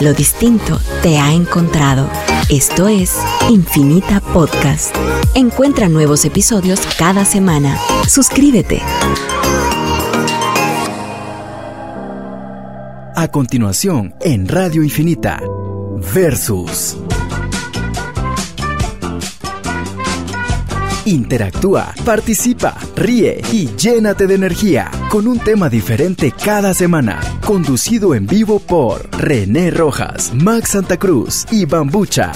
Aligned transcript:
Lo 0.00 0.14
distinto 0.14 0.78
te 1.02 1.18
ha 1.18 1.32
encontrado. 1.32 2.08
Esto 2.48 2.86
es 2.86 3.16
Infinita 3.50 4.20
Podcast. 4.20 4.94
Encuentra 5.34 5.88
nuevos 5.88 6.24
episodios 6.24 6.80
cada 6.96 7.24
semana. 7.24 7.76
Suscríbete. 8.06 8.80
A 13.16 13.28
continuación, 13.32 14.14
en 14.20 14.46
Radio 14.46 14.84
Infinita, 14.84 15.40
Versus. 16.14 16.96
Interactúa, 21.08 21.94
participa, 22.04 22.76
ríe 22.94 23.40
y 23.50 23.74
llénate 23.76 24.26
de 24.26 24.34
energía 24.34 24.90
con 25.08 25.26
un 25.26 25.38
tema 25.38 25.70
diferente 25.70 26.32
cada 26.32 26.74
semana. 26.74 27.18
Conducido 27.46 28.14
en 28.14 28.26
vivo 28.26 28.58
por 28.60 29.08
René 29.16 29.70
Rojas, 29.70 30.34
Max 30.34 30.72
Santa 30.72 30.98
Cruz 30.98 31.46
y 31.50 31.64
Bambucha. 31.64 32.32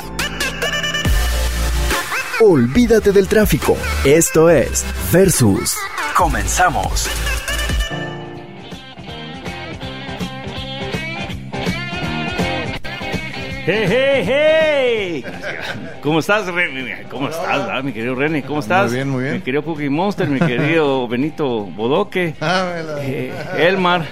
Olvídate 2.40 3.12
del 3.12 3.28
tráfico. 3.28 3.77
Esto 4.06 4.48
es 4.48 4.86
Versus. 5.12 5.77
Comenzamos. 6.16 7.10
¡Hey, 13.66 13.84
hey, 13.86 15.24
hey! 15.24 15.91
¿Cómo 16.02 16.19
estás, 16.19 16.47
René? 16.52 17.05
¿Cómo 17.11 17.29
estás, 17.29 17.69
ah, 17.70 17.80
mi 17.83 17.92
querido 17.92 18.15
René? 18.16 18.42
¿Cómo 18.42 18.59
estás? 18.61 18.87
Muy 18.87 18.95
bien, 18.97 19.09
muy 19.09 19.23
bien. 19.23 19.34
Mi 19.37 19.41
querido 19.41 19.62
Cookie 19.65 19.88
Monster, 19.88 20.28
mi 20.28 20.41
querido 20.41 21.06
Benito 21.09 21.61
Bodoque, 21.66 22.34
eh, 22.41 23.33
Elmar, 23.56 24.05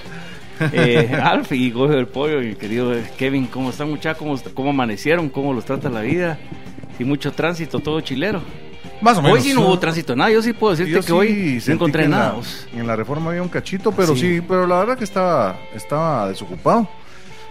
eh, 0.71 1.11
Alf 1.21 1.51
y 1.51 1.69
Goyo 1.71 1.95
del 1.95 2.07
Pollo, 2.07 2.39
mi 2.39 2.55
querido 2.55 2.93
Kevin. 3.17 3.47
¿Cómo 3.47 3.71
están, 3.71 3.89
muchachos? 3.89 4.19
¿Cómo, 4.19 4.39
¿Cómo 4.53 4.69
amanecieron? 4.69 5.27
¿Cómo 5.29 5.53
los 5.53 5.65
trata 5.65 5.89
la 5.89 5.99
vida? 6.01 6.37
Y 6.97 7.03
mucho 7.03 7.33
tránsito, 7.33 7.79
todo 7.81 7.99
chilero. 7.99 8.41
Más 9.01 9.17
o 9.17 9.21
menos. 9.21 9.37
Hoy 9.39 9.43
sí 9.43 9.53
no 9.53 9.61
hubo 9.61 9.77
tránsito, 9.77 10.15
nada. 10.15 10.29
Yo 10.31 10.41
sí 10.41 10.53
puedo 10.53 10.71
decirte 10.71 10.91
Yo 10.93 10.99
que 10.99 11.07
sí 11.07 11.11
hoy 11.11 11.61
no 11.67 11.73
encontré 11.73 12.05
en 12.05 12.11
nada. 12.11 12.35
la-. 12.73 12.79
En 12.79 12.87
la 12.87 12.95
reforma 12.95 13.31
había 13.31 13.41
un 13.41 13.49
cachito, 13.49 13.91
pero 13.91 14.15
Sí. 14.15 14.35
sí, 14.37 14.41
pero 14.47 14.65
la 14.65 14.79
verdad 14.79 14.97
que 14.97 15.03
estaba, 15.03 15.57
estaba 15.75 16.29
desocupado. 16.29 16.87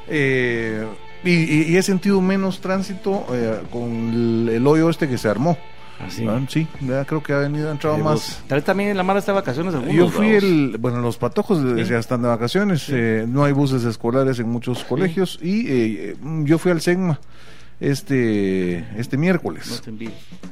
Eh, 0.09 0.87
y, 1.25 1.31
y- 1.31 1.63
y 1.73 1.77
he 1.77 1.83
sentido 1.83 2.21
menos 2.21 2.61
tránsito 2.61 3.27
eh, 3.33 3.61
con 3.71 3.91
el, 3.91 4.49
el 4.55 4.67
hoyo 4.67 4.89
este 4.91 5.09
que 5.09 5.19
se 5.19 5.29
armó. 5.29 5.57
Así. 6.05 6.27
Ah, 6.27 6.41
Sí, 6.49 6.67
ya 6.81 7.05
creo 7.05 7.23
que 7.23 7.35
ha 7.35 7.39
venido, 7.39 7.69
ha 7.69 7.73
entrado 7.73 7.99
más. 7.99 8.43
Tal 8.49 8.57
vez 8.57 8.65
también 8.65 8.89
en 8.89 8.97
la 8.97 9.03
mala 9.03 9.19
está 9.19 9.33
de 9.33 9.37
vacaciones 9.41 9.75
algunos. 9.75 9.95
Yo 9.95 10.09
fui 10.09 10.29
el, 10.29 10.77
bueno, 10.81 11.01
los 11.01 11.19
patojos 11.19 11.59
Sí. 11.77 11.85
ya 11.85 11.99
están 11.99 12.23
de 12.23 12.29
vacaciones, 12.29 12.87
eh, 12.89 13.27
no 13.29 13.45
hay 13.45 13.53
buses 13.53 13.85
escolares 13.85 14.39
en 14.39 14.49
muchos 14.49 14.83
colegios 14.85 15.39
y 15.43 15.67
eh, 15.69 16.17
yo 16.45 16.57
fui 16.59 16.73
al 16.73 16.81
SEGMA 16.81 17.21
este, 17.81 18.85
este 18.99 19.17
No 19.17 19.21
miércoles. 19.23 19.83
te. 19.85 19.91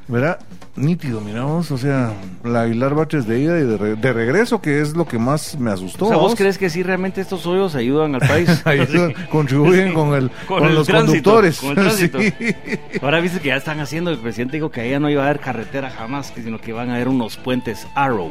¿Verdad? 0.08 0.38
Nítido, 0.76 1.20
miramos, 1.20 1.70
o 1.70 1.76
sea, 1.76 2.14
la 2.44 2.62
Aguilar 2.62 2.94
Baches 2.94 3.26
de 3.26 3.40
ida 3.40 3.58
y 3.58 3.64
de, 3.64 3.76
re- 3.76 3.96
de 3.96 4.12
regreso, 4.12 4.62
que 4.62 4.80
es 4.80 4.94
lo 4.96 5.06
que 5.06 5.18
más 5.18 5.58
me 5.58 5.70
asustó. 5.70 6.06
O 6.06 6.08
sea, 6.08 6.16
¿vos 6.16 6.34
crees 6.34 6.56
que 6.56 6.70
sí 6.70 6.82
realmente 6.82 7.20
estos 7.20 7.46
hoyos 7.46 7.74
ayudan 7.74 8.14
al 8.14 8.20
país? 8.26 8.62
Ayudan, 8.64 9.12
contribuyen 9.30 9.92
con 9.92 10.14
el 10.14 10.30
Con 10.46 10.60
con, 10.60 10.68
el 10.68 10.74
los 10.74 10.86
tránsito, 10.86 11.30
conductores. 11.32 11.60
con 11.60 11.70
el 11.70 11.74
tránsito. 11.74 12.18
Sí. 12.20 12.32
Ahora 13.02 13.20
viste 13.20 13.40
que 13.40 13.48
ya 13.48 13.56
están 13.56 13.80
haciendo, 13.80 14.10
el 14.10 14.18
presidente 14.18 14.56
dijo 14.56 14.70
que 14.70 14.80
allá 14.80 14.98
no 14.98 15.10
iba 15.10 15.22
a 15.22 15.26
haber 15.26 15.40
carretera 15.40 15.90
jamás, 15.90 16.32
sino 16.34 16.58
que 16.60 16.72
van 16.72 16.88
a 16.90 16.94
haber 16.94 17.08
unos 17.08 17.36
puentes 17.36 17.86
Arrow. 17.94 18.30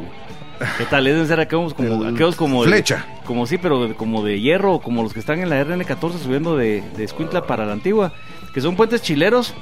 ¿Qué 0.76 0.84
tal? 0.86 1.04
Deben 1.04 1.24
ser 1.28 1.38
aquellos 1.38 1.72
como, 1.74 2.02
El 2.02 2.14
aquellos 2.14 2.34
como 2.34 2.64
de- 2.64 2.70
flecha. 2.70 3.06
como 3.24 3.46
sí, 3.46 3.58
pero 3.58 3.86
de- 3.86 3.94
como 3.94 4.24
de 4.24 4.40
hierro, 4.40 4.80
como 4.80 5.04
los 5.04 5.12
que 5.12 5.20
están 5.20 5.38
en 5.38 5.48
la 5.50 5.62
RN14 5.64 6.18
subiendo 6.18 6.56
de, 6.56 6.82
de 6.96 7.04
Escuintla 7.04 7.46
para 7.46 7.64
la 7.64 7.72
antigua, 7.74 8.12
que 8.58 8.62
son 8.62 8.74
puentes 8.74 9.00
chileros, 9.02 9.54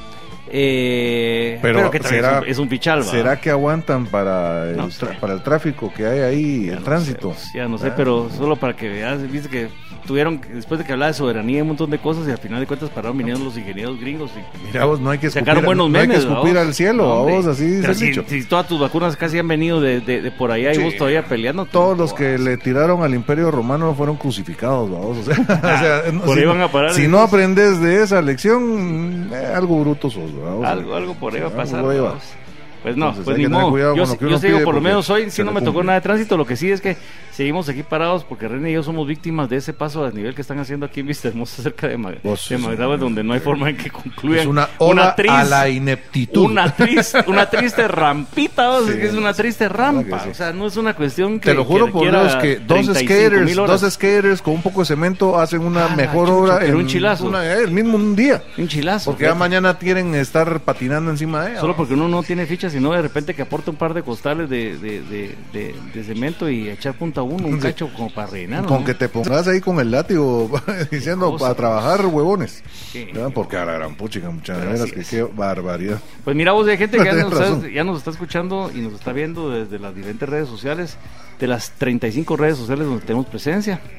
eh, 0.49 1.59
pero, 1.61 1.79
Pero 1.81 1.91
que 1.91 2.03
será- 2.03 2.43
es 2.47 2.57
un, 2.59 2.67
pichal. 2.67 3.05
¿Será 3.05 3.39
que 3.39 3.51
aguantan 3.51 4.07
para 4.07 4.71
el, 4.71 4.77
No 4.79 4.91
sé. 4.91 5.05
para 5.21 5.35
el 5.35 5.43
tráfico 5.43 5.93
que 5.95 6.07
hay 6.07 6.21
ahí, 6.21 6.69
el 6.71 6.77
no 6.77 6.83
tránsito? 6.83 7.35
sé, 7.35 7.41
pues, 7.43 7.53
ya 7.53 7.69
no 7.69 7.77
sé, 7.77 7.89
Ah. 7.89 7.95
pero 7.95 8.31
solo 8.31 8.57
para 8.57 8.75
que 8.75 8.89
veas, 8.89 9.31
viste 9.31 9.51
que 9.51 9.69
tuvieron, 10.07 10.41
después 10.55 10.79
de 10.79 10.87
que 10.87 10.93
hablaba 10.93 11.09
de 11.09 11.15
soberanía 11.15 11.59
y 11.59 11.61
un 11.63 11.69
montón 11.69 11.91
de 11.91 11.99
cosas, 11.99 12.27
y 12.27 12.31
al 12.31 12.39
final 12.39 12.61
de 12.61 12.67
cuentas 12.67 12.89
pararon 12.91 13.19
viniendo 13.19 13.45
los 13.45 13.57
ingenieros 13.59 14.01
gringos 14.01 14.31
y 14.37 14.67
Mira 14.69 14.85
vos, 14.87 15.01
no 15.01 15.11
hay 15.11 15.19
que 15.19 15.27
escupir, 15.27 15.45
sacaron 15.45 15.65
buenos 15.65 15.91
no 15.91 15.99
hay 15.99 16.07
memes. 16.09 16.25
que 16.25 16.31
escupir 16.33 16.57
¿va 16.57 16.61
al 16.63 16.75
cielo, 16.75 17.03
No, 17.05 17.13
a 17.13 17.23
vos, 17.23 17.47
así 17.47 17.83
si, 17.95 18.07
dicho. 18.07 18.25
si 18.27 18.45
todas 18.45 18.67
tus 18.69 18.81
vacunas 18.81 19.17
casi 19.17 19.39
han 19.39 19.49
venido 19.49 19.81
de, 19.81 20.01
de- 20.01 20.23
de 20.23 20.31
por 20.31 20.51
allá 20.51 20.73
y 20.75 20.79
vos 20.79 20.97
todavía 20.97 21.25
peleando. 21.25 21.67
Todos 21.67 21.99
los 21.99 22.13
que 22.15 22.39
le 22.39 22.57
tiraron 22.57 23.03
al 23.03 23.15
imperio 23.15 23.51
romano 23.51 23.95
fueron 23.95 24.17
crucificados. 24.17 24.91
O 24.91 25.15
sea, 25.23 25.35
o 25.43 25.47
sea, 25.47 26.03
no- 26.13 26.23
Por 26.23 26.35
si, 26.35 26.41
ahí 26.41 26.47
van 26.47 26.61
a 26.61 26.69
parar 26.73 26.93
si 26.95 27.01
esos. 27.03 27.11
no 27.13 27.19
aprendes 27.21 27.81
de 27.81 28.03
esa 28.03 28.23
lección, 28.23 29.31
eh, 29.33 29.53
algo 29.55 29.81
bruto 29.81 30.09
sos, 30.11 30.31
Algo, 30.65 30.95
algo 30.95 31.15
por 31.15 31.35
ahí 31.35 31.41
va 31.41 31.49
a 31.49 31.51
pasar. 31.51 31.85
Pues 32.87 32.97
no, 32.97 33.07
Entonces, 33.07 33.25
pues 33.25 33.37
ni 33.39 33.49
modo. 33.49 33.77
Yo, 33.97 33.97
yo 33.97 34.07
sigo, 34.39 34.39
pide 34.41 34.61
por 34.65 34.77
lo 34.77 34.81
menos 34.81 35.11
hoy 35.11 35.29
sí 35.29 35.43
no 35.43 35.51
me 35.51 35.61
tocó 35.61 35.83
nada 35.83 35.99
de 35.99 36.03
tránsito. 36.03 36.37
Lo 36.37 36.47
que 36.47 36.55
sí 36.55 36.71
es 36.71 36.81
que 36.81 36.97
seguimos 37.33 37.69
aquí 37.69 37.83
parados 37.83 38.23
porque 38.23 38.47
René 38.47 38.71
y 38.71 38.75
yo 38.75 38.85
somos 38.85 39.09
víctimas 39.09 39.49
de 39.49 39.57
ese 39.57 39.73
paso 39.73 40.05
a 40.05 40.11
nivel 40.13 40.37
que 40.37 40.43
están 40.43 40.61
haciendo 40.61 40.87
aquí 40.87 41.01
en 41.01 41.09
Vista 41.09 41.27
Hermosa 41.27 41.65
cerca 41.65 41.89
de, 41.89 41.97
Ma- 41.99 42.13
Pues, 42.23 42.49
de 42.49 42.57
sí. 42.59 42.65
donde 43.01 43.25
no 43.25 43.33
hay 43.35 43.41
forma 43.41 43.71
en 43.71 43.77
que 43.77 43.91
concluyan. 43.91 44.39
es 44.43 44.47
una 44.47 44.69
oda 44.79 45.17
tris- 45.17 45.33
a 45.33 45.43
la 45.43 45.69
ineptitud. 45.69 46.45
Una 46.45 46.71
triste, 46.77 47.25
una 47.27 47.51
triste 47.51 47.89
rampita, 47.89 48.71
o 48.71 48.85
sea, 48.85 48.93
Sí, 48.95 49.01
que 49.01 49.07
es 49.07 49.15
una 49.15 49.33
triste 49.35 49.69
rampa. 49.69 50.21
sí. 50.21 50.29
O 50.31 50.35
sea, 50.35 50.53
no 50.53 50.67
es 50.69 50.77
una 50.77 50.95
cuestión 50.95 51.41
que. 51.41 51.49
Te 51.51 51.55
lo 51.55 51.65
juro 51.65 51.87
que 51.87 51.93
por 51.93 52.03
Dios 52.09 52.37
que 52.37 52.57
dos 52.61 52.67
35,000 52.87 53.05
skaters, 53.05 53.57
dos 53.83 53.93
skaters 53.95 54.43
con 54.43 54.55
un 54.55 54.63
poco 54.63 54.83
de 54.83 54.87
cemento 54.87 55.37
hacen 55.41 55.63
una 55.63 55.87
Ah, 55.87 55.97
mejor 55.97 56.31
obra 56.31 56.65
en 56.65 56.77
un 56.77 56.87
chilazo. 56.87 57.27
una- 57.27 57.45
eh, 57.45 57.65
el 57.65 57.73
mismo 57.73 57.97
un 57.97 58.15
día. 58.15 58.45
Un 58.57 58.69
chilazo. 58.69 59.11
Porque 59.11 59.25
ya 59.25 59.35
mañana 59.35 59.77
quieren 59.77 60.15
estar 60.15 60.61
patinando 60.61 61.11
encima 61.11 61.45
de 61.45 61.51
ella. 61.51 61.61
Solo 61.61 61.75
porque 61.75 61.95
uno 61.95 62.07
no 62.07 62.23
tiene 62.23 62.47
ficha, 62.47 62.71
sino 62.77 62.93
de 62.93 63.01
repente 63.01 63.33
que 63.33 63.41
aporta 63.41 63.71
un 63.71 63.79
par 63.79 63.95
de 63.95 64.03
costales 64.03 64.51
de, 64.51 64.77
de, 64.77 65.01
de, 65.01 65.35
de- 65.51 65.75
de 65.95 66.05
cemento 66.05 66.51
y 66.51 66.69
echar 66.69 66.93
punta 66.93 67.23
uno, 67.23 67.47
un 67.49 67.55
Sí. 67.57 67.61
cacho 67.63 67.89
como 67.95 68.11
para 68.11 68.27
rellenar. 68.27 68.67
Con 68.67 68.81
¿no? 68.81 68.85
que 68.85 68.93
te 68.93 69.09
pongas 69.09 69.49
ahí 69.49 69.63
con 69.63 69.81
el 69.81 69.91
látigo 69.91 70.51
diciendo 70.91 71.35
para 71.39 71.55
trabajar 71.55 72.05
huevones. 72.05 72.63
Porque 73.35 73.57
a 73.57 73.65
la 73.65 73.73
gran 73.73 73.95
puchica, 73.97 74.29
muchas 74.29 74.61
veras 74.61 74.93
que 74.93 75.03
qué 75.05 75.23
barbaridad. 75.23 76.01
Pues 76.23 76.37
mira 76.37 76.53
vos, 76.53 76.69
hay 76.69 76.77
gente 76.77 76.99
que 76.99 77.05
ya 77.05 77.15
nos, 77.15 77.73
ya 77.73 77.83
nos 77.83 77.97
está 77.97 78.11
escuchando 78.11 78.71
y 78.75 78.81
nos 78.81 78.93
está 78.93 79.13
viendo 79.15 79.49
desde 79.49 79.79
las 79.79 79.95
diferentes 79.95 80.29
redes 80.29 80.49
sociales, 80.49 80.99
de 81.39 81.47
las 81.47 81.71
35 81.73 82.37
redes 82.37 82.57
sociales 82.59 82.87
donde 82.87 83.05
tenemos 83.05 83.27
presencia. 83.27 83.81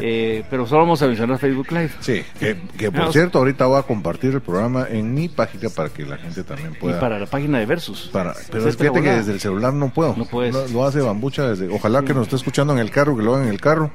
Eh, 0.00 0.42
pero 0.50 0.66
solo 0.66 0.80
vamos 0.80 1.00
a 1.02 1.06
mencionar 1.06 1.38
Facebook 1.38 1.70
Live. 1.70 1.90
Sí, 2.00 2.22
que, 2.40 2.56
que 2.76 2.90
por 2.90 3.12
cierto, 3.12 3.38
ahorita 3.38 3.66
voy 3.66 3.78
a 3.78 3.82
compartir 3.82 4.32
el 4.34 4.40
programa 4.40 4.86
en 4.90 5.14
mi 5.14 5.28
página 5.28 5.68
para 5.68 5.90
que 5.90 6.04
la 6.04 6.16
gente 6.16 6.42
también 6.42 6.72
Y 6.72 6.78
pueda. 6.78 6.98
para 6.98 7.20
la 7.20 7.26
página 7.26 7.58
de 7.60 7.66
Versus. 7.66 8.08
para- 8.12 8.34
pero 8.50 8.72
fíjate 8.72 9.00
que 9.02 9.10
desde 9.12 9.32
el 9.32 9.38
celular 9.38 9.72
no 9.72 9.90
puedo. 9.90 10.16
No 10.16 10.24
puedes. 10.24 10.52
Lo, 10.54 10.66
lo 10.66 10.84
hace 10.86 11.00
Bambucha 11.00 11.46
desde. 11.50 11.68
Ojalá 11.68 12.02
que 12.02 12.14
nos 12.14 12.24
esté 12.24 12.36
escuchando 12.36 12.72
en 12.72 12.80
el 12.80 12.90
carro, 12.90 13.16
que 13.16 13.22
lo 13.22 13.34
haga 13.36 13.44
en 13.44 13.50
el 13.50 13.60
carro. 13.60 13.92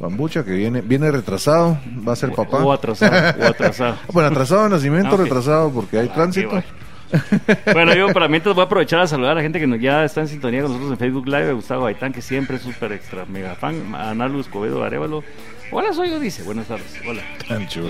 Bambucha 0.00 0.42
que 0.44 0.50
viene 0.52 0.80
viene 0.80 1.08
retrasado, 1.12 1.78
va 2.06 2.14
a 2.14 2.16
ser 2.16 2.32
papá. 2.32 2.64
O 2.64 2.72
atrasado, 2.72 3.40
o 3.40 3.46
atrasado. 3.46 3.96
Bueno, 4.12 4.30
atrasado 4.30 4.64
de 4.64 4.70
nacimiento, 4.70 5.14
Ah, 5.14 5.18
retrasado 5.18 5.70
porque 5.70 5.98
hay 6.00 6.08
Ah, 6.10 6.14
tránsito. 6.14 6.48
Bueno, 6.48 6.64
yo 7.96 8.12
para 8.12 8.28
mientras 8.28 8.54
voy 8.54 8.62
a 8.62 8.66
aprovechar 8.66 9.00
a 9.00 9.06
saludar 9.06 9.32
a 9.32 9.34
la 9.36 9.42
gente 9.42 9.58
que 9.60 9.66
nos- 9.66 9.80
ya 9.80 10.04
está 10.04 10.20
en 10.20 10.28
sintonía 10.28 10.62
con 10.62 10.70
nosotros 10.72 10.92
en 10.92 10.98
Facebook 10.98 11.26
Live, 11.26 11.52
Gustavo 11.52 11.84
Gaitán, 11.84 12.12
que 12.12 12.22
siempre 12.22 12.56
es 12.56 12.62
súper 12.62 12.92
extra 12.92 13.24
mega 13.26 13.54
fan, 13.54 13.94
Ana 13.94 14.28
Luz 14.28 14.46
Escobedo 14.46 14.82
Arevalo. 14.84 15.22
Hola, 15.72 15.92
soy 15.92 16.10
yo, 16.10 16.20
dice. 16.20 16.42
Buenas 16.44 16.66
tardes. 16.68 16.94
Hola. 17.08 17.22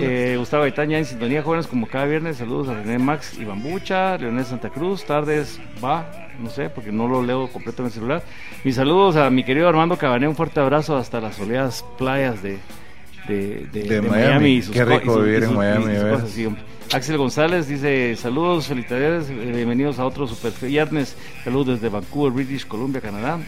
Eh, 0.01 0.37
Gustavo 0.39 0.63
Gaitán 0.63 0.89
ya 0.89 0.99
en 0.99 1.05
sintonía, 1.05 1.43
jóvenes, 1.43 1.67
como 1.67 1.87
cada 1.87 2.07
viernes. 2.07 2.37
Saludos 2.39 2.69
a 2.69 2.75
René 2.75 2.99
Max 2.99 3.37
y 3.39 3.45
Bambucha, 3.45 4.17
Leonel 4.17 4.45
Santa 4.45 4.71
Cruz, 4.71 5.05
tardes, 5.05 5.61
va, 5.85 6.09
no 6.41 6.49
sé, 6.51 6.71
porque 6.71 6.93
no 6.93 7.09
lo 7.09 7.23
leo 7.23 7.49
completo 7.49 7.83
en 7.83 7.87
el 7.87 7.93
celular. 7.93 8.23
Mis 8.63 8.77
saludos 8.77 9.17
a 9.17 9.29
mi 9.29 9.45
querido 9.45 9.69
Armando 9.69 9.99
Cabané, 9.99 10.27
un 10.29 10.37
fuerte 10.37 10.61
abrazo 10.61 10.97
hasta 10.97 11.21
las 11.21 11.35
soleadas 11.37 11.85
playas 11.99 12.43
de, 12.43 12.59
de, 13.29 13.67
de- 13.73 13.83
De 13.83 14.01
de 14.01 14.03
Miami. 14.03 14.51
y 14.55 14.63
sus 14.63 14.75
Qué 14.75 14.85
co- 14.85 14.91
rico 14.91 15.13
y 15.13 15.15
sus- 15.17 15.25
vivir 15.25 15.43
y 15.43 15.45
en 15.47 15.55
Miami, 15.55 15.93
y 15.93 15.97
sus 15.97 16.05
cosas, 16.11 16.31
sí, 16.31 16.47
hombre. 16.47 16.63
Axel 16.95 17.17
González 17.19 17.67
dice 17.67 18.15
saludos, 18.15 18.69
felicidades, 18.69 19.29
eh, 19.29 19.35
bienvenidos 19.53 19.99
a 19.99 20.07
otro 20.07 20.29
super 20.29 20.53
viernes. 20.63 21.17
Saludos 21.43 21.81
desde 21.81 21.89
Vancouver, 21.89 22.33
British 22.33 22.65
Columbia, 22.69 23.01
Canadá. 23.01 23.41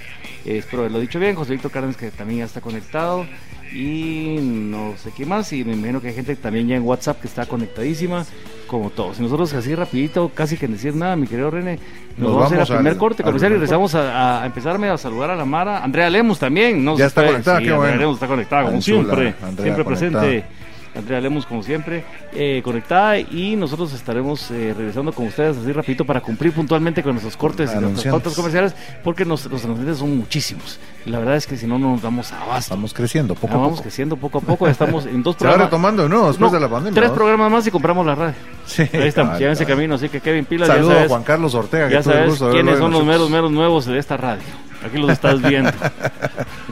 Eh, 0.44 0.58
espero 0.58 0.80
haberlo 0.82 0.98
dicho 0.98 1.20
bien. 1.20 1.36
José 1.36 1.52
Víctor 1.52 1.70
Cárdenas 1.70 1.96
que 1.96 2.10
también 2.10 2.40
ya 2.40 2.46
está 2.46 2.60
conectado. 2.60 3.24
Y 3.72 4.38
no 4.40 4.94
sé 4.96 5.12
qué 5.16 5.24
más. 5.26 5.52
Y 5.52 5.64
me 5.64 5.74
imagino 5.74 6.00
que 6.00 6.08
hay 6.08 6.14
gente 6.14 6.34
también 6.34 6.66
ya 6.66 6.74
en 6.74 6.82
WhatsApp 6.82 7.20
que 7.20 7.28
está 7.28 7.46
conectadísima, 7.46 8.24
como 8.66 8.90
todos. 8.90 9.20
Y 9.20 9.22
nosotros 9.22 9.54
así 9.54 9.76
rapidito, 9.76 10.28
casi 10.34 10.56
que 10.56 10.66
decir 10.66 10.96
nada, 10.96 11.14
mi 11.14 11.28
querido 11.28 11.48
René. 11.52 11.78
Nos, 12.16 12.30
Nos 12.30 12.34
vamos, 12.36 12.50
a 12.50 12.54
ir 12.56 12.60
al 12.62 12.66
primer 12.66 12.96
corte 12.96 13.22
al 13.22 13.26
comercial 13.26 13.52
y 13.52 13.54
regresamos 13.54 13.94
a, 13.94 14.42
a 14.42 14.46
empezarme 14.46 14.88
a 14.88 14.98
saludar 14.98 15.30
a 15.30 15.36
la 15.36 15.44
Mara. 15.44 15.84
Andrea 15.84 16.10
Lemos 16.10 16.40
también. 16.40 16.84
¿no? 16.84 16.96
Ya 16.98 17.06
está 17.06 17.20
Sí, 17.20 17.28
conectada, 17.28 17.58
qué 17.58 17.64
Andrea 17.66 17.78
bueno. 17.78 17.96
Lemos 17.96 18.14
está 18.16 18.26
conectada, 18.26 18.64
como 18.64 18.82
siempre. 18.82 19.34
Andrea 19.40 19.62
siempre 19.62 19.84
conectada. 19.84 20.20
presente. 20.22 20.65
Andrea 20.96 21.20
Lemos, 21.20 21.44
como 21.46 21.62
siempre, 21.62 22.04
eh, 22.32 22.60
conectada 22.64 23.18
y 23.18 23.54
nosotros 23.56 23.92
estaremos 23.92 24.50
eh, 24.50 24.74
regresando 24.76 25.12
con 25.12 25.26
ustedes 25.26 25.56
así 25.56 25.72
rapidito 25.72 26.04
para 26.04 26.20
cumplir 26.20 26.52
puntualmente 26.52 27.02
con 27.02 27.12
nuestros 27.12 27.36
cortes 27.36 27.70
y 27.74 27.78
nuestras 27.78 28.06
pautas 28.12 28.34
comerciales, 28.34 28.74
porque 29.04 29.24
nos- 29.24 29.46
los 29.46 29.64
anunciantes 29.64 29.98
son 29.98 30.16
muchísimos. 30.16 30.78
Y 31.04 31.10
la 31.10 31.18
verdad 31.20 31.36
es 31.36 31.46
que 31.46 31.56
si 31.56 31.66
no, 31.66 31.78
no 31.78 31.92
nos 31.92 32.02
damos 32.02 32.32
abasto. 32.32 32.58
Estamos 32.74 32.92
creciendo 32.94 33.34
poco 33.34 33.54
a 33.54 33.56
vamos 33.58 33.70
poco. 33.72 33.82
creciendo 33.82 34.16
poco 34.16 34.38
a 34.38 34.40
poco, 34.40 34.66
estamos 34.68 35.06
en 35.06 35.22
dos 35.22 35.36
Se 35.38 35.44
va 35.44 35.50
programas. 35.50 35.66
retomando 35.66 36.08
nuevo 36.08 36.28
después 36.28 36.50
No, 36.50 36.56
de 36.58 36.60
la 36.60 36.68
pandemia. 36.70 36.94
Tres 37.00 37.10
¿no? 37.10 37.14
programas 37.14 37.52
más 37.52 37.66
y 37.66 37.70
compramos 37.70 38.04
la 38.06 38.14
radio. 38.14 38.34
Sí, 38.66 38.82
Ahí 38.92 39.06
estamos, 39.08 39.38
ya 39.38 39.46
en 39.46 39.52
ese 39.52 39.64
cabal. 39.64 39.76
camino, 39.76 39.94
así 39.94 40.08
que 40.08 40.20
Kevin 40.20 40.44
Pilas, 40.44 40.66
Saludos 40.68 40.96
a 41.04 41.08
Juan 41.08 41.22
Carlos 41.22 41.54
Ortega. 41.54 41.88
ya 41.88 41.98
que 41.98 42.02
sabes 42.02 42.38
quiénes 42.50 42.78
son 42.78 42.90
los 42.90 43.04
meros, 43.04 43.30
meros 43.30 43.50
nuevos 43.52 43.86
de 43.86 43.98
esta 43.98 44.16
radio. 44.16 44.42
Aquí 44.86 44.98
los 44.98 45.10
estás 45.10 45.40
viendo. 45.42 45.72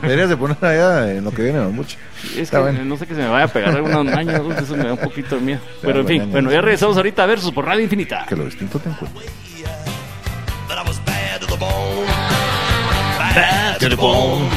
Deberías 0.01 0.29
de 0.29 0.37
poner 0.37 0.57
allá 0.61 1.11
en 1.11 1.23
lo 1.23 1.31
que 1.31 1.43
viene, 1.43 1.59
mucho. 1.67 1.97
Es 2.31 2.37
Está 2.37 2.57
que 2.57 2.63
bueno. 2.63 2.85
no 2.85 2.97
sé 2.97 3.05
que 3.07 3.15
se 3.15 3.21
me 3.21 3.27
vaya 3.27 3.45
a 3.45 3.47
pegar 3.47 3.75
algún 3.75 4.09
año, 4.09 4.51
eso 4.57 4.75
me 4.75 4.83
da 4.83 4.93
un 4.93 4.99
poquito 4.99 5.35
de 5.35 5.41
miedo. 5.41 5.59
Pero 5.81 6.01
en 6.01 6.07
fin, 6.07 6.17
bueno, 6.19 6.31
bueno, 6.31 6.51
ya 6.51 6.61
regresamos 6.61 6.97
ahorita 6.97 7.23
a 7.23 7.25
Versus 7.25 7.51
por 7.51 7.65
Radio 7.65 7.83
Infinita. 7.83 8.25
Que 8.27 8.35
lo 8.35 8.45
distinto 8.45 8.79
te 8.79 8.89
was 10.85 10.99
bad 13.35 13.79
to 13.79 13.89
the 13.89 13.95
bone. 13.95 14.49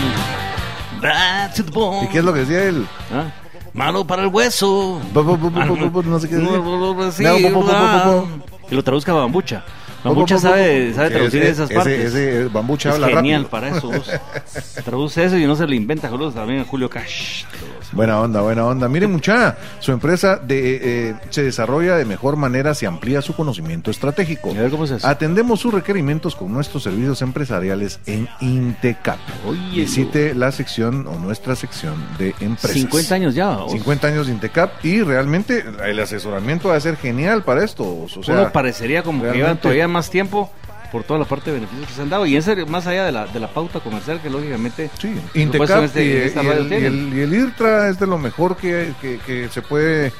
Bad 1.01 1.55
to 1.55 1.65
the 1.65 1.71
bone. 1.71 2.05
¿Y 2.05 2.09
qué 2.09 2.19
es 2.19 2.25
lo 2.25 2.33
que 2.33 2.41
decía 2.41 2.65
él? 2.65 2.87
¿Ah? 3.13 3.31
Malo 3.73 4.07
para 4.07 4.23
el 4.23 4.29
hueso. 4.29 5.01
No 5.15 6.21
sé 6.21 6.29
qué 6.29 6.37
decía. 6.37 7.13
Sí, 7.13 7.25
ah. 7.27 8.25
Que 8.69 8.75
lo 8.75 8.83
traduzca 8.83 9.13
Bambucha. 9.13 9.65
Bu- 10.03 10.09
bu- 10.09 10.09
Bambucha 10.15 10.37
bu- 10.37 10.41
sabe, 10.41 10.93
traducir 11.11 11.43
ese- 11.43 11.50
esas 11.53 11.71
ese- 11.71 11.75
partes. 11.75 12.15
Ese 12.15 12.45
Bambucha 12.49 12.89
es 12.91 12.95
habla 12.97 13.09
genial 13.09 13.43
rápido. 13.45 13.50
para 13.50 13.69
eso. 13.77 13.89
vos. 13.91 14.11
Traduce 14.85 15.25
eso 15.25 15.37
y 15.37 15.47
no 15.47 15.56
se 15.56 15.67
le 15.67 15.77
inventa. 15.77 16.09
Saludos 16.11 16.35
también 16.35 16.61
a 16.61 16.65
Julio 16.65 16.89
Cash. 16.89 17.45
Buena 17.93 18.21
onda, 18.21 18.43
buena 18.43 18.67
onda. 18.67 18.87
Miren, 18.87 19.11
mucha, 19.12 19.56
su 19.81 19.93
empresa 19.93 20.37
de, 20.37 21.09
eh, 21.11 21.15
se 21.31 21.43
desarrolla 21.43 21.97
de 21.97 22.05
mejor 22.05 22.37
manera 22.37 22.75
si 22.75 22.85
amplía 22.85 23.23
su 23.23 23.35
conocimiento 23.35 23.91
estratégico. 23.91 24.50
A 24.50 24.55
ver 24.55 24.71
cómo 24.71 24.85
es 24.85 24.91
eso. 24.91 25.06
Atendemos 25.06 25.61
sus 25.61 25.73
requerimientos 25.73 26.37
con 26.37 26.53
nuestros 26.53 26.83
servicios 26.83 27.23
empresariales 27.23 27.99
en 28.06 28.29
Intecap. 28.41 29.17
Oye, 29.47 29.81
Visite 29.83 30.35
la 30.35 30.53
sección 30.53 31.06
o 31.06 31.19
nuestra 31.19 31.56
sección 31.56 31.95
de 32.19 32.35
empresas. 32.41 32.73
50 32.73 33.15
años 33.15 33.35
ya. 33.35 33.56
vos. 33.56 33.73
50 33.73 34.06
años 34.09 34.27
de 34.27 34.35
Intecap 34.35 34.85
y 34.85 35.00
realmente 35.03 35.65
el 35.87 35.99
asesoramiento 35.99 36.69
va 36.69 36.77
a 36.77 36.81
ser 36.81 36.97
genial 36.97 37.43
para 37.43 37.65
esto. 37.65 37.85
O 37.85 38.23
sea, 38.23 38.35
Uno 38.35 38.53
parecería 38.53 39.03
como 39.03 39.21
que 39.23 39.29
llevan 39.29 39.41
realmente- 39.41 39.69
más 39.88 40.11
tiempo 40.11 40.50
por 40.93 41.05
toda 41.05 41.19
la 41.19 41.26
parte 41.26 41.50
de 41.50 41.56
beneficios 41.61 41.87
que 41.88 41.93
se 41.94 42.02
han 42.02 42.08
dado. 42.08 42.25
Y 42.26 42.35
en 42.37 42.43
serio, 42.43 42.67
más 42.67 42.87
allá 42.87 43.05
de 43.05 43.12
la, 43.12 43.26
de 43.26 43.40
la 43.40 43.49
pauta 43.49 43.81
comercial, 43.81 44.20
que 44.23 44.31
lógicamente. 44.31 44.90
Sí, 44.99 45.14
Intecap 45.35 45.82
este- 45.85 46.05
y, 46.05 46.11
esta 46.12 46.40
el, 46.40 46.73
y, 46.73 46.75
el, 46.76 47.12
y 47.19 47.20
el 47.20 47.35
IRTRA 47.35 47.88
es 47.90 47.99
de 47.99 48.06
lo 48.06 48.17
mejor 48.19 48.56
que, 48.56 48.93
que- 49.00 49.19
que 49.19 49.49
se 49.50 49.61
puede 49.62 50.12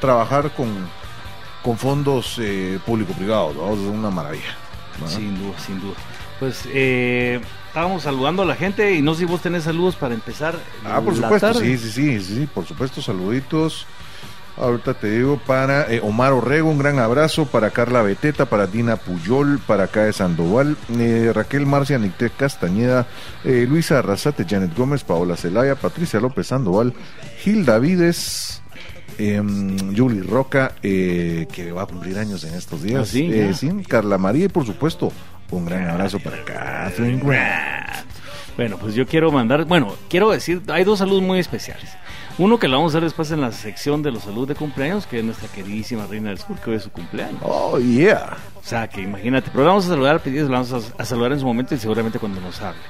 trabajar 0.00 0.50
con, 0.50 0.68
con 1.62 1.78
fondos 1.78 2.36
eh, 2.40 2.78
público-privados. 2.84 3.54
¿no? 3.54 3.72
Es 3.72 3.78
una 3.78 4.10
maravilla. 4.10 4.54
¿no? 5.00 5.06
Sin 5.08 5.38
duda, 5.38 5.58
sin 5.64 5.80
duda. 5.80 5.94
Pues 6.40 6.64
eh, 6.72 7.40
estábamos 7.68 8.02
saludando 8.02 8.42
a 8.42 8.44
la 8.46 8.56
gente 8.56 8.94
y 8.94 9.00
no 9.02 9.14
sé 9.14 9.20
si 9.20 9.24
vos 9.26 9.40
tenés 9.40 9.64
saludos 9.64 9.96
para 9.96 10.12
empezar. 10.14 10.54
Ah, 10.84 11.00
por 11.00 11.16
la 11.16 11.22
supuesto, 11.28 11.52
tarde. 11.52 11.78
sí, 11.78 11.78
sí, 11.78 11.90
sí, 12.18 12.20
sí, 12.20 12.48
por 12.52 12.66
supuesto, 12.66 13.00
saluditos. 13.00 13.86
Ahorita 14.58 14.94
te 14.94 15.10
digo 15.10 15.38
para 15.46 15.92
eh, 15.92 16.00
Omar 16.02 16.32
Orrego, 16.32 16.70
un 16.70 16.78
gran 16.78 16.98
abrazo, 16.98 17.44
para 17.46 17.70
Carla 17.70 18.00
Beteta, 18.02 18.46
para 18.46 18.66
Dina 18.66 18.96
Puyol, 18.96 19.58
para 19.66 19.86
Cae 19.88 20.12
Sandoval, 20.14 20.76
eh, 20.98 21.30
Raquel 21.34 21.66
Marcia, 21.66 21.98
Nicté 21.98 22.30
Castañeda, 22.30 23.06
eh, 23.44 23.66
Luisa 23.68 23.98
Arrasate, 23.98 24.46
Janet 24.48 24.74
Gómez, 24.74 25.04
Paola 25.04 25.36
Celaya, 25.36 25.74
Patricia 25.74 26.20
López 26.20 26.46
Sandoval, 26.46 26.94
Gil 27.40 27.66
Davides, 27.66 28.62
em, 29.18 29.94
Julie 29.94 30.22
Roca, 30.22 30.72
eh, 30.82 31.46
que 31.52 31.72
va 31.72 31.82
a 31.82 31.86
cumplir 31.86 32.16
años 32.18 32.42
en 32.44 32.54
estos 32.54 32.82
días. 32.82 33.02
Ah, 33.02 33.04
sí, 33.04 33.28
Eh, 33.30 33.52
sí, 33.52 33.70
Carla 33.86 34.16
María 34.16 34.46
y 34.46 34.48
por 34.48 34.64
supuesto, 34.64 35.12
un 35.50 35.66
gran 35.66 35.86
abrazo 35.90 36.18
para 36.18 36.42
Catherine 36.44 37.20
Grant. 37.22 38.06
Bueno, 38.56 38.78
pues 38.78 38.94
yo 38.94 39.06
quiero 39.06 39.30
mandar, 39.30 39.66
bueno, 39.66 39.94
quiero 40.08 40.30
decir, 40.30 40.62
hay 40.68 40.82
dos 40.84 40.98
saludos 41.00 41.22
muy 41.22 41.38
especiales. 41.38 41.90
Uno 42.38 42.58
que 42.58 42.68
lo 42.68 42.76
vamos 42.76 42.94
a 42.94 42.98
hacer 42.98 43.04
después 43.04 43.30
en 43.30 43.40
la 43.40 43.50
sección 43.50 44.02
de 44.02 44.10
los 44.10 44.24
saludos 44.24 44.48
de 44.48 44.54
cumpleaños, 44.56 45.06
que 45.06 45.20
es 45.20 45.24
nuestra 45.24 45.48
queridísima 45.48 46.06
Reina 46.06 46.28
del 46.28 46.38
Sur, 46.38 46.60
que 46.60 46.70
hoy 46.70 46.76
es 46.76 46.82
su 46.82 46.90
cumpleaños. 46.90 47.40
Oh, 47.42 47.78
yeah. 47.78 48.36
O 48.54 48.62
sea, 48.62 48.88
que 48.88 49.00
imagínate, 49.00 49.50
pero 49.50 49.64
la 49.64 49.70
vamos 49.70 49.86
a 49.86 49.88
saludar, 49.88 50.20
pues, 50.20 50.34
la 50.34 50.60
vamos 50.60 50.72
a, 50.72 51.02
a 51.02 51.04
saludar 51.06 51.32
en 51.32 51.40
su 51.40 51.46
momento 51.46 51.74
y 51.74 51.78
seguramente 51.78 52.18
cuando 52.18 52.40
nos 52.42 52.60
hable. 52.60 52.80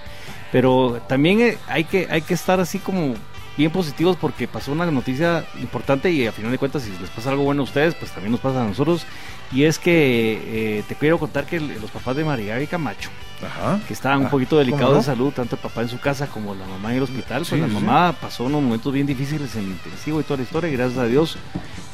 Pero 0.51 1.01
también 1.07 1.41
eh, 1.41 1.59
hay 1.69 1.85
que, 1.85 2.09
hay 2.11 2.23
que 2.23 2.35
estar 2.35 2.59
así 2.59 2.81
como 2.81 3.15
bien 3.57 3.71
positivos 3.71 4.17
porque 4.21 4.49
pasó 4.49 4.73
una 4.73 4.91
noticia 4.91 5.45
importante 5.61 6.11
y 6.11 6.27
a 6.27 6.33
final 6.33 6.51
de 6.51 6.59
cuentas 6.59 6.83
si 6.83 6.91
les 6.99 7.11
pasa 7.11 7.31
algo 7.31 7.45
bueno 7.45 7.63
a 7.63 7.65
ustedes, 7.65 7.95
pues 7.95 8.11
también 8.11 8.33
nos 8.33 8.41
pasa 8.41 8.63
a 8.63 8.67
nosotros. 8.67 9.07
Y 9.53 9.65
es 9.65 9.79
que 9.79 10.79
eh, 10.79 10.83
te 10.89 10.95
quiero 10.97 11.19
contar 11.19 11.47
que 11.47 11.61
los 11.61 11.91
papás 11.91 12.17
de 12.17 12.25
María 12.25 12.61
y 12.61 12.67
Camacho, 12.67 13.11
Ajá. 13.45 13.79
que 13.87 13.95
estaban 13.95 14.21
un 14.21 14.27
Ah, 14.27 14.31
poquito 14.31 14.59
delicados 14.59 14.97
de 14.97 15.03
salud, 15.05 15.33
tanto 15.33 15.55
el 15.57 15.63
papá 15.63 15.83
en 15.83 15.89
su 15.89 16.01
casa 16.01 16.27
como 16.27 16.55
la 16.55 16.67
mamá 16.67 16.91
en 16.91 16.97
el 16.97 17.03
hospital. 17.05 17.45
Sí, 17.45 17.51
pues 17.51 17.61
la 17.63 17.69
sí. 17.69 17.75
mamá 17.75 18.13
pasó 18.21 18.45
unos 18.45 18.63
momentos 18.63 18.93
bien 18.93 19.07
difíciles 19.07 19.55
en 19.55 19.65
el 19.65 19.71
intensivo 19.71 20.21
y 20.21 20.25
toda 20.25 20.39
la 20.39 20.43
historia, 20.43 20.69
y 20.71 20.73
gracias 20.73 20.99
a 20.99 21.05
Dios 21.07 21.39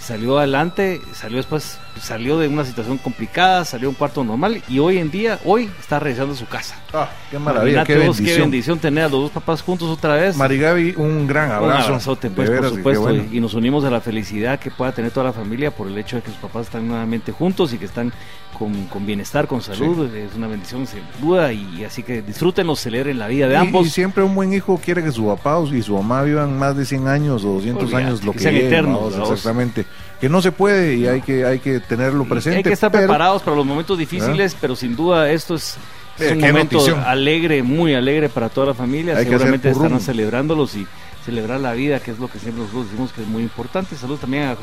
salió 0.02 0.38
adelante, 0.38 1.00
salió 1.14 1.36
después, 1.36 1.78
salió 2.00 2.38
de 2.38 2.48
una 2.48 2.64
situación 2.64 2.98
complicada, 2.98 3.64
salió 3.64 3.88
a 3.88 3.90
un 3.90 3.94
cuarto 3.94 4.24
normal 4.24 4.62
y 4.68 4.78
hoy 4.80 4.98
en 4.98 5.10
día, 5.10 5.38
hoy 5.44 5.70
está 5.80 5.98
regresando 6.00 6.34
a 6.34 6.36
su 6.36 6.46
casa. 6.46 6.74
Ah, 6.92 7.08
qué 7.30 7.38
maravilla, 7.38 7.84
qué 7.84 7.92
Imagínate 7.92 8.08
vos, 8.08 8.16
bendición. 8.18 8.42
bendición 8.50 8.78
tener 8.78 9.04
a 9.04 9.08
los 9.08 9.20
dos 9.22 9.30
papás 9.30 9.62
juntos 9.62 9.88
otra 9.88 10.14
vez. 10.16 10.36
Marigaby, 10.36 10.94
un 10.96 11.26
gran 11.26 11.48
Un 11.50 11.54
abrazo. 11.56 11.84
abrazote, 11.88 12.30
pues, 12.30 12.48
por 12.48 12.56
veras, 12.56 12.70
qué 12.72 12.76
supuesto. 12.78 13.02
bueno. 13.02 13.24
Y, 13.30 13.36
y 13.38 13.40
nos 13.40 13.54
unimos 13.54 13.84
a 13.84 13.90
la 13.90 14.00
felicidad 14.00 14.58
que 14.58 14.70
pueda 14.70 14.92
tener 14.92 15.10
toda 15.12 15.24
la 15.26 15.32
familia 15.32 15.70
por 15.70 15.86
el 15.86 15.96
hecho 15.96 16.16
de 16.16 16.22
que 16.22 16.30
sus 16.30 16.38
papás 16.40 16.66
están 16.66 16.86
nuevamente 16.88 17.32
juntos 17.32 17.72
y 17.72 17.78
que 17.78 17.84
están 17.84 18.12
con, 18.58 18.84
con 18.86 19.06
bienestar, 19.06 19.46
con 19.46 19.62
salud. 19.62 20.12
Es 20.14 20.34
una 20.34 20.46
bendición, 20.48 20.86
sin 20.86 21.00
duda. 21.20 21.52
Y 21.52 21.84
así 21.84 22.02
que 22.02 22.20
disfrútenlo, 22.22 22.76
celebren 22.76 23.18
la 23.18 23.28
vida 23.28 23.46
de 23.48 23.54
Y- 23.54 23.56
ambos. 23.56 23.86
Y, 23.86 23.90
siempre 23.90 24.22
un 24.22 24.34
buen 24.34 24.52
hijo 24.52 24.78
quiere 24.84 25.02
que 25.02 25.12
su 25.12 25.26
papá 25.26 25.60
y 25.72 25.80
su 25.82 25.94
mamá 25.94 26.22
vivan 26.22 26.58
más 26.58 26.76
de 26.76 26.84
100 26.84 27.06
años 27.08 27.44
o 27.44 27.54
200 27.54 27.84
Olvídate, 27.84 28.04
años, 28.04 28.24
lo 28.24 28.32
que 28.32 28.38
que, 28.38 28.42
sean 28.44 28.56
eternos, 28.56 29.12
vamos. 29.12 29.30
exactamente. 29.30 29.86
Que 30.22 30.28
no 30.30 30.40
se 30.40 30.52
puede 30.52 30.94
y 30.94 31.06
hay 31.06 31.20
que 31.20 31.44
hay 31.44 31.58
que 31.58 31.80
tenerlo 31.80 32.22
Y 32.22 32.26
presente. 32.26 32.56
hay 32.58 32.62
que 32.62 32.72
estar 32.72 32.90
pero- 32.90 33.02
preparados 33.08 33.42
para 33.42 33.56
los 33.56 33.66
momentos 33.66 33.98
difíciles, 33.98 34.56
pero 34.58 34.74
sin 34.76 34.96
duda 34.96 35.30
esto 35.30 35.54
es, 35.56 35.76
es 36.18 36.30
Eh, 36.30 36.32
un 36.34 36.40
momento 36.40 36.76
notición. 36.76 37.00
alegre, 37.00 37.62
muy 37.62 37.94
alegre 37.94 38.28
para 38.30 38.48
toda 38.48 38.68
la 38.68 38.74
familia. 38.74 39.16
Hay 39.18 39.24
Seguramente 39.24 39.68
estarán 39.70 40.00
celebrándolos 40.00 40.76
y 40.76 40.86
celebrar 41.26 41.58
la 41.60 41.72
vida, 41.72 41.98
que 42.00 42.12
es 42.12 42.18
lo 42.20 42.28
que 42.28 42.38
siempre 42.38 42.62
nosotros 42.62 42.86
decimos 42.86 43.12
que 43.12 43.22
es 43.22 43.26
muy 43.28 43.42
importante. 43.42 43.96
Saludos 43.96 44.20
también 44.20 44.54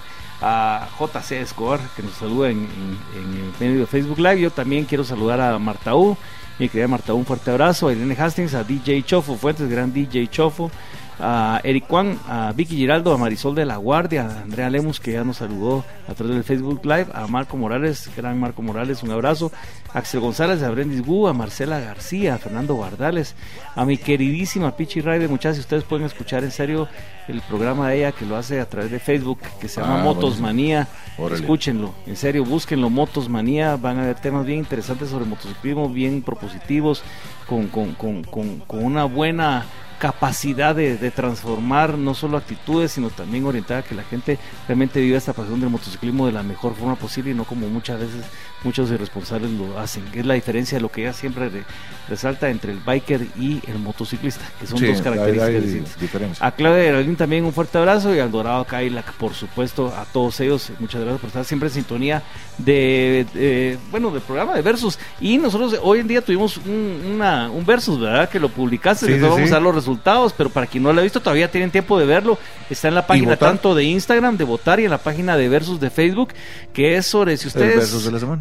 a, 0.41 0.81
a 0.81 0.88
JC 0.97 1.41
Escobar, 1.41 1.79
que 1.95 2.03
nos 2.03 2.13
saluda 2.13 2.50
en, 2.50 2.59
en- 2.59 3.21
en 3.21 3.38
el 3.44 3.51
medio 3.59 3.79
de 3.81 3.85
Facebook 3.85 4.17
Live. 4.19 4.39
Yo 4.39 4.51
también 4.51 4.85
quiero 4.85 5.03
saludar 5.03 5.41
a 5.41 5.59
Marta 5.59 5.94
U, 5.94 6.15
mi 6.57 6.69
querida 6.69 6.88
Marta 6.88 7.13
U, 7.13 7.17
un 7.17 7.25
fuerte 7.25 7.51
abrazo. 7.51 7.89
A 7.89 7.91
Irene 7.91 8.15
Hastings, 8.17 8.53
a 8.53 8.63
DJ 8.63 9.03
Chofo 9.03 9.35
Fuentes, 9.35 9.69
gran 9.69 9.91
DJ 9.94 10.27
Chofo. 10.27 10.71
A 11.21 11.60
Eric 11.66 11.86
Juan, 11.88 12.18
a 12.30 12.54
Vicky 12.56 12.77
Giraldo, 12.77 13.13
a 13.13 13.18
Marisol 13.18 13.54
de 13.54 13.66
la 13.66 13.75
Guardia, 13.75 14.25
a 14.25 14.42
Andrea 14.42 14.69
Lemus 14.69 15.01
que 15.01 15.12
ya 15.12 15.24
nos 15.25 15.38
saludó 15.38 15.84
a 16.08 16.13
través 16.13 16.36
del 16.36 16.43
Facebook 16.46 16.79
Live, 16.86 17.08
a 17.13 17.27
Marco 17.27 17.58
Morales, 17.58 18.10
gran 18.15 18.39
Marco 18.39 18.62
Morales, 18.62 19.03
un 19.03 19.12
abrazo, 19.12 19.51
a 19.93 20.00
Axel 20.00 20.22
González, 20.22 20.63
a 20.63 20.70
Brendis 20.70 21.05
Gu, 21.05 21.27
a 21.27 21.34
Marcela 21.34 21.79
García, 21.82 22.36
a 22.36 22.38
Fernando 22.38 22.75
Guardales, 22.75 23.36
a 23.75 23.84
mi 23.84 23.98
queridísima 23.98 24.77
Pichi 24.77 25.01
Raider, 25.01 25.27
muchachos, 25.27 25.58
si 25.58 25.62
ustedes 25.62 25.84
pueden 25.84 26.05
escuchar 26.05 26.43
en 26.46 26.51
serio 26.51 26.88
el 27.27 27.41
programa 27.41 27.89
de 27.89 27.98
ella 27.98 28.12
que 28.13 28.25
lo 28.25 28.38
hace 28.38 28.62
a 28.62 28.70
través 28.70 28.89
de 28.89 29.00
Facebook, 29.00 29.39
que 29.60 29.67
se 29.67 29.82
llama 29.82 30.00
Ah, 30.00 30.03
Motos. 30.03 30.39
Manía, 30.39 30.88
escúchenlo, 31.34 31.93
en 32.08 32.15
serio, 32.15 32.46
búsquenlo, 32.46 32.89
Motos 32.89 33.27
Manía, 33.27 33.75
van 33.75 34.00
a 34.00 34.03
ver 34.05 34.15
temas 34.15 34.46
bien 34.46 34.60
interesantes 34.60 35.10
sobre 35.10 35.25
motociclismo, 35.25 35.89
bien 35.89 36.22
propositivos, 36.22 37.03
con, 37.46 37.67
con, 37.67 37.93
con, 37.93 38.24
con, 38.24 38.60
con 38.60 38.84
una 38.86 39.03
buena 39.03 39.65
capacidad 40.00 40.74
de, 40.75 40.98
de 40.98 41.12
transformar 41.12 41.98
no 41.98 42.13
solo 42.15 42.38
actitudes, 42.38 42.91
sino 42.94 43.10
también 43.10 43.46
orientar 43.46 43.79
a 43.79 43.82
que 43.84 43.94
la 43.94 44.03
gente 44.03 44.39
realmente 44.68 45.00
viva 45.01 45.18
esta 45.18 45.34
pasión 45.34 45.60
del 45.60 45.70
motociclismo 45.70 46.25
de 46.25 46.32
la 46.32 46.41
mejor 46.41 46.74
forma 46.75 46.96
posible 46.96 47.32
y 47.32 47.34
no 47.36 47.44
como 47.44 47.68
muchas 47.68 48.00
veces 48.00 48.24
muchos 48.63 48.89
irresponsables 48.91 49.51
lo 49.51 49.77
hacen. 49.79 50.03
Es 50.13 50.25
la 50.25 50.34
diferencia 50.34 50.77
de 50.77 50.82
lo 50.82 50.89
que 50.91 51.01
ella 51.01 51.13
siempre 51.13 51.50
re- 51.50 51.63
resalta 52.10 52.50
entre 52.50 52.72
el 52.72 52.79
biker 52.79 53.27
y 53.39 53.62
el 53.68 53.77
motociclista, 53.79 54.44
que 54.60 54.68
son 54.68 54.79
Sí, 54.79 54.88
dos 54.88 55.01
características 55.01 55.63
distintas. 55.63 56.41
A 56.41 56.51
Claudia 56.51 56.84
Geraldín 56.84 57.15
también 57.15 57.46
un 57.46 57.53
fuerte 57.53 57.77
abrazo 57.77 58.15
y 58.15 58.20
al 58.20 58.32
Dorado 58.32 58.63
Cadillac, 58.65 59.13
por 59.13 59.34
supuesto, 59.34 59.94
a 59.96 60.06
todos 60.06 60.39
ellos, 60.39 60.72
muchas 60.79 61.01
gracias 61.01 61.20
por 61.22 61.27
estar 61.27 61.46
siempre 61.46 61.68
en 61.70 61.74
sintonía 61.75 62.24
de, 62.58 63.25
de- 63.34 63.77
bueno, 63.91 64.12
del 64.12 64.22
programa 64.22 64.56
de 64.56 64.62
Versus. 64.62 64.98
Y 65.20 65.38
nosotros 65.38 65.77
hoy 65.84 66.00
en 66.00 66.08
día 66.08 66.22
tuvimos 66.22 66.58
un, 66.58 67.01
una- 67.15 67.50
un 67.51 67.65
Versus, 67.65 68.00
¿verdad? 68.00 68.29
Que 68.29 68.39
lo 68.39 68.50
publicaste, 68.50 69.06
Sí, 69.06 69.12
después 69.13 69.32
sí, 69.32 69.36
vamos 69.38 69.51
a 69.51 69.56
dar 69.56 69.62
los 69.62 69.75
resultados 69.75 69.88
resultados, 69.89 70.34
pero 70.34 70.50
para 70.50 70.67
quien 70.67 70.84
no 70.84 70.93
lo 70.93 71.00
ha 71.00 71.03
visto 71.03 71.19
todavía 71.22 71.50
tienen 71.51 71.72
tiempo 71.72 72.00
de 72.00 72.05
verlo. 72.05 72.38
Está 72.69 72.88
en 72.88 72.96
la 72.96 73.08
página 73.08 73.27
tanto 73.50 73.74
de 73.75 73.84
Instagram 73.86 74.38
de 74.38 74.43
votar 74.43 74.79
y 74.79 74.86
en 74.86 74.91
la 74.91 74.98
página 75.00 75.36
de 75.38 75.50
Versus 75.50 75.79
de 75.79 75.89
Facebook, 75.89 76.29
que 76.74 76.96
es 76.98 77.05
sobre 77.05 77.36
si 77.38 77.48
usted 77.48 77.62
es 77.79 77.89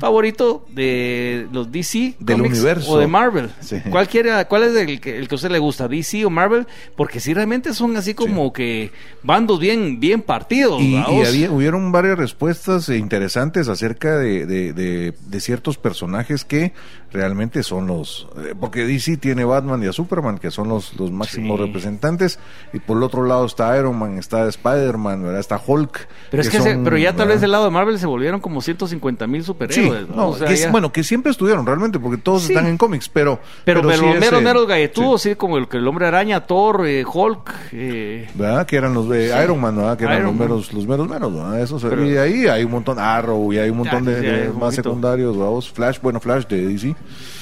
favorito 0.01 0.65
de 0.71 1.47
los 1.53 1.73
DC 1.73 2.15
Del 2.19 2.37
Comics 2.37 2.55
universo. 2.59 2.93
o 2.93 2.99
de 2.99 3.07
Marvel. 3.07 3.51
Sí. 3.61 3.77
¿Cuál, 3.91 4.09
quiere- 4.09 4.45
¿Cuál 4.47 4.65
es 4.65 4.77
el 4.77 5.01
que, 5.01 5.19
el 5.19 5.29
que 5.29 5.35
a 5.35 5.37
usted 5.37 5.51
le 5.51 5.59
gusta, 5.59 5.89
DC 5.89 6.25
o 6.25 6.31
Marvel? 6.31 6.67
Porque 6.97 7.21
si 7.21 7.33
realmente 7.35 7.73
son 7.75 7.97
así 7.97 8.15
como 8.15 8.53
que 8.53 8.91
bandos 9.23 9.59
bien, 9.61 9.99
bien 10.01 10.21
partidos. 10.23 10.81
Y, 10.83 10.95
y 10.95 10.97
había, 11.27 11.51
hubieron 11.51 11.91
varias 11.93 12.19
respuestas 12.19 12.89
interesantes 12.91 13.69
acerca 13.69 14.19
de, 14.19 14.45
de- 14.47 14.73
de- 14.73 15.15
de 15.27 15.41
ciertos 15.41 15.79
personajes 15.79 16.45
que 16.45 16.73
realmente 17.13 17.63
son 17.63 17.87
los... 17.87 18.29
eh, 18.37 18.55
porque 18.59 18.85
DC 18.85 19.17
tiene 19.17 19.45
Batman 19.45 19.83
y 19.83 19.87
a 19.87 19.93
Superman, 19.93 20.39
que 20.39 20.51
son 20.51 20.69
los, 20.69 20.95
los 20.99 21.11
máximos 21.39 21.59
Sí. 21.61 21.67
representantes, 21.67 22.39
y 22.73 22.79
por 22.81 22.97
el 22.97 23.03
otro 23.03 23.25
lado 23.25 23.47
está 23.47 23.77
Iron 23.79 23.99
Man, 23.99 24.19
está 24.19 24.47
Spider-Man, 24.49 25.23
¿verdad? 25.23 25.41
está 25.41 25.61
Hulk. 25.65 26.09
Pero 26.31 26.41
es 26.43 26.51
que, 26.51 26.61
se- 26.61 26.75
son, 26.75 26.85
pero 26.85 26.97
ya 26.99 27.11
tal 27.11 27.19
¿verdad? 27.19 27.33
vez 27.35 27.41
del 27.41 27.51
lado 27.53 27.65
de 27.65 27.71
Marvel 27.71 27.99
se 27.99 28.07
volvieron 28.07 28.41
como 28.41 28.61
150 28.61 29.27
mil 29.27 29.43
Sí, 29.43 29.47
superhéroes. 29.47 30.09
¿no? 30.09 30.17
no, 30.17 30.29
O 30.31 30.37
sea, 30.37 30.47
que 30.49 30.55
es- 30.55 30.63
ya- 30.63 30.71
bueno, 30.71 30.93
que 30.93 31.03
siempre 31.05 31.31
estuvieron 31.33 31.65
realmente, 31.67 31.99
porque 31.99 32.19
todos 32.19 32.43
Sí. 32.43 32.53
están 32.53 32.67
en 32.67 32.77
cómics, 32.79 33.09
pero... 33.09 33.39
pero, 33.65 33.83
pero 33.83 33.95
sí 33.97 34.05
los 34.07 34.19
meros, 34.21 34.43
meros 34.43 34.67
galletudos, 34.67 35.23
sí. 35.23 35.35
como 35.35 35.57
el 35.59 35.69
que 35.69 35.77
el 35.79 35.87
hombre 35.89 36.07
araña, 36.07 36.47
Thor, 36.47 36.87
eh, 36.87 37.05
Hulk. 37.11 37.51
eh, 37.73 38.29
¿verdad? 38.35 38.67
Que 38.67 38.77
eran 38.77 38.95
los 38.95 39.09
de 39.09 39.29
Sí. 39.33 39.35
Iron 39.45 39.61
Man, 39.61 39.77
¿verdad? 39.77 39.97
Que 39.99 40.05
eran 40.05 40.17
Iron 40.19 40.27
los 40.29 40.37
meros, 40.37 40.73
los 40.73 40.87
meros 40.87 41.09
meros, 41.09 41.35
¿verdad? 41.35 41.61
Eso 41.61 41.79
se- 41.79 41.89
Pero- 41.89 42.05
y 42.05 42.17
ahí 42.17 42.47
hay 42.47 42.65
un 42.65 42.73
montón, 42.73 42.99
Arrow, 42.99 43.53
y 43.53 43.59
hay 43.59 43.71
un 43.71 43.79
montón 43.79 44.05
Ya, 44.05 44.11
de, 44.13 44.21
sí, 44.21 44.27
de 44.27 44.53
más 44.59 44.75
secundarios, 44.75 45.37
vamos, 45.37 45.71
Flash, 45.71 45.99
bueno, 46.03 46.21
Flash 46.21 46.47
de 46.47 46.67
DC. 46.69 46.95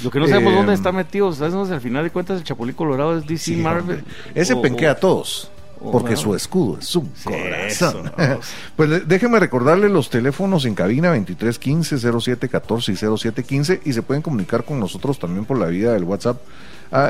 lo 0.04 0.10
que 0.10 0.18
no 0.20 0.26
sabemos 0.26 0.52
Eh, 0.52 0.56
dónde 0.56 0.74
está 0.74 0.92
metido, 0.92 1.32
¿sabes? 1.32 1.54
Al 1.70 1.80
final 1.80 2.04
de 2.04 2.10
cuentas, 2.10 2.38
el 2.38 2.44
Chapulín 2.44 2.74
Colorado 2.74 3.16
es 3.18 3.26
DC 3.26 3.44
Sí, 3.44 3.56
Marvel. 3.56 3.85
Ese 4.34 4.54
O- 4.54 4.62
penquea 4.62 4.92
a 4.92 4.94
todos. 4.96 5.50
o- 5.80 5.90
Porque 5.92 6.14
bueno. 6.14 6.20
su 6.22 6.34
escudo 6.34 6.78
es 6.78 6.86
su 6.86 7.06
Sí, 7.14 7.24
corazón. 7.24 8.12
eso, 8.16 8.40
pues 8.76 9.06
déjeme 9.06 9.38
recordarle 9.38 9.88
los 9.88 10.08
teléfonos 10.10 10.64
en 10.64 10.74
cabina 10.74 11.08
2315 11.08 11.98
0714 11.98 12.92
y 12.92 12.96
0715 12.96 13.80
y 13.84 13.92
se 13.92 14.02
pueden 14.02 14.22
comunicar 14.22 14.64
con 14.64 14.80
nosotros 14.80 15.18
también 15.18 15.44
por 15.44 15.58
la 15.58 15.66
vía 15.66 15.92
del 15.92 16.04
WhatsApp 16.04 16.38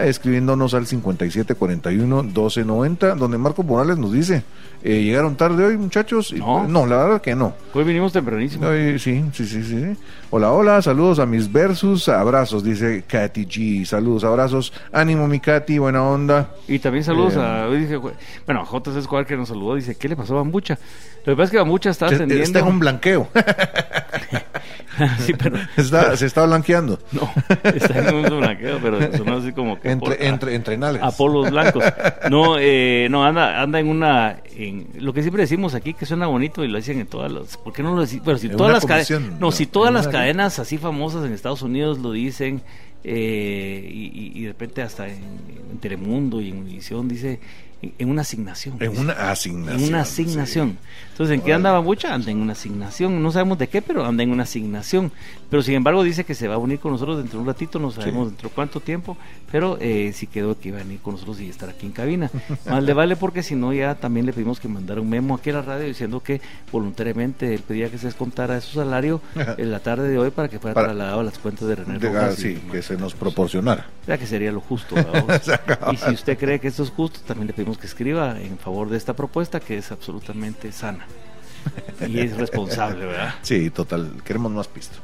escribiéndonos 0.05 0.75
al 0.75 0.87
5741 0.87 2.23
1290 2.25 3.15
donde 3.15 3.39
Marco 3.39 3.63
Morales 3.63 3.99
nos 3.99 4.13
dice 4.13 4.43
eh, 4.83 5.03
llegaron 5.03 5.37
tarde 5.37 5.65
hoy 5.65 5.77
muchachos 5.77 6.33
No. 6.33 6.67
no 6.69 6.87
la 6.87 6.97
verdad 6.99 7.21
que 7.23 7.35
no 7.35 7.55
Hoy 7.75 7.85
vinimos 7.85 8.13
tempranísimo. 8.13 8.67
Sí, 8.99 8.99
sí, 9.33 9.45
sí, 9.47 9.63
sí. 9.63 9.97
Hola, 10.31 10.51
hola, 10.53 10.81
saludos 10.81 11.19
a 11.19 11.27
mis 11.27 11.51
versus, 11.53 12.09
abrazos, 12.09 12.65
dice 12.65 13.05
Katy 13.07 13.45
G. 13.47 13.85
Saludos, 13.85 14.25
abrazos. 14.25 14.73
Ánimo, 14.93 15.29
mi 15.29 15.41
Katy, 15.41 15.77
buena 15.79 16.03
onda. 16.03 16.51
Y 16.69 16.79
también 16.79 17.05
saludos 17.05 17.35
Eh, 17.37 17.41
a. 17.41 17.69
dije, 17.69 17.97
bueno, 17.99 18.63
a 18.63 18.65
JC 18.65 18.97
Escobar 18.97 19.27
que 19.27 19.37
nos 19.37 19.49
saludó, 19.49 19.75
dice, 19.75 19.95
¿qué 19.97 20.09
le 20.09 20.17
pasó 20.17 20.33
a 20.35 20.37
Bambucha? 20.39 20.79
Lo 21.27 21.33
que 21.33 21.37
pasa 21.37 21.45
es 21.45 21.51
que 21.51 21.59
Bambucha 21.59 21.91
está 21.91 22.09
Se- 22.09 22.15
ascendiendo. 22.15 22.45
Está 22.45 22.59
en 22.61 22.67
un 22.67 22.79
blanqueo. 22.79 23.29
sí, 25.19 25.33
pero. 25.39 25.57
Está- 25.77 26.17
se 26.17 26.27
está 26.27 26.45
blanqueando. 26.47 26.99
No, 27.13 27.31
está 27.65 28.09
en 28.09 28.15
un 28.15 28.41
blanqueo, 28.41 28.79
pero 28.83 29.17
sonó 29.17 29.37
así 29.37 29.53
como 29.53 29.79
que. 29.81 29.97
por- 29.97 30.13
Entre, 30.13 30.29
entre, 30.29 30.55
entre 30.55 30.77
nalgas. 30.79 31.03
a 31.15 31.17
polos 31.17 31.51
blancos. 31.51 31.85
No, 32.31 32.57
eh, 32.59 33.07
no, 33.11 33.25
anda, 33.25 33.63
anda 33.63 33.79
en 33.79 33.89
una, 33.89 34.39
en 34.57 34.89
lo 34.99 35.13
que 35.13 35.23
siempre 35.23 35.43
decimos 35.43 35.75
aquí, 35.75 35.95
que 35.95 36.07
suena 36.07 36.27
bonito 36.27 36.65
y 36.65 36.69
lo 36.69 36.77
dicen 36.77 36.99
en 36.99 37.07
todas 37.07 37.31
las, 37.31 37.57
¿por 37.57 37.73
qué 37.73 37.83
no 37.83 37.95
lo 37.95 38.01
decimos? 38.01 38.25
Pero 38.27 38.39
si 38.39 38.47
En 38.49 38.57
todas 38.57 38.73
las 38.73 38.85
cadenas, 38.85 39.11
no, 39.33 39.39
¿no? 39.39 39.53
si 39.53 39.67
todas 39.67 39.93
las 39.93 40.07
una- 40.07 40.13
cadenas 40.19 40.59
así 40.59 40.77
famosas 40.79 41.25
en 41.25 41.33
Estados 41.33 41.63
Unidos 41.63 41.99
lo 41.99 42.11
dicen, 42.13 42.63
eh, 43.05 43.89
y, 43.93 44.07
y- 44.07 44.33
y 44.35 44.43
de 44.43 44.49
repente 44.49 44.83
hasta 44.83 45.07
en, 45.07 45.15
en 45.71 45.79
Telemundo 45.81 46.41
y 46.41 46.51
en 46.51 46.59
Univisión 46.59 47.07
dice, 47.07 47.39
en, 47.83 48.11
una 48.11 48.23
asignación. 48.23 48.77
En 48.81 48.99
una 48.99 49.13
asignación. 49.31 49.81
En 49.81 49.89
una 49.89 50.01
asignación. 50.01 50.79
Entonces, 51.13 51.35
¿en 51.35 51.41
qué 51.43 51.53
andaba 51.55 51.79
Bucha? 51.79 52.13
Anda 52.13 52.31
en 52.31 52.39
una 52.39 52.53
asignación. 52.53 53.23
No 53.23 53.33
sabemos 53.33 53.59
de 53.59 53.69
qué, 53.69 53.81
pero 53.83 54.05
anda 54.05 54.23
en 54.23 54.31
una 54.31 54.43
asignación. 54.43 55.13
Pero 55.49 55.63
sin 55.63 55.75
embargo, 55.75 56.03
dice 56.03 56.25
que 56.25 56.35
se 56.35 56.49
va 56.49 56.57
a 56.57 56.59
unir 56.59 56.79
con 56.79 56.93
nosotros 56.93 57.19
dentro 57.19 57.39
de 57.39 57.43
un 57.43 57.47
ratito. 57.47 57.79
No 57.79 57.91
sabemos 57.91 58.29
dentro 58.29 58.49
de 58.49 58.55
cuánto 58.55 58.81
tiempo. 58.81 59.17
Pero 59.51 59.79
eh, 59.81 60.13
sí 60.15 60.27
quedó 60.27 60.59
que 60.59 60.69
iba 60.69 60.79
a 60.79 60.83
venir 60.83 61.01
con 61.01 61.15
nosotros 61.15 61.41
y 61.41 61.49
estar 61.49 61.69
aquí 61.71 61.87
en 61.87 61.93
cabina. 61.93 62.31
Más 62.69 62.83
le 62.83 62.93
vale 62.93 63.17
porque 63.17 63.43
si 63.43 63.55
no, 63.55 63.73
ya 63.73 63.95
también 63.95 64.27
le 64.27 64.33
pedimos 64.33 64.61
que 64.61 64.69
mandara 64.69 65.01
un 65.01 65.09
memo 65.09 65.35
aquí 65.35 65.51
a 65.51 65.55
la 65.55 65.63
radio 65.63 65.87
diciendo 65.87 66.21
que 66.23 66.41
voluntariamente 66.73 67.55
él 67.55 67.61
pedía 67.67 67.91
que 67.91 67.99
se 67.99 68.07
descontara 68.07 68.55
de 68.57 68.61
su 68.61 68.75
salario 68.75 69.21
en 69.57 69.71
la 69.71 69.81
tarde 69.81 70.09
de 70.09 70.19
hoy 70.19 70.31
para 70.31 70.49
que 70.49 70.59
fuera 70.59 70.75
Para- 70.75 70.89
trasladado 70.89 71.21
a 71.21 71.25
las 71.25 71.39
cuentas 71.39 71.67
de 71.69 71.77
René 71.77 71.99
De- 71.99 72.09
Rojas. 72.09 72.35
sí, 72.37 72.59
que 72.71 72.83
se 72.83 72.97
nos 72.97 73.15
proporcionara. 73.15 73.87
Ya 74.07 74.19
que 74.19 74.27
sería 74.27 74.53
lo 74.53 74.61
justo. 74.61 74.95
y 75.93 75.97
si 75.97 76.11
usted 76.11 76.37
cree 76.39 76.59
que 76.61 76.69
esto 76.69 76.83
es 76.83 76.91
justo, 76.91 77.21
también 77.27 77.47
le 77.49 77.53
pedimos 77.55 77.66
que 77.75 77.87
escriba 77.87 78.41
en 78.41 78.59
favor 78.59 78.89
de 78.91 78.97
esta 78.97 79.15
propuesta 79.15 79.59
que 79.61 79.79
es 79.79 79.91
absolutamente 79.91 80.71
sana. 80.73 81.07
Y 82.09 82.21
es 82.21 82.37
responsable, 82.37 83.07
¿verdad? 83.07 83.35
Sí, 83.43 83.71
total. 83.71 84.13
Queremos 84.25 84.53
más 84.53 84.69
pisto. 84.69 84.99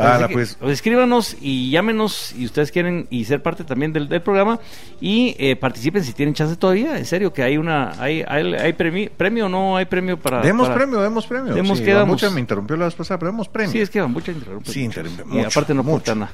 Ah, 0.00 0.28
pues. 0.32 0.56
pues, 0.60 0.74
escríbanos 0.74 1.36
y 1.40 1.70
llámenos 1.70 2.32
y 2.32 2.44
ustedes 2.44 2.70
quieren 2.70 3.08
y 3.10 3.24
ser 3.24 3.42
parte 3.42 3.64
también 3.64 3.92
del, 3.92 4.08
del 4.08 4.22
programa 4.22 4.60
y 5.00 5.34
eh, 5.40 5.56
participen 5.56 6.04
si 6.04 6.12
tienen 6.12 6.34
chance 6.34 6.54
todavía. 6.56 6.96
En 6.96 7.04
serio 7.04 7.32
que 7.32 7.42
hay 7.42 7.56
una 7.58 8.00
hay 8.00 8.22
hay, 8.26 8.54
hay 8.54 8.72
premi- 8.74 9.10
premio 9.10 9.46
o 9.46 9.48
no 9.48 9.76
hay 9.76 9.86
premio 9.86 10.16
para 10.16 10.40
Demos 10.40 10.68
para- 10.68 10.78
premio, 10.80 11.00
demos 11.02 11.26
premio. 11.26 11.52
Demos 11.52 11.78
sí, 11.78 11.84
que. 11.84 11.94
Mucha 12.04 12.30
me 12.30 12.38
interrumpió 12.40 12.76
la 12.76 12.84
vez 12.84 12.94
pasada, 12.94 13.18
pero 13.18 13.32
demos 13.32 13.48
premio. 13.48 13.72
Sí, 13.72 13.80
es 13.80 13.90
que 13.90 14.00
van 14.00 14.12
mucha 14.12 14.30
interrumpe. 14.30 14.70
Sí, 14.70 14.82
interrumpe 14.84 15.24
Y 15.32 15.40
aparte 15.44 15.74
no 15.74 15.82
mucho. 15.82 16.14
nada. 16.14 16.30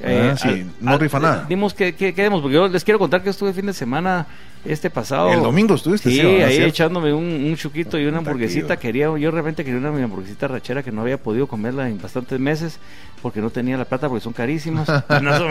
Eh, 0.00 0.30
Ah, 0.34 0.36
sí, 0.36 0.66
no 0.80 0.98
rifa 0.98 1.20
nada. 1.20 1.46
Dimos 1.48 1.74
que, 1.74 1.94
que, 1.94 2.12
que 2.12 2.22
demos, 2.22 2.42
porque 2.42 2.54
yo 2.56 2.66
les 2.68 2.82
quiero 2.82 2.98
contar 2.98 3.22
que 3.22 3.30
estuve 3.30 3.52
fin 3.52 3.66
de 3.66 3.72
semana 3.72 4.26
este 4.68 4.90
pasado. 4.90 5.32
El 5.32 5.42
domingo 5.42 5.74
estuviste, 5.74 6.10
Sí, 6.10 6.20
ahí 6.20 6.52
¿Cierto? 6.54 6.68
echándome 6.68 7.12
un, 7.12 7.24
un 7.24 7.56
chuquito 7.56 7.98
y 7.98 8.06
una 8.06 8.18
hamburguesita. 8.18 8.76
que 8.76 8.86
Quería, 8.86 9.06
yo 9.18 9.30
realmente 9.30 9.64
quería 9.64 9.78
una 9.80 9.88
hamburguesita 10.04 10.46
rachera 10.48 10.82
que 10.82 10.92
no 10.92 11.00
había 11.02 11.18
podido 11.18 11.46
comerla 11.48 11.88
en 11.88 12.00
bastantes 12.00 12.38
meses 12.38 12.78
porque 13.20 13.40
no 13.40 13.50
tenía 13.50 13.76
la 13.76 13.84
plata 13.84 14.08
porque 14.08 14.22
son 14.22 14.32
carísimas. 14.32 14.86
no. 15.22 15.48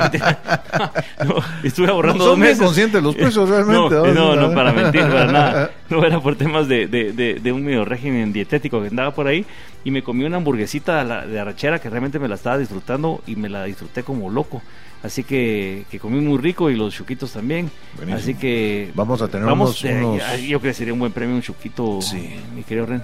No, 1.26 1.36
estuve 1.64 1.88
ahorrando 1.90 2.24
No, 2.24 2.30
dos 2.32 2.38
meses. 2.38 2.60
conscientes 2.60 3.02
los 3.04 3.16
precios, 3.16 3.50
realmente, 3.50 3.96
No, 3.96 4.06
¿no? 4.08 4.14
no, 4.14 4.36
no, 4.36 4.54
para 4.56 4.72
mentir, 4.72 5.02
para 5.02 5.32
nada. 5.32 5.72
No 5.90 6.04
era 6.04 6.20
por 6.20 6.36
temas 6.36 6.68
de, 6.68 6.88
de, 6.88 7.12
de, 7.14 7.36
de 7.36 7.52
un 7.52 7.64
medio 7.64 7.86
régimen 7.86 8.34
dietético 8.34 8.82
que 8.82 8.88
andaba 8.88 9.14
por 9.14 9.28
ahí 9.28 9.46
y 9.84 9.92
me 9.92 10.02
comí 10.02 10.24
una 10.24 10.38
hamburguesita 10.38 10.98
de, 11.00 11.06
la- 11.06 11.26
de 11.28 11.40
arrachera 11.40 11.78
que 11.80 11.90
realmente 11.92 12.18
me 12.18 12.28
la 12.28 12.36
estaba 12.36 12.58
disfrutando 12.58 13.22
y 13.28 13.36
me 13.36 13.50
la 13.50 13.66
disfruté 13.66 14.02
como 14.02 14.30
loco. 14.32 14.64
Así 15.04 15.24
que, 15.24 15.86
que 15.92 16.00
comí 16.00 16.20
muy 16.20 16.38
rico 16.40 16.70
y 16.70 16.76
los 16.76 16.94
chuquitos 16.94 17.32
también. 17.34 17.70
Buenísimo. 17.96 18.18
Así 18.20 18.34
que 18.36 18.92
Vamos 18.96 19.22
a 19.22 19.28
tener 19.28 19.46
vamos, 19.46 19.84
unos- 19.84 19.86
eh, 19.86 20.04
unos- 20.04 20.42
yo 20.42 20.60
creo 20.60 20.72
que 20.72 20.74
sería 20.74 20.94
un 20.94 21.00
buen 21.00 21.12
premio 21.12 21.36
un 21.36 21.42
chuquito, 21.42 22.02
Sí. 22.02 22.36
mi 22.56 22.64
querido 22.64 22.88
René. 22.88 23.04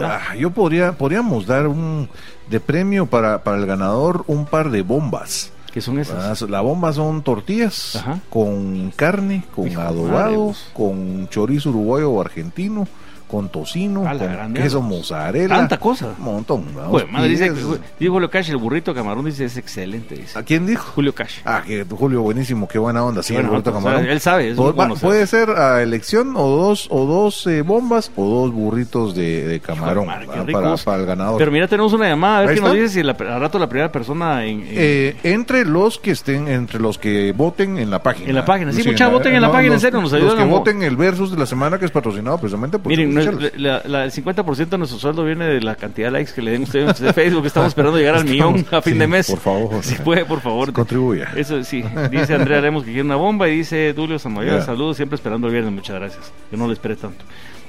Ah, 0.00 0.34
yo 0.38 0.50
podría, 0.50 0.92
podríamos 0.92 1.46
dar 1.46 1.66
un 1.66 2.08
de 2.48 2.60
premio 2.60 3.06
para, 3.06 3.42
para 3.44 3.58
el 3.58 3.66
ganador 3.66 4.24
un 4.26 4.46
par 4.46 4.70
de 4.70 4.82
bombas. 4.82 5.52
¿Qué 5.72 5.80
son 5.80 5.98
esas? 5.98 6.42
Ah, 6.42 6.46
La 6.48 6.60
bomba 6.60 6.92
son 6.92 7.22
tortillas 7.22 7.96
Ajá. 7.96 8.20
con 8.30 8.90
carne, 8.94 9.42
con 9.54 9.68
adobado, 9.76 10.34
vos. 10.36 10.70
con 10.74 11.28
chorizo 11.28 11.70
uruguayo 11.70 12.10
o 12.10 12.20
argentino, 12.20 12.86
con 13.32 13.48
tocino, 13.48 14.02
con 14.02 14.52
queso 14.52 14.82
mozzarella. 14.82 15.48
Tanta 15.56 15.78
cosa. 15.78 16.08
Un 16.18 16.24
montón. 16.24 16.64
Joder, 16.74 17.08
madre, 17.08 17.30
dice, 17.30 17.46
que- 17.46 17.54
dijo 17.98 18.12
Julio 18.12 18.28
Cash, 18.30 18.50
el 18.50 18.58
burrito 18.58 18.94
camarón 18.94 19.24
dice 19.24 19.46
es 19.46 19.56
excelente. 19.56 20.16
Dice. 20.16 20.38
¿A 20.38 20.42
quién 20.42 20.66
dijo? 20.66 20.84
Julio 20.94 21.14
Cash. 21.14 21.38
Ah, 21.46 21.62
que 21.66 21.86
Julio, 21.88 22.20
buenísimo, 22.20 22.68
qué 22.68 22.78
buena 22.78 23.02
onda. 23.02 23.22
Sí, 23.22 23.34
el 23.34 23.46
burrito 23.46 23.72
camarón. 23.72 24.00
o 24.00 24.04
sea, 24.04 24.12
él 24.12 24.20
sabe, 24.20 24.50
es 24.50 24.56
Pu- 24.58 24.74
bueno, 24.74 24.96
puede 24.96 25.26
ser 25.26 25.48
a 25.48 25.82
elección 25.82 26.34
o 26.36 26.46
dos 26.46 26.88
o 26.90 27.06
dos 27.06 27.46
eh, 27.46 27.62
bombas 27.62 28.12
o 28.16 28.24
dos 28.28 28.52
burritos 28.52 29.14
de, 29.14 29.46
de 29.46 29.60
camarón 29.60 30.10
ah, 30.10 30.18
ricos. 30.18 30.36
para, 30.52 30.76
para 30.76 31.00
el 31.00 31.06
ganador. 31.06 31.38
Pero 31.38 31.50
mira, 31.50 31.66
tenemos 31.66 31.94
una 31.94 32.08
llamada, 32.08 32.38
a 32.38 32.40
ver 32.42 32.54
qué 32.56 32.60
nos 32.60 32.74
dice 32.74 32.88
si 32.90 33.02
la, 33.02 33.12
al 33.12 33.40
rato 33.40 33.58
la 33.58 33.68
primera 33.68 33.90
persona 33.90 34.44
en... 34.44 34.60
en- 34.60 34.66
Eh, 34.68 35.16
entre 35.22 35.64
los 35.64 35.98
que 35.98 36.10
estén, 36.10 36.48
entre 36.48 36.80
los 36.80 36.98
que 36.98 37.32
voten 37.32 37.78
en 37.78 37.88
la 37.90 38.02
página. 38.02 38.28
En 38.28 38.34
la 38.34 38.44
página, 38.44 38.72
sí, 38.72 38.82
mucha 38.86 39.08
voten 39.08 39.34
en 39.34 39.40
la 39.40 39.48
página, 39.50 39.68
en 39.68 39.72
los- 39.72 39.80
serio, 39.82 40.00
nos 40.02 40.12
Los 40.12 40.20
ayudan 40.20 40.36
que 40.36 40.42
a 40.42 40.46
mo- 40.46 40.58
voten 40.58 40.82
el 40.82 40.96
versus 40.96 41.30
de 41.30 41.38
la 41.38 41.46
semana 41.46 41.78
que 41.78 41.86
es 41.86 41.90
patrocinado 41.90 42.36
precisamente 42.36 42.78
por 42.78 42.88
Miren, 42.90 43.14
la- 43.56 43.82
la- 43.84 44.04
el 44.04 44.10
50% 44.12 44.70
de 44.70 44.78
nuestro 44.78 44.98
sueldo 44.98 45.24
viene 45.24 45.46
de 45.46 45.60
la 45.60 45.74
cantidad 45.76 46.08
de 46.08 46.12
likes 46.12 46.32
que 46.32 46.42
le 46.42 46.50
den 46.52 46.62
ustedes 46.62 47.00
en 47.00 47.14
Facebook. 47.14 47.46
Estamos 47.46 47.68
esperando 47.68 47.98
llegar 47.98 48.14
al 48.16 48.20
Estamos- 48.28 48.54
millón 48.54 48.66
a 48.74 48.82
fin 48.82 48.92
sí, 48.94 48.98
de 48.98 49.06
mes. 49.06 49.30
por 49.30 49.38
favor. 49.40 49.70
Si 49.84 49.94
puede, 49.96 50.24
por 50.24 50.40
favor. 50.40 50.72
Contribuya. 50.72 51.28
Eso 51.36 51.62
sí. 51.64 51.82
Dice 52.10 52.34
Andrea 52.34 52.60
Lemos 52.60 52.82
que 52.84 52.90
quiere 52.90 53.02
una 53.04 53.16
bomba 53.16 53.48
y 53.48 53.56
dice 53.56 53.92
Dulio 53.92 54.18
Samayoa, 54.18 54.58
Ya. 54.58 54.62
saludos, 54.62 54.96
siempre 54.96 55.16
esperando 55.16 55.46
el 55.46 55.52
viernes. 55.52 55.72
Muchas 55.72 55.96
gracias. 55.98 56.32
Yo 56.50 56.58
no 56.58 56.66
le 56.66 56.72
esperé 56.74 56.96
tanto. 56.96 57.24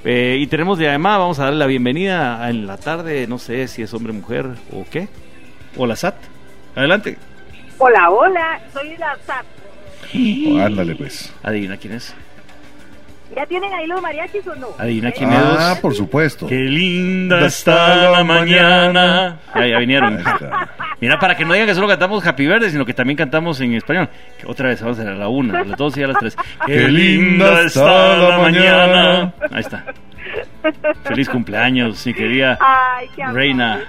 Eh, 0.05 0.37
y 0.39 0.47
tenemos 0.47 0.77
de 0.77 0.89
además, 0.89 1.17
vamos 1.19 1.39
a 1.39 1.45
darle 1.45 1.59
la 1.59 1.65
bienvenida 1.65 2.49
en 2.49 2.67
la 2.67 2.77
tarde, 2.77 3.25
no 3.27 3.39
sé 3.39 3.67
si 3.69 3.81
es 3.83 3.93
hombre, 3.93 4.11
mujer 4.11 4.47
o 4.73 4.85
qué. 4.91 5.07
O 5.77 5.85
la 5.87 5.95
SAT. 5.95 6.15
Adelante. 6.75 7.17
Hola, 7.77 8.09
hola, 8.09 8.61
soy 8.73 8.97
la 8.97 9.15
SAT. 9.25 9.45
Oh, 10.51 10.59
ándale, 10.59 10.95
pues. 10.95 11.33
Adivina 11.41 11.77
quién 11.77 11.93
es. 11.93 12.13
¿Ya 13.35 13.45
tienen 13.45 13.73
ahí 13.73 13.87
los 13.87 14.01
mariachis 14.01 14.45
o 14.47 14.55
no? 14.55 14.67
Adivina 14.77 15.09
¿Eh? 15.09 15.13
quién 15.17 15.29
Ah, 15.33 15.75
por 15.81 15.95
supuesto. 15.95 16.47
Qué 16.47 16.55
linda 16.55 17.45
está 17.45 18.11
la 18.11 18.23
mañana. 18.23 19.37
Ah, 19.53 19.65
ya 19.65 19.79
vinieron. 19.79 20.17
Ahí. 20.17 20.23
Mira, 20.99 21.19
para 21.19 21.35
que 21.35 21.43
no 21.45 21.53
digan 21.53 21.67
que 21.67 21.75
solo 21.75 21.87
cantamos 21.87 22.25
Happy 22.25 22.45
Verde, 22.47 22.69
sino 22.69 22.85
que 22.85 22.93
también 22.93 23.17
cantamos 23.17 23.59
en 23.61 23.73
español. 23.73 24.07
Que 24.39 24.47
otra 24.47 24.69
vez 24.69 24.81
vamos 24.81 24.99
a 24.99 25.03
la 25.03 25.27
una, 25.27 25.59
a 25.61 25.63
las 25.65 25.77
dos 25.77 25.97
y 25.97 26.03
a 26.03 26.07
las 26.07 26.17
tres. 26.19 26.35
Qué 26.65 26.87
linda 26.87 27.61
está 27.63 28.17
la 28.17 28.37
mañana. 28.37 29.33
Ahí 29.51 29.61
está. 29.61 29.83
Feliz 31.03 31.27
cumpleaños, 31.29 32.05
mi 32.05 32.13
querida 32.13 32.57
Ay, 32.61 33.07
qué. 33.15 33.25
Reina. 33.27 33.81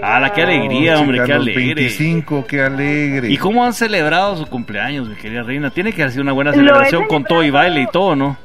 Ah, 0.00 0.20
la 0.20 0.32
que 0.32 0.42
gracias. 0.42 0.60
alegría, 0.62 0.96
Oh, 0.96 1.00
hombre, 1.00 1.16
chica, 1.16 1.26
qué 1.26 1.32
alegre. 1.32 1.74
25, 1.74 2.46
qué 2.46 2.62
alegre. 2.62 3.28
¿Y 3.30 3.36
cómo 3.38 3.64
han 3.64 3.72
celebrado 3.72 4.36
su 4.36 4.46
cumpleaños, 4.46 5.08
mi 5.08 5.16
querida 5.16 5.42
Reina? 5.42 5.70
Tiene 5.70 5.92
que 5.92 6.02
haber 6.02 6.12
sido 6.12 6.22
una 6.22 6.32
buena 6.32 6.52
celebración 6.52 7.06
con 7.08 7.24
todo 7.24 7.42
y 7.42 7.50
baile 7.50 7.82
y 7.82 7.86
todo, 7.88 8.14
¿no? 8.14 8.36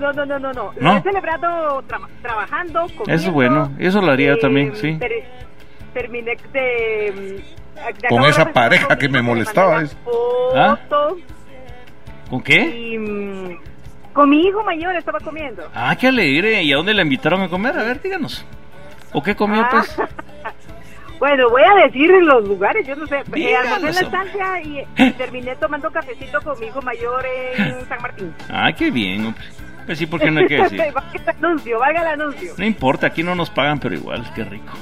No, 0.00 0.12
no, 0.12 0.26
no, 0.26 0.38
no, 0.38 0.52
no. 0.52 0.72
¿No? 0.80 0.92
Lo 0.92 0.96
he 0.98 1.02
celebrado 1.02 1.82
tra- 1.88 2.08
trabajando, 2.22 2.80
comiendo. 2.82 3.12
Eso 3.14 3.28
es 3.28 3.32
bueno. 3.32 3.72
Eso 3.78 4.00
lo 4.02 4.12
haría 4.12 4.38
también, 4.38 4.74
sí. 4.76 4.96
ter- 4.98 5.24
terminé 5.94 6.36
de... 6.52 7.12
mm, 7.14 8.02
de 8.02 8.08
Con 8.08 8.24
esa 8.24 8.52
pareja 8.52 8.96
que 8.98 9.08
me 9.08 9.18
le 9.18 9.22
molestaba, 9.22 9.82
¿Ah? 10.54 10.78
¿Con 12.30 12.42
qué? 12.42 12.60
Y 12.60 12.98
mm, 12.98 13.58
con 14.12 14.28
mi 14.30 14.42
hijo 14.46 14.62
mayor 14.64 14.96
estaba 14.96 15.20
comiendo. 15.20 15.62
Ah, 15.74 15.94
qué 15.98 16.08
alegre. 16.08 16.62
¿Y 16.62 16.72
a 16.72 16.76
dónde 16.76 16.94
la 16.94 17.02
invitaron 17.02 17.40
a 17.42 17.48
comer? 17.48 17.78
A 17.78 17.82
ver, 17.84 18.00
díganos. 18.02 18.44
¿O 19.12 19.22
qué 19.22 19.34
comió, 19.36 19.62
Ah. 19.62 19.68
pues? 19.70 19.96
Bueno, 21.18 21.48
voy 21.48 21.62
a 21.62 21.86
decir 21.86 22.10
los 22.10 22.46
lugares, 22.46 22.86
yo 22.86 22.94
no 22.94 23.06
sé. 23.06 23.16
Eh, 23.34 23.54
en 23.74 23.82
la 23.82 23.88
estancia 23.90 24.60
y, 24.60 24.84
y 24.98 25.10
terminé 25.12 25.56
tomando 25.56 25.90
cafecito 25.90 26.38
con 26.42 26.60
mi 26.60 26.66
hijo 26.66 26.82
mayor 26.82 27.24
en 27.56 27.86
San 27.88 28.02
Martín. 28.02 28.34
Ah, 28.50 28.70
qué 28.76 28.90
bien, 28.90 29.24
hombre. 29.24 29.42
Pues 29.86 29.98
sí, 29.98 30.06
porque 30.06 30.30
no 30.30 30.40
hay 30.40 30.46
que 30.46 30.56
decir. 30.56 30.78
valga 30.94 31.12
el 31.14 31.44
anuncio, 31.44 31.78
valga 31.78 32.00
el 32.02 32.20
anuncio. 32.20 32.52
No 32.58 32.64
importa, 32.64 33.06
aquí 33.06 33.22
no 33.22 33.34
nos 33.34 33.50
pagan, 33.50 33.78
pero 33.78 33.94
igual, 33.94 34.24
qué 34.34 34.44
rico. 34.44 34.72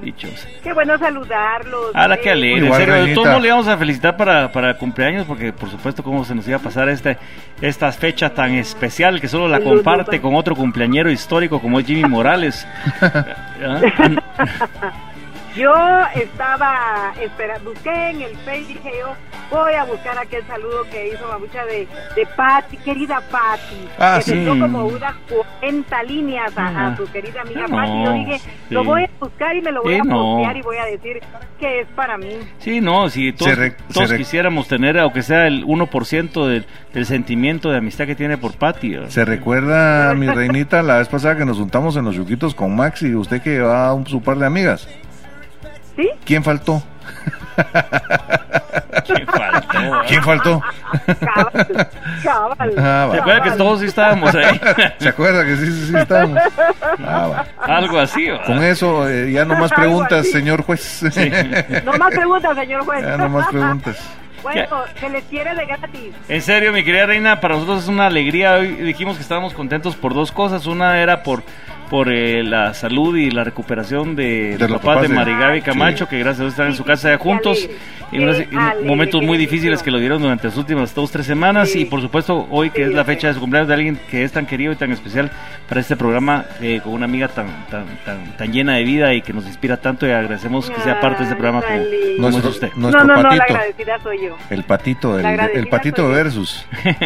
Dichosa. 0.00 0.48
Qué 0.62 0.72
bueno 0.72 0.98
saludarlos. 0.98 1.90
Ah, 1.94 2.06
la 2.06 2.18
que 2.18 2.28
eh, 2.28 2.32
alegre. 2.32 2.58
En 2.58 2.64
Igual, 2.66 2.80
serio, 2.80 3.04
de 3.04 3.14
todos 3.14 3.26
modos 3.26 3.42
le 3.42 3.48
íbamos 3.48 3.68
a 3.68 3.76
felicitar 3.78 4.16
para, 4.16 4.52
para 4.52 4.70
el 4.70 4.76
cumpleaños, 4.76 5.26
porque 5.26 5.52
por 5.52 5.70
supuesto, 5.70 6.02
cómo 6.02 6.24
se 6.24 6.34
nos 6.34 6.46
iba 6.46 6.58
a 6.58 6.60
pasar 6.60 6.88
este, 6.88 7.16
esta 7.60 7.90
fecha 7.90 8.34
tan 8.34 8.52
especial 8.54 9.20
que 9.20 9.28
solo 9.28 9.48
la 9.48 9.60
comparte 9.60 10.20
con 10.20 10.34
otro 10.34 10.54
cumpleañero 10.54 11.10
histórico 11.10 11.60
como 11.60 11.80
es 11.80 11.86
Jimmy 11.86 12.04
Morales. 12.04 12.66
Yo 15.56 15.72
estaba 16.16 17.12
esperando, 17.22 17.70
busqué 17.70 18.10
en 18.10 18.22
el 18.22 18.36
Face, 18.38 18.64
dije 18.66 18.90
yo, 18.98 19.14
voy 19.56 19.72
a 19.74 19.84
buscar 19.84 20.18
aquel 20.18 20.44
saludo 20.48 20.82
que 20.90 21.10
hizo 21.14 21.28
Mamucha 21.28 21.64
de, 21.66 21.86
de 22.16 22.26
Patti, 22.36 22.76
querida 22.78 23.20
Patti, 23.30 23.88
Ah, 23.98 24.16
que 24.24 24.32
sí. 24.32 24.44
como 24.46 24.86
unas 24.86 25.14
40 25.60 26.02
líneas 26.02 26.52
a, 26.58 26.66
a 26.66 26.86
Ah. 26.88 26.96
su 26.96 27.04
querida 27.12 27.42
amiga 27.42 27.66
No, 27.68 27.76
Patti. 27.76 28.04
Yo 28.04 28.12
dije, 28.14 28.40
lo 28.70 28.82
voy 28.84 29.04
a 29.04 29.10
buscar 29.20 29.54
y 29.54 29.62
me 29.62 29.70
lo 29.70 29.82
voy 29.84 29.94
Sí, 29.94 30.00
a 30.00 30.02
no. 30.04 30.16
postear 30.16 30.56
y 30.56 30.62
voy 30.62 30.76
a 30.76 30.84
decir 30.86 31.20
que 31.60 31.80
es 31.82 31.86
para 31.94 32.18
mí. 32.18 32.30
Sí, 32.58 32.80
no, 32.80 33.08
si 33.08 33.32
todos, 33.32 33.56
re- 33.56 33.76
quisiéramos 34.16 34.66
tener, 34.66 34.98
aunque 34.98 35.22
sea 35.22 35.46
el 35.46 35.64
1% 35.64 36.46
del, 36.48 36.66
del 36.92 37.06
sentimiento 37.06 37.70
de 37.70 37.78
amistad 37.78 38.06
que 38.06 38.16
tiene 38.16 38.38
por 38.38 38.54
Patty. 38.56 38.94
¿verdad? 38.96 39.08
¿Se 39.10 39.24
recuerda, 39.24 40.14
mi 40.14 40.26
reinita, 40.26 40.82
la 40.82 40.98
vez 40.98 41.06
pasada 41.08 41.36
que 41.36 41.44
nos 41.44 41.58
juntamos 41.58 41.96
en 41.96 42.04
los 42.06 42.16
yuquitos 42.16 42.56
con 42.56 42.74
Max 42.74 43.02
y 43.02 43.14
usted 43.14 43.40
que 43.40 43.50
llevaba 43.50 43.94
un, 43.94 44.04
su 44.04 44.20
par 44.20 44.36
de 44.38 44.46
amigas? 44.46 44.88
¿Sí? 45.96 46.10
¿Quién 46.24 46.42
faltó? 46.42 46.82
¿Qué 49.04 49.26
faltó? 49.26 49.72
¿verdad? 49.72 50.02
¿Quién 50.08 50.22
faltó? 50.22 50.62
Cabal, 51.24 51.66
cabal. 52.22 52.74
Ah, 52.78 53.08
¿Se 53.12 53.18
acuerda 53.18 53.42
que 53.42 53.50
todos 53.52 53.80
sí 53.80 53.86
estábamos 53.86 54.34
ahí? 54.34 54.60
¿Se 54.98 55.08
acuerda 55.08 55.44
que 55.44 55.56
sí, 55.56 55.66
sí, 55.66 55.86
sí 55.88 55.96
estábamos? 55.96 56.38
Ah, 57.04 57.26
va. 57.28 57.46
Algo 57.76 57.98
así, 57.98 58.26
¿verdad? 58.30 58.46
Con 58.46 58.62
eso, 58.62 59.08
eh, 59.08 59.30
ya 59.32 59.44
no 59.44 59.56
más 59.56 59.72
preguntas, 59.72 60.30
señor 60.30 60.62
juez. 60.62 61.02
No 61.84 61.92
más 61.92 62.14
preguntas, 62.14 62.56
señor 62.56 62.84
juez. 62.84 63.02
ya 63.02 63.16
no 63.16 63.28
más 63.28 63.48
preguntas. 63.48 63.98
Bueno, 64.44 64.84
se 65.00 65.08
les 65.08 65.24
quiere 65.24 65.54
de 65.54 65.64
gratis. 65.64 66.14
En 66.28 66.42
serio, 66.42 66.70
mi 66.70 66.84
querida 66.84 67.06
reina, 67.06 67.40
para 67.40 67.54
nosotros 67.54 67.84
es 67.84 67.88
una 67.88 68.08
alegría. 68.08 68.52
Hoy 68.56 68.74
dijimos 68.74 69.16
que 69.16 69.22
estábamos 69.22 69.54
contentos 69.54 69.96
por 69.96 70.12
dos 70.12 70.32
cosas. 70.32 70.66
Una 70.66 71.00
era 71.00 71.22
por 71.22 71.42
por 71.84 72.10
eh, 72.12 72.42
la 72.42 72.74
salud 72.74 73.16
y 73.16 73.30
la 73.30 73.44
recuperación 73.44 74.16
de, 74.16 74.56
De 74.58 74.68
los 74.68 74.80
papás 74.80 75.02
de 75.02 75.08
de- 75.08 75.14
Marigaby 75.14 75.58
Sí. 75.60 75.64
Camacho, 75.64 76.08
que 76.08 76.18
gracias 76.18 76.40
a 76.40 76.42
Dios 76.44 76.52
están 76.54 76.66
en 76.68 76.74
su 76.74 76.84
casa 76.84 77.10
ya 77.10 77.18
juntos. 77.18 77.68
En 78.12 78.22
unos 78.22 78.36
momentos 78.84 79.22
muy 79.22 79.36
difíciles 79.38 79.82
que 79.82 79.90
lo 79.90 79.98
dieron 79.98 80.22
durante 80.22 80.46
las 80.46 80.56
últimas 80.56 80.94
dos, 80.94 81.10
tres 81.10 81.26
semanas. 81.26 81.70
Sí. 81.70 81.80
Y 81.80 81.84
por 81.86 82.00
supuesto, 82.00 82.46
hoy 82.50 82.70
que 82.70 82.84
Sí, 82.84 82.90
es 82.90 82.94
la 82.94 83.04
fecha 83.04 83.28
de 83.28 83.34
su 83.34 83.40
cumpleaños 83.40 83.66
de 83.68 83.74
alguien 83.74 83.98
que 84.10 84.22
es 84.22 84.30
tan 84.30 84.46
querido 84.46 84.72
y 84.72 84.76
tan 84.76 84.92
especial 84.92 85.30
para 85.68 85.80
este 85.80 85.96
programa, 85.96 86.44
eh, 86.60 86.80
con 86.84 86.92
una 86.92 87.06
amiga 87.06 87.26
tan, 87.28 87.46
tan, 87.70 87.86
tan, 88.04 88.36
tan 88.36 88.52
llena 88.52 88.74
de 88.76 88.84
vida 88.84 89.12
y 89.14 89.22
que 89.22 89.32
nos 89.32 89.46
inspira 89.46 89.78
tanto. 89.78 90.06
Y 90.06 90.10
agradecemos 90.12 90.70
que 90.70 90.80
sea 90.82 91.00
parte 91.00 91.18
de 91.18 91.24
este 91.24 91.34
programa 91.36 91.62
como, 92.16 92.28
es 92.38 92.44
usted. 92.44 92.70
nuestro 92.76 93.04
no, 93.04 93.16
no, 93.16 93.22
no, 93.22 93.22
la 93.22 93.28
patito. 93.30 93.44
agradecida 93.54 93.98
soy 94.02 94.18
yo. 94.26 94.36
El 94.50 94.62
patito, 94.64 95.18
el, 95.18 95.26
el 95.54 95.66
patito 95.68 96.08
versus. 96.08 96.64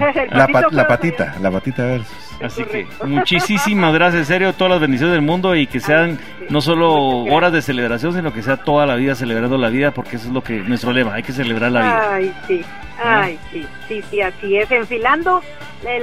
Ah, 0.00 0.10
El 0.14 0.38
La, 0.38 0.46
patito 0.48 0.70
la 0.76 0.86
patita, 0.86 1.34
la 1.40 1.50
patita 1.50 1.84
versus. 1.84 2.23
Así 2.44 2.64
que 2.64 2.86
muchísimas 3.04 3.92
gracias, 3.94 4.20
en 4.20 4.26
serio, 4.26 4.52
todas 4.52 4.72
las 4.72 4.80
bendiciones 4.80 5.14
del 5.14 5.22
mundo 5.22 5.54
y 5.54 5.66
que 5.66 5.80
sean 5.80 6.18
no 6.50 6.60
solo 6.60 7.24
horas 7.24 7.52
de 7.52 7.62
celebración, 7.62 8.12
sino 8.12 8.32
que 8.32 8.42
sea 8.42 8.58
toda 8.58 8.86
la 8.86 8.96
vida 8.96 9.14
celebrando 9.14 9.56
la 9.56 9.68
vida, 9.68 9.92
porque 9.92 10.16
eso 10.16 10.28
es 10.28 10.32
lo 10.32 10.42
que 10.42 10.60
nuestro 10.60 10.92
lema, 10.92 11.14
hay 11.14 11.22
que 11.22 11.32
celebrar 11.32 11.72
la 11.72 11.80
vida. 11.80 12.14
Ay, 12.14 12.32
sí. 12.46 12.64
Ay, 13.02 13.38
sí, 13.50 13.66
sí, 13.88 14.02
sí, 14.10 14.20
así 14.20 14.56
es. 14.58 14.70
Enfilando 14.70 15.40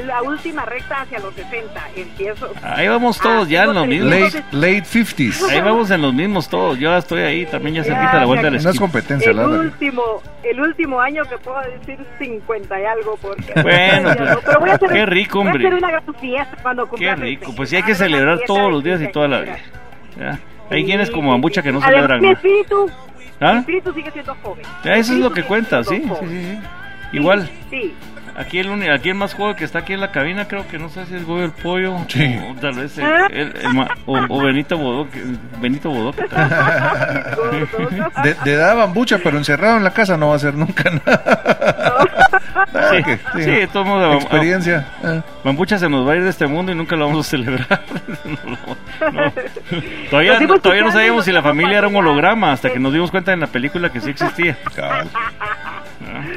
la- 0.05 0.21
última 0.21 0.63
recta 0.65 1.01
hacia 1.01 1.19
los 1.19 1.33
60. 1.33 1.81
Empiezo. 1.95 2.51
Ahí 2.61 2.87
vamos 2.87 3.17
todos 3.19 3.47
ya 3.49 3.63
en 3.63 3.73
lo 3.73 3.85
mismo. 3.85 4.09
Late, 4.09 4.43
late 4.51 4.83
50s. 4.83 5.49
Ahí 5.49 5.61
vamos 5.61 5.89
en 5.89 6.01
los 6.01 6.13
mismos 6.13 6.47
todos. 6.49 6.77
Yo 6.77 6.95
estoy 6.95 7.21
ahí 7.21 7.45
también 7.45 7.75
ya 7.75 7.81
Ya, 7.81 7.87
cerquita 7.93 8.11
a 8.11 8.19
la 8.19 8.25
vuelta 8.25 8.45
de 8.51 8.57
la 8.57 8.63
No 8.63 8.69
es 8.69 8.79
competencia, 8.79 9.31
El 9.31 9.37
la 9.37 9.47
último, 9.47 10.03
el 10.43 10.59
último 10.61 11.01
año 11.01 11.23
que 11.25 11.37
puedo 11.39 11.59
decir 11.61 11.97
50 12.19 12.79
y 12.79 12.85
algo. 12.85 13.17
Porque 13.21 13.53
Bueno, 13.61 14.13
pues, 14.17 14.37
pero 14.45 14.59
voy 14.59 14.69
a 14.69 14.73
hacer, 14.75 14.89
qué 14.89 15.05
rico, 15.05 15.39
Voy 15.39 15.47
a 15.47 15.51
hombre. 15.51 15.67
hacer 15.67 15.77
una 15.79 15.91
gran 15.91 16.15
fiesta 16.15 16.57
cuando 16.61 16.87
cumpla 16.87 17.15
Qué 17.15 17.21
rico. 17.21 17.39
60. 17.45 17.57
Pues 17.57 17.69
sí 17.69 17.75
hay 17.77 17.83
que 17.83 17.95
celebrar 17.95 18.39
todos 18.45 18.71
los 18.71 18.83
días 18.83 18.97
y 19.01 19.05
60 19.05 19.13
toda 19.13 19.27
la 19.27 19.39
vida. 19.41 19.57
¿Ya? 20.19 20.39
Hay 20.69 20.85
quienes 20.85 21.09
como 21.09 21.33
Ambucha 21.33 21.61
que 21.63 21.71
no 21.71 21.81
celebran. 21.81 22.21
Mi 22.21 22.31
espíritu, 22.31 22.85
mi 23.39 23.47
¿Ah? 23.47 23.57
espíritu 23.59 23.91
sigue 23.93 24.11
siendo 24.11 24.35
joven. 24.43 24.63
Eso 24.83 24.99
es 24.99 25.09
Mi 25.09 25.23
lo 25.23 25.31
que 25.31 25.43
cuenta, 25.43 25.83
sí, 25.83 26.01
sí, 26.01 26.27
sí. 26.29 26.59
Igual. 27.13 27.49
Sí. 27.69 27.93
Aquí 28.37 28.59
el, 28.59 28.89
aquí 28.89 29.09
el 29.09 29.15
más 29.15 29.33
joven 29.33 29.57
que 29.57 29.65
está 29.65 29.79
aquí 29.79 29.91
en 29.91 29.99
la 29.99 30.11
cabina, 30.11 30.47
creo 30.47 30.65
que 30.65 30.79
no 30.79 30.87
sé 30.87 31.05
si 31.05 31.15
es 31.15 31.25
Goyo 31.25 31.43
el 31.43 31.51
Pollo 31.51 31.97
Sí. 32.07 32.39
o 32.49 32.55
tal 32.61 32.75
vez 32.75 32.97
el- 32.97 33.03
¿Ah? 33.05 33.27
el- 33.29 33.53
o, 34.05 34.17
o 34.29 34.41
Benito 34.41 34.77
Bodoque. 34.77 35.21
Benito 35.59 35.89
Bodoque 35.89 36.23
también. 36.29 37.67
De, 38.23 38.33
de 38.33 38.53
edad 38.53 38.77
bambucha, 38.77 39.19
pero 39.21 39.37
encerrado 39.37 39.75
en 39.77 39.83
la 39.83 39.91
casa 39.91 40.15
no 40.15 40.27
va 40.27 40.33
a 40.33 40.35
hacer 40.37 40.53
nunca 40.53 40.89
nada. 40.89 42.07
Sí, 43.35 43.43
sí, 43.43 43.79
modos, 43.83 44.15
Experiencia. 44.23 44.85
Ah. 45.03 45.21
Mambucha 45.43 45.77
se 45.77 45.89
nos 45.89 46.07
va 46.07 46.13
a 46.13 46.15
ir 46.15 46.23
de 46.23 46.29
este 46.29 46.47
mundo 46.47 46.71
y 46.71 46.75
nunca 46.75 46.95
lo 46.95 47.07
vamos 47.07 47.27
a 47.27 47.29
celebrar. 47.29 47.81
No, 49.01 49.11
no. 49.11 49.33
Todavía, 50.09 50.37
todavía 50.61 50.83
no 50.83 50.91
sabíamos 50.91 51.25
si 51.25 51.31
la 51.31 51.41
familia 51.41 51.79
era 51.79 51.87
un 51.87 51.95
holograma 51.95 52.51
hasta 52.51 52.69
que 52.71 52.79
nos 52.79 52.93
dimos 52.93 53.09
cuenta 53.11 53.33
en 53.33 53.39
la 53.39 53.47
película 53.47 53.91
que 53.91 53.99
sí 53.99 54.11
existía. 54.11 54.57
Cabal. 54.75 55.07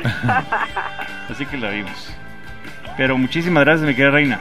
Así 1.31 1.47
que 1.47 1.57
la 1.57 1.71
vimos. 1.71 2.11
Pero 2.97 3.19
muchísimas 3.19 3.65
gracias, 3.65 3.87
mi 3.87 3.95
querida 3.95 4.11
reina. 4.11 4.41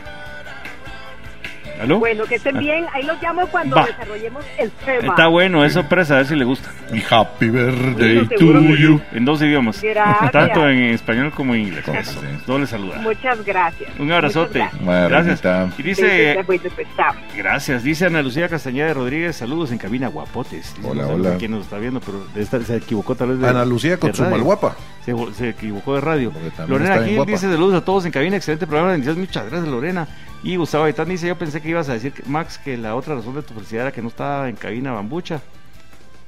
¿Aló? 1.84 2.00
Bueno, 2.00 2.24
que 2.26 2.36
estén 2.36 2.58
bien. 2.60 2.86
Ahí 2.94 3.04
los 3.04 3.22
llamo 3.22 3.46
cuando 3.48 3.76
Va. 3.76 3.86
desarrollemos 3.86 4.46
el 4.58 4.72
tema. 4.72 5.00
Está 5.14 5.28
bueno, 5.28 5.64
es 5.66 5.74
sorpresa, 5.74 6.14
a 6.16 6.18
ver 6.18 6.26
si 6.28 6.36
le 6.36 6.46
gusta. 6.46 6.72
Y 6.94 7.04
happy 7.10 7.50
birthday 7.50 8.20
Sí, 8.22 8.36
to 8.38 8.76
you. 8.76 9.02
En 9.12 9.26
dos 9.26 9.42
idiomas. 9.42 9.82
Gracias. 9.82 10.32
Tanto 10.32 10.68
en 10.70 10.80
español 10.86 11.32
como 11.32 11.54
en 11.56 11.62
inglés. 11.62 11.86
Eso. 11.88 12.22
Doble 12.48 12.66
saludar. 12.68 13.00
Muchas 13.02 13.44
gracias. 13.46 13.92
Un 14.00 14.12
abrazote. 14.12 14.60
Gracias. 14.82 15.12
Renita. 15.44 15.70
Y 15.78 15.84
gracias. 15.84 16.00
dice, 16.00 16.44
pues, 16.46 16.62
chao. 16.96 17.14
gracias, 17.36 17.84
dice 17.84 18.06
Ana 18.06 18.22
Lucía 18.22 18.48
Castañeda 18.48 18.88
de 18.88 18.94
Rodríguez, 18.94 19.36
saludos 19.36 19.72
en 19.72 19.78
cabina 19.78 20.08
guapotes. 20.08 20.74
Dice, 20.76 20.88
Hola, 20.88 21.04
no 21.04 21.10
hola. 21.16 21.36
quién 21.38 21.52
nos 21.52 21.66
está 21.66 21.78
viendo, 21.80 22.00
pero 22.00 22.26
de 22.34 22.42
esta- 22.42 22.62
se 22.62 22.78
equivocó 22.78 23.16
tal 23.16 23.30
vez 23.30 23.40
de 23.40 23.48
Ana 23.50 23.66
Lucía 23.66 23.98
con 23.98 24.14
su 24.14 24.24
malguapa. 24.24 24.76
Se, 25.04 25.14
se 25.34 25.50
equivocó 25.50 25.96
de 25.96 26.02
radio. 26.02 26.32
Lorena 26.68 27.04
Gil 27.04 27.26
dice 27.26 27.50
saludos 27.52 27.82
a 27.82 27.84
todos 27.86 28.06
en 28.06 28.12
cabina, 28.12 28.38
excelente 28.38 28.66
programa, 28.68 28.92
bendiciones, 28.92 29.20
muchas 29.28 29.50
gracias 29.50 29.68
Lorena. 29.70 30.08
Y 30.44 30.58
Gustavo 30.58 30.84
Aitán 30.84 31.08
dice, 31.10 31.28
yo 31.28 31.38
pensé 31.38 31.62
que 31.62 31.70
ibas 31.70 31.88
a 31.90 31.94
decir, 31.94 32.14
Max, 32.28 32.58
que 32.64 32.78
la 32.78 32.96
otra 32.96 33.16
razón 33.16 33.36
de 33.36 33.44
tu 33.44 33.54
felicidad 33.54 33.84
era 33.84 33.92
que 33.92 34.02
no 34.02 34.10
estaba 34.10 34.50
en 34.50 34.56
cabina 34.58 34.92
bambucha. 34.92 35.42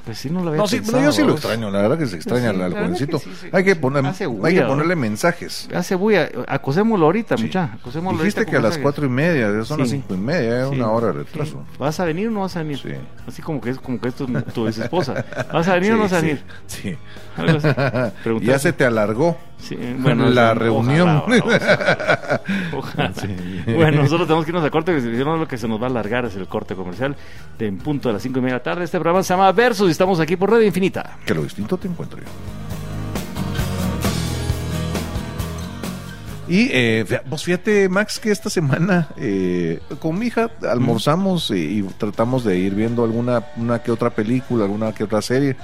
Pues 0.06 0.20
sí, 0.20 0.30
no 0.30 0.44
lo 0.44 0.50
había 0.50 0.62
No, 0.62 0.68
sí, 0.68 0.76
pensado, 0.78 1.02
yo 1.02 1.12
sí 1.12 1.24
lo 1.24 1.32
extraño, 1.34 1.72
la 1.72 1.82
verdad 1.82 1.98
que 1.98 2.06
se 2.06 2.16
extraña 2.16 2.54
Sí, 2.54 2.62
al 2.62 2.74
jovencito. 2.74 3.18
que 3.18 3.26
sí, 3.26 3.32
sí. 3.42 3.48
Hay 3.52 3.64
que, 3.64 3.76
poner, 3.76 4.06
Hace 4.06 4.26
hay 4.26 4.30
que 4.30 4.36
bulla, 4.38 4.68
ponerle 4.68 4.94
¿no? 4.96 5.02
mensajes. 5.02 5.68
Hace 5.74 5.96
bulla, 5.96 6.30
acosémoslo 6.48 7.08
ahorita, 7.08 7.36
Sí. 7.38 7.46
mucha, 7.46 7.64
acosémoslo 7.74 8.20
Dijiste 8.20 8.42
ahorita 8.42 8.52
que 8.52 8.58
a 8.58 8.62
las 8.62 8.78
cuatro 8.78 9.08
y 9.08 9.10
media, 9.10 9.52
ya 9.52 9.66
son 9.66 9.80
las 9.80 9.90
cinco 9.90 10.14
y 10.14 10.18
media, 10.18 10.62
es 10.66 10.70
una 10.70 10.92
hora 10.92 11.08
de 11.08 11.14
retraso. 11.14 11.64
¿Vas 11.80 12.00
a 12.00 12.06
venir 12.06 12.28
o 12.28 12.32
no 12.32 12.42
vas 12.42 12.56
a 12.56 12.60
venir? 12.62 12.78
Sí. 12.78 12.90
Así 13.28 13.42
como 13.42 13.60
que 13.60 13.72
es 13.72 13.80
como 13.80 14.00
que 14.00 14.10
esto 14.10 14.28
es 14.38 14.46
tu 14.54 14.68
esposa. 14.68 15.26
¿Vas 15.52 15.68
a 15.68 15.74
venir 15.74 15.94
o 15.94 15.96
no 15.96 16.04
vas 16.04 16.14
a 16.14 16.22
venir? 16.22 16.44
Sí. 16.68 16.96
Algo 17.36 17.58
así. 17.58 18.46
ya 18.46 18.60
se 18.60 18.74
te 18.74 18.86
alargó. 18.86 19.36
Sí, 19.58 19.76
la 20.04 20.54
sí, 20.54 20.60
reunión. 20.60 21.10
ojalá, 21.10 21.38
ojalá, 21.44 22.42
ojalá. 22.74 23.14
Sí. 23.14 23.28
Bueno, 23.74 24.04
nosotros 24.04 24.28
tenemos 24.28 24.46
que 24.46 24.52
irnos 24.52 24.64
a 24.66 24.70
corte, 24.70 24.94
porque 24.94 25.18
si 25.18 25.24
no 25.24 25.38
lo 25.38 25.48
que 25.48 25.58
se 25.58 25.68
nos 25.68 25.82
va 25.82 25.88
a 25.88 25.90
alargar 25.90 26.26
es 26.26 26.36
el 26.36 26.48
corte 26.48 26.76
comercial 26.76 27.16
de 27.58 27.68
en 27.68 27.78
punto 27.78 28.10
de 28.10 28.14
las 28.14 28.22
5 28.22 28.40
y 28.40 28.42
media 28.42 28.56
de 28.56 28.60
la 28.60 28.64
tarde. 28.64 28.84
Este 28.84 28.98
programa 29.00 29.24
se 29.24 29.34
llama 29.34 29.52
Versus 29.52 29.88
y 29.88 29.92
estamos 29.92 30.20
aquí 30.20 30.36
por 30.36 30.52
Radio 30.52 30.66
Infinita. 30.66 31.18
Que 31.26 31.34
lo 31.34 31.44
distinto 31.44 31.78
te 31.78 31.88
encuentro 31.88 32.20
yo. 32.20 32.26
Y 36.48 36.70
eh, 36.72 37.06
vos 37.28 37.44
fíjate, 37.44 37.90
Max, 37.90 38.20
que 38.20 38.30
esta 38.30 38.52
semana 38.52 39.08
eh, 39.18 39.80
con 40.00 40.20
mi 40.20 40.28
hija 40.28 40.52
almorzamos 40.70 41.50
y, 41.50 41.80
y 41.80 41.82
tratamos 41.98 42.44
de 42.44 42.56
ir 42.60 42.76
viendo 42.76 43.04
alguna 43.04 43.44
una 43.58 43.80
que 43.80 43.92
otra 43.92 44.12
película, 44.12 44.66
alguna 44.66 44.94
que 44.94 45.06
otra 45.06 45.24
serie. 45.24 45.56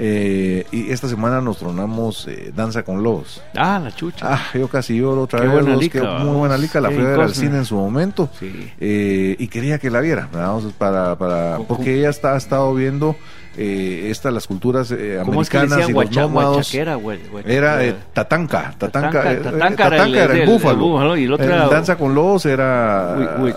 Eh, 0.00 0.64
y 0.70 0.92
esta 0.92 1.08
semana 1.08 1.40
nos 1.40 1.58
tronamos 1.58 2.28
eh, 2.28 2.52
Danza 2.54 2.84
con 2.84 3.02
Lobos. 3.02 3.42
Ah, 3.56 3.80
la 3.82 3.92
chucha. 3.92 4.26
Ah, 4.32 4.42
yo 4.54 4.68
casi 4.68 4.96
lloro 4.96 5.22
otra 5.22 5.40
Qué 5.40 5.46
vez. 5.46 5.54
buena 5.56 5.74
vos, 5.74 5.82
lica, 5.82 6.04
muy 6.20 6.36
buena 6.36 6.56
lica, 6.56 6.80
la 6.80 6.90
fui 6.90 7.00
a 7.00 7.08
ver 7.08 7.20
al 7.20 7.34
cine 7.34 7.56
en 7.58 7.64
su 7.64 7.74
momento. 7.74 8.30
Sí. 8.38 8.70
Eh, 8.78 9.34
y 9.38 9.48
quería 9.48 9.78
que 9.80 9.90
la 9.90 10.00
viera, 10.00 10.28
¿verdad? 10.32 10.54
O 10.56 10.60
sea, 10.60 10.70
para, 10.78 11.18
para, 11.18 11.56
¿Cómo- 11.56 11.66
porque 11.68 11.98
ella 11.98 12.10
está, 12.10 12.34
ha 12.34 12.36
estado 12.36 12.72
viendo 12.74 13.16
eh, 13.56 14.06
esta, 14.08 14.30
las 14.30 14.46
culturas 14.46 14.88
eh, 14.92 15.20
¿Cómo 15.24 15.42
es 15.42 15.50
que 15.50 15.56
americanas 15.58 15.88
y 15.88 15.92
los 15.92 15.94
guacha, 15.94 16.20
nómados. 16.20 16.72
güey? 16.72 16.84
guachaquera? 17.26 17.52
Era 17.52 17.84
eh, 17.84 17.96
Tatanka, 18.12 18.74
Tatanka, 18.78 19.10
Tatanka, 19.10 19.32
eh, 19.32 19.86
era 19.96 20.04
el- 20.04 20.14
era 20.14 20.32
el, 20.34 20.40
el- 20.42 20.46
búfalo. 20.48 20.72
el 20.74 20.78
búfalo, 20.78 21.16
y 21.16 21.24
el 21.24 21.32
otro 21.32 21.44
En 21.46 21.52
era- 21.52 21.68
Danza 21.68 21.96
con 21.96 22.14
Lobos 22.14 22.46
era... 22.46 23.36
Uy, 23.40 23.46
uy, 23.46 23.54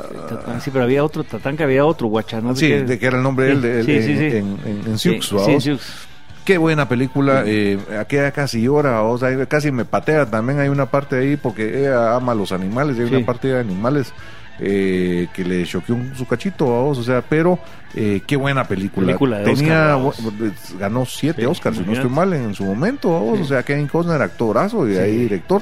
sí, 0.60 0.72
pero 0.72 0.86
había 0.86 1.04
otro, 1.04 1.24
Tatanka 1.24 1.66
había 1.66 1.86
otro, 1.86 2.08
guacha, 2.08 2.42
¿no? 2.42 2.56
sí, 2.56 2.68
de 2.68 2.98
que 2.98 3.06
era 3.06 3.18
el 3.18 3.22
nombre 3.24 3.52
él, 3.52 3.62
Sí, 3.86 3.92
en, 3.92 4.04
sí, 4.04 4.18
sí. 4.18 4.24
en, 4.38 4.58
en- 4.66 4.82
en 4.88 5.20
¿vaos? 5.38 5.64
Sioux. 5.64 5.80
Qué 6.46 6.58
buena 6.58 6.90
película, 6.90 7.44
eh, 7.46 7.78
aquella 8.00 8.32
casi 8.32 8.64
llora, 8.64 9.04
o 9.04 9.18
sea, 9.18 9.46
casi 9.46 9.72
me 9.72 9.86
patea, 9.86 10.26
también 10.26 10.60
hay 10.60 10.70
una 10.70 10.88
parte 10.88 11.18
ahí 11.18 11.38
porque 11.38 11.82
ella 11.82 12.16
ama 12.16 12.32
a 12.32 12.36
los 12.36 12.52
animales, 12.52 12.98
y 12.98 13.02
hay 13.02 13.10
Sí. 13.10 13.16
una 13.16 13.26
parte 13.26 13.48
de 13.50 13.60
animales 13.60 14.12
eh, 14.64 15.28
que 15.34 15.44
le 15.44 15.64
choqueó 15.66 15.96
un- 15.96 16.14
su 16.16 16.28
cachito, 16.28 16.68
¿vaos? 16.68 16.98
o 17.00 17.04
sea, 17.04 17.24
pero 17.28 17.58
eh, 17.96 18.22
qué 18.28 18.36
buena 18.36 18.64
película. 18.68 19.08
Película 19.08 19.40
de 19.40 19.46
Tenía, 19.46 19.98
Oscar, 19.98 20.26
bu- 20.26 20.54
ganó 20.78 21.04
siete 21.06 21.42
Sí, 21.42 21.48
Oscars, 21.48 21.78
si 21.78 21.84
no 21.84 21.94
estoy 21.94 22.10
mal, 22.12 22.32
en 22.34 22.54
su 22.54 22.64
momento, 22.66 23.10
¿vaos? 23.12 23.38
Sí. 23.38 23.44
o 23.44 23.48
sea, 23.48 23.64
Kevin 23.64 23.88
Costner, 23.88 24.22
actorazo 24.22 24.88
y 24.88 24.92
de 24.92 25.02
ahí 25.02 25.18
director. 25.18 25.62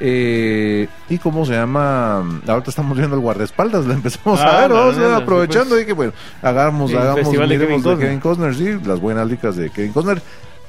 Eh, 0.00 0.86
y 1.08 1.18
cómo 1.18 1.44
se 1.44 1.52
llama, 1.54 2.18
ahorita 2.46 2.70
estamos 2.70 2.96
viendo 2.96 3.16
el 3.16 3.22
guardaespaldas, 3.22 3.84
la 3.86 3.94
empezamos 3.94 4.38
Ah, 4.40 4.64
a 4.64 4.68
ver, 4.68 4.70
verdad, 4.70 5.14
aprovechando 5.16 5.70
pues. 5.70 5.82
y 5.82 5.86
que 5.86 5.92
bueno, 5.92 6.12
hagamos, 6.40 6.92
hagamos, 6.94 7.20
Festival 7.20 7.48
de 7.48 7.58
Kevin 7.58 7.82
de 7.82 7.98
Kevin 7.98 8.20
Costner, 8.20 8.54
sí, 8.54 8.78
las 8.86 9.00
buenas 9.00 9.26
licas 9.28 9.56
de 9.56 9.70
Kevin 9.70 9.92
Costner, 9.92 10.22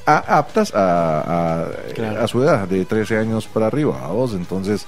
a- 0.07 0.37
aptas 0.39 0.73
a, 0.73 1.19
a, 1.61 1.67
Claro. 1.93 2.23
a 2.23 2.27
su 2.27 2.41
edad, 2.43 2.67
de 2.67 2.85
13 2.85 3.17
años 3.19 3.47
para 3.47 3.67
arriba, 3.67 3.99
a 4.03 4.07
vos, 4.07 4.33
entonces, 4.33 4.87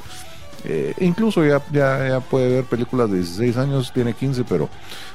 eh, 0.65 0.93
incluso 0.99 1.45
ya, 1.45 1.61
ya, 1.71 2.07
ya 2.07 2.19
puede 2.19 2.49
ver 2.49 2.63
películas 2.65 3.09
de 3.11 3.17
16 3.17 3.57
años, 3.57 3.91
tiene 3.93 4.13
15, 4.13 4.43
pero... 4.47 4.69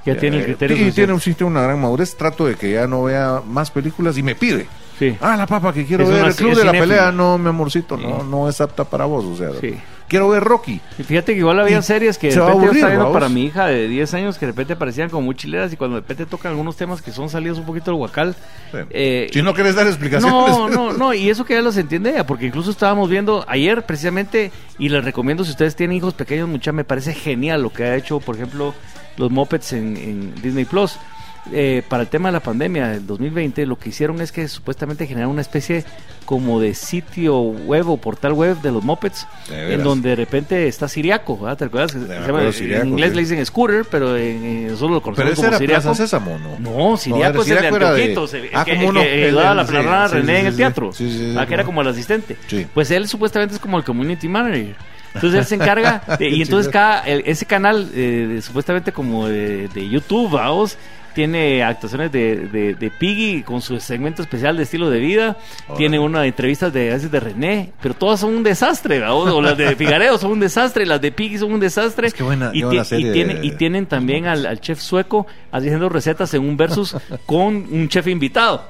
Ya 0.05 0.17
tiene 0.17 0.37
el 0.37 0.43
eh, 0.43 0.47
criterio 0.47 0.77
Y 0.89 0.93
tiene 0.93 1.13
un 1.13 1.21
sitio, 1.21 1.47
una 1.47 1.63
gran 1.63 1.81
madurez, 1.81 2.17
trato 2.17 2.47
de 2.47 2.55
que 2.55 2.73
ya 2.73 2.87
no 2.87 3.05
vea 3.05 3.43
más 3.47 3.71
películas 3.71 4.17
y 4.19 4.23
me 4.23 4.35
pide. 4.35 4.67
Sí. 4.99 5.17
Ah, 5.21 5.37
la 5.37 5.47
papa 5.47 5.73
que 5.73 5.85
quiero 5.85 6.05
Es 6.05 6.11
ver, 6.11 6.21
una- 6.21 6.29
el 6.29 6.35
club 6.37 6.55
de 6.57 6.65
la 6.65 6.73
pelea, 6.73 7.13
no, 7.13 7.37
mi 7.39 7.49
amorcito, 7.49 7.97
no, 7.97 8.23
no 8.23 8.49
es 8.49 8.61
apta 8.61 8.85
para 8.85 9.05
vos, 9.05 9.25
o 9.25 9.37
sea, 9.37 9.51
Sí. 9.61 9.75
Quiero 10.09 10.29
ver 10.29 10.45
Rocky. 10.45 10.81
Y 10.99 11.03
fíjate 11.03 11.33
que 11.33 11.39
igual 11.39 11.61
había 11.61 11.79
Y 11.79 11.83
series 11.83 12.19
que 12.19 12.29
de 12.29 12.35
repente 12.35 12.53
yo 12.53 12.59
aburrir, 12.59 12.77
estaba 12.77 12.93
viendo 12.93 13.13
para 13.13 13.29
mi 13.29 13.45
hija 13.45 13.67
de 13.67 13.89
10 13.89 14.15
años 14.15 14.39
que 14.39 14.47
de 14.47 14.53
repente 14.53 14.77
parecían 14.77 15.09
como 15.09 15.23
muy 15.23 15.35
chileras 15.35 15.73
y 15.73 15.77
cuando 15.77 15.97
de 15.97 16.03
repente 16.03 16.27
tocan 16.27 16.53
algunos 16.53 16.77
temas 16.77 17.03
que 17.03 17.13
son 17.13 17.29
salidos 17.29 17.59
un 17.59 17.67
poquito 17.67 17.91
del 17.91 18.01
huacal. 18.01 18.35
Sí. 18.73 18.79
eh, 18.91 19.29
si 19.33 19.43
no 19.43 19.55
quieres 19.55 19.75
dar 19.75 19.87
explicaciones. 19.87 20.31
No, 20.31 20.69
no, 20.69 20.93
no, 20.93 21.15
y 21.15 21.31
eso 21.31 21.45
que 21.45 21.55
ya 21.55 21.63
los 21.63 21.77
entiende 21.77 22.11
ella, 22.11 22.27
porque 22.27 22.47
incluso 22.47 22.71
estábamos 22.71 23.09
viendo 23.11 23.45
ayer 23.49 23.85
precisamente, 23.85 24.53
y 24.79 24.89
les 24.89 25.05
recomiendo 25.05 25.45
si 25.45 25.51
ustedes 25.51 25.77
tienen 25.77 25.97
hijos 25.97 26.15
pequeños, 26.15 26.49
mucha, 26.49 26.73
me 26.73 26.85
parece 26.85 27.15
genial 27.15 27.63
lo 27.63 27.73
que 27.73 27.85
ha 27.85 27.97
hecho, 27.97 28.21
por 28.21 28.37
ejemplo, 28.37 28.75
los 29.17 29.31
Muppets 29.31 29.73
en, 29.73 29.97
en 29.97 30.35
Disney 30.43 30.65
Plus. 30.65 30.99
Eh, 31.53 31.83
para 31.89 32.03
el 32.03 32.09
tema 32.09 32.29
de 32.29 32.33
la 32.33 32.41
pandemia 32.41 32.89
del 32.89 33.07
2020, 33.07 33.67
lo 33.67 33.79
que 33.79 33.91
hicieron 33.91 34.21
es 34.21 34.33
que 34.33 34.49
supuestamente 34.49 35.07
generaron 35.07 35.33
una 35.33 35.43
especie 35.43 35.85
como 36.25 36.59
de 36.61 36.75
sitio 36.75 37.39
web 37.41 37.89
o 37.89 37.97
portal 37.99 38.33
web 38.33 38.61
de 38.61 38.73
los 38.73 38.83
Muppets, 38.83 39.29
De 39.49 39.75
en 39.75 39.85
donde 39.85 40.09
de 40.11 40.17
repente 40.17 40.67
está 40.67 40.89
Siriaco, 40.89 41.39
¿verdad? 41.39 41.57
¿te 41.57 41.65
acuerdas? 41.67 41.93
Se 41.93 42.01
llama- 42.01 42.51
Siriaco, 42.51 42.83
en 42.83 42.89
inglés 42.89 43.11
sí. 43.11 43.15
le 43.17 43.23
dicen 43.23 43.47
Scooter, 43.47 43.85
pero 43.89 44.17
en, 44.17 44.45
en- 44.45 44.67
nosotros 44.67 44.91
lo 44.91 45.01
Pero 45.01 45.15
conocemos 45.15 45.33
ese 45.35 45.37
como 45.43 45.49
era 45.49 45.59
Siriaco. 45.59 45.83
Plaza 45.83 45.95
Sésamo, 45.95 46.39
¿no? 46.41 46.59
No, 46.91 46.97
Siriaco 46.97 47.35
No, 47.37 47.43
es 47.43 47.49
el 47.49 47.55
de 47.55 47.69
el 47.69 48.51
Ah, 48.53 48.65
que, 48.65 48.73
ayudaba 48.73 49.51
a 49.51 49.55
la 49.55 49.65
sí, 49.67 49.71
planada 49.71 50.09
sí, 50.09 50.15
René 50.17 50.33
sí, 50.35 50.41
en 50.41 50.47
el 50.47 50.57
teatro. 50.57 50.91
Ah, 51.39 51.47
que 51.47 51.55
era 51.55 51.63
como 51.65 51.81
el 51.83 51.87
asistente. 51.89 52.37
Pues 52.75 52.91
él 52.91 53.07
supuestamente 53.07 53.55
es 53.55 53.61
como 53.61 53.79
el 53.79 53.85
community 53.85 54.27
manager. 54.29 54.75
Entonces 55.15 55.39
él 55.41 55.47
se 55.47 55.55
encarga 55.55 56.03
de- 56.19 56.29
y 56.29 56.43
entonces 56.43 56.71
cada 56.73 57.03
el- 57.03 57.23
ese 57.25 57.47
canal 57.47 57.89
eh, 57.95 58.27
de- 58.35 58.43
supuestamente 58.43 58.91
como 58.91 59.29
de, 59.29 59.69
de 59.69 59.89
YouTube, 59.89 60.33
vamos, 60.33 60.77
tiene 61.17 61.65
actuaciones 61.65 62.13
de, 62.13 62.37
de, 62.49 62.75
de 62.75 62.91
Piggy 62.91 63.43
con 63.43 63.61
su 63.63 63.81
segmento 63.81 64.21
especial 64.23 64.57
de 64.57 64.65
estilo 64.65 64.91
de 64.91 65.01
vida. 65.01 65.37
Tiene 65.77 65.99
una 65.99 66.21
de 66.21 66.29
entrevistas 66.29 66.73
de, 66.73 66.91
veces 66.91 67.11
de 67.11 67.19
René, 67.19 67.73
pero 67.83 67.95
todas 67.95 68.21
son 68.21 68.37
un 68.37 68.43
desastre, 68.43 69.03
o 69.05 69.41
las 69.41 69.57
de 69.57 69.75
Figareo 69.77 70.19
son 70.19 70.33
un 70.33 70.41
desastre, 70.41 70.85
las 70.87 71.01
de 71.01 71.11
Piggy 71.13 71.39
son 71.39 71.53
un 71.55 71.61
desastre. 71.61 72.09
Es 72.09 72.15
que 72.15 72.23
buena- 72.23 72.51
y, 72.53 72.61
qué 72.61 72.67
buena 72.67 72.83
y 72.83 73.13
tiene- 73.13 73.35
de- 73.37 73.47
y 73.47 73.51
tienen 73.53 73.87
también 73.87 74.27
al, 74.27 74.45
al 74.47 74.61
chef 74.61 74.79
sueco 74.79 75.27
haciendo 75.51 75.89
recetas 75.89 76.33
en 76.35 76.43
un 76.47 76.57
versus 76.57 76.95
con 77.27 77.57
un 77.57 77.89
chef 77.89 78.07
invitado. 78.07 78.69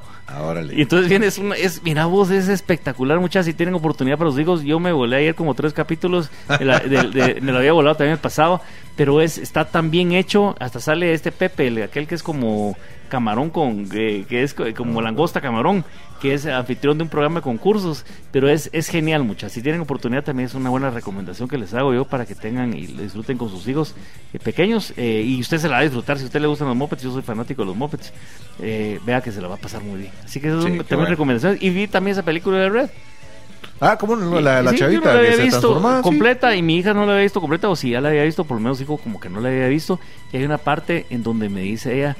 Y 0.76 0.82
entonces 0.82 1.08
viene, 1.08 1.26
es, 1.26 1.38
una, 1.38 1.54
es 1.56 1.82
mira 1.82 2.06
vos, 2.06 2.30
es 2.30 2.48
espectacular, 2.48 3.18
muchas 3.20 3.46
si 3.46 3.54
tienen 3.54 3.74
oportunidad 3.74 4.18
para 4.18 4.30
los 4.30 4.38
hijos, 4.38 4.62
yo 4.62 4.78
me 4.80 4.92
volé 4.92 5.16
ayer 5.16 5.34
como 5.34 5.54
tres 5.54 5.72
capítulos, 5.72 6.30
de 6.58 6.64
la- 6.64 6.78
de- 6.80 7.10
de- 7.10 7.40
me 7.40 7.52
lo 7.52 7.58
había 7.58 7.72
volado 7.72 7.96
también 7.96 8.12
el 8.14 8.18
pasado, 8.18 8.60
pero 8.96 9.20
es 9.20 9.38
está 9.38 9.64
tan 9.66 9.90
bien 9.90 10.12
hecho, 10.12 10.54
hasta 10.58 10.80
sale 10.80 11.12
este 11.12 11.32
Pepe, 11.32 11.68
el- 11.68 11.82
aquel 11.82 12.06
que 12.06 12.14
es 12.14 12.22
como 12.22 12.76
camarón 13.06 13.50
con, 13.50 13.88
eh, 13.94 14.24
que 14.28 14.42
es 14.42 14.54
co- 14.54 14.64
como 14.76 15.00
langosta 15.02 15.40
camarón, 15.40 15.84
que 16.20 16.34
es 16.34 16.46
anfitrión 16.46 16.96
de 16.98 17.04
un 17.04 17.10
programa 17.10 17.36
de 17.40 17.42
concursos, 17.42 18.04
pero 18.32 18.48
es, 18.48 18.70
es 18.72 18.88
genial 18.88 19.22
muchas, 19.24 19.52
si 19.52 19.62
tienen 19.62 19.80
oportunidad 19.82 20.24
también 20.24 20.46
es 20.46 20.54
una 20.54 20.70
buena 20.70 20.90
recomendación 20.90 21.48
que 21.48 21.58
les 21.58 21.74
hago 21.74 21.92
yo 21.94 22.04
para 22.06 22.24
que 22.26 22.34
tengan 22.34 22.74
y 22.76 22.86
disfruten 22.86 23.36
con 23.38 23.50
sus 23.50 23.66
hijos 23.68 23.94
eh, 24.32 24.38
pequeños, 24.38 24.92
eh, 24.96 25.22
y 25.26 25.40
usted 25.40 25.58
se 25.58 25.68
la 25.68 25.74
va 25.74 25.80
a 25.80 25.84
disfrutar, 25.84 26.16
si 26.18 26.24
a 26.24 26.26
usted 26.26 26.40
le 26.40 26.46
gustan 26.46 26.68
los 26.68 26.76
mopeds, 26.76 27.02
yo 27.02 27.12
soy 27.12 27.22
fanático 27.22 27.62
de 27.62 27.66
los 27.66 27.76
mopeds, 27.76 28.12
eh, 28.62 28.98
vea 29.04 29.20
que 29.20 29.30
se 29.32 29.40
la 29.42 29.48
va 29.48 29.56
a 29.56 29.58
pasar 29.58 29.82
muy 29.82 30.00
bien, 30.00 30.12
así 30.24 30.40
que 30.40 30.48
eso 30.48 30.62
Sí, 30.62 30.68
qué 30.70 30.78
también 30.78 30.98
bueno. 31.00 31.10
recomendaciones, 31.10 31.62
y 31.62 31.70
vi 31.70 31.86
también 31.86 32.12
esa 32.12 32.22
película 32.24 32.58
de 32.58 32.68
Red, 32.70 32.90
Ah, 33.78 33.98
¿cómo 33.98 34.16
no? 34.16 34.40
La, 34.40 34.62
la 34.62 34.70
Sí, 34.70 34.78
yo 34.78 34.86
chavita 34.86 35.00
no 35.00 35.06
la 35.06 35.12
que 35.12 35.18
había 35.18 35.32
se 35.36 35.42
visto 35.42 35.78
sí. 35.98 36.02
completa 36.02 36.56
y 36.56 36.62
mi 36.62 36.78
hija 36.78 36.94
no 36.94 37.04
la 37.04 37.12
había 37.12 37.24
visto 37.24 37.42
completa 37.42 37.68
o 37.68 37.76
si 37.76 37.90
ya 37.90 38.00
la 38.00 38.08
había 38.08 38.22
visto 38.22 38.44
por 38.44 38.56
lo 38.56 38.62
menos 38.62 38.78
dijo 38.78 38.96
como 38.96 39.20
que 39.20 39.28
no 39.28 39.40
la 39.42 39.50
había 39.50 39.68
visto 39.68 40.00
y 40.32 40.38
hay 40.38 40.44
una 40.44 40.56
parte 40.56 41.04
en 41.10 41.22
donde 41.22 41.50
me 41.50 41.60
dice 41.60 41.94
ella 41.98 42.16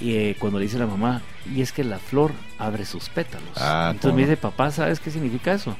y 0.00 0.14
eh, 0.14 0.36
cuando 0.38 0.58
le 0.58 0.64
dice 0.64 0.78
la 0.78 0.86
mamá 0.86 1.22
y 1.54 1.62
es 1.62 1.72
que 1.72 1.84
la 1.84 1.98
flor 1.98 2.32
abre 2.58 2.84
sus 2.84 3.08
pétalos 3.08 3.48
Ah, 3.56 3.88
entonces 3.92 4.10
cómo 4.10 4.14
me 4.16 4.22
dice 4.22 4.36
papá 4.36 4.70
sabes 4.70 5.00
qué 5.00 5.10
significa 5.10 5.52
eso 5.52 5.76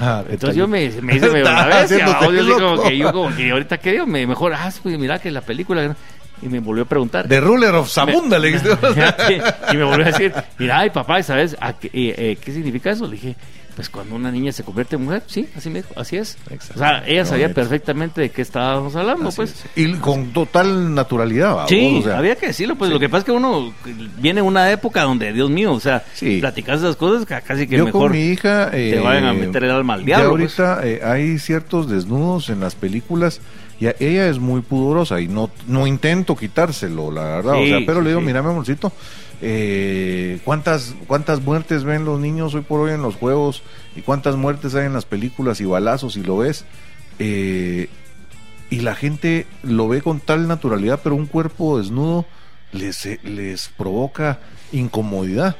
Ah, 0.00 0.22
entonces 0.28 0.56
yo 0.56 0.68
me, 0.68 0.88
me 1.02 1.16
hice 1.16 1.28
medio 1.28 1.44
la 1.44 1.66
bestia 1.80 2.06
yo 2.06 2.58
como 2.58 2.82
que 2.82 2.96
yo 2.96 3.12
como 3.12 3.34
que 3.34 3.50
ahorita 3.50 3.78
que 3.78 3.92
digo 3.92 4.06
me 4.06 4.26
mejor 4.26 4.54
ah 4.54 4.70
pues 4.82 4.98
mira 4.98 5.18
que 5.18 5.30
la 5.30 5.40
película 5.40 5.96
y 6.40 6.48
me 6.48 6.60
volvió 6.60 6.84
a 6.84 6.86
preguntar. 6.86 7.26
The 7.28 7.40
Ruler 7.40 7.74
of 7.74 7.90
Zamunda, 7.90 8.38
le 8.38 8.48
dijiste. 8.48 8.70
y 9.72 9.76
me 9.76 9.84
volvió 9.84 10.06
a 10.06 10.10
decir, 10.10 10.32
mira, 10.58 10.78
ay 10.78 10.90
papá, 10.90 11.22
¿sabes 11.22 11.56
a 11.60 11.72
qué, 11.72 11.88
eh, 11.88 12.14
eh, 12.16 12.38
qué 12.40 12.52
significa 12.52 12.90
eso? 12.90 13.06
Le 13.06 13.12
dije, 13.12 13.36
pues 13.78 13.90
cuando 13.90 14.16
una 14.16 14.32
niña 14.32 14.50
se 14.50 14.64
convierte 14.64 14.96
en 14.96 15.04
mujer, 15.04 15.22
sí, 15.28 15.48
así 15.56 15.70
me 15.70 15.82
dijo, 15.82 15.94
así 15.94 16.16
es. 16.16 16.36
Exacto. 16.50 16.74
O 16.74 16.78
sea, 16.78 17.06
ella 17.06 17.24
sabía 17.24 17.54
perfectamente 17.54 18.20
de 18.22 18.30
qué 18.32 18.42
estábamos 18.42 18.96
hablando, 18.96 19.28
Así 19.28 19.36
pues. 19.36 19.50
es. 19.50 19.64
Y 19.76 19.92
con 19.98 20.32
total 20.32 20.92
naturalidad, 20.96 21.54
¿va? 21.58 21.68
Sí, 21.68 21.92
vos? 21.94 22.04
O 22.04 22.08
sea, 22.08 22.18
había 22.18 22.34
que 22.34 22.48
decirlo, 22.48 22.74
pues 22.74 22.90
lo 22.90 22.98
que 22.98 23.08
pasa 23.08 23.18
es 23.20 23.24
que 23.26 23.30
uno 23.30 23.72
viene 24.18 24.42
una 24.42 24.68
época 24.72 25.02
donde, 25.04 25.32
Dios 25.32 25.48
mío, 25.48 25.72
o 25.74 25.78
sea, 25.78 26.02
Sí. 26.12 26.38
platicas 26.40 26.80
esas 26.80 26.96
cosas 26.96 27.24
ca- 27.24 27.40
casi 27.40 27.68
que 27.68 27.76
yo 27.76 27.84
mejor 27.84 28.08
con 28.08 28.12
mi 28.18 28.24
hija 28.26 28.72
te 28.72 28.96
eh, 28.96 29.00
vayan 29.00 29.26
a 29.26 29.32
meter 29.32 29.62
el 29.62 29.70
alma 29.70 29.94
al 29.94 30.00
ya 30.00 30.16
diablo. 30.18 30.30
pues. 30.38 30.58
ahorita 30.58 30.84
eh, 30.88 31.00
hay 31.04 31.38
ciertos 31.38 31.88
desnudos 31.88 32.48
en 32.50 32.58
las 32.58 32.74
películas 32.74 33.40
y 33.78 33.86
a- 33.86 33.94
ella 34.00 34.26
es 34.28 34.40
muy 34.40 34.60
pudorosa 34.60 35.20
y 35.20 35.28
no 35.28 35.50
no 35.68 35.86
intento 35.86 36.34
quitárselo 36.34 37.12
la 37.12 37.22
verdad 37.22 37.54
o 37.62 37.64
sea 37.64 37.78
pero 37.86 38.00
le 38.00 38.08
digo 38.08 38.20
mira 38.20 38.42
mi 38.42 38.48
amorcito 38.50 38.90
eh, 39.40 40.40
cuántas 40.44 40.94
cuántas 41.06 41.42
muertes 41.42 41.84
ven 41.84 42.04
los 42.04 42.18
niños 42.18 42.54
hoy 42.54 42.62
por 42.62 42.80
hoy 42.80 42.92
en 42.92 43.02
los 43.02 43.16
juegos 43.16 43.62
y 43.94 44.02
cuántas 44.02 44.36
muertes 44.36 44.74
hay 44.74 44.86
en 44.86 44.92
las 44.92 45.04
películas 45.04 45.60
y 45.60 45.64
balazos 45.64 46.16
y 46.16 46.22
lo 46.22 46.38
ves 46.38 46.64
eh, 47.18 47.88
y 48.70 48.80
la 48.80 48.94
gente 48.94 49.46
lo 49.62 49.88
ve 49.88 50.02
con 50.02 50.20
tal 50.20 50.48
naturalidad 50.48 51.00
pero 51.02 51.14
un 51.14 51.26
cuerpo 51.26 51.78
desnudo 51.78 52.26
les 52.72 53.06
eh, 53.06 53.20
les 53.22 53.68
provoca 53.68 54.40
incomodidad. 54.72 55.56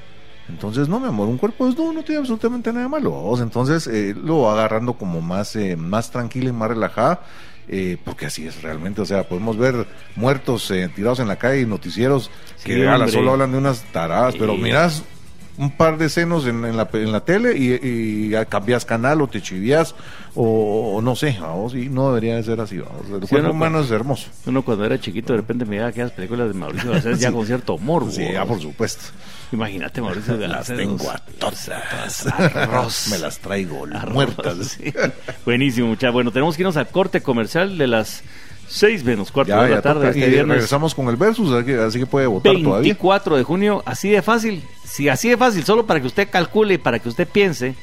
Entonces, 0.48 0.88
no, 0.88 0.98
mi 0.98 1.08
amor, 1.08 1.28
un 1.28 1.36
cuerpo 1.36 1.66
desnudo 1.66 1.92
no 1.92 2.02
tiene 2.02 2.20
absolutamente 2.20 2.72
nada 2.72 2.84
de 2.84 2.88
malo. 2.88 3.34
Entonces, 3.38 3.86
eh, 3.86 4.14
lo 4.16 4.42
va 4.42 4.52
agarrando 4.52 4.94
como 4.94 5.20
más, 5.20 5.54
eh, 5.56 5.76
más 5.76 6.10
tranquila 6.10 6.48
y 6.48 6.52
más 6.52 6.70
relajada, 6.70 7.20
eh, 7.68 7.96
porque 8.04 8.26
así 8.26 8.46
es 8.46 8.62
realmente. 8.62 9.00
O 9.02 9.06
sea, 9.06 9.28
podemos 9.28 9.56
ver 9.56 9.86
muertos 10.16 10.70
eh, 10.70 10.88
tirados 10.94 11.20
en 11.20 11.28
la 11.28 11.36
calle 11.36 11.60
y 11.62 11.66
noticieros 11.66 12.30
Sí, 12.56 12.64
que 12.70 12.86
hombre. 12.88 13.10
solo 13.12 13.32
hablan 13.32 13.52
de 13.52 13.58
unas 13.58 13.82
taradas, 13.92 14.34
pero 14.38 14.56
miras 14.56 15.04
un 15.58 15.70
par 15.72 15.98
de 15.98 16.08
senos 16.08 16.46
en, 16.46 16.64
en 16.64 16.76
la, 16.76 16.88
en 16.92 17.12
la 17.12 17.20
tele 17.20 17.56
y, 17.58 17.72
y 18.30 18.32
cambias 18.48 18.84
canal 18.84 19.20
o 19.20 19.26
te 19.26 19.42
chivías 19.42 19.94
o, 20.34 20.94
o 20.96 21.02
no 21.02 21.16
sé, 21.16 21.36
vamos, 21.40 21.74
y 21.74 21.88
no 21.88 22.08
debería 22.08 22.36
de 22.36 22.44
ser 22.44 22.60
así, 22.60 22.78
vamos. 22.78 23.02
El 23.10 23.22
Sí, 23.22 23.28
cuerpo 23.28 23.48
no, 23.48 23.54
humano 23.54 23.80
es 23.80 23.90
hermoso. 23.90 24.28
Uno 24.46 24.62
cuando 24.62 24.84
era 24.84 25.00
chiquito 25.00 25.32
de 25.32 25.38
repente 25.38 25.64
miraba 25.64 25.88
aquellas 25.88 26.12
películas 26.12 26.48
de 26.48 26.54
Mauricio 26.54 26.92
Garcés 26.92 27.18
ya 27.20 27.32
con 27.32 27.44
cierto 27.44 27.74
humor. 27.74 28.06
Sí, 28.10 28.24
ya 28.32 28.44
por 28.46 28.60
supuesto. 28.60 29.02
Imagínate 29.52 30.00
Mauricio 30.00 30.36
Las 30.38 30.68
Garcés. 30.68 30.76
tengo 30.76 31.10
a 31.10 31.18
todas. 31.38 32.26
Arroz. 32.56 33.08
Me 33.10 33.18
las 33.18 33.38
traigo 33.38 33.84
Arroz, 33.92 34.14
muertas. 34.14 34.56
sí. 34.78 34.92
Buenísimo, 35.44 35.88
muchachos. 35.88 36.12
Bueno, 36.14 36.30
tenemos 36.30 36.56
que 36.56 36.62
irnos 36.62 36.76
al 36.76 36.88
corte 36.88 37.20
comercial 37.20 37.76
de 37.78 37.86
las 37.88 38.22
6 38.68 39.04
menos 39.04 39.30
cuarto 39.32 39.50
Ya, 39.50 39.62
de 39.62 39.70
la 39.70 39.76
ya 39.76 39.82
tarde 39.82 40.00
toca. 40.00 40.08
este 40.10 40.26
Y 40.26 40.30
viernes. 40.30 40.54
regresamos 40.56 40.94
con 40.94 41.08
el 41.08 41.16
versus, 41.16 41.50
así 41.52 41.98
que, 41.98 42.06
puede 42.06 42.26
votar 42.26 42.52
todavía. 42.52 42.82
24 42.82 43.36
de 43.36 43.42
junio, 43.42 43.82
así 43.86 44.10
de 44.10 44.22
fácil. 44.22 44.62
Si 44.84 45.08
así 45.08 45.28
de 45.30 45.36
fácil, 45.36 45.64
solo 45.64 45.86
para 45.86 46.00
que 46.00 46.06
usted 46.06 46.28
calcule 46.30 46.74
y 46.74 46.78
para 46.78 46.98
que 46.98 47.08
usted 47.08 47.26
piense, 47.26 47.74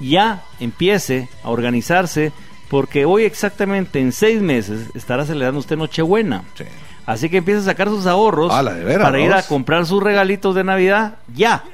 ya 0.00 0.42
empiece 0.60 1.28
a 1.44 1.50
organizarse, 1.50 2.32
porque 2.68 3.04
hoy 3.04 3.24
exactamente 3.24 4.00
en 4.00 4.12
seis 4.12 4.40
meses 4.42 4.88
estará 4.94 5.24
celebrando 5.26 5.60
usted 5.60 5.76
Nochebuena. 5.76 6.42
Sí. 6.54 6.64
Así 7.04 7.28
que 7.28 7.38
empiece 7.38 7.60
a 7.60 7.64
sacar 7.64 7.88
sus 7.88 8.06
ahorros 8.06 8.52
Ah, 8.52 8.62
la 8.62 8.74
para 9.00 9.18
ir 9.20 9.32
a 9.32 9.42
comprar 9.42 9.86
sus 9.86 10.02
regalitos 10.02 10.54
de 10.54 10.64
Navidad 10.64 11.16
ya. 11.34 11.64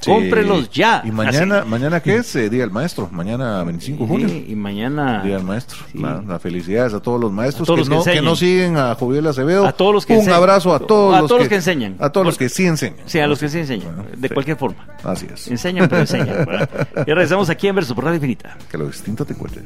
Sí. 0.00 0.10
Cómprelos 0.10 0.70
ya. 0.70 1.02
Y 1.04 1.12
mañana, 1.12 1.60
Así. 1.60 1.68
mañana 1.68 2.00
¿qué 2.00 2.16
es? 2.16 2.34
Eh, 2.34 2.50
Día 2.50 2.62
del 2.62 2.70
Maestro. 2.72 3.08
Mañana 3.12 3.62
25 3.62 4.02
de 4.02 4.08
junio. 4.08 4.28
Sí, 4.28 4.46
y 4.48 4.54
mañana 4.56 5.22
Día 5.22 5.36
del 5.36 5.44
Maestro. 5.46 5.78
Sí. 5.92 5.98
La- 5.98 6.38
felicidades 6.40 6.92
a 6.94 7.00
todos 7.00 7.20
los 7.20 7.30
maestros 7.30 7.66
todos 7.66 7.88
que, 7.88 7.94
los 7.94 8.04
que 8.04 8.10
no, 8.10 8.16
que 8.16 8.22
no 8.22 8.36
siguen 8.36 8.76
a 8.76 8.94
Joviel 8.96 9.26
Acevedo. 9.28 9.64
A 9.66 9.72
todos 9.72 9.94
los 9.94 10.06
que 10.06 10.14
Un 10.14 10.18
enseñan. 10.20 10.38
abrazo 10.38 10.74
a 10.74 10.80
todos, 10.80 11.14
A 11.14 11.20
los, 11.20 11.28
todos 11.28 11.38
que, 11.38 11.44
los 11.44 11.48
que 11.50 11.54
enseñan. 11.56 11.96
A 12.00 12.10
todos 12.10 12.26
los 12.26 12.36
que 12.38 12.48
sí 12.48 12.66
enseñan. 12.66 12.96
Sí, 13.06 13.20
a 13.20 13.26
los 13.28 13.38
que 13.38 13.48
sí 13.48 13.58
enseñan, 13.58 13.94
Bueno, 13.94 14.10
de 14.16 14.28
cualquier 14.30 14.56
forma. 14.56 14.86
Así 15.04 15.26
es. 15.32 15.46
Enseñan, 15.48 15.88
pero 15.88 16.00
enseñan. 16.00 16.46
¿verdad? 16.46 16.88
Y 17.06 17.10
regresamos 17.12 17.48
aquí 17.50 17.68
en 17.68 17.74
Verso 17.76 17.94
por 17.94 18.04
Radio 18.04 18.16
Infinita. 18.16 18.56
Que 18.70 18.78
lo 18.78 18.86
distinto 18.86 19.24
te 19.24 19.34
cuente. 19.34 19.60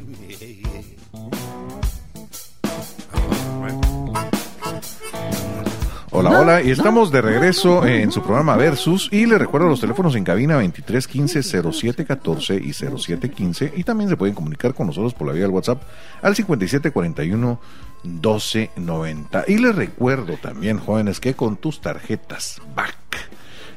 Hola, 6.18 6.40
hola, 6.40 6.62
y 6.62 6.70
estamos 6.70 7.12
de 7.12 7.20
regreso 7.20 7.84
en 7.84 8.10
su 8.10 8.22
programa 8.22 8.56
Versus 8.56 9.10
y 9.12 9.26
le 9.26 9.36
recuerdo 9.36 9.68
los 9.68 9.82
teléfonos 9.82 10.16
en 10.16 10.24
cabina 10.24 10.54
2315 10.54 11.42
0714 11.42 12.54
y 12.56 12.72
0715 12.72 13.74
y 13.76 13.84
también 13.84 14.08
se 14.08 14.16
pueden 14.16 14.34
comunicar 14.34 14.72
con 14.72 14.86
nosotros 14.86 15.12
por 15.12 15.26
la 15.26 15.34
vía 15.34 15.42
del 15.42 15.50
WhatsApp 15.50 15.82
al 16.22 16.34
5741 16.34 17.60
1290. 18.02 19.44
Y 19.46 19.58
les 19.58 19.74
recuerdo 19.76 20.38
también, 20.40 20.78
jóvenes, 20.78 21.20
que 21.20 21.34
con 21.34 21.58
tus 21.58 21.82
tarjetas 21.82 22.62
BAC 22.74 23.05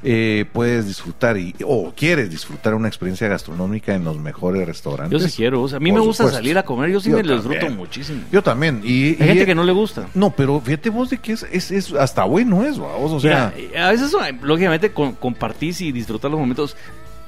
eh, 0.04 0.46
puedes 0.54 0.88
disfrutar 0.88 1.38
y, 1.38 1.54
o 1.66 1.94
quieres 1.96 2.30
disfrutar 2.30 2.74
una 2.74 2.88
experiencia 2.88 3.28
gastronómica 3.28 3.94
en 3.94 4.04
los 4.06 4.18
mejores 4.18 4.66
restaurantes. 4.66 5.22
Yo 5.22 5.28
sí 5.28 5.36
quiero. 5.36 5.62
o 5.62 5.68
sea, 5.68 5.78
a 5.78 5.80
mí 5.80 5.92
Por 5.92 6.00
me 6.00 6.06
gusta 6.06 6.24
supuesto. 6.24 6.38
salir 6.38 6.58
a 6.58 6.64
comer. 6.64 6.90
Yo 6.92 7.00
sí 7.02 7.10
Yo 7.10 7.18
me 7.18 7.24
lo 7.24 7.36
disfruto 7.36 7.70
muchísimo. 7.72 8.22
Yo 8.32 8.42
también. 8.42 8.82
Y, 8.84 9.08
Hay 9.08 9.12
y- 9.14 9.16
gente 9.18 9.46
que 9.46 9.56
no 9.56 9.64
le 9.64 9.72
gusta. 9.74 10.08
No, 10.14 10.30
pero 10.32 10.62
fíjate 10.62 10.90
vos 10.90 11.10
de 11.10 11.18
que 11.18 11.34
es, 11.34 11.46
es, 11.52 11.72
es 11.72 11.92
hasta 11.94 12.24
bueno 12.24 12.64
eso, 12.66 12.82
vamos, 12.84 13.12
o 13.12 13.20
sea... 13.20 13.54
Mira, 13.56 13.88
a 13.88 13.92
veces, 13.92 14.14
eh, 14.14 14.36
lógicamente, 14.42 14.92
con- 14.92 15.14
compartís 15.14 15.82
y 15.82 15.92
disfrutar 15.92 16.32
los 16.32 16.40
momentos 16.40 16.76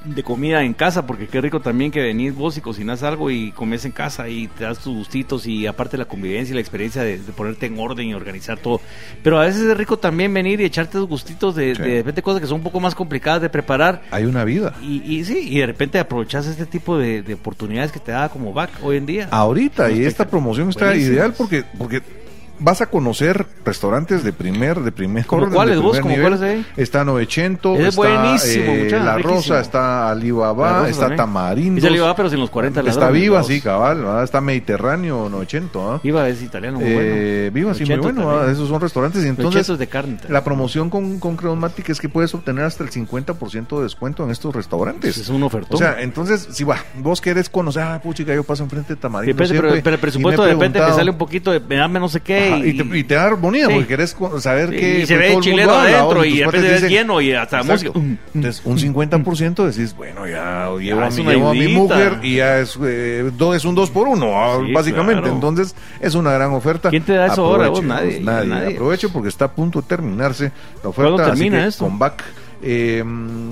de 0.04 0.22
comida 0.22 0.62
en 0.62 0.74
casa, 0.74 1.06
porque 1.06 1.26
qué 1.28 1.40
rico 1.40 1.60
también 1.60 1.90
que 1.90 2.00
venís 2.00 2.34
vos 2.34 2.56
y 2.56 2.60
cocinas 2.60 3.02
algo 3.02 3.30
y 3.30 3.52
comes 3.52 3.84
en 3.84 3.92
casa 3.92 4.28
y 4.28 4.48
te 4.48 4.64
das 4.64 4.78
tus 4.78 4.94
gustitos 4.94 5.46
y 5.46 5.66
aparte 5.66 5.96
la 5.96 6.04
convivencia 6.06 6.52
y 6.52 6.54
la 6.54 6.60
experiencia 6.60 7.02
de, 7.02 7.18
de 7.18 7.32
ponerte 7.32 7.66
en 7.66 7.78
orden 7.78 8.08
y 8.08 8.14
organizar 8.14 8.58
todo. 8.58 8.80
Pero 9.22 9.38
a 9.40 9.44
veces 9.44 9.62
es 9.62 9.76
rico 9.76 9.98
también 9.98 10.32
venir 10.34 10.60
y 10.60 10.64
echarte 10.64 10.92
tus 10.98 11.08
gustitos 11.08 11.54
de, 11.54 11.74
Sí. 11.74 11.82
de, 11.82 11.98
repente 11.98 12.22
cosas 12.22 12.40
que 12.40 12.46
son 12.46 12.56
un 12.58 12.62
poco 12.64 12.80
más 12.80 12.94
complicadas 12.94 13.40
de 13.42 13.48
preparar. 13.48 14.02
hay 14.10 14.24
una 14.24 14.44
vida. 14.44 14.74
Y, 14.82 15.02
y 15.04 15.24
sí, 15.24 15.48
y 15.48 15.58
de 15.58 15.66
repente 15.66 15.98
aprovechas 15.98 16.46
este 16.46 16.66
tipo 16.66 16.98
de, 16.98 17.22
de 17.22 17.34
oportunidades 17.34 17.92
que 17.92 18.00
te 18.00 18.12
da 18.12 18.28
como 18.28 18.52
back 18.52 18.70
hoy 18.82 18.96
en 18.96 19.06
día. 19.06 19.28
Ahorita, 19.30 19.90
y 19.90 20.04
esta 20.04 20.26
promoción 20.26 20.68
está 20.70 20.86
buenísimas. 20.86 21.14
ideal 21.14 21.34
porque, 21.36 21.64
porque 21.78 22.02
vas 22.62 22.80
a 22.80 22.86
conocer 22.86 23.46
restaurantes 23.64 24.24
de 24.24 24.32
primer, 24.32 24.80
de 24.80 24.92
primer 24.92 25.26
¿Cómo 25.26 25.42
orden, 25.42 25.54
cuáles, 25.54 25.74
de 25.76 25.80
vos? 25.82 25.98
primer 25.98 26.02
¿Cómo 26.02 26.14
nivel. 26.16 26.38
cuáles 26.38 26.66
ahí? 26.66 26.66
Está 26.76 27.04
Novecento, 27.04 27.74
Es 27.74 27.86
está 27.88 27.96
buenísimo, 27.96 28.72
eh, 28.72 28.84
muchacho, 28.84 29.04
La 29.04 29.16
riquísimo. 29.16 29.34
Rosa, 29.36 29.60
está 29.60 30.10
Alibaba, 30.10 30.88
está 30.88 31.00
también. 31.02 31.16
Tamarindo. 31.16 31.78
Esa 31.78 31.90
le 31.90 31.96
iba, 31.96 32.16
pero 32.16 32.30
sin 32.30 32.40
los 32.40 32.50
40 32.50 32.80
Está 32.80 32.90
ladrones, 33.00 33.20
Viva, 33.22 33.38
vos. 33.38 33.46
sí, 33.46 33.60
cabal, 33.60 33.98
¿verdad? 33.98 34.24
está 34.24 34.40
Mediterráneo, 34.40 35.28
Novecento, 35.28 35.92
¿ah? 35.92 36.00
Viva 36.02 36.28
es 36.28 36.42
italiano 36.42 36.78
muy 36.78 36.88
Eh, 36.88 36.94
bueno. 36.94 37.52
Viva, 37.54 37.74
sí, 37.74 37.84
muy 37.84 37.96
bueno. 37.96 38.28
¿verdad? 38.28 38.50
esos 38.50 38.68
son 38.68 38.80
restaurantes 38.80 39.24
y 39.24 39.28
entonces... 39.28 39.66
De 39.78 39.86
carne. 39.86 40.14
también. 40.14 40.32
La 40.32 40.44
promoción 40.44 40.90
con, 40.90 41.18
con 41.18 41.36
Creomatic 41.36 41.88
es 41.90 42.00
que 42.00 42.08
puedes 42.08 42.34
obtener 42.34 42.64
hasta 42.64 42.84
el 42.84 42.90
50% 42.90 43.76
de 43.78 43.82
descuento 43.82 44.24
en 44.24 44.30
estos 44.30 44.54
restaurantes. 44.54 45.16
Es 45.16 45.28
un 45.28 45.42
ofertón. 45.42 45.74
O 45.74 45.78
sea, 45.78 46.00
entonces, 46.00 46.48
si 46.52 46.64
va, 46.64 46.76
vos 46.98 47.20
querés 47.20 47.48
conocer, 47.48 47.82
ah, 47.82 48.00
puchica, 48.02 48.34
yo 48.34 48.44
paso 48.44 48.62
enfrente 48.62 48.94
de 48.94 49.00
Tamarindo 49.00 49.34
Depende, 49.34 49.54
pero, 49.54 49.70
siempre, 49.72 49.82
pero 49.82 49.94
el 49.94 49.98
y 49.98 50.02
presupuesto 50.02 50.44
de 50.44 50.52
repente 50.52 50.80
me 50.80 50.92
sale 50.92 51.10
un 51.10 51.18
poquito 51.18 51.50
de 51.50 51.60
me 51.60 51.76
dame 51.76 51.98
no 52.00 52.08
sé 52.08 52.20
qué. 52.20 52.51
Ajá, 52.54 52.66
y, 52.66 52.76
te, 52.76 52.98
y 52.98 53.04
te 53.04 53.14
da 53.14 53.24
armonía 53.26 53.66
Sí. 53.66 53.72
porque 53.72 53.86
querés 53.88 54.16
saber 54.38 54.70
Sí, 54.70 54.76
que 54.76 54.98
y 55.00 55.06
se 55.06 55.14
pues, 55.16 55.28
ve 55.28 55.34
el 55.34 55.40
chileno 55.40 55.72
adentro 55.74 56.24
y 56.24 56.28
tus 56.30 56.38
de 56.38 56.44
cuates 56.44 56.62
repente 56.62 56.82
ves 56.82 56.90
lleno 56.90 57.20
y 57.20 57.32
hasta 57.32 57.62
música. 57.62 57.90
Mm, 57.98 58.16
Entonces, 58.34 58.62
un 58.64 58.78
50% 58.78 59.64
decís, 59.66 59.94
bueno, 59.96 60.26
ya 60.26 60.66
llevo, 60.78 61.00
Ya 61.00 61.06
a 61.06 61.10
mi, 61.10 61.22
llevo 61.24 61.48
a 61.50 61.54
mi 61.54 61.68
mujer 61.68 62.18
y 62.22 62.36
ya 62.36 62.58
es, 62.60 62.78
eh, 62.82 63.30
do- 63.36 63.54
es 63.54 63.64
un 63.64 63.74
2 63.74 63.90
por 63.90 64.08
1 64.08 64.64
Sí, 64.66 64.72
básicamente. 64.72 65.20
claro. 65.22 65.34
Entonces, 65.34 65.74
es 66.00 66.14
una 66.14 66.32
gran 66.32 66.52
oferta. 66.52 66.90
¿Quién 66.90 67.02
te 67.04 67.12
da 67.14 67.26
eso 67.26 67.44
ahora, 67.46 67.68
vos? 67.68 67.82
Nadie, 67.82 68.16
vos, 68.16 68.24
nadie. 68.24 68.48
nadie. 68.48 68.74
Aproveche 68.74 69.08
porque 69.08 69.28
está 69.28 69.46
a 69.46 69.52
punto 69.52 69.80
de 69.80 69.86
terminarse 69.88 70.52
la 70.82 70.88
oferta. 70.90 71.12
¿Cuándo 71.12 71.32
así 71.32 71.50
que 71.50 71.66
esto? 71.66 71.84
Con 71.84 71.98
back. 71.98 72.22
Eh, 72.64 73.02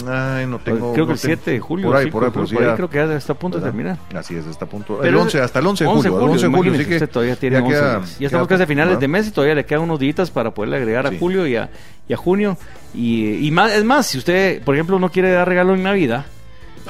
ay, 0.06 0.46
no 0.46 0.58
tengo. 0.60 0.92
creo 0.92 1.04
que 1.06 1.10
no 1.10 1.12
el 1.14 1.18
7 1.18 1.50
de 1.50 1.58
julio. 1.60 1.86
Por 1.88 1.96
ahí, 1.96 2.04
sí, 2.04 2.10
por 2.12 2.24
ahí, 2.24 2.30
pero 2.32 2.46
sí 2.46 2.54
ya- 2.54 2.76
creo 2.76 2.88
que 2.88 2.96
ya 2.98 3.14
está 3.16 3.32
a 3.32 3.36
punto 3.38 3.58
de 3.58 3.64
¿verdad? 3.64 3.74
terminar. 3.76 3.98
Así 4.20 4.36
es, 4.36 4.46
está 4.46 4.66
a 4.66 4.68
punto. 4.68 4.94
el 4.96 5.00
Pero 5.02 5.22
11, 5.22 5.40
hasta 5.40 5.58
el 5.58 5.66
11 5.66 5.84
de 5.84 5.90
11 5.90 6.08
julio. 6.10 6.24
el 6.26 6.30
11 6.32 6.46
de 6.48 6.52
julio, 6.56 6.72
así 6.74 6.84
que 6.86 6.94
usted 6.94 7.10
todavía 7.10 7.36
tiene 7.36 7.56
ya 7.56 7.62
11 7.62 7.74
queda- 7.74 7.96
días. 7.98 8.18
Ya 8.20 8.26
estamos 8.26 8.46
casi 8.48 8.62
a 8.62 8.66
finales 8.66 8.92
poco, 8.94 9.00
de 9.00 9.08
mes 9.08 9.26
y 9.26 9.30
todavía 9.32 9.54
le 9.56 9.64
quedan 9.66 9.82
unos 9.82 9.98
días 9.98 10.30
para 10.30 10.52
poderle 10.54 10.76
agregar 10.76 11.08
Sí. 11.08 11.16
a 11.16 11.18
julio 11.18 11.46
y 11.46 11.56
a, 11.56 11.70
y 12.08 12.12
a 12.12 12.16
junio. 12.16 12.56
Y, 12.94 13.46
y 13.46 13.50
más, 13.50 13.72
es 13.72 13.84
más, 13.84 14.06
si 14.06 14.18
usted, 14.18 14.62
por 14.62 14.74
ejemplo, 14.76 14.98
no 15.00 15.08
quiere 15.10 15.32
dar 15.32 15.48
regalo 15.48 15.74
en 15.74 15.82
Navidad, 15.82 16.26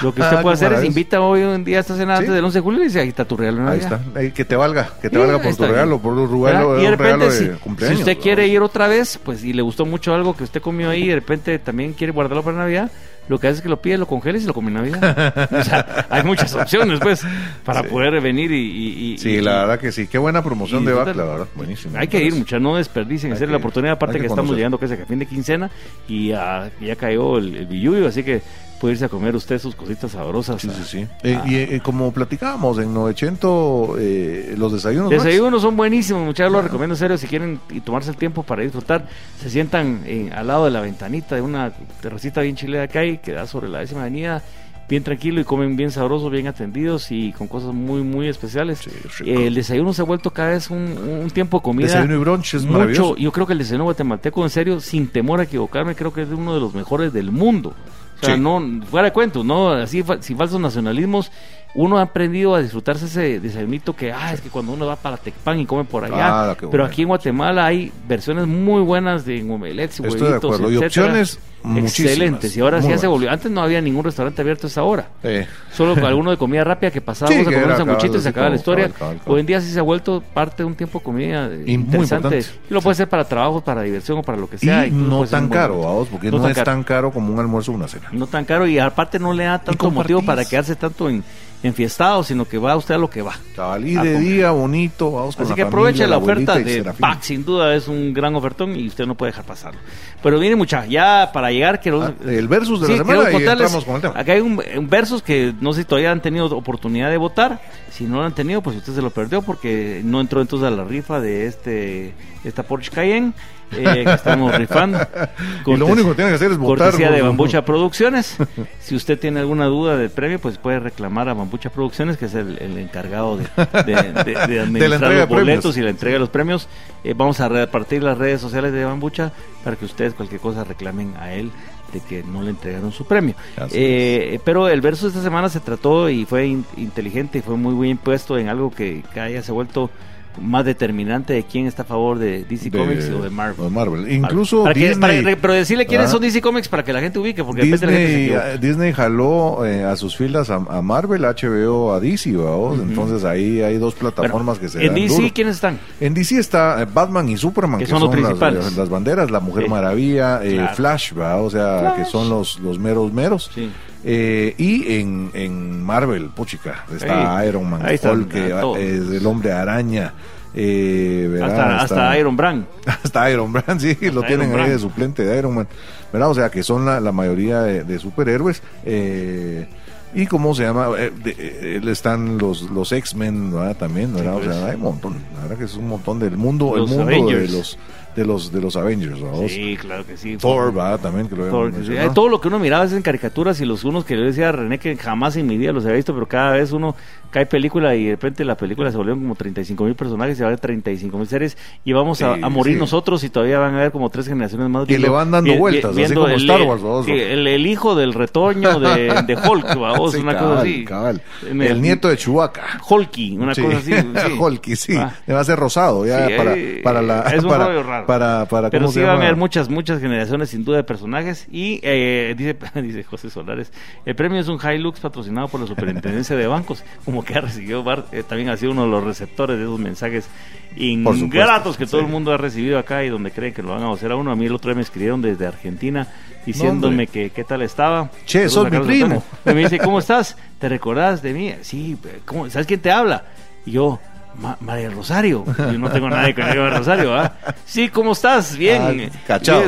lo 0.02 0.14
que 0.14 0.20
usted 0.22 0.36
Ah, 0.38 0.42
puede 0.42 0.54
hacer 0.54 0.68
¿cómo 0.68 0.80
es 0.80 0.86
invita 0.86 1.20
hoy 1.20 1.42
un 1.42 1.64
día 1.64 1.78
a 1.78 1.80
esta 1.80 1.96
cena 1.96 2.14
Sí. 2.16 2.20
antes 2.20 2.34
del 2.34 2.44
11 2.44 2.58
de 2.58 2.62
julio 2.62 2.80
y 2.80 2.84
dice, 2.84 3.00
ahí 3.00 3.08
está 3.08 3.24
tu 3.24 3.36
regalo 3.36 3.68
Ahí 3.68 3.80
está. 3.80 4.00
Eh, 4.16 4.32
que 4.34 4.44
te 4.44 4.56
valga, 4.56 4.90
que 5.02 5.10
te 5.10 5.16
Sí, 5.16 5.20
valga 5.20 5.42
por 5.42 5.54
tu 5.56 5.62
regalo, 5.64 5.98
bien. 5.98 6.00
por 6.02 6.12
un 6.18 6.44
regalo, 6.44 6.78
y 6.78 6.82
de 6.82 6.88
un 6.92 6.98
regalo 6.98 7.24
repente, 7.24 7.44
de 7.44 7.52
si, 7.54 7.60
cumpleaños. 7.60 7.98
si 7.98 8.02
usted 8.02 8.18
quiere 8.22 8.46
ir 8.48 8.60
otra 8.62 8.88
vez, 8.88 9.18
pues 9.22 9.44
y 9.44 9.52
le 9.52 9.62
gustó 9.62 9.84
mucho 9.86 10.14
algo 10.14 10.36
que 10.36 10.44
usted 10.44 10.60
comió 10.62 10.90
ahí 10.90 11.04
y 11.04 11.08
de 11.08 11.14
repente 11.16 11.58
también 11.58 11.92
quiere 11.92 12.12
guardarlo 12.12 12.42
para 12.42 12.56
Navidad, 12.58 12.90
lo 13.28 13.38
que 13.38 13.46
hace 13.46 13.56
es 13.58 13.62
que 13.62 13.68
lo 13.68 13.80
pide, 13.80 13.96
lo 13.98 14.06
congela 14.06 14.38
y 14.38 14.40
se 14.40 14.46
lo 14.48 14.54
come 14.54 14.68
en 14.68 14.74
Navidad. 14.74 15.48
o 15.52 15.62
sea, 15.62 16.06
hay 16.10 16.24
muchas 16.24 16.52
opciones, 16.54 16.98
pues, 17.00 17.22
para 17.64 17.82
Sí. 17.82 17.88
poder 17.88 18.20
venir 18.20 18.50
y... 18.50 18.56
y- 18.56 19.12
y- 19.14 19.18
Sí, 19.18 19.30
y- 19.30 19.40
la 19.40 19.60
verdad 19.60 19.78
que 19.78 19.92
sí. 19.92 20.06
Qué 20.08 20.18
buena 20.18 20.42
promoción 20.42 20.84
de. 20.84 20.92
Back, 20.94 21.14
la 21.14 21.24
verdad. 21.24 21.46
Buenísimo. 21.54 21.96
Hay 21.96 22.08
que 22.08 22.22
ir, 22.24 22.34
muchachos, 22.34 22.60
no 22.62 22.76
desperdicien, 22.76 23.32
hacer 23.32 23.48
la 23.48 23.58
oportunidad, 23.58 23.92
aparte 23.94 24.14
que, 24.14 24.22
que 24.22 24.26
estamos 24.26 24.56
llegando 24.56 24.78
que 24.78 24.86
es 24.86 24.92
a 24.92 24.96
fin 25.06 25.18
de 25.20 25.26
quincena 25.26 25.70
y 26.08 26.28
ya, 26.28 26.70
ya 26.80 26.96
cayó 26.96 27.38
el, 27.38 27.54
el 27.54 27.66
billuyo, 27.66 28.08
así 28.08 28.24
que 28.24 28.42
puede 28.80 28.92
irse 28.94 29.04
a 29.04 29.08
comer 29.08 29.36
usted 29.36 29.58
sus 29.58 29.74
cositas 29.76 30.10
sabrosas. 30.12 30.60
Sí, 30.60 30.68
a- 30.68 30.72
sí, 30.72 30.82
sí. 30.84 31.06
Eh, 31.22 31.38
Ah. 31.38 31.44
y 31.46 31.54
eh, 31.56 31.80
como 31.84 32.10
platicábamos 32.12 32.78
en 32.78 32.92
900, 32.94 33.90
eh, 34.00 34.54
los 34.56 34.72
desayunos. 34.72 35.10
Max, 35.10 35.22
Desayunos 35.22 35.62
son 35.62 35.76
buenísimos, 35.76 36.24
muchachos, 36.24 36.50
los 36.52 36.64
recomiendo 36.64 36.94
en 36.94 36.98
serio 36.98 37.18
si 37.18 37.26
quieren 37.26 37.60
y 37.70 37.80
tomarse 37.80 38.10
el 38.10 38.16
tiempo 38.16 38.42
para 38.42 38.62
disfrutar. 38.62 39.06
Se 39.40 39.50
sientan 39.50 40.02
en- 40.06 40.32
al 40.32 40.46
lado 40.46 40.64
de 40.64 40.70
la 40.70 40.80
ventanita 40.80 41.34
de 41.36 41.42
una 41.42 41.72
terracita 42.00 42.40
bien 42.40 42.56
chilena 42.56 42.88
que 42.88 42.98
hay, 42.98 43.18
que 43.18 43.32
da 43.32 43.46
sobre 43.46 43.68
la 43.68 43.80
décima 43.80 44.00
avenida, 44.00 44.42
bien 44.88 45.04
tranquilo 45.04 45.40
y 45.40 45.44
comen 45.44 45.76
bien 45.76 45.90
sabrosos, 45.92 46.32
bien 46.32 46.48
atendidos 46.48 47.12
y 47.12 47.32
con 47.32 47.46
cosas 47.46 47.72
muy, 47.72 48.02
muy 48.02 48.26
especiales. 48.28 48.78
Sí. 48.78 48.90
Eh, 49.24 49.46
el 49.46 49.54
desayuno 49.54 49.92
se 49.92 50.02
ha 50.02 50.04
vuelto 50.04 50.30
cada 50.32 50.48
vez 50.50 50.68
un, 50.70 50.78
un 51.22 51.30
tiempo 51.30 51.58
de 51.58 51.62
comida. 51.62 51.86
Desayuno 51.86 52.14
y 52.14 52.18
brunch 52.18 52.54
es 52.54 52.62
mucho. 52.64 52.72
maravilloso. 52.78 53.16
Yo 53.16 53.30
creo 53.30 53.46
que 53.46 53.52
el 53.52 53.58
desayuno 53.60 53.84
guatemalteco, 53.84 54.42
en 54.42 54.50
serio, 54.50 54.80
sin 54.80 55.06
temor 55.08 55.38
a 55.38 55.44
equivocarme, 55.44 55.94
creo 55.94 56.12
que 56.12 56.22
es 56.22 56.28
uno 56.30 56.54
de 56.54 56.60
los 56.60 56.74
mejores 56.74 57.12
del 57.12 57.30
mundo. 57.30 57.74
O 58.22 58.26
sea, 58.26 58.34
Sí. 58.34 58.40
no, 58.40 58.62
fuera 58.90 59.06
de 59.08 59.12
cuento, 59.12 59.42
no, 59.42 59.70
así, 59.70 60.04
sin 60.20 60.36
falsos 60.36 60.60
nacionalismos, 60.60 61.30
uno 61.74 61.98
ha 61.98 62.02
aprendido 62.02 62.54
a 62.54 62.60
disfrutarse 62.62 63.06
ese 63.06 63.38
desayunito 63.40 63.94
que, 63.94 64.12
ah, 64.12 64.32
es 64.32 64.40
que 64.40 64.48
cuando 64.48 64.72
uno 64.72 64.86
va 64.86 64.96
para 64.96 65.16
Tecpan 65.16 65.60
y 65.60 65.66
come 65.66 65.84
por 65.84 66.04
allá, 66.04 66.50
Ah, 66.50 66.56
pero 66.70 66.84
aquí 66.84 67.02
en 67.02 67.08
Guatemala 67.08 67.64
hay 67.66 67.92
versiones 68.08 68.46
muy 68.46 68.82
buenas 68.82 69.24
de 69.24 69.34
de 69.34 69.42
huevitos, 69.44 70.44
acuerdo. 70.44 70.70
Y 70.70 70.76
opciones 70.78 71.38
muchísimas. 71.62 72.12
excelentes. 72.12 72.56
Y 72.56 72.60
ahora 72.60 72.82
sí 72.82 72.88
ya 72.88 72.98
se 72.98 73.06
buenas. 73.06 73.10
volvió. 73.10 73.30
Antes 73.30 73.50
no 73.52 73.62
había 73.62 73.80
ningún 73.80 74.02
restaurante 74.04 74.42
abierto 74.42 74.66
a 74.66 74.70
esa 74.70 74.82
hora. 74.82 75.08
Eh, 75.22 75.46
Solo 75.72 75.94
alguno 76.06 76.30
de 76.32 76.36
comida 76.38 76.64
rápida 76.64 76.90
que 76.90 77.00
pasábamos 77.00 77.36
Sí, 77.36 77.42
a 77.42 77.44
comer 77.44 77.68
un 77.70 77.76
sanguchito 77.76 78.06
y 78.16 78.20
se 78.20 78.28
así 78.28 78.28
acaba 78.28 78.48
la 78.48 78.56
historia. 78.56 78.84
cabal, 78.86 78.98
cabal, 78.98 79.16
cabal. 79.18 79.32
Hoy 79.34 79.40
en 79.40 79.46
día 79.46 79.60
sí 79.60 79.70
se 79.70 79.78
ha 79.78 79.82
vuelto 79.82 80.22
parte 80.34 80.62
de 80.62 80.64
un 80.64 80.74
tiempo 80.74 80.98
de 80.98 81.04
comida 81.04 81.50
Y 81.66 81.72
interesante. 81.74 82.42
Y 82.68 82.74
lo 82.74 82.80
puede 82.80 82.92
hacer 82.94 83.08
para 83.08 83.24
trabajo, 83.24 83.60
para 83.60 83.82
diversión 83.82 84.18
o 84.18 84.22
para 84.22 84.38
lo 84.38 84.48
que 84.50 84.58
sea. 84.58 84.86
y 84.86 84.90
no 84.90 85.20
ser 85.20 85.30
tan 85.30 85.44
un 85.44 85.48
buen- 85.50 85.60
caro, 85.60 85.80
vamos, 85.82 86.08
porque 86.08 86.30
no, 86.30 86.48
es 86.48 86.62
tan 86.64 86.82
caro 86.82 87.12
como 87.12 87.32
un 87.32 87.38
almuerzo 87.38 87.70
o 87.72 87.74
una 87.76 87.86
cena. 87.86 88.08
No 88.12 88.26
tan 88.26 88.44
caro 88.44 88.66
y 88.66 88.78
aparte 88.78 89.18
no 89.20 89.32
le 89.32 89.44
da 89.44 89.58
tanto 89.60 89.90
motivo 89.90 90.22
para 90.22 90.44
quedarse 90.44 90.74
tanto 90.76 91.08
en, 91.10 91.22
enfiestado, 91.62 92.24
sino 92.24 92.46
que 92.46 92.58
va 92.58 92.76
usted 92.76 92.94
a 92.94 92.98
lo 92.98 93.10
que 93.10 93.22
va. 93.22 93.34
Cabal, 93.54 93.86
y 93.86 93.94
de 93.94 94.18
día 94.18 94.50
bonito, 94.50 95.12
vamos 95.12 95.36
con 95.36 95.44
Así 95.44 95.50
la 95.50 95.56
que 95.56 95.62
aproveche 95.62 96.06
la 96.06 96.18
oferta 96.18 96.58
de. 96.58 96.82
Pack, 96.98 97.22
sin 97.22 97.44
duda 97.44 97.74
es 97.74 97.88
un 97.88 98.14
gran 98.14 98.34
ofertón 98.34 98.74
y 98.76 98.88
usted 98.88 99.06
no 99.06 99.14
puede 99.14 99.32
dejar 99.32 99.44
pasarlo. 99.44 99.80
Pero 100.22 100.38
viene 100.38 100.56
mucha, 100.56 100.86
ya 100.86 101.30
para 101.32 101.50
llegar 101.50 101.80
quiero... 101.80 102.02
Ah, 102.02 102.14
el 102.26 102.48
versus 102.48 102.80
de 102.80 102.86
Sí, 102.86 102.92
la 102.92 102.98
semana 102.98 103.30
y 103.30 103.32
contarles, 103.32 103.66
entramos 103.66 103.84
con 103.84 103.94
el 103.96 104.00
tema. 104.02 104.14
Acá 104.18 104.32
hay 104.32 104.40
un, 104.40 104.62
un 104.76 104.88
versus 104.88 105.22
que 105.22 105.54
no 105.60 105.72
sé 105.72 105.82
si 105.82 105.86
todavía 105.86 106.12
han 106.12 106.20
tenido 106.20 106.46
oportunidad 106.46 107.10
de 107.10 107.16
votar. 107.16 107.60
Si 107.90 108.04
no 108.04 108.16
lo 108.16 108.24
han 108.24 108.34
tenido, 108.34 108.62
pues 108.62 108.76
usted 108.76 108.94
se 108.94 109.02
lo 109.02 109.10
perdió 109.10 109.42
porque 109.42 110.02
no 110.04 110.20
entró 110.20 110.40
entonces 110.40 110.66
a 110.66 110.70
la 110.70 110.84
rifa 110.84 111.20
de 111.20 111.46
este 111.46 112.14
esta 112.44 112.62
Porsche 112.62 112.90
Cayenne 112.90 113.32
eh, 113.72 114.02
que 114.04 114.12
estamos 114.12 114.54
rifando. 114.56 114.98
Y 115.66 115.76
lo 115.76 115.86
único 115.86 116.08
que 116.10 116.14
tiene 116.16 116.30
que 116.30 116.36
hacer 116.36 116.50
es 116.52 116.58
votar. 116.58 116.86
Cortesía 116.90 117.10
de 117.10 117.18
¿no? 117.18 117.26
Bambucha 117.26 117.64
Producciones. 117.64 118.36
Si 118.80 118.94
usted 118.96 119.18
tiene 119.18 119.40
alguna 119.40 119.66
duda 119.66 119.96
del 119.96 120.10
premio, 120.10 120.38
pues 120.40 120.58
puede 120.58 120.80
reclamar 120.80 121.28
a 121.28 121.34
Bambucha 121.34 121.70
Producciones, 121.70 122.16
que 122.16 122.24
es 122.26 122.34
el, 122.34 122.58
el 122.58 122.76
encargado 122.78 123.36
de, 123.36 123.44
de, 123.84 123.94
de- 124.24 124.46
de 124.46 124.60
administrar 124.60 125.12
los 125.12 125.28
boletos 125.28 125.76
y 125.76 125.82
la 125.82 125.90
entrega 125.90 126.14
de 126.14 126.20
los 126.20 126.30
premios. 126.30 126.66
Eh, 127.04 127.14
vamos 127.16 127.40
a 127.40 127.48
repartir 127.48 128.02
las 128.02 128.18
redes 128.18 128.40
sociales 128.40 128.72
de 128.72 128.84
Bambucha 128.84 129.32
para 129.62 129.76
que 129.76 129.84
ustedes 129.84 130.14
cualquier 130.14 130.40
cosa 130.40 130.64
reclamen 130.64 131.14
a 131.20 131.32
él 131.34 131.50
de 131.92 132.00
que 132.00 132.22
no 132.22 132.42
le 132.42 132.50
entregaron 132.50 132.92
su 132.92 133.04
premio. 133.04 133.34
Eh, 133.72 134.38
pero 134.44 134.68
el 134.68 134.80
verso 134.80 135.06
de 135.06 135.10
esta 135.10 135.22
semana 135.22 135.48
se 135.48 135.60
trató 135.60 136.08
y 136.08 136.24
fue 136.24 136.46
in- 136.46 136.64
inteligente 136.76 137.38
y 137.38 137.42
fue 137.42 137.56
muy 137.56 137.74
bien 137.86 137.98
puesto 137.98 138.38
en 138.38 138.48
algo 138.48 138.70
que 138.70 139.02
cada 139.14 139.26
día 139.26 139.42
se 139.42 139.50
ha 139.50 139.54
vuelto 139.54 139.90
más 140.38 140.64
determinante 140.64 141.32
de 141.32 141.42
quién 141.42 141.66
está 141.66 141.82
a 141.82 141.84
favor 141.84 142.18
de 142.18 142.44
DC 142.44 142.70
De- 142.70 142.78
Comics 142.78 143.08
o 143.10 143.22
de 143.22 143.30
Marvel. 143.30 143.64
de 143.64 143.70
Marvel. 143.70 144.12
Incluso 144.12 144.62
Para 144.62 144.74
que- 144.74 144.88
Disney, 144.88 145.00
para 145.00 145.30
que- 145.30 145.36
pero 145.36 145.54
decirle 145.54 145.86
quiénes 145.86 146.10
son 146.10 146.20
DC 146.22 146.40
Comics 146.40 146.68
para 146.68 146.84
que 146.84 146.92
la 146.92 147.00
gente 147.00 147.18
ubique, 147.18 147.42
porque 147.44 147.62
de 147.62 147.66
repente 147.72 147.86
la 147.86 147.92
gente 147.92 148.08
se 148.12 148.18
Disney, 148.18 148.40
eh, 148.54 148.58
Disney 148.60 148.92
jaló 148.92 149.64
eh, 149.66 149.84
a 149.84 149.96
sus 149.96 150.16
filas 150.16 150.48
a, 150.50 150.54
a 150.56 150.82
Marvel, 150.82 151.24
HBO, 151.24 151.92
a 151.92 152.00
DC, 152.00 152.36
¿vaos? 152.36 152.78
entonces 152.80 153.24
ahí 153.24 153.60
hay 153.60 153.76
dos 153.78 153.94
plataformas 153.94 154.58
que 154.58 154.68
se 154.68 154.80
en 154.80 154.86
dan 154.86 154.94
DC, 154.94 155.14
duro. 155.22 155.28
¿quiénes 155.34 155.54
están? 155.56 155.78
En 156.00 156.14
DC 156.14 156.38
está 156.38 156.82
eh, 156.82 156.86
Batman 156.92 157.28
y 157.28 157.36
Superman, 157.36 157.78
Que 157.80 157.86
que, 157.86 157.90
son 157.90 158.00
los 158.00 158.10
las, 158.10 158.20
principales. 158.20 158.76
las 158.76 158.88
banderas, 158.88 159.30
la 159.30 159.40
Mujer. 159.40 159.68
Maravilla, 159.68 160.40
eh, 160.44 160.54
Claro. 160.54 160.74
Flash, 160.74 161.12
¿va? 161.18 161.36
o 161.36 161.50
sea, 161.50 161.94
que 161.96 162.04
son 162.04 162.28
los, 162.30 162.58
los 162.60 162.78
meros 162.78 163.12
meros. 163.12 163.50
Sí. 163.54 163.70
Eh, 164.04 164.54
y 164.56 164.94
en, 164.94 165.30
en 165.34 165.82
Marvel, 165.82 166.30
puchica, 166.30 166.84
está. 166.94 167.44
Iron 167.46 167.68
Man, 167.68 167.82
Hulk, 167.82 168.34
eh, 168.34 169.02
el 169.18 169.26
Hombre 169.26 169.52
Araña, 169.52 170.14
eh, 170.54 171.28
¿verdad? 171.30 171.76
Hasta, 171.80 171.94
hasta 172.04 172.18
Iron 172.18 172.36
Brand. 172.36 172.64
Hasta 172.86 173.30
Iron 173.30 173.52
Man, 173.52 173.62
sí, 173.78 173.96
lo 174.10 174.22
tienen 174.22 174.48
Iron 174.50 174.60
ahí 174.62 174.70
de 174.70 174.78
suplente 174.78 175.22
de 175.24 175.38
Iron 175.38 175.54
Man, 175.54 175.68
¿verdad? 176.12 176.30
O 176.30 176.34
sea, 176.34 176.50
que 176.50 176.62
son 176.62 176.86
la, 176.86 176.98
la 177.00 177.12
mayoría 177.12 177.60
de, 177.62 177.84
de 177.84 177.98
superhéroes. 177.98 178.62
eh, 178.84 179.66
y 180.12 180.26
cómo 180.26 180.56
se 180.56 180.64
llama, 180.64 180.88
Eh, 180.98 181.12
de- 181.22 181.36
eh, 181.38 181.80
están 181.88 182.36
los, 182.38 182.62
los 182.62 182.90
X-Men, 182.90 183.52
¿verdad? 183.52 183.76
También, 183.76 184.12
¿verdad? 184.12 184.32
Sí, 184.32 184.38
o 184.40 184.42
sea, 184.50 184.52
pues. 184.60 184.64
hay 184.70 184.74
un 184.76 184.82
montón, 184.82 185.14
la 185.36 185.42
verdad 185.42 185.58
que 185.58 185.64
es 185.66 185.74
un 185.76 185.86
montón 185.88 186.18
del 186.18 186.36
mundo, 186.36 186.74
el 186.76 186.86
mundo 186.88 187.02
Avengers. 187.04 187.52
de 187.52 187.56
los 187.58 187.78
de 188.16 188.24
los 188.26 188.52
de 188.52 188.60
los 188.60 188.76
Avengers, 188.76 189.20
¿verdad? 189.20 189.46
Sí, 189.48 189.76
claro 189.80 190.04
que 190.06 190.16
sí. 190.16 190.36
Thor, 190.36 190.72
¿verdad? 190.74 191.00
También 191.00 191.28
que 191.28 191.36
lo 191.36 191.46
Thor, 191.48 191.72
que 191.72 191.84
sí. 191.84 191.92
Eh, 191.96 192.10
Todo 192.14 192.28
lo 192.28 192.40
que 192.40 192.48
uno 192.48 192.58
miraba 192.58 192.84
es 192.84 192.92
en 192.92 193.02
caricaturas 193.02 193.60
y 193.60 193.64
los 193.64 193.84
unos 193.84 194.04
que 194.04 194.16
yo 194.16 194.22
decía 194.22 194.48
a 194.48 194.52
René 194.52 194.78
que 194.78 194.96
jamás 194.96 195.36
en 195.36 195.46
mi 195.46 195.56
vida 195.56 195.72
los 195.72 195.84
había 195.84 195.96
visto, 195.96 196.12
pero 196.14 196.26
cada 196.26 196.52
vez 196.52 196.72
uno 196.72 196.96
cae 197.30 197.46
película 197.46 197.94
y 197.94 198.06
de 198.06 198.10
repente 198.12 198.44
la 198.44 198.56
película 198.56 198.90
se 198.90 198.96
volvieron 198.96 199.20
como 199.22 199.36
35 199.36 199.84
mil 199.84 199.94
personajes 199.94 200.36
y 200.36 200.40
va 200.42 200.46
a 200.46 200.48
haber 200.48 200.58
35 200.58 201.16
mil 201.16 201.26
series 201.28 201.56
y 201.84 201.92
vamos 201.92 202.20
a, 202.22 202.34
Sí, 202.34 202.40
a 202.42 202.48
morir 202.48 202.74
sí. 202.74 202.80
nosotros 202.80 203.22
y 203.22 203.30
todavía 203.30 203.58
van 203.60 203.74
a 203.74 203.78
haber 203.78 203.92
como 203.92 204.10
tres 204.10 204.26
generaciones 204.26 204.68
más. 204.68 204.88
Y 204.90 204.98
le 204.98 205.08
van 205.08 205.30
dando 205.30 205.54
vueltas, 205.56 205.96
así 205.96 206.12
como 206.12 206.26
el, 206.26 206.40
Star 206.40 206.62
Wars, 206.62 206.82
vamos. 206.82 207.06
sí, 207.06 207.12
el, 207.12 207.46
el 207.46 207.66
hijo 207.66 207.94
del 207.94 208.12
retoño 208.14 208.80
de, 208.80 209.22
de 209.26 209.34
Hulk, 209.48 209.66
Sí, 210.10 210.18
una 210.18 210.34
cabal, 210.34 210.48
cosa 210.48 210.60
así. 210.62 210.84
cabal. 210.84 211.22
En 211.48 211.62
El, 211.62 211.80
nieto 211.80 212.08
de 212.08 212.16
Chewbacca. 212.16 212.80
Hulky, 212.88 213.36
una 213.38 213.54
cosa 213.54 213.76
así. 213.78 213.92
sí. 213.92 214.38
Hulky, 214.38 214.76
sí. 214.76 214.96
Ah. 214.96 215.14
Le 215.26 215.34
va 215.34 215.40
a 215.40 215.44
ser 215.44 215.58
rosado 215.58 216.04
ya 216.06 216.26
Sí, 216.26 216.34
para, 216.36 216.54
eh, 216.56 216.80
para 216.82 217.02
la. 217.02 217.20
es 217.32 217.42
un 217.44 217.48
para, 217.50 217.66
rollo 217.66 217.82
raro. 217.84 217.99
Para, 218.06 218.46
para, 218.46 218.70
Pero 218.70 218.86
¿cómo 218.86 218.92
sí 218.92 219.00
van 219.00 219.10
a 219.10 219.22
haber 219.22 219.36
muchas, 219.36 219.68
muchas 219.68 220.00
generaciones 220.00 220.50
sin 220.50 220.64
duda 220.64 220.78
de 220.78 220.84
personajes. 220.84 221.46
Y 221.50 221.80
eh, 221.82 222.34
dice, 222.36 222.56
dice 222.82 223.04
José 223.04 223.30
Solares, 223.30 223.72
el 224.04 224.14
premio 224.14 224.40
es 224.40 224.48
un 224.48 224.58
Hilux 224.58 225.00
patrocinado 225.00 225.48
por 225.48 225.60
la 225.60 225.66
Superintendencia 225.66 226.36
de 226.36 226.46
Bancos, 226.46 226.84
como 227.04 227.24
que 227.24 227.34
ha 227.34 227.40
recibido, 227.40 227.84
eh, 228.12 228.22
también 228.22 228.50
ha 228.50 228.56
sido 228.56 228.72
uno 228.72 228.84
de 228.84 228.90
los 228.90 229.04
receptores 229.04 229.56
de 229.58 229.64
esos 229.64 229.78
mensajes 229.78 230.28
ingratos 230.76 231.76
que 231.76 231.86
todo 231.86 232.00
sí. 232.00 232.06
el 232.06 232.12
mundo 232.12 232.32
ha 232.32 232.36
recibido 232.36 232.78
acá 232.78 233.04
y 233.04 233.08
donde 233.08 233.30
creen 233.30 233.52
que 233.52 233.62
lo 233.62 233.70
van 233.70 233.82
a 233.82 233.92
hacer 233.92 234.12
a 234.12 234.16
uno. 234.16 234.30
A 234.30 234.36
mí 234.36 234.46
el 234.46 234.54
otro 234.54 234.70
día 234.70 234.76
me 234.76 234.82
escribieron 234.82 235.22
desde 235.22 235.46
Argentina 235.46 236.06
diciéndome 236.46 237.06
que 237.06 237.30
qué 237.30 237.44
tal 237.44 237.62
estaba. 237.62 238.10
Che, 238.24 238.48
sos 238.48 238.64
mi 238.64 238.70
Carlos 238.70 238.86
primo. 238.86 239.04
Antonio. 239.04 239.22
Y 239.46 239.54
me 239.54 239.60
dice, 239.60 239.78
¿cómo 239.84 239.98
estás? 239.98 240.36
¿Te 240.58 240.68
recordás 240.68 241.22
de 241.22 241.32
mí? 241.32 241.54
Sí, 241.62 241.96
¿cómo? 242.24 242.48
¿sabes 242.50 242.66
quién 242.66 242.80
te 242.80 242.90
habla? 242.90 243.24
Y 243.66 243.72
yo, 243.72 244.00
"Ma- 244.40 244.56
María 244.60 244.90
Rosario. 244.90 245.44
Yo 245.58 245.78
no 245.78 245.90
tengo 245.90 246.08
nadie 246.10 246.34
con 246.34 246.44
María 246.44 246.62
del 246.64 246.76
Rosario, 246.76 247.14
¿ah? 247.14 247.32
Sí, 247.64 247.88
¿cómo 247.88 248.12
estás? 248.12 248.56
Bien. 248.56 248.82
Ah. 248.82 248.90
Bien, 248.90 249.10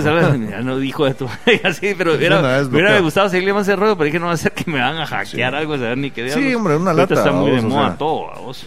¿sabes? 0.03 0.51
Ya 0.51 0.61
no 0.63 0.79
dijo 0.79 1.05
de 1.05 1.15
tu 1.15 1.29
así, 1.65 1.95
pero 1.97 2.17
vez 2.59 2.69
me 2.69 2.79
hubiera 2.81 2.99
gustado 3.01 3.29
seguirle 3.29 3.53
más 3.53 3.69
el 3.69 3.77
rollo, 3.77 3.97
pero 3.97 4.07
dije, 4.07 4.19
no 4.19 4.27
va 4.27 4.33
a 4.33 4.37
ser 4.37 4.53
que 4.53 4.71
me 4.71 4.81
van 4.81 4.97
a 4.99 5.07
hackear 5.07 5.53
Sí. 5.53 5.57
algo, 5.59 5.77
saber 5.77 5.99
ni 5.99 6.11
qué 6.11 6.23
Sí, 6.31 6.55
hombre, 6.55 6.77
una 6.77 6.91
Ahorita 6.93 7.15
lata, 7.15 7.29
está 7.29 7.33
muy 7.33 7.51
de 7.53 7.63
moda 7.63 7.89
sea. 7.89 7.99
todo, 7.99 8.33
vos. 8.43 8.67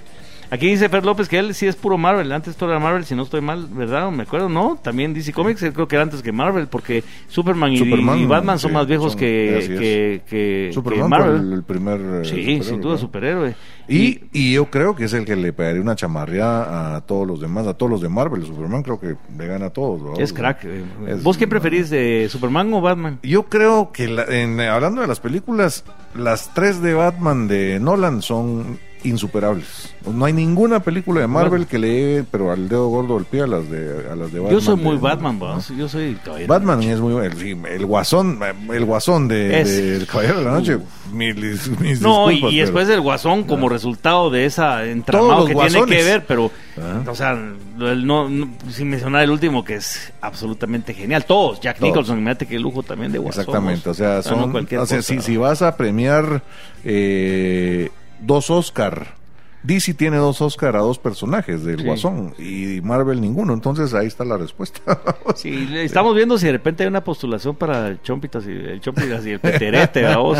Aquí 0.56 0.68
dice 0.70 0.88
Fer 0.90 1.04
López 1.06 1.28
que 1.28 1.38
él 1.38 1.54
sí 1.54 1.68
es 1.68 1.76
puro 1.76 1.98
Marvel, 1.98 2.32
antes 2.32 2.56
todo 2.56 2.70
era 2.70 2.80
Marvel, 2.80 3.04
si 3.06 3.14
no 3.14 3.24
estoy 3.24 3.42
mal, 3.42 3.68
¿verdad? 3.72 4.10
Me 4.12 4.24
acuerdo, 4.24 4.48
no, 4.48 4.80
también 4.82 5.14
DC 5.14 5.34
Comics, 5.34 5.60
creo 5.74 5.88
que 5.88 5.96
era 5.96 6.04
antes 6.04 6.22
que 6.22 6.32
Marvel, 6.32 6.68
porque 6.68 7.04
Superman 7.28 7.74
y, 7.74 7.78
Superman, 7.78 8.20
y 8.20 8.26
Batman 8.26 8.58
son 8.58 8.70
sí, 8.72 8.74
más 8.76 8.88
viejos 8.88 9.12
son- 9.12 9.20
que, 9.20 10.22
que, 10.30 10.70
Superman 10.74 11.10
Marvel. 11.10 11.30
fue 11.38 11.40
el, 11.48 11.54
el 11.54 11.64
primer. 11.64 12.00
eh, 12.00 12.22
sí, 12.24 12.30
superhéroe, 12.32 12.64
sin 12.64 12.82
duda 12.82 12.98
superhéroe. 12.98 13.56
Y, 13.88 14.22
y 14.34 14.54
yo 14.54 14.66
creo 14.72 14.96
que 14.96 15.04
es 15.06 15.14
el 15.14 15.26
que 15.26 15.36
le 15.36 15.54
pegaría 15.54 15.82
una 15.82 15.96
chamarreada 15.96 16.96
a 16.96 17.02
todos 17.02 17.28
los 17.28 17.40
demás, 17.40 17.68
a 17.68 17.76
todos 17.76 17.92
los 17.92 18.02
de 18.02 18.10
Marvel. 18.10 18.44
Superman 18.46 18.82
creo 18.82 19.00
que 19.00 19.16
le 19.38 19.48
gana 19.48 19.68
a 19.68 19.70
todos. 19.70 20.02
¿verdad? 20.04 20.22
es 20.22 20.34
crack. 20.34 20.64
eh. 20.66 20.84
Es- 21.08 21.22
¿Vos 21.24 21.38
qué 21.38 21.48
preferís, 21.48 21.90
de 21.90 22.28
Superman 22.30 22.74
o 22.74 22.82
Batman? 22.82 23.20
Yo 23.22 23.44
creo 23.44 23.92
que 23.92 24.08
la- 24.08 24.24
en- 24.26 24.60
hablando 24.62 25.02
de 25.02 25.08
las 25.08 25.20
películas, 25.20 25.84
las 26.16 26.54
tres 26.54 26.82
de 26.82 26.94
Batman 26.96 27.48
de 27.48 27.80
Nolan 27.80 28.22
son 28.24 28.80
insuperables. 29.06 29.96
No 30.12 30.26
hay 30.26 30.34
ninguna 30.34 30.82
película 30.82 31.22
de 31.22 31.28
Marvel 31.28 31.50
Bueno. 31.52 31.68
que 31.68 31.80
le 31.80 31.88
llegue, 31.88 32.24
pero 32.30 32.52
al 32.52 32.68
dedo 32.68 32.88
gordo 32.90 33.16
del 33.16 33.26
pie 33.26 33.42
a 33.44 33.48
las 33.48 33.70
de, 33.70 34.06
a 34.12 34.16
las 34.16 34.32
de 34.32 34.40
Batman. 34.40 34.52
Yo 34.52 34.62
soy 34.62 34.76
de- 34.78 34.84
muy 34.84 34.98
Batman, 34.98 35.40
¿no? 35.40 35.60
Yo 35.78 35.88
soy 35.88 36.18
no. 36.26 36.48
Batman 36.48 36.84
es 36.84 37.00
muy 37.00 37.14
bueno. 37.14 37.36
Sí, 37.40 37.56
el 37.70 37.86
guasón, 37.86 38.40
el 38.72 38.86
guasón 38.86 39.28
de, 39.28 39.62
Es- 39.62 39.78
del 40.00 40.08
Caballero 40.08 40.40
de 40.40 40.46
la 40.46 40.52
Noche. 40.52 40.78
Mis, 41.14 41.36
mis 41.80 42.02
No, 42.02 42.30
y, 42.32 42.58
después 42.60 42.90
el 42.90 43.00
Guasón 43.00 43.44
como 43.44 43.70
resultado 43.70 44.30
de 44.30 44.46
esa 44.46 44.84
entramado 44.86 45.46
que 45.46 45.54
tiene 45.56 45.86
que 45.86 46.04
ver, 46.04 46.26
pero, 46.28 46.52
Ah. 46.78 47.04
o 47.10 47.16
sea, 47.16 47.34
no, 47.78 48.28
no- 48.28 48.50
sin 48.70 48.90
mencionar 48.90 49.24
el 49.24 49.30
último 49.32 49.64
que 49.64 49.76
es 49.76 50.12
absolutamente 50.20 50.94
genial. 50.94 51.24
Todos, 51.26 51.62
Jack 51.62 51.78
Todos. 51.78 51.90
Nicholson, 51.90 52.18
imagínate 52.18 52.48
qué 52.48 52.60
lujo 52.60 52.84
también 52.84 53.12
de 53.12 53.20
Guasón. 53.20 53.42
Exactamente, 53.42 53.90
o 53.90 53.94
sea, 53.94 54.22
son, 54.24 54.54
o 54.56 54.86
sea, 54.86 55.02
si, 55.02 55.22
si 55.22 55.38
vas 55.38 55.62
a 55.62 55.78
premiar 55.78 56.42
eh, 56.84 57.90
dos 58.26 58.50
Oscar, 58.50 59.16
DC 59.64 59.96
tiene 59.96 60.18
dos 60.18 60.42
Oscar 60.42 60.76
a 60.76 60.80
dos 60.80 61.00
personajes 61.00 61.64
del 61.66 61.80
Sí. 61.80 61.86
Guasón 61.86 62.36
y 62.38 62.82
Marvel 62.82 63.20
ninguno, 63.20 63.52
entonces 63.54 63.94
ahí 63.96 64.06
está 64.06 64.24
la 64.24 64.38
respuesta. 64.38 64.80
Sí, 65.36 65.68
estamos 65.76 66.16
viendo 66.16 66.38
si 66.38 66.46
de 66.46 66.52
repente 66.54 66.84
hay 66.84 66.88
una 66.88 67.04
postulación 67.04 67.56
para 67.56 67.88
el 67.88 68.02
Chompitas 68.02 68.46
y 68.48 68.52
el 68.52 68.80
Chompitas 68.80 69.26
y 69.26 69.32
el 69.32 69.40
Peterete, 69.40 70.06
o 70.16 70.36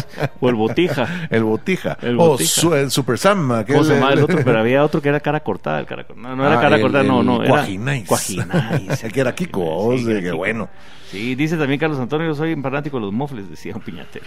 el 0.48 0.56
Botija. 0.56 1.28
el 1.32 1.44
Botija, 1.44 1.98
El 2.02 2.18
o 2.20 2.38
su- 2.38 2.74
el 2.76 2.92
Super 2.92 3.18
Sam, 3.18 3.52
aquel- 3.52 3.74
¿Cómo 3.78 3.84
se 3.84 3.96
llama 3.96 4.14
el 4.14 4.24
otro? 4.24 4.40
Pero 4.46 4.60
había 4.60 4.84
otro 4.84 5.02
que 5.02 5.10
era 5.10 5.20
cara 5.20 5.40
cortada. 5.42 5.80
El 5.80 5.86
cara, 5.88 6.06
no, 6.16 6.36
no 6.36 6.46
era 6.46 6.58
Ah, 6.60 6.62
cara 6.62 6.76
el- 6.78 6.82
cortada, 6.84 7.04
no, 7.04 7.20
el 7.22 7.26
no. 7.26 7.44
Era. 7.44 7.66
El 9.04 9.12
que 9.12 9.20
era 9.20 9.34
Kiko, 9.36 9.94
Sí, 9.98 10.04
que 10.04 10.06
de 10.06 10.12
era 10.12 10.20
que 10.22 10.26
Kiko. 10.28 10.38
bueno. 10.38 10.70
Sí, 11.12 11.36
dice 11.36 11.56
también 11.58 11.80
Carlos 11.80 12.00
Antonio, 12.00 12.28
yo 12.28 12.36
soy 12.36 12.54
un 12.54 12.62
fanático 12.64 12.98
de 12.98 13.06
los 13.06 13.14
mofles, 13.14 13.50
decía 13.50 13.74
un 13.76 13.82
piñatero. 13.82 14.26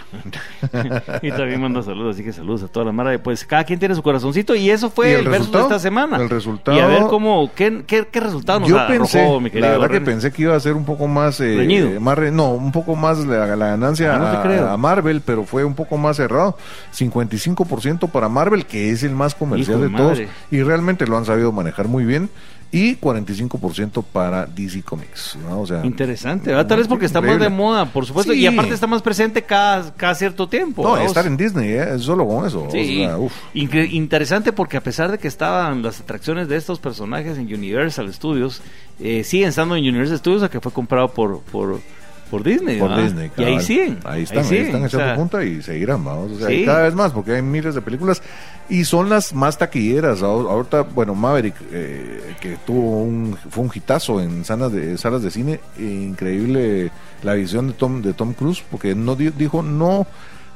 y 1.23 1.31
también 1.31 1.61
manda 1.61 1.83
saludos, 1.83 2.15
así 2.15 2.25
que 2.25 2.33
saludos 2.33 2.63
a 2.63 2.69
toda 2.69 2.87
la 2.87 2.93
mara. 2.93 3.21
Pues 3.23 3.45
cada 3.45 3.65
quien 3.65 3.79
tiene 3.79 3.95
su 3.95 4.03
corazoncito 4.03 4.55
y 4.55 4.71
eso 4.71 4.89
fue 4.91 5.11
¿Y 5.11 5.15
el, 5.15 5.21
el 5.21 5.29
verso 5.29 5.51
de 5.51 5.61
esta 5.63 5.79
semana. 5.79 6.17
El 6.19 6.31
resultado- 6.31 6.77
Y 6.77 6.81
a 6.81 6.87
ver 6.87 7.03
cómo, 7.09 7.51
qué, 7.55 7.83
qué, 7.87 8.07
qué 8.11 8.21
resultado 8.21 8.61
nos 8.61 8.69
Yo 8.69 8.79
arrojó, 8.79 8.99
pensé, 8.99 9.41
mi 9.41 9.51
querido 9.51 9.71
la 9.73 9.79
verdad 9.79 9.91
que 9.99 10.01
pensé 10.01 10.33
que 10.33 10.43
iba 10.43 10.55
a 10.57 10.61
ser 10.61 10.75
un 10.75 10.85
poco 10.85 11.09
más, 11.09 11.41
eh, 11.41 11.57
Reñido. 11.57 12.01
más 12.01 12.17
re- 12.17 12.31
no, 12.31 12.53
un 12.53 12.71
poco 12.73 12.95
más 12.97 13.19
la, 13.27 13.47
la 13.57 13.67
ganancia 13.69 14.15
Ah, 14.15 14.45
no 14.45 14.69
a, 14.71 14.77
Marvel, 14.77 15.21
pero 15.21 15.45
fue 15.45 15.65
un 15.65 15.75
poco 15.75 15.97
más 15.99 16.17
cerrado, 16.17 16.57
55% 16.97 18.09
para 18.11 18.29
Marvel, 18.29 18.67
que 18.67 18.91
es 18.91 19.03
el 19.03 19.13
más 19.15 19.35
comercial 19.35 19.79
Hijo 19.79 19.85
de 19.85 19.89
de 19.91 19.97
todos, 19.97 20.19
y 20.51 20.63
realmente 20.63 21.07
lo 21.07 21.17
han 21.17 21.25
sabido 21.25 21.53
manejar 21.53 21.89
muy 21.89 22.05
bien, 22.05 22.31
y 22.71 22.97
45% 22.97 24.05
para 24.05 24.45
DC 24.45 24.83
Comics, 24.83 25.39
¿no? 25.43 25.63
O 25.63 25.67
sea, 25.67 25.85
Interesante, 25.87 26.51
¿verdad? 26.51 26.67
Tal 26.67 26.79
vez 26.79 26.89
porque 26.89 27.07
está 27.07 27.21
más 27.21 27.41
de 27.41 27.49
moda, 27.49 27.87
por 27.87 28.05
supuesto, 28.05 28.33
Sí. 28.33 28.41
y 28.41 28.47
aparte 28.47 28.75
está 28.75 28.87
más 28.87 29.01
presente 29.01 29.43
cada, 29.43 29.95
cada 29.95 30.15
cierto 30.15 30.49
tiempo. 30.49 30.83
No, 30.83 30.99
estar 30.99 31.27
en 31.27 31.37
Disney, 31.37 31.71
¿eh? 31.71 31.99
solo 31.99 32.27
con 32.27 32.47
eso. 32.47 32.69
Sí, 32.71 33.07
o 33.07 33.29
sea, 33.29 33.85
interesante 33.87 34.53
porque 34.53 34.77
a 34.77 34.83
pesar 34.83 35.11
de 35.11 35.19
que 35.19 35.29
estaban 35.29 35.83
las 35.83 36.01
atracciones 36.01 36.49
de 36.49 36.57
estos 36.57 36.79
personajes 36.79 37.39
en 37.39 37.53
Universal 37.53 38.13
Studios, 38.13 38.61
eh, 39.01 39.25
siguen 39.25 39.49
estando 39.49 39.75
en 39.77 39.85
Universal 39.85 40.19
Studios, 40.19 40.43
a 40.43 40.51
que 40.51 40.61
fue 40.61 40.73
comprado 40.73 41.09
por, 41.09 41.41
por, 41.41 41.81
por 42.29 42.43
Disney. 42.45 42.79
por. 42.79 42.97
Disney. 43.03 43.31
Y 43.37 43.43
ahí 43.43 43.61
siguen. 43.61 43.99
Ahí 44.05 44.23
están, 44.23 44.39
ahí, 44.39 44.45
siguen, 44.45 44.67
están 44.67 44.83
o 44.83 44.87
echando 44.87 45.07
sea, 45.07 45.17
punta 45.17 45.45
y 45.45 45.63
seguirán, 45.63 46.05
vamos. 46.05 46.33
O 46.33 46.39
sea, 46.39 46.49
Sí. 46.49 46.55
y 46.55 46.65
cada 46.67 46.83
vez 46.83 46.95
más, 46.95 47.13
porque 47.13 47.33
hay 47.33 47.43
miles 47.43 47.75
de 47.75 47.81
películas 47.83 48.23
y 48.69 48.85
son 48.85 49.09
las 49.09 49.35
más 49.35 49.59
taquilleras. 49.59 50.23
Ahor- 50.23 50.49
Ahorita, 50.51 50.83
bueno, 50.83 51.15
Maverick, 51.15 51.55
eh, 51.73 52.35
que 52.41 52.57
tuvo 52.67 53.03
un, 53.03 53.37
fue 53.51 53.65
un 53.65 53.71
hitazo 53.75 54.21
en 54.21 54.45
salas 54.45 54.73
de, 54.73 54.97
salas 54.99 55.23
de 55.23 55.31
cine, 55.31 55.61
e 55.79 55.83
increíble 55.85 56.91
la 57.23 57.35
visión 57.35 57.69
de 57.69 57.73
Tom, 57.73 58.03
de 58.03 58.13
Tom 58.13 58.33
Cruise, 58.35 58.63
porque 58.71 58.95
no 58.95 59.17
di- 59.17 59.31
dijo, 59.31 59.63
no, 59.63 60.07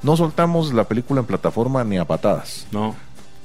no 0.03 0.17
soltamos 0.17 0.73
la 0.73 0.85
película 0.85 1.21
en 1.21 1.27
plataforma 1.27 1.83
ni 1.85 1.97
a 1.99 2.05
patadas. 2.05 2.67
No. 2.73 2.95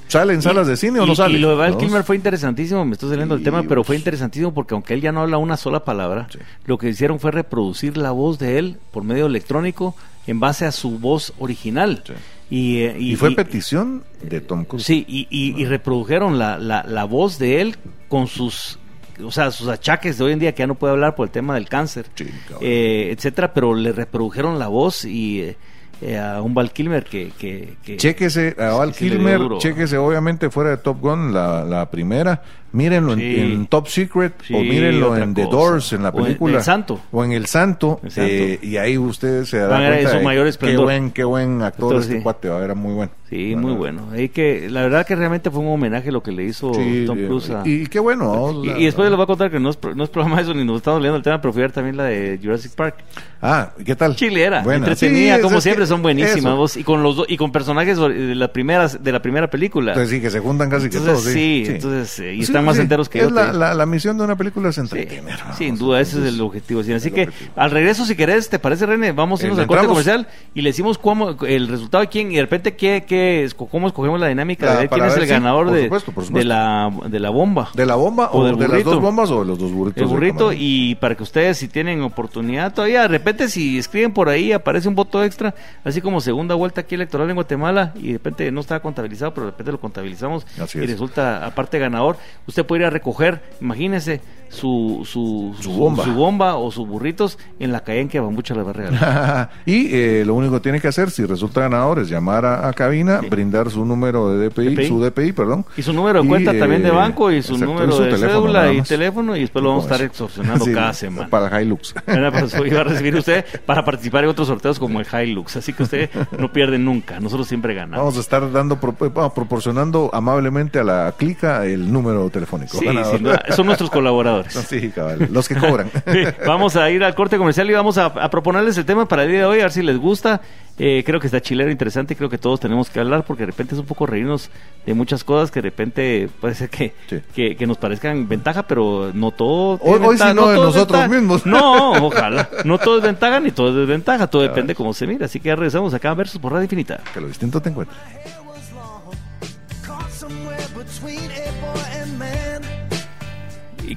¿Sale 0.07 0.33
en 0.33 0.41
salas 0.41 0.67
de 0.67 0.77
cine 0.77 0.99
o 0.99 1.05
y, 1.05 1.07
no 1.07 1.15
sale? 1.15 1.37
Y 1.37 1.41
lo 1.41 1.49
de 1.49 1.55
Val 1.55 1.71
¿No? 1.71 1.77
Kilmer 1.77 2.03
fue 2.03 2.15
interesantísimo, 2.15 2.85
me 2.85 2.93
estoy 2.93 3.09
saliendo 3.09 3.35
del 3.35 3.43
tema, 3.43 3.63
pero 3.63 3.83
fue 3.83 3.95
interesantísimo 3.97 4.53
porque 4.53 4.73
aunque 4.73 4.93
él 4.93 5.01
ya 5.01 5.11
no 5.11 5.21
habla 5.21 5.37
una 5.37 5.57
sola 5.57 5.83
palabra, 5.83 6.27
Sí. 6.31 6.39
lo 6.65 6.77
que 6.77 6.89
hicieron 6.89 7.19
fue 7.19 7.31
reproducir 7.31 7.97
la 7.97 8.11
voz 8.11 8.39
de 8.39 8.57
él 8.59 8.77
por 8.91 9.03
medio 9.03 9.25
electrónico 9.25 9.95
en 10.25 10.39
base 10.39 10.65
a 10.65 10.71
su 10.71 10.97
voz 10.99 11.33
original. 11.39 12.03
Sí. 12.05 12.13
Y, 12.49 12.77
eh, 12.79 12.95
Y, 12.97 13.15
fue 13.17 13.35
petición 13.35 14.03
de 14.21 14.39
Tom 14.39 14.63
Cruise. 14.63 14.85
Sí, 14.85 15.05
y, 15.07 15.27
y- 15.29 15.61
y 15.61 15.65
reprodujeron 15.65 16.39
la, 16.39 16.57
la, 16.57 16.83
la 16.83 17.03
voz 17.03 17.37
de 17.39 17.59
él 17.59 17.75
con 18.07 18.27
sus, 18.27 18.79
o 19.21 19.31
sea, 19.31 19.51
sus 19.51 19.67
achaques 19.67 20.17
de 20.17 20.23
hoy 20.23 20.31
en 20.31 20.39
día 20.39 20.53
que 20.55 20.59
ya 20.59 20.67
no 20.67 20.75
puede 20.75 20.93
hablar 20.93 21.15
por 21.15 21.27
el 21.27 21.31
tema 21.31 21.55
del 21.55 21.67
cáncer, 21.67 22.05
Sí, 22.15 22.25
eh, 22.61 23.09
etcétera, 23.11 23.53
pero 23.53 23.73
le 23.75 23.91
reprodujeron 23.91 24.59
la 24.59 24.67
voz 24.69 25.03
y 25.03 25.41
eh, 25.41 25.57
eh, 26.01 26.17
a 26.17 26.41
un 26.41 26.53
Val 26.53 26.71
Kilmer 26.71 27.03
que, 27.03 27.31
que, 27.37 27.75
que- 27.83 27.97
Chéquese 27.97 28.55
a 28.59 28.71
Val 28.73 28.93
Kilmer, 28.93 29.39
chéquese 29.57 29.97
obviamente 29.97 30.49
fuera 30.49 30.71
de 30.71 30.77
Top 30.77 30.99
Gun, 31.01 31.33
la, 31.33 31.63
la 31.63 31.89
primera. 31.89 32.41
Mírenlo 32.77 33.13
en- 33.13 33.19
Sí. 33.19 33.35
en, 33.39 33.65
Top 33.67 33.87
Secret 33.87 34.33
Sí, 34.43 34.53
o 34.53 34.59
mírenlo 34.59 35.17
en 35.17 35.33
The. 35.33 35.43
Doors, 35.45 35.93
en 35.93 36.03
la 36.03 36.09
O 36.09 36.17
en 36.19 36.23
película. 36.25 36.57
El 36.57 36.63
Santo. 36.63 36.99
O 37.11 37.23
en 37.23 37.31
El 37.31 37.45
Santo. 37.47 37.99
El 38.03 38.11
Santo. 38.11 38.29
eh, 38.31 38.59
y 38.61 38.77
ahí 38.77 38.97
ustedes 38.97 39.49
se 39.49 39.57
darán 39.57 39.87
cuenta 39.93 40.11
su 40.11 40.17
de 40.17 40.23
mayor 40.23 40.57
qué 40.57 40.77
buen, 40.77 41.11
qué 41.11 41.23
buen 41.23 41.61
actor 41.63 41.85
Entonces, 41.85 42.05
este 42.09 42.17
sí. 42.19 42.23
cuate, 42.23 42.47
era 42.49 42.75
muy 42.75 42.93
bueno. 42.93 43.11
Sí, 43.29 43.55
muy 43.57 43.73
bueno. 43.73 44.03
Ahí 44.13 44.29
que, 44.29 44.69
la 44.69 44.83
verdad 44.83 45.05
que 45.05 45.13
realmente 45.13 45.51
fue 45.51 45.59
un 45.59 45.67
homenaje 45.67 46.13
lo 46.13 46.23
que 46.23 46.31
le 46.31 46.45
hizo 46.45 46.71
Tom 46.71 47.17
eh, 47.19 47.25
Cruise 47.27 47.49
a... 47.49 47.61
y, 47.65 47.81
y 47.81 47.87
qué 47.87 47.99
bueno. 47.99 48.23
¿no? 48.53 48.63
Y, 48.63 48.69
y 48.83 48.85
después 48.85 49.09
les 49.09 49.17
voy 49.17 49.23
a 49.23 49.27
contar 49.27 49.51
que 49.51 49.59
no 49.59 49.69
es, 49.71 49.77
no 49.95 50.03
es 50.05 50.09
programa 50.09 50.39
eso 50.39 50.53
ni 50.53 50.63
nos 50.63 50.77
estamos 50.77 51.01
leyendo 51.01 51.17
el 51.17 51.23
tema, 51.23 51.41
pero 51.41 51.51
fui 51.51 51.61
a 51.61 51.65
ver 51.65 51.71
también 51.73 51.97
la 51.97 52.05
de 52.05 52.39
Jurassic 52.41 52.71
Park. 52.73 52.95
Ah, 53.41 53.71
¿qué 53.85 53.95
tal? 53.97 54.15
Chilera, 54.15 54.61
Buena. 54.63 54.87
entretenida, 54.87 55.41
como 55.41 55.59
siempre, 55.59 55.83
que 55.83 55.87
son 55.87 56.01
buenísimas. 56.01 56.55
vos, 56.55 56.77
y 56.77 56.83
con 56.85 57.03
los 57.03 57.17
do- 57.17 57.25
y 57.27 57.35
con 57.35 57.51
personajes 57.51 57.97
de 57.97 58.33
la 58.35 58.53
primera, 58.53 58.87
de 58.87 59.11
la 59.11 59.21
primera 59.21 59.49
película. 59.49 59.91
Entonces 59.91 60.15
sí, 60.15 60.21
que 60.21 60.29
se 60.29 60.39
juntan 60.39 60.69
casi 60.69 60.89
que 60.89 60.97
Entonces, 60.97 61.23
todos. 61.23 61.33
sí, 61.33 61.63
Sí, 61.65 61.71
entonces, 61.73 62.19
eh, 62.19 62.33
y 62.35 62.41
están 62.43 62.63
más 62.67 62.75
sí, 62.75 62.81
enteros 62.83 63.09
que 63.09 63.19
es 63.19 63.23
yo. 63.25 63.29
La, 63.31 63.51
te- 63.51 63.57
la, 63.57 63.73
la 63.73 63.85
misión 63.85 64.17
de 64.17 64.23
una 64.23 64.35
película 64.35 64.69
es 64.69 64.75
Sí, 64.75 64.81
entretener. 64.81 65.39
sin 65.57 65.77
duda, 65.77 65.99
ese 66.01 66.19
es 66.19 66.33
el 66.33 66.41
objetivo. 66.41 66.83
sí. 66.83 66.93
Así 66.93 67.07
el 67.09 67.13
que 67.13 67.21
objetivo. 67.23 67.51
al 67.55 67.71
regreso, 67.71 68.05
si 68.05 68.15
querés, 68.15 68.49
¿te 68.49 68.59
parece, 68.59 68.85
René? 68.85 69.11
Vamos 69.11 69.39
a 69.41 69.43
Eh, 69.43 69.47
irnos 69.47 69.57
¿le 69.57 69.63
al 69.63 69.67
corte 69.67 69.87
comercial 69.87 70.27
y 70.53 70.61
le 70.61 70.69
decimos 70.69 70.97
cómo, 70.97 71.35
el 71.45 71.67
resultado 71.67 72.01
de 72.03 72.09
quién 72.09 72.31
y 72.31 72.35
de 72.35 72.41
repente 72.41 72.75
qué, 72.75 73.03
qué, 73.07 73.49
cómo 73.71 73.87
escogemos 73.87 74.19
la 74.19 74.27
dinámica 74.27 74.65
La- 74.65 74.71
de 74.73 74.77
ver 74.79 74.89
quién 74.89 75.05
es 75.05 75.17
el 75.17 75.27
ganador 75.27 75.65
por 75.67 75.75
de, 75.75 75.83
supuesto, 75.83 76.11
por 76.11 76.23
de, 76.23 76.27
supuesto. 76.27 76.47
la, 76.49 76.91
de 77.07 77.19
la 77.19 77.29
bomba. 77.29 77.69
¿De 77.73 77.85
la 77.85 77.95
bomba 77.95 78.29
o, 78.31 78.39
O 78.41 78.45
del 78.45 78.55
de 78.55 78.61
las 78.61 78.69
burrito. 78.71 78.89
dos 78.91 79.01
bombas 79.01 79.31
o 79.31 79.39
de 79.41 79.45
los 79.47 79.57
dos 79.59 79.71
burritos? 79.71 80.01
El 80.03 80.07
burrito 80.07 80.51
y 80.53 80.95
para 80.95 81.15
que 81.15 81.23
ustedes 81.23 81.57
si 81.57 81.67
tienen 81.67 82.01
oportunidad 82.01 82.73
todavía, 82.73 83.01
de 83.03 83.07
repente 83.07 83.47
si 83.49 83.77
escriben 83.77 84.13
por 84.13 84.29
ahí 84.29 84.51
aparece 84.51 84.87
un 84.87 84.95
voto 84.95 85.23
extra, 85.23 85.53
así 85.83 86.01
como 86.01 86.21
segunda 86.21 86.55
vuelta 86.55 86.81
aquí 86.81 86.95
electoral 86.95 87.29
en 87.29 87.35
Guatemala 87.35 87.93
y 87.95 88.07
de 88.07 88.13
repente 88.13 88.51
no 88.51 88.61
estaba 88.61 88.79
contabilizado, 88.81 89.33
pero 89.33 89.45
de 89.45 89.51
repente 89.51 89.71
lo 89.71 89.79
contabilizamos 89.79 90.45
Así 90.61 90.79
y 90.79 90.83
es. 90.83 90.89
resulta 90.91 91.45
aparte 91.45 91.79
ganador, 91.79 92.17
usted 92.47 92.65
puede 92.65 92.81
ir 92.83 92.87
a 92.87 92.89
recoger, 92.89 93.41
imagínese 93.61 94.21
su 94.49 95.03
su, 95.05 95.53
Su 95.59 95.71
bomba. 95.73 96.05
su 96.05 96.13
bomba 96.13 96.55
o 96.55 96.71
sus 96.71 96.87
burritos 96.87 97.37
en 97.59 97.73
la 97.73 97.81
calle 97.81 97.99
en 98.01 98.07
que 98.07 98.19
Bambucha 98.19 98.55
le 98.55 98.63
va 98.63 98.69
a 98.69 98.73
regalar. 98.73 99.49
y 99.65 99.93
eh, 99.93 100.23
lo 100.25 100.35
único 100.35 100.53
que 100.53 100.59
tiene 100.61 100.79
que 100.79 100.87
hacer, 100.87 101.11
si 101.11 101.25
resulta 101.25 101.61
ganador, 101.61 101.99
es 101.99 102.07
llamar 102.09 102.45
a, 102.45 102.67
a 102.69 102.73
cabina, 102.73 103.19
Sí. 103.21 103.27
brindar 103.29 103.69
su 103.69 103.83
número 103.85 104.29
de 104.29 104.47
DPI, 104.49 104.75
DPI. 104.75 104.87
su 104.87 105.03
DPI, 105.03 105.33
perdón. 105.33 105.65
Y 105.75 105.81
su 105.81 105.91
número 105.91 106.19
de 106.21 106.25
Y, 106.25 106.29
cuenta 106.29 106.57
también 106.57 106.81
de 106.81 106.89
eh, 106.89 106.91
banco 106.93 107.29
y 107.29 107.41
su 107.41 107.55
exacto, 107.55 107.73
número 107.73 107.91
y 107.93 107.97
su 107.97 108.03
de 108.03 108.09
teléfono, 108.11 108.41
cédula 108.41 108.73
y 108.73 108.81
teléfono 108.83 109.35
y 109.35 109.41
después 109.41 109.63
lo 109.63 109.69
vamos 109.69 109.83
a 109.83 109.87
estar 109.93 110.05
extorsionando 110.07 110.63
Sí, 110.65 110.73
cada 110.73 110.93
semana. 110.93 111.29
Para 111.29 111.61
Hilux. 111.61 111.93
Era 112.07 112.31
para 112.31 112.45
eso 112.45 112.65
iba 112.65 112.81
a 112.81 112.83
recibir 112.85 113.15
usted 113.17 113.43
para 113.65 113.83
participar 113.83 114.23
en 114.23 114.29
otros 114.29 114.47
sorteos 114.47 114.79
como 114.79 115.01
el 115.01 115.07
Hilux. 115.11 115.57
Así 115.57 115.73
que 115.73 115.83
usted 115.83 116.09
no 116.39 116.53
pierde 116.53 116.77
nunca. 116.79 117.19
Nosotros 117.19 117.47
siempre 117.49 117.73
ganamos. 117.73 117.97
Vamos 117.99 118.17
a 118.17 118.21
estar 118.21 118.49
dando 118.51 118.75
eh, 118.75 119.09
proporcionando 119.35 120.09
amablemente 120.13 120.79
a 120.79 120.85
la 120.85 121.13
clica 121.17 121.65
el 121.65 121.91
número 121.91 122.21
telefónico. 122.37 122.77
Sí, 122.77 122.85
ganador. 122.85 123.15
sin 123.15 123.23
duda. 123.23 123.43
Son 123.55 123.65
nuestros 123.65 123.89
colaboradores. 123.89 124.53
Sí, 124.69 124.89
cabal, 124.89 125.27
los 125.31 125.47
que 125.47 125.55
cobran. 125.55 125.89
Sí, 126.11 126.23
vamos 126.45 126.75
a 126.75 126.89
ir 126.89 127.03
al 127.03 127.15
corte 127.15 127.37
comercial 127.37 127.69
y 127.69 127.73
vamos 127.73 127.97
a, 127.97 128.05
a 128.05 128.29
proponerles 128.29 128.77
el 128.77 128.85
tema 128.85 129.07
para 129.07 129.23
el 129.23 129.29
día 129.29 129.39
de 129.39 129.45
hoy, 129.45 129.59
a 129.59 129.63
ver 129.63 129.71
si 129.71 129.81
les 129.83 129.97
gusta. 129.97 130.41
Eh, 130.79 131.01
creo 131.03 131.19
que 131.19 131.25
está 131.25 131.41
chilero 131.41 131.71
interesante 131.71 132.15
creo 132.15 132.29
que 132.29 132.37
todos 132.37 132.59
tenemos 132.59 132.91
que 132.91 132.99
hablar 132.99 133.23
porque 133.25 133.41
de 133.41 133.47
repente 133.47 133.73
es 133.73 133.79
un 133.81 133.87
poco 133.87 134.05
reírnos 134.05 134.51
de 134.85 134.93
muchas 134.93 135.23
cosas 135.23 135.49
que 135.49 135.59
de 135.59 135.69
repente 135.69 136.29
puede 136.39 136.53
ser 136.53 136.69
que, 136.69 136.93
Sí. 137.09 137.19
que, 137.33 137.55
que 137.55 137.65
nos 137.65 137.77
parezcan 137.79 138.27
ventaja, 138.27 138.61
pero 138.67 139.09
no 139.11 139.31
todo. 139.31 139.79
Hoy- 139.81 139.99
hoy 140.03 140.17
sí 140.19 140.23
no 140.35 140.49
de 140.49 140.55
nosotros 140.57 140.99
ventaja. 140.99 141.07
mismos. 141.07 141.45
No, 141.47 141.93
ojalá. 142.05 142.47
No 142.63 142.77
todo 142.77 142.97
es 142.97 143.03
ventaja 143.03 143.39
ni 143.39 143.49
todo 143.49 143.69
es 143.69 143.75
desventaja, 143.75 144.27
todo 144.27 144.43
depende 144.43 144.75
cómo 144.75 144.93
se 144.93 145.07
mira. 145.07 145.25
Así 145.25 145.39
que 145.39 145.47
ya 145.49 145.55
regresamos 145.55 145.95
acá 145.95 146.11
a 146.11 146.13
Versus 146.13 146.39
por 146.39 146.51
Radio 146.51 146.65
Infinita. 146.65 146.99
que 147.11 147.21
lo 147.21 147.27
distinto 147.27 147.59
te 147.59 147.69
encuentres. 147.69 147.97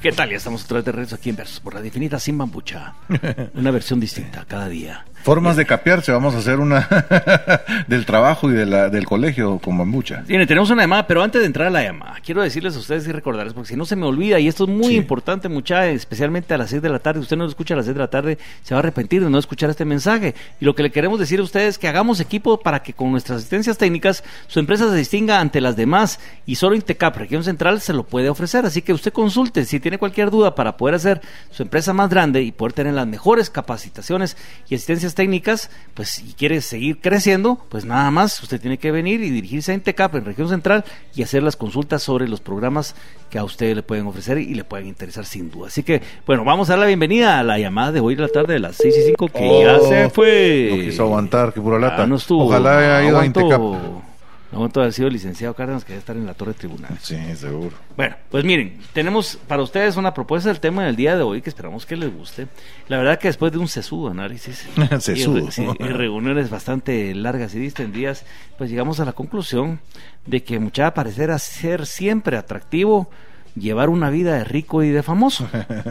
Qué 0.01 0.13
tal? 0.13 0.31
Ya 0.31 0.37
estamos 0.37 0.65
otra 0.65 0.77
vez 0.77 0.85
de 0.87 0.93
regreso 0.93 1.15
aquí 1.15 1.31
en 1.31 1.37
Versus 1.37 1.61
por 1.61 1.75
Radio 1.75 1.87
Infinita 1.89 2.19
sin 2.19 2.39
bambucha. 2.39 2.95
Una 3.55 3.71
versión 3.71 4.01
distinta 4.01 4.45
cada 4.47 4.69
día. 4.69 5.05
Formas 5.23 5.57
de 5.57 5.67
capearse, 5.67 6.13
vamos 6.13 6.35
a 6.35 6.39
hacer 6.39 6.61
una 6.61 6.89
del 7.89 8.07
trabajo 8.07 8.51
y 8.51 8.55
de 8.55 8.65
la, 8.65 8.89
del 8.89 9.05
colegio 9.07 9.59
con 9.59 9.77
bambucha. 9.77 10.23
Bien, 10.27 10.47
tenemos 10.47 10.71
una 10.71 10.83
llamada, 10.83 11.07
pero 11.07 11.23
antes 11.23 11.41
de 11.43 11.47
entrar 11.47 11.69
a 11.69 11.71
la 11.71 11.83
llamada, 11.83 12.17
quiero 12.25 12.41
decirles 12.43 12.75
a 12.75 12.79
ustedes 12.79 13.07
y 13.07 13.13
recordarles, 13.13 13.53
porque 13.53 13.69
si 13.69 13.77
no 13.77 13.85
se 13.85 13.97
me 13.97 14.07
olvida, 14.07 14.39
y 14.41 14.49
esto 14.49 14.65
es 14.65 14.71
muy 14.71 14.89
Sí. 14.89 14.97
importante, 14.97 15.49
mucha, 15.49 15.87
especialmente 15.89 16.55
a 16.55 16.59
las 16.59 16.71
6 16.71 16.81
de 16.81 16.89
la 16.89 16.99
tarde, 17.01 17.21
usted 17.21 17.37
no 17.37 17.45
lo 17.45 17.51
escucha 17.51 17.75
a 17.75 17.77
las 17.77 17.87
6 17.87 17.95
de 17.95 18.01
la 18.01 18.09
tarde, 18.09 18.39
se 18.63 18.75
va 18.75 18.79
a 18.79 18.81
arrepentir 18.81 19.23
de 19.23 19.29
no 19.29 19.39
escuchar 19.39 19.69
este 19.69 19.85
mensaje. 19.85 20.35
Y 20.61 20.65
lo 20.65 20.75
que 20.75 20.83
le 20.83 20.91
queremos 20.91 21.21
decir 21.21 21.39
a 21.41 21.43
ustedes 21.43 21.69
es 21.71 21.79
que 21.79 21.89
hagamos 21.89 22.19
equipo 22.21 22.59
para 22.61 22.83
que 22.83 22.95
con 22.95 23.11
nuestras 23.11 23.39
asistencias 23.39 23.77
técnicas 23.77 24.25
su 24.47 24.59
empresa 24.59 24.89
se 24.89 24.97
distinga 24.97 25.39
ante 25.41 25.61
las 25.61 25.77
demás 25.77 26.19
y 26.47 26.55
solo 26.55 26.75
Intecap 26.77 27.17
Región 27.17 27.45
Central 27.45 27.81
se 27.83 27.93
lo 27.93 28.05
puede 28.05 28.31
ofrecer. 28.31 28.65
Así 28.65 28.81
que 28.83 28.93
usted 28.95 29.13
consulte 29.13 29.65
si 29.67 29.81
tiene 29.81 29.99
cualquier 29.99 30.31
duda 30.31 30.55
para 30.55 30.77
poder 30.79 30.95
hacer 30.95 31.21
su 31.51 31.63
empresa 31.63 31.93
más 31.93 32.09
grande 32.09 32.43
y 32.43 32.53
poder 32.53 32.73
tener 32.73 32.95
las 32.95 33.07
mejores 33.07 33.51
capacitaciones 33.51 34.37
y 34.69 34.75
asistencias 34.77 35.10
técnicas, 35.15 35.71
pues 35.95 36.09
si 36.11 36.33
quiere 36.35 36.61
seguir 36.61 37.01
creciendo, 37.01 37.59
pues 37.69 37.85
nada 37.85 38.11
más 38.11 38.43
usted 38.43 38.61
tiene 38.61 38.79
que 38.79 38.91
venir 38.91 39.23
y 39.23 39.31
dirigirse 39.31 39.73
a 39.73 39.75
Intecap 39.75 40.15
en 40.15 40.25
Región 40.25 40.49
Central 40.49 40.85
y 41.15 41.23
hacer 41.23 41.43
las 41.43 41.57
consultas 41.57 42.03
sobre 42.03 42.29
los 42.29 42.41
programas 42.41 42.95
que 43.31 43.39
a 43.39 43.45
usted 43.45 43.75
le 43.75 43.83
pueden 43.83 44.07
ofrecer 44.07 44.39
y 44.39 44.55
le 44.55 44.65
pueden 44.65 44.87
interesar 44.89 45.25
sin 45.25 45.51
duda. 45.51 45.69
Así 45.69 45.83
que, 45.83 46.03
bueno, 46.27 46.45
vamos 46.45 46.69
a 46.69 46.73
dar 46.73 46.81
la 46.81 46.87
bienvenida 46.87 47.39
a 47.39 47.43
la 47.45 47.59
llamada 47.59 47.93
de 47.93 48.01
hoy 48.01 48.15
de 48.15 48.23
la 48.23 48.29
tarde 48.29 48.55
de 48.55 48.61
las 48.61 48.77
6 48.77 48.95
y 48.99 49.03
5 49.09 49.29
que 49.29 49.63
ya 49.65 49.77
Oh, 49.77 49.89
se 49.89 50.11
fue. 50.11 50.69
No 50.71 50.77
quiso 50.85 51.03
aguantar, 51.05 51.53
qué 51.53 51.61
pura 51.61 51.79
lata. 51.79 52.07
No 52.07 52.17
estuvo. 52.17 52.47
Ojalá 52.47 52.79
haya 52.99 53.09
ido 53.09 53.19
a 53.21 53.27
Intecap. 53.27 53.61
No 54.51 54.59
aguanto 54.59 54.81
haber 54.81 54.93
sido 54.93 55.09
licenciado 55.09 55.55
Cárdenas 55.55 55.85
que 55.85 55.93
debe 55.93 56.01
estar 56.01 56.17
en 56.17 56.27
la 56.27 56.35
torre 56.35 56.55
tribunal. 56.55 56.99
Sí, 57.01 57.17
seguro. 57.37 57.77
Bueno, 57.97 58.17
pues 58.31 58.45
miren, 58.45 58.81
tenemos 58.93 59.39
para 59.47 59.63
ustedes 59.63 59.97
una 59.97 60.13
propuesta 60.13 60.49
del 60.49 60.59
tema 60.59 60.85
del 60.85 60.97
día 60.97 61.17
de 61.17 61.23
hoy 61.23 61.41
que 61.41 61.51
esperamos 61.51 61.87
que 61.87 61.97
les 61.97 62.13
guste. 62.13 62.49
La 62.89 62.99
verdad 62.99 63.19
que 63.19 63.29
después 63.29 63.53
de 63.53 63.59
un 63.59 63.69
sesudo 63.69 64.11
análisis 64.11 64.67
Sesudo. 64.99 65.39
Y, 65.39 65.53
sí, 65.53 65.65
y 65.79 65.85
reuniones 65.85 66.51
bastante 66.51 67.15
largas 67.15 67.55
y 67.55 67.61
distendidas, 67.61 68.25
pues 68.59 68.71
llegamos 68.71 68.99
a 68.99 69.05
la 69.05 69.13
conclusión 69.13 69.81
de 70.27 70.43
que 70.43 70.59
mucha 70.59 70.93
parecerá 70.95 71.39
ser 71.39 71.87
siempre 71.87 72.37
atractivo 72.37 73.09
llevar 73.55 73.89
una 73.89 74.11
vida 74.11 74.35
de 74.35 74.45
rico 74.45 74.83
y 74.83 74.91
de 74.91 75.03
famoso. 75.03 75.49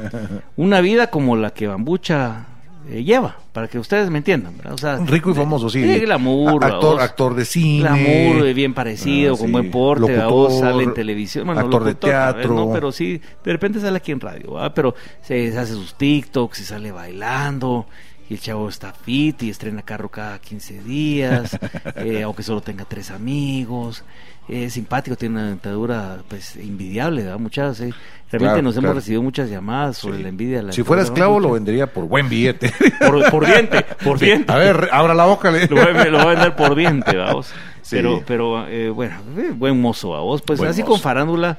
Una 0.57 0.82
vida 0.82 1.10
como 1.10 1.36
la 1.36 1.51
que 1.51 1.68
Bambucha 1.68 2.45
eh, 2.92 3.04
lleva, 3.04 3.38
para 3.54 3.68
que 3.68 3.78
ustedes 3.80 4.10
me 4.10 4.18
entiendan, 4.20 4.58
¿verdad? 4.58 4.74
O 4.74 4.78
sea, 4.78 4.98
Rico 4.98 5.32
y 5.32 5.34
famoso, 5.34 5.70
sí. 5.70 5.82
Sí, 5.84 6.00
glamour, 6.02 6.64
actor, 6.64 7.00
actor 7.02 7.36
de 7.36 7.46
cine. 7.46 7.80
Glamour, 7.82 8.48
eh, 8.48 8.54
bien 8.54 8.74
parecido, 8.74 9.36
Ah, 9.36 9.38
con 9.38 9.48
sí. 9.48 9.52
buen 9.52 9.72
porte, 9.72 10.02
Locutor, 10.16 10.50
¿verdad? 10.52 10.60
sale 10.72 10.84
en 10.84 10.94
televisión, 10.94 11.46
bueno, 11.46 11.62
actor 11.62 11.84
de 11.84 11.92
locutor, 11.92 12.10
ver, 12.10 12.34
teatro. 12.34 12.54
no, 12.56 12.72
pero 12.74 12.92
sí, 12.92 13.22
de 13.44 13.52
repente 13.52 13.80
sale 13.80 13.98
aquí 13.98 14.12
en 14.12 14.20
radio, 14.20 14.54
¿verdad? 14.54 14.72
pero 14.76 14.96
se, 15.22 15.52
se 15.52 15.58
hace 15.60 15.74
sus 15.74 15.96
TikToks 15.96 16.60
y 16.62 16.64
sale 16.64 16.92
bailando. 16.92 17.86
Y 18.30 18.36
el 18.36 18.40
chavo 18.40 18.70
está 18.70 18.94
fit 18.94 19.42
y 19.44 19.50
estrena 19.50 19.82
carro 19.82 20.10
cada 20.10 20.38
15 20.40 20.84
días, 20.84 21.58
eh, 21.96 22.22
aunque 22.24 22.44
solo 22.44 22.62
tenga 22.62 22.86
tres 22.86 23.10
amigos. 23.12 24.04
Es 24.48 24.74
simpático, 24.74 25.16
tiene 25.16 25.36
una 25.36 25.48
dentadura 25.50 26.20
pues 26.28 26.56
envidiable, 26.56 27.24
¿verdad? 27.24 27.40
Muchas, 27.40 27.80
eh. 27.82 27.94
Realmente 28.32 28.40
Claro, 28.54 28.62
nos 28.62 28.78
hemos 28.78 28.96
recibido 28.96 29.22
muchas 29.24 29.50
llamadas 29.50 29.98
sobre 29.98 30.18
Sí. 30.18 30.24
la 30.24 30.30
envidia. 30.30 30.62
la 30.64 30.72
Si 30.72 30.84
fuera 30.84 31.02
esclavo, 31.04 31.40
lo 31.40 31.52
vendería 31.52 31.92
por 31.92 32.06
buen 32.06 32.30
billete. 32.30 32.72
por, 33.00 33.30
por 33.32 33.46
diente, 33.46 33.84
por 34.04 34.20
diente. 34.20 34.52
A 34.52 34.58
ver, 34.58 34.90
abra 34.92 35.14
la 35.16 35.26
boca. 35.26 35.50
Le... 35.52 35.68
Lo 35.68 35.76
voy, 35.76 35.86
a- 35.96 36.06
lo 36.06 36.18
voy 36.20 36.28
a 36.28 36.30
vender 36.30 36.56
por 36.56 36.76
diente, 36.76 37.16
vamos. 37.18 37.52
Sí. 37.82 37.96
Pero, 37.96 38.22
pero 38.28 38.68
eh, 38.68 38.92
bueno, 38.92 39.16
eh, 39.36 39.52
buen 39.52 39.82
mozo, 39.82 40.10
vos. 40.10 40.44
Pues 40.44 40.60
Buen 40.60 40.70
así 40.70 40.82
mozo. 40.82 40.92
con 40.92 41.02
farándula, 41.02 41.50
a 41.52 41.58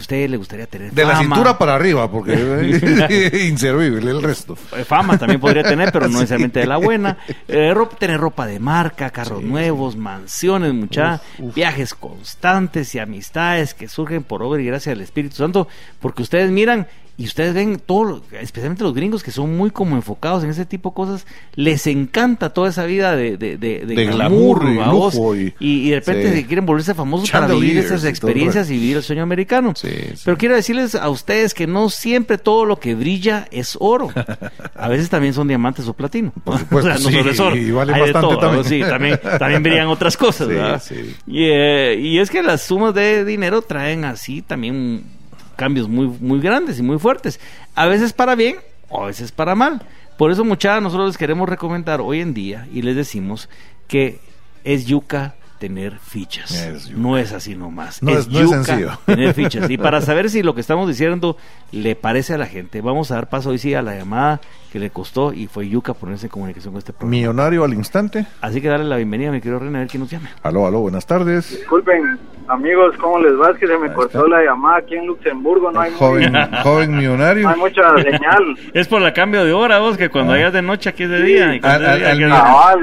usted 0.00 0.28
le 0.28 0.36
gustaría 0.36 0.66
tener 0.66 0.92
De 0.92 1.04
la 1.04 1.18
cintura 1.18 1.56
para 1.56 1.74
arriba, 1.74 2.10
porque 2.10 2.32
es 3.08 3.44
inservible 3.48 4.10
el 4.10 4.22
resto. 4.22 4.56
Eh, 4.76 4.84
Fama 4.84 5.18
también 5.18 5.40
podría 5.40 5.62
tener, 5.62 5.92
pero 5.92 6.08
no 6.08 6.14
necesariamente 6.20 6.60
de 6.60 6.66
la 6.66 6.76
buena. 6.76 7.18
Eh, 7.48 7.74
tener 7.98 8.20
ropa 8.20 8.46
de 8.46 8.58
marca, 8.58 9.10
carros 9.10 9.42
nuevos, 9.42 9.96
mansiones, 9.96 10.72
mucha, 10.72 11.20
viajes 11.38 11.94
constantes 11.94 12.94
y 12.94 12.98
amistades 12.98 13.74
que 13.74 13.88
surgen 13.88 14.22
por 14.22 14.42
obra 14.42 14.60
y 14.60 14.66
gracia 14.66 14.92
del 14.92 15.02
Espíritu 15.02 15.36
Santo, 15.36 15.68
porque 16.00 16.22
ustedes 16.22 16.50
miran 16.50 16.86
y 17.20 17.26
ustedes 17.26 17.52
ven 17.52 17.78
todo, 17.84 18.22
especialmente 18.40 18.82
los 18.82 18.94
gringos 18.94 19.22
que 19.22 19.30
son 19.30 19.54
muy 19.54 19.70
como 19.70 19.94
enfocados 19.94 20.42
en 20.42 20.48
ese 20.48 20.64
tipo 20.64 20.88
de 20.88 20.94
cosas, 20.94 21.26
les 21.54 21.86
encanta 21.86 22.54
toda 22.54 22.70
esa 22.70 22.86
vida 22.86 23.14
de, 23.14 23.36
de, 23.36 23.58
de, 23.58 23.84
De 23.84 24.06
glamour 24.06 24.66
y 24.72 24.76
¿va 24.78 24.88
vos? 24.90 25.14
lujo 25.14 25.36
y- 25.36 25.54
y, 25.60 25.90
de 25.90 25.96
repente 25.96 26.30
sí. 26.30 26.36
se 26.40 26.46
quieren 26.46 26.64
volverse 26.64 26.94
famosos 26.94 27.30
para 27.30 27.48
vivir 27.48 27.76
esas 27.76 28.04
experiencias 28.04 28.70
y 28.70 28.78
vivir 28.78 28.96
el 28.96 29.02
sueño 29.02 29.22
americano. 29.22 29.74
Sí, 29.76 29.88
sí. 30.14 30.22
Pero 30.24 30.38
quiero 30.38 30.54
decirles 30.54 30.94
a 30.94 31.10
ustedes 31.10 31.52
que 31.52 31.66
no 31.66 31.90
siempre 31.90 32.38
todo 32.38 32.64
lo 32.64 32.80
que 32.80 32.94
brilla 32.94 33.46
es 33.50 33.76
oro. 33.78 34.08
A 34.74 34.88
veces 34.88 35.10
también 35.10 35.34
son 35.34 35.46
diamantes 35.46 35.86
o 35.88 35.92
platino. 35.92 36.32
Por 36.42 36.58
supuesto, 36.58 36.90
O 36.94 36.96
sea, 36.96 37.04
no 37.04 37.18
solo 37.18 37.30
es 37.32 37.38
oro. 37.40 37.54
y 37.56 37.70
vale 37.70 37.92
Hay 37.92 38.06
de 38.06 38.12
bastante 38.12 38.36
también. 38.40 38.64
Sí, 38.64 38.80
también, 38.80 39.20
también 39.38 39.62
brillan 39.62 39.88
otras 39.88 40.16
cosas. 40.16 40.48
¿verdad? 40.48 40.82
sí. 40.82 41.14
Y, 41.26 41.44
eh, 41.50 41.98
y 42.00 42.18
es 42.18 42.30
que 42.30 42.42
las 42.42 42.62
sumas 42.62 42.94
de 42.94 43.26
dinero 43.26 43.60
traen 43.60 44.06
así 44.06 44.40
también 44.40 45.02
cambios 45.60 45.90
muy, 45.90 46.06
muy 46.06 46.40
grandes 46.40 46.78
y 46.78 46.82
muy 46.82 46.98
fuertes. 46.98 47.38
A 47.74 47.86
veces 47.86 48.14
para 48.14 48.34
bien 48.34 48.56
o 48.88 49.02
a 49.02 49.06
veces 49.08 49.30
para 49.30 49.54
mal. 49.54 49.82
Por 50.16 50.30
eso, 50.30 50.42
muchachos, 50.42 50.82
nosotros 50.82 51.08
les 51.08 51.18
queremos 51.18 51.46
recomendar 51.46 52.00
hoy 52.00 52.22
en 52.22 52.32
día 52.32 52.66
y 52.72 52.80
les 52.80 52.96
decimos 52.96 53.50
que 53.86 54.20
es 54.64 54.86
yuca 54.86 55.34
tener 55.60 55.98
fichas. 55.98 56.50
Es 56.52 56.90
no 56.90 57.16
es 57.18 57.32
así 57.32 57.54
nomás. 57.54 58.02
No 58.02 58.10
es- 58.12 58.26
no 58.28 58.40
es 58.40 58.44
yuca 58.46 58.64
sencillo. 58.64 58.90
tener 59.06 59.34
fichas. 59.34 59.70
Y 59.70 59.76
para 59.78 60.00
saber 60.00 60.28
si 60.30 60.42
lo 60.42 60.54
que 60.54 60.60
estamos 60.62 60.88
diciendo 60.88 61.36
le 61.70 61.94
parece 61.94 62.34
a 62.34 62.38
la 62.38 62.46
gente, 62.46 62.80
vamos 62.80 63.10
a 63.12 63.16
dar 63.16 63.28
paso 63.28 63.50
hoy 63.50 63.58
sí 63.58 63.74
a 63.74 63.82
la 63.82 63.94
llamada 63.94 64.40
que 64.72 64.78
le 64.78 64.90
costó 64.90 65.32
y 65.32 65.48
fue 65.48 65.68
Yuca 65.68 65.94
ponerse 65.94 66.26
en 66.26 66.30
comunicación 66.30 66.72
con 66.72 66.78
este 66.78 66.92
programa. 66.92 67.10
Millonario 67.10 67.64
al 67.64 67.74
instante. 67.74 68.24
Así 68.40 68.60
que 68.60 68.68
darle 68.68 68.86
la 68.86 68.96
bienvenida, 68.96 69.30
mi 69.32 69.40
querido 69.40 69.58
René, 69.58 69.78
a 69.78 69.80
ver 69.80 69.88
quién 69.88 70.00
nos 70.00 70.10
llama. 70.10 70.30
Aló, 70.42 70.66
aló, 70.66 70.80
buenas 70.80 71.04
tardes. 71.06 71.50
Disculpen, 71.50 72.18
amigos, 72.48 72.94
¿cómo 73.00 73.18
les 73.18 73.32
va? 73.32 73.50
Es 73.50 73.58
que 73.58 73.66
se 73.66 73.76
me 73.76 73.92
cortó 73.92 74.26
la 74.28 74.42
llamada 74.44 74.78
aquí 74.78 74.94
en 74.94 75.06
Luxemburgo, 75.08 75.70
no 75.72 75.80
hay, 75.80 75.90
muy- 75.90 75.98
Joven, 75.98 76.32
joven 76.62 76.96
millonario. 76.96 77.42
no 77.42 77.50
hay 77.50 77.58
mucha 77.58 77.82
señal. 78.00 78.56
Es 78.72 78.86
por 78.88 79.02
la 79.02 79.12
cambio 79.12 79.44
de 79.44 79.52
hora, 79.52 79.78
vos, 79.80 79.96
que 79.98 80.08
cuando 80.08 80.32
allá 80.34 80.46
es 80.46 80.52
de 80.54 80.62
noche, 80.62 80.88
aquí 80.88 81.02
es 81.02 81.10
de 81.10 81.22
día. 81.22 81.54
Y 81.56 81.60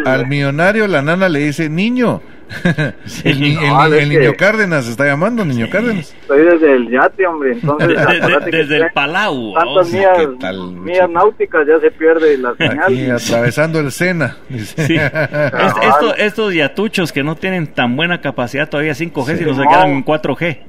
al 0.05 0.28
millonario 0.28 0.88
la 0.88 1.01
nana 1.01 1.30
le 1.30 1.39
dice, 1.39 1.69
niño. 1.69 2.21
el, 3.23 3.39
niño 4.09 4.31
que- 4.31 4.35
Cárdenas 4.37 4.87
está 4.87 5.05
llamando, 5.05 5.43
niño 5.45 5.67
Cárdenas. 5.69 6.13
Estoy 6.21 6.45
desde 6.45 6.73
el 6.73 6.89
yate, 6.89 7.27
hombre, 7.27 7.51
entonces... 7.53 7.87
De- 7.89 7.93
de- 7.95 8.01
acuérdate 8.01 8.51
que 8.51 8.57
desde 8.57 8.77
el 8.77 8.91
Palau. 8.93 9.53
Tantas 9.53 9.73
vos. 9.73 9.91
millas, 9.93 10.17
¿qué 10.17 10.27
tal, 10.39 10.71
millas 10.71 11.09
náuticas 11.09 11.67
ya 11.67 11.79
se 11.79 11.91
pierde 11.91 12.37
la 12.37 12.55
señal. 12.55 12.79
Aquí 12.83 13.09
atravesando 13.09 13.79
el 13.79 13.91
Sena. 13.91 14.37
dice. 14.49 14.85
Sí. 14.87 14.95
Es- 14.97 15.87
esto- 15.89 16.15
estos 16.15 16.53
yatuchos 16.53 17.11
que 17.11 17.23
no 17.23 17.35
tienen 17.35 17.67
tan 17.67 17.95
buena 17.95 18.21
capacidad 18.21 18.69
todavía 18.69 18.93
5G, 18.93 19.25
Sí. 19.33 19.37
sino 19.39 19.53
se 19.55 19.63
No. 19.63 19.69
quedan 19.69 19.89
en 19.89 20.03
4G. 20.05 20.59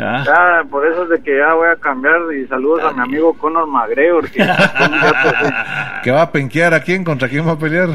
Ah. 0.00 0.22
Ya, 0.24 0.68
por 0.70 0.86
eso 0.86 1.02
es 1.04 1.08
de 1.08 1.20
que 1.22 1.36
ya 1.38 1.54
voy 1.54 1.68
a 1.68 1.74
cambiar 1.74 2.16
y 2.40 2.46
saludos 2.46 2.84
a 2.84 2.92
mi 2.92 3.00
amigo 3.02 3.32
Conor 3.34 3.66
McGregor, 3.66 4.30
que 4.30 4.46
que 6.04 6.10
va 6.12 6.22
a 6.22 6.30
penquear 6.30 6.72
a 6.74 6.80
quién, 6.82 7.02
contra 7.02 7.28
quién 7.28 7.44
va 7.46 7.52
a 7.52 7.58
pelear. 7.58 7.88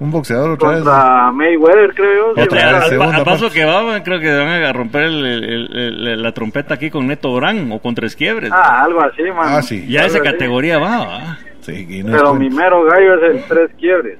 Un 0.00 0.10
boxeador 0.12 0.50
otra 0.50 0.68
vez. 0.70 0.78
contra 0.84 1.32
Mayweather, 1.32 1.92
creo 1.94 2.34
yo. 2.36 2.42
Otra 2.42 2.78
vez, 2.80 2.92
a 2.92 3.24
paso 3.24 3.46
parte. 3.46 3.54
que 3.58 3.64
va, 3.64 4.02
creo 4.04 4.20
que 4.20 4.30
van 4.32 4.48
a 4.62 4.72
romper 4.72 5.02
el- 5.02 5.24
el- 5.26 5.76
el- 5.76 6.22
la 6.22 6.32
trompeta 6.32 6.74
aquí 6.74 6.88
con 6.90 7.06
Neto 7.08 7.34
Brand 7.34 7.72
o 7.72 7.80
con 7.80 7.94
Tres 7.96 8.14
Quiebres. 8.14 8.52
Ah, 8.52 8.84
algo 8.84 9.00
así, 9.02 9.22
man. 9.24 9.46
Ah, 9.56 9.62
sí. 9.62 9.86
ya 9.88 10.04
esa 10.04 10.18
así. 10.18 10.24
categoría 10.30 10.78
va, 10.78 10.98
va. 10.98 11.38
Sí, 11.60 12.02
no 12.04 12.12
Pero 12.12 12.34
mi 12.34 12.48
mero 12.48 12.84
gallo 12.84 13.14
es 13.16 13.34
el 13.36 13.42
tres 13.48 13.70
quiebres. 13.78 14.18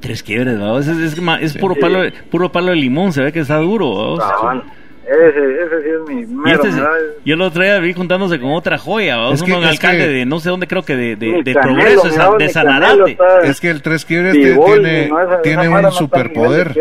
Tres 0.00 0.22
quiebres, 0.22 0.60
¿va? 0.62 0.78
Es, 0.78 0.86
es, 0.86 0.98
es 0.98 1.20
ma- 1.20 1.40
es 1.40 1.52
Sí. 1.54 1.58
puro, 1.58 1.74
palo, 1.74 2.02
de- 2.02 2.12
puro 2.12 2.52
palo 2.52 2.68
de 2.70 2.76
limón, 2.76 3.12
se 3.12 3.20
ve 3.22 3.32
que 3.32 3.40
está 3.40 3.56
duro. 3.56 4.16
¿va? 4.18 4.62
Ese, 5.08 5.62
ese 5.62 5.82
sí 5.82 5.88
es 5.88 6.08
mi 6.08 6.26
mero. 6.26 6.56
este, 6.56 6.68
es- 6.68 6.76
¿verdad? 6.76 6.90
yo 7.24 7.34
el 7.34 7.40
otro 7.40 7.62
día 7.62 7.78
vi 7.78 7.94
juntándose 7.94 8.38
con 8.38 8.50
otra 8.52 8.76
joya. 8.76 9.16
Es 9.32 9.40
un 9.40 9.46
que- 9.46 9.52
un 9.54 9.64
es 9.64 9.70
alcalde 9.70 10.04
que- 10.04 10.08
de 10.08 10.26
no 10.26 10.38
sé 10.38 10.50
dónde, 10.50 10.66
creo 10.66 10.82
que 10.82 10.96
de, 10.96 11.16
de, 11.16 11.42
de 11.42 11.54
Canelo, 11.54 11.74
Progreso, 12.02 12.36
de, 12.36 12.48
San- 12.50 12.64
Sanarate. 12.66 13.16
Es 13.44 13.60
que 13.60 13.70
el 13.70 13.80
tres 13.80 14.04
quiebres 14.04 14.34
te- 14.34 14.42
Fibol, 14.52 14.82
tiene, 14.82 15.08
no, 15.08 15.20
esa- 15.20 15.42
tiene 15.42 15.62
esa 15.62 15.70
un 15.76 15.82
no 15.82 15.90
superpoder. 15.92 16.74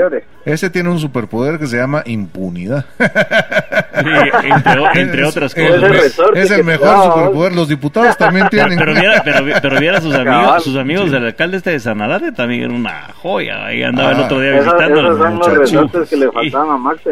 Ese 0.45 0.69
tiene 0.69 0.89
un 0.89 0.99
superpoder 0.99 1.57
que 1.59 1.67
se 1.67 1.78
llama 1.78 2.03
impunidad. 2.05 2.86
Sí, 2.97 4.05
entre, 4.95 5.25
otras 5.25 5.53
cosas. 5.55 6.19
Es 6.36 6.51
el 6.51 6.63
mejor 6.63 7.03
superpoder. 7.03 7.53
Los 7.55 7.67
diputados 7.67 8.15
también 8.17 8.47
tienen. 8.49 8.78
Pero 8.78 8.93
viera, 8.93 9.21
pero, 9.23 9.43
vi- 9.43 9.53
pero 9.61 9.80
viera 9.80 9.99
sus 10.01 10.13
amigos, 10.13 10.41
Cabal. 10.43 10.61
sus 10.61 10.75
amigos 10.78 11.11
del 11.11 11.25
alcalde 11.25 11.57
este 11.57 11.71
de 11.71 11.80
Sanarate 11.80 12.32
también 12.32 12.63
era 12.63 12.73
una 12.73 13.07
joya. 13.15 13.65
Ahí 13.65 13.84
andaba 13.84 14.11
el 14.11 14.17
Ah, 14.19 14.25
otro 14.25 14.39
día 14.39 14.51
le 14.51 14.61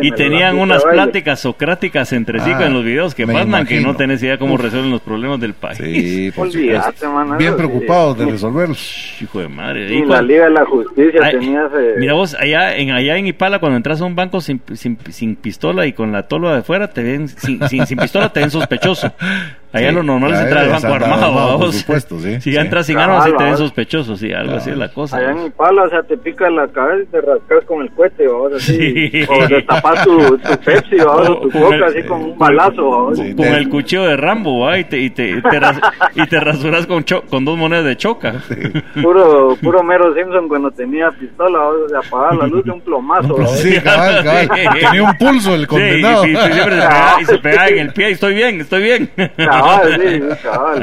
Y- 0.02 0.08
Y 0.08 0.12
tenían 0.12 0.58
unas 0.58 0.84
baile. 0.84 1.05
Pláticas 1.06 1.40
socráticas 1.40 2.14
entre 2.14 2.40
sí 2.40 2.52
Ah, 2.54 2.66
en 2.68 2.74
los 2.74 2.84
videos 2.84 3.16
que 3.16 3.26
me 3.26 3.34
pasan 3.34 3.66
que 3.66 3.82
no 3.82 3.96
tenés 3.96 4.22
idea 4.24 4.38
cómo 4.38 4.58
resuelven 4.58 4.92
los 4.92 5.02
problemas 5.02 5.40
del 5.40 5.54
país. 5.54 5.78
Sí, 5.78 6.32
por 6.36 6.48
Olvídate, 6.48 6.98
supuesto. 6.98 7.12
man, 7.12 7.38
Bien 7.38 7.52
sí. 7.52 7.58
preocupados 7.58 8.18
de 8.18 8.26
resolverlos. 8.26 9.18
Hijo 9.22 9.40
de 9.40 9.48
madre. 9.48 9.94
Y 9.94 9.98
Y 10.00 10.06
la 10.06 10.22
Liga 10.22 10.46
de 10.46 10.52
la 10.52 10.66
Justicia 10.66 11.20
Ay, 11.24 11.32
tenía 11.40 11.66
ese... 11.68 12.00
Mira 12.00 12.14
vos, 12.14 12.36
allá 12.40 12.76
en, 12.78 12.92
allá 12.92 13.18
en 13.18 13.28
Ipala, 13.28 13.60
cuando 13.60 13.78
entras 13.78 14.02
a 14.02 14.06
un 14.06 14.16
banco 14.16 14.42
sin, 14.42 14.62
sin, 14.74 14.98
sin 15.10 15.36
pistola 15.36 15.86
y 15.86 15.94
con 15.94 16.12
la 16.12 16.24
tola 16.28 16.56
de 16.56 16.64
fuera, 16.64 16.88
te 16.90 17.04
ven, 17.04 17.28
sin, 17.28 17.68
sin, 17.68 17.86
sin 17.86 17.98
pistola 17.98 18.30
te 18.32 18.40
ven 18.42 18.52
sospechoso. 18.52 19.12
Allá 19.76 19.90
Sí, 19.90 19.96
lo 19.96 20.04
normal 20.04 20.34
es 20.34 20.40
entrar 20.40 20.64
al 20.64 20.70
banco 20.72 20.88
armado, 20.88 21.26
armado, 21.26 21.60
por 21.60 21.74
supuesto, 21.74 22.20
sí, 22.20 22.42
Si 22.42 22.52
ya 22.52 22.62
sí. 22.62 22.66
entras 22.66 22.86
sin 22.86 22.98
armas, 22.98 23.24
sí 23.26 23.30
te 23.32 23.38
ven 23.38 23.44
cabal. 23.54 23.58
sospechoso, 23.58 24.16
sí, 24.18 24.32
algo 24.34 24.56
así 24.56 24.70
es 24.72 24.78
la 24.78 24.90
cosa. 24.90 25.18
Allá 25.18 25.32
en 25.32 25.46
Ipala, 25.48 25.84
o 25.84 25.90
sea, 25.90 26.04
te 26.04 26.18
pica 26.18 26.50
la 26.50 26.68
cabeza 26.68 27.04
y 27.04 27.06
te 27.08 27.22
rascas 27.22 27.66
con 27.66 27.82
el 27.82 27.92
cohete, 27.92 28.28
vamos, 28.28 28.54
así. 28.54 29.10
Sí. 29.10 29.26
O 29.30 29.48
destapas 29.48 30.04
tu, 30.04 30.18
tu 30.38 30.58
Pepsi, 30.64 30.98
vamos, 30.98 31.30
o 31.30 31.36
tu 31.42 31.52
coca, 31.52 31.76
el- 31.76 31.84
así 31.84 32.04
con 32.04 32.22
un 32.24 32.38
balazo, 32.38 32.90
vamos. 32.90 33.18
Sí. 33.18 33.36
Con 33.36 33.46
el 33.48 33.70
cuchillo 33.70 34.04
de 34.06 34.18
Rambo, 34.18 34.60
¿va? 34.62 34.78
y 34.80 34.84
te, 34.86 34.98
y 35.00 35.10
te, 35.10 35.30
y 35.30 35.42
te, 35.42 35.60
ras- 35.60 35.80
y 36.16 36.26
te 36.28 36.40
rasuras 36.40 36.88
con, 36.88 37.04
cho- 37.04 37.24
con 37.24 37.44
dos 37.46 37.58
monedas 37.58 37.86
de 37.86 37.98
choca. 37.98 38.36
Puro, 39.02 39.56
puro 39.62 39.84
mero 39.84 40.14
Simpson 40.14 40.48
cuando 40.48 40.72
tenía 40.72 41.12
pistola, 41.12 41.60
vamos, 41.60 41.92
de 41.92 41.98
apagar 41.98 42.36
la 42.36 42.48
luz 42.48 42.64
de 42.64 42.72
un 42.72 42.82
plomazo, 42.82 43.34
vamos. 43.36 43.52
Sí, 43.60 43.80
cabal, 43.82 44.24
cabal. 44.24 44.50
Tenía 44.80 45.04
un 45.04 45.18
pulso 45.18 45.54
el 45.56 45.68
condenado. 45.68 46.24
Sí, 46.24 46.30
y, 46.30 46.34
y 46.34 46.36
siempre 46.38 46.64
se 46.64 46.70
pegaba, 46.82 47.22
y 47.22 47.26
se 47.26 47.38
pegaba 47.40 47.68
en 47.68 47.80
el 47.80 47.94
pie, 47.94 48.10
y 48.10 48.14
estoy 48.14 48.34
bien, 48.34 48.62
estoy 48.62 48.84
bien. 48.84 49.10
Cabal, 49.38 49.64
sí. 49.98 50.22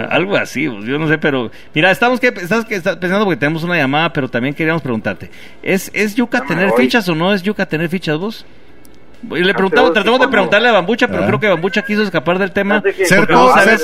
Algo 0.10 0.36
así, 0.36 0.68
pues, 0.68 0.84
yo 0.84 0.98
no 0.98 1.08
sé, 1.08 1.18
pero 1.18 1.50
mira, 1.74 1.90
estamos 1.90 2.20
que 2.20 2.28
estás 2.28 2.64
que 2.64 2.74
estás 2.76 2.96
pensando 2.96 3.24
porque 3.24 3.38
tenemos 3.38 3.62
una 3.64 3.76
llamada, 3.76 4.12
pero 4.12 4.28
también 4.28 4.54
queríamos 4.54 4.82
preguntarte, 4.82 5.30
¿es 5.62 5.90
es 5.94 6.14
yuca 6.14 6.44
tener 6.46 6.68
voy. 6.70 6.82
fichas 6.84 7.08
o 7.08 7.14
no 7.14 7.32
es 7.32 7.42
yuca 7.42 7.66
tener 7.66 7.88
fichas 7.88 8.18
vos? 8.18 8.46
Y 9.30 9.44
le 9.44 9.54
preguntamos, 9.54 9.92
tratamos 9.92 10.18
de 10.18 10.26
preguntarle 10.26 10.68
a 10.68 10.72
Bambucha, 10.72 11.06
pero 11.06 11.22
Ah. 11.22 11.26
creo 11.28 11.38
que 11.38 11.46
Bambucha 11.46 11.82
quiso 11.82 12.02
escapar 12.02 12.40
del 12.40 12.50
tema. 12.50 12.82
Ser, 13.04 13.28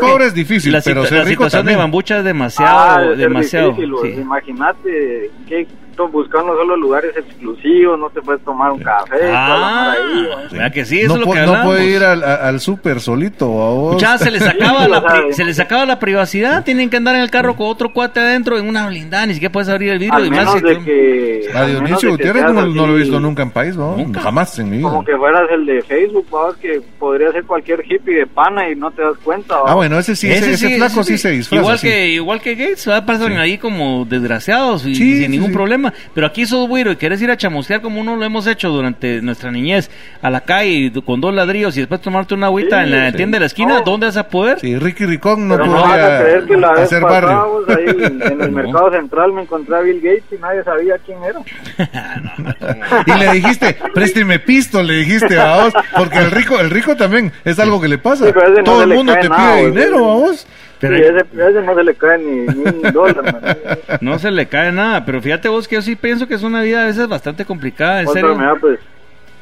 pobre 0.01 0.26
es 0.26 0.34
difícil, 0.34 0.72
la, 0.72 0.80
pero 0.80 1.03
situ- 1.03 1.09
ser 1.11 1.18
la 1.18 1.24
rico 1.24 1.44
situación 1.44 1.61
también. 1.61 1.76
de 1.78 1.82
Bambucha 1.82 2.18
es 2.18 2.24
demasiado, 2.24 2.76
Ah, 2.76 3.01
demasiado. 3.16 3.76
sí. 3.76 4.09
Imagínate 4.20 5.30
que 5.46 5.66
buscando 6.07 6.55
solo 6.57 6.76
lugares 6.76 7.12
exclusivos, 7.16 7.99
no 7.99 8.09
te 8.11 8.20
puedes 8.22 8.42
tomar 8.44 8.70
un 8.72 8.78
café, 8.80 9.16
Ah, 9.32 9.92
ahí, 9.92 10.26
vos. 10.26 10.53
¿verdad 10.53 10.72
que 10.72 10.84
sí? 10.84 11.01
Eso 11.01 11.14
no, 11.16 11.20
es 11.22 11.26
lo 11.26 11.32
que 11.32 11.38
no 11.40 11.46
hablamos. 11.49 11.66
puede 11.66 11.84
ir 11.90 12.03
al, 12.05 12.22
al 12.24 12.61
súper 12.61 13.01
solito. 13.01 13.46
a 13.46 13.70
vos. 13.70 14.01
Ya 14.01 14.16
se 14.18 14.30
les 14.30 14.42
acaba 14.46 14.84
Sí, 14.84 14.90
la 14.90 15.03
pri- 15.03 15.32
se 15.32 15.44
les 15.44 15.59
acaba 15.61 15.84
la 15.86 15.99
privacidad, 15.99 16.64
tienen 16.64 16.88
que 16.90 16.96
andar 16.99 17.14
en 17.16 17.22
el 17.22 17.30
carro 17.30 17.57
con 17.57 17.66
otro 17.68 17.92
cuate 17.92 18.20
adentro 18.20 18.59
en 18.59 18.68
una 18.68 18.86
blindada, 18.86 19.26
ni 19.26 19.34
siquiera 19.34 19.53
puedes 19.53 19.68
abrir 19.68 19.90
el 19.90 19.99
vidrio 19.99 20.14
Al 20.16 20.26
y 20.26 20.30
más 20.30 20.38
menos 20.55 20.62
de 20.62 20.84
que... 20.84 21.49
A 21.55 21.66
Dionisio 21.66 22.11
Gutiérrez 22.11 22.44
no, 22.53 22.66
no 22.66 22.86
lo 22.86 22.94
he 22.96 23.01
visto 23.01 23.18
nunca 23.18 23.42
en 23.42 23.51
país, 23.51 23.76
¿no? 23.76 23.96
Nunca. 23.96 24.20
Jamás 24.20 24.59
en 24.59 24.70
mi 24.70 24.78
vida. 24.78 24.88
Como 24.88 25.05
que 25.05 25.16
fueras 25.16 25.42
el 25.51 25.64
de 25.66 25.82
Facebook, 25.82 26.26
vamos, 26.30 26.57
que 26.57 26.80
podría 26.99 27.32
ser 27.32 27.44
cualquier 27.44 27.82
hippie 27.88 28.16
de 28.18 28.26
pana 28.26 28.68
y 28.70 28.76
no 28.76 28.90
te 28.90 29.03
das 29.03 29.16
cuenta. 29.24 29.57
Ah, 29.66 29.74
bueno, 29.74 29.99
ese 29.99 30.14
sí, 30.14 30.30
ese, 30.30 30.53
ese 30.53 30.76
flaco 30.76 31.03
sí, 31.03 31.16
se 31.18 31.30
disfraza. 31.30 31.62
Igual 31.62 31.78
sí. 31.78 31.86
que 31.88 32.09
igual 32.09 32.40
que 32.40 32.55
Gates, 32.55 32.84
pasan 33.07 33.32
Sí. 33.32 33.38
ahí 33.38 33.59
como 33.59 34.05
desgraciados 34.05 34.84
y 34.86 34.94
Sí, 34.94 35.14
sin 35.14 35.22
sí, 35.24 35.28
ningún 35.28 35.49
sí. 35.49 35.55
Problema. 35.91 36.11
Pero 36.14 36.26
aquí 36.26 36.47
sos 36.47 36.68
güiro 36.68 36.93
y 36.93 36.97
querés 36.97 37.20
ir 37.22 37.30
a 37.30 37.36
chamusquear 37.36 37.80
como 37.80 38.01
uno 38.01 38.16
lo 38.16 38.24
hemos 38.24 38.47
hecho 38.47 38.68
durante 38.70 39.20
nuestra 39.22 39.51
niñez 39.51 39.91
a 40.22 40.30
la 40.30 40.41
calle 40.43 40.93
con 41.05 41.20
dos 41.20 41.34
ladrillos 41.34 41.76
y 41.76 41.80
después 41.80 42.01
tomarte 42.01 42.34
una 42.34 42.47
agüita 42.47 42.78
Sí, 42.84 42.84
en 42.84 42.91
la 43.05 43.11
sí. 43.11 43.16
tienda 43.16 43.36
de 43.36 43.41
la 43.41 43.47
esquina, 43.47 43.78
No. 43.78 43.84
¿dónde 43.84 44.07
vas 44.07 44.16
a 44.16 44.28
poder? 44.28 44.59
Sí, 44.61 44.76
Ricky 44.78 45.07
Ricón 45.07 45.49
no 45.49 45.57
Pero 45.57 45.66
no 45.66 45.72
vas 45.74 45.84
a 45.84 45.86
podía 45.89 46.18
creer 46.20 46.45
que 46.47 46.57
la 46.57 46.72
vez 46.72 46.80
hacer 46.82 47.03
barrio. 47.03 47.64
ahí 47.68 47.84
en 47.89 48.22
el 48.22 48.39
No. 48.53 48.62
mercado 48.62 48.91
central 48.93 49.32
me 49.32 49.43
encontré 49.43 49.76
a 49.76 49.80
Bill 49.80 50.01
Gates 50.01 50.24
y 50.32 50.36
nadie 50.41 50.62
sabía 50.64 50.97
quién 51.05 51.18
era. 51.24 51.41
Y 53.07 53.12
le 53.18 53.32
dijiste, 53.32 53.76
présteme 53.95 54.39
pisto, 54.39 54.82
le 54.82 54.95
dijiste 54.99 55.39
a 55.39 55.64
vos, 55.64 55.72
porque 55.97 56.18
el 56.18 56.30
rico, 56.30 56.59
el 56.61 56.70
rico 56.70 56.97
también 56.97 57.32
es 57.45 57.59
algo 57.59 57.80
que 57.80 57.89
le 57.89 57.99
pasa. 57.99 58.26
Todo 58.64 58.82
el 58.82 58.89
mundo 58.95 59.14
te 59.20 59.28
nada, 59.28 59.55
pide 59.57 59.66
dinero 59.70 59.97
a 60.11 60.14
vos. 60.14 60.47
Pero- 60.80 60.96
Sí, 60.96 61.02
ese, 61.02 61.48
ese 61.50 61.62
no 61.62 61.74
se 61.74 61.84
le 61.84 61.94
cae 61.94 62.18
ni, 62.18 62.46
ni 62.46 62.64
un 62.64 62.82
dólar. 62.92 63.22
man. 63.32 63.56
No 64.00 64.18
se 64.18 64.30
le 64.30 64.46
cae 64.46 64.70
nada, 64.72 65.04
pero 65.04 65.20
fíjate 65.20 65.48
vos 65.48 65.66
que 65.66 65.74
yo 65.76 65.82
sí 65.82 65.96
pienso 65.96 66.26
que 66.28 66.34
es 66.34 66.42
una 66.42 66.62
vida 66.62 66.82
a 66.84 66.86
veces 66.86 67.08
bastante 67.08 67.44
complicada, 67.44 68.00
en 68.02 68.08
Otra 68.08 68.20
serio. 68.20 68.36
mira, 68.36 68.54
pues, 68.56 68.78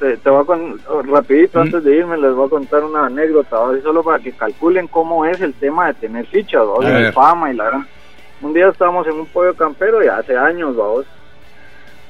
te, 0.01 0.17
te 0.17 0.31
voy 0.31 0.43
a 0.43 0.45
con, 0.45 0.79
rapidito 1.11 1.61
antes 1.61 1.83
de 1.85 1.97
irme 1.97 2.17
les 2.19 2.35
voy 2.35 2.47
a 2.47 2.51
contar 2.51 2.85
una 2.85 3.07
anécdota, 3.07 3.57
¿va? 3.59 3.73
solo 3.83 4.03
para 4.03 4.19
que 4.19 4.33
calculen 4.33 4.89
cómo 4.89 5.25
es 5.25 5.41
el 5.41 5.55
tema 5.55 5.87
de 5.89 5.95
tener 5.95 6.27
fichas, 6.27 6.63
¿va? 6.63 6.87
A 6.87 6.91
de 6.91 7.03
ver. 7.05 7.13
fama 7.13 7.51
y 7.53 7.57
la 7.57 7.65
gran. 7.65 7.87
Un 8.43 8.53
día 8.53 8.69
estábamos 8.69 9.07
en 9.07 9.15
un 9.15 9.27
pollo 9.27 9.55
campero 9.55 10.03
ya 10.03 10.19
hace 10.19 10.37
años, 10.37 10.77
vamos. 10.77 11.07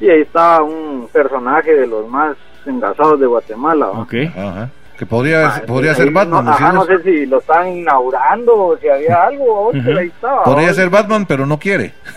Y 0.01 0.09
ahí 0.11 0.23
estaba 0.23 0.63
un 0.63 1.09
personaje 1.13 1.73
de 1.75 1.87
los 1.87 2.09
más 2.09 2.37
engasados 2.67 3.19
de 3.21 3.27
Guatemala, 3.27 3.87
¿va? 3.87 4.01
Ok. 4.01 4.15
Ajá. 4.37 4.69
Que 4.99 5.05
podría, 5.05 5.47
Ah, 5.49 5.63
podría 5.67 5.95
ser 5.95 6.07
no- 6.07 6.13
Batman. 6.13 6.49
ajá, 6.49 6.73
no 6.73 6.85
sé 6.87 7.03
si 7.03 7.27
lo 7.27 7.39
estaban 7.39 7.69
inaugurando 7.69 8.55
o 8.57 8.77
si 8.79 8.89
había 8.89 9.25
algo, 9.25 9.71
estaba. 9.73 10.43
Podría 10.45 10.73
ser 10.73 10.89
Batman, 10.89 11.27
pero 11.27 11.45
no 11.47 11.59
quiere. 11.59 11.93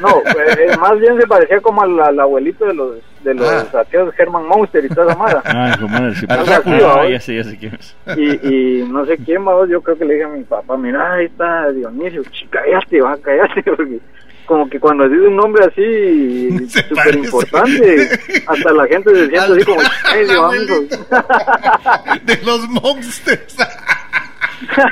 No, 0.00 0.22
pues, 0.32 0.56
eh, 0.58 0.76
más 0.80 0.98
bien 0.98 1.20
se 1.20 1.26
parecía 1.26 1.60
como 1.60 1.82
al, 1.82 1.98
al 2.00 2.18
abuelito 2.20 2.64
de 2.64 2.74
los 2.74 2.94
de 3.22 3.34
los 3.34 3.48
Ah. 3.74 3.80
aquellos 3.80 4.14
Herman 4.18 4.46
Monster 4.46 4.84
y 4.84 4.88
toda 4.88 5.08
esa 5.12 5.18
mara. 5.18 5.42
Ah, 5.44 5.72
hijo 5.74 5.86
de 5.86 5.88
madre, 5.92 6.14
sí, 6.14 6.26
Al 6.28 6.46
Drácula, 6.46 7.08
ya 7.10 7.20
sé, 7.20 7.36
ya 7.36 7.44
sé 7.44 7.58
quién 7.58 7.74
es. 7.74 7.96
y, 8.16 8.48
y 8.80 8.88
no 8.88 9.04
sé 9.04 9.18
quién 9.18 9.46
va, 9.46 9.66
yo 9.68 9.82
creo 9.82 9.98
que 9.98 10.04
le 10.04 10.14
dije 10.14 10.24
a 10.26 10.28
mi 10.28 10.44
papá, 10.44 10.76
mira, 10.76 11.14
ahí 11.14 11.26
está 11.26 11.70
Dionisio, 11.70 12.22
cállate, 12.50 13.00
va, 13.02 13.16
cállate, 13.20 13.62
porque 13.76 13.98
como 14.46 14.68
que 14.70 14.78
cuando 14.80 15.08
dice 15.08 15.26
un 15.26 15.36
nombre 15.36 15.64
así 15.64 16.68
súper 16.88 17.16
importante, 17.16 18.08
hasta 18.46 18.72
la 18.72 18.86
gente 18.86 19.10
se 19.10 19.28
siente 19.28 19.38
así 19.38 19.64
como. 19.64 19.80
De 22.24 22.36
los 22.44 22.68
monsters. 22.68 23.56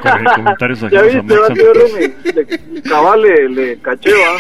Corre, 0.03 0.25
comentarios 0.37 0.81
ya 0.91 1.03
viste, 1.03 1.39
va, 1.39 1.49
tío 1.49 1.73
cabal 2.87 3.23
le, 3.23 3.49
le 3.49 3.79
caché, 3.79 4.11
va, 4.13 4.37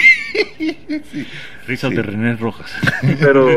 Risas 1.66 1.90
de 1.92 2.02
René 2.02 2.36
Rojas. 2.36 2.70
pero... 3.18 3.48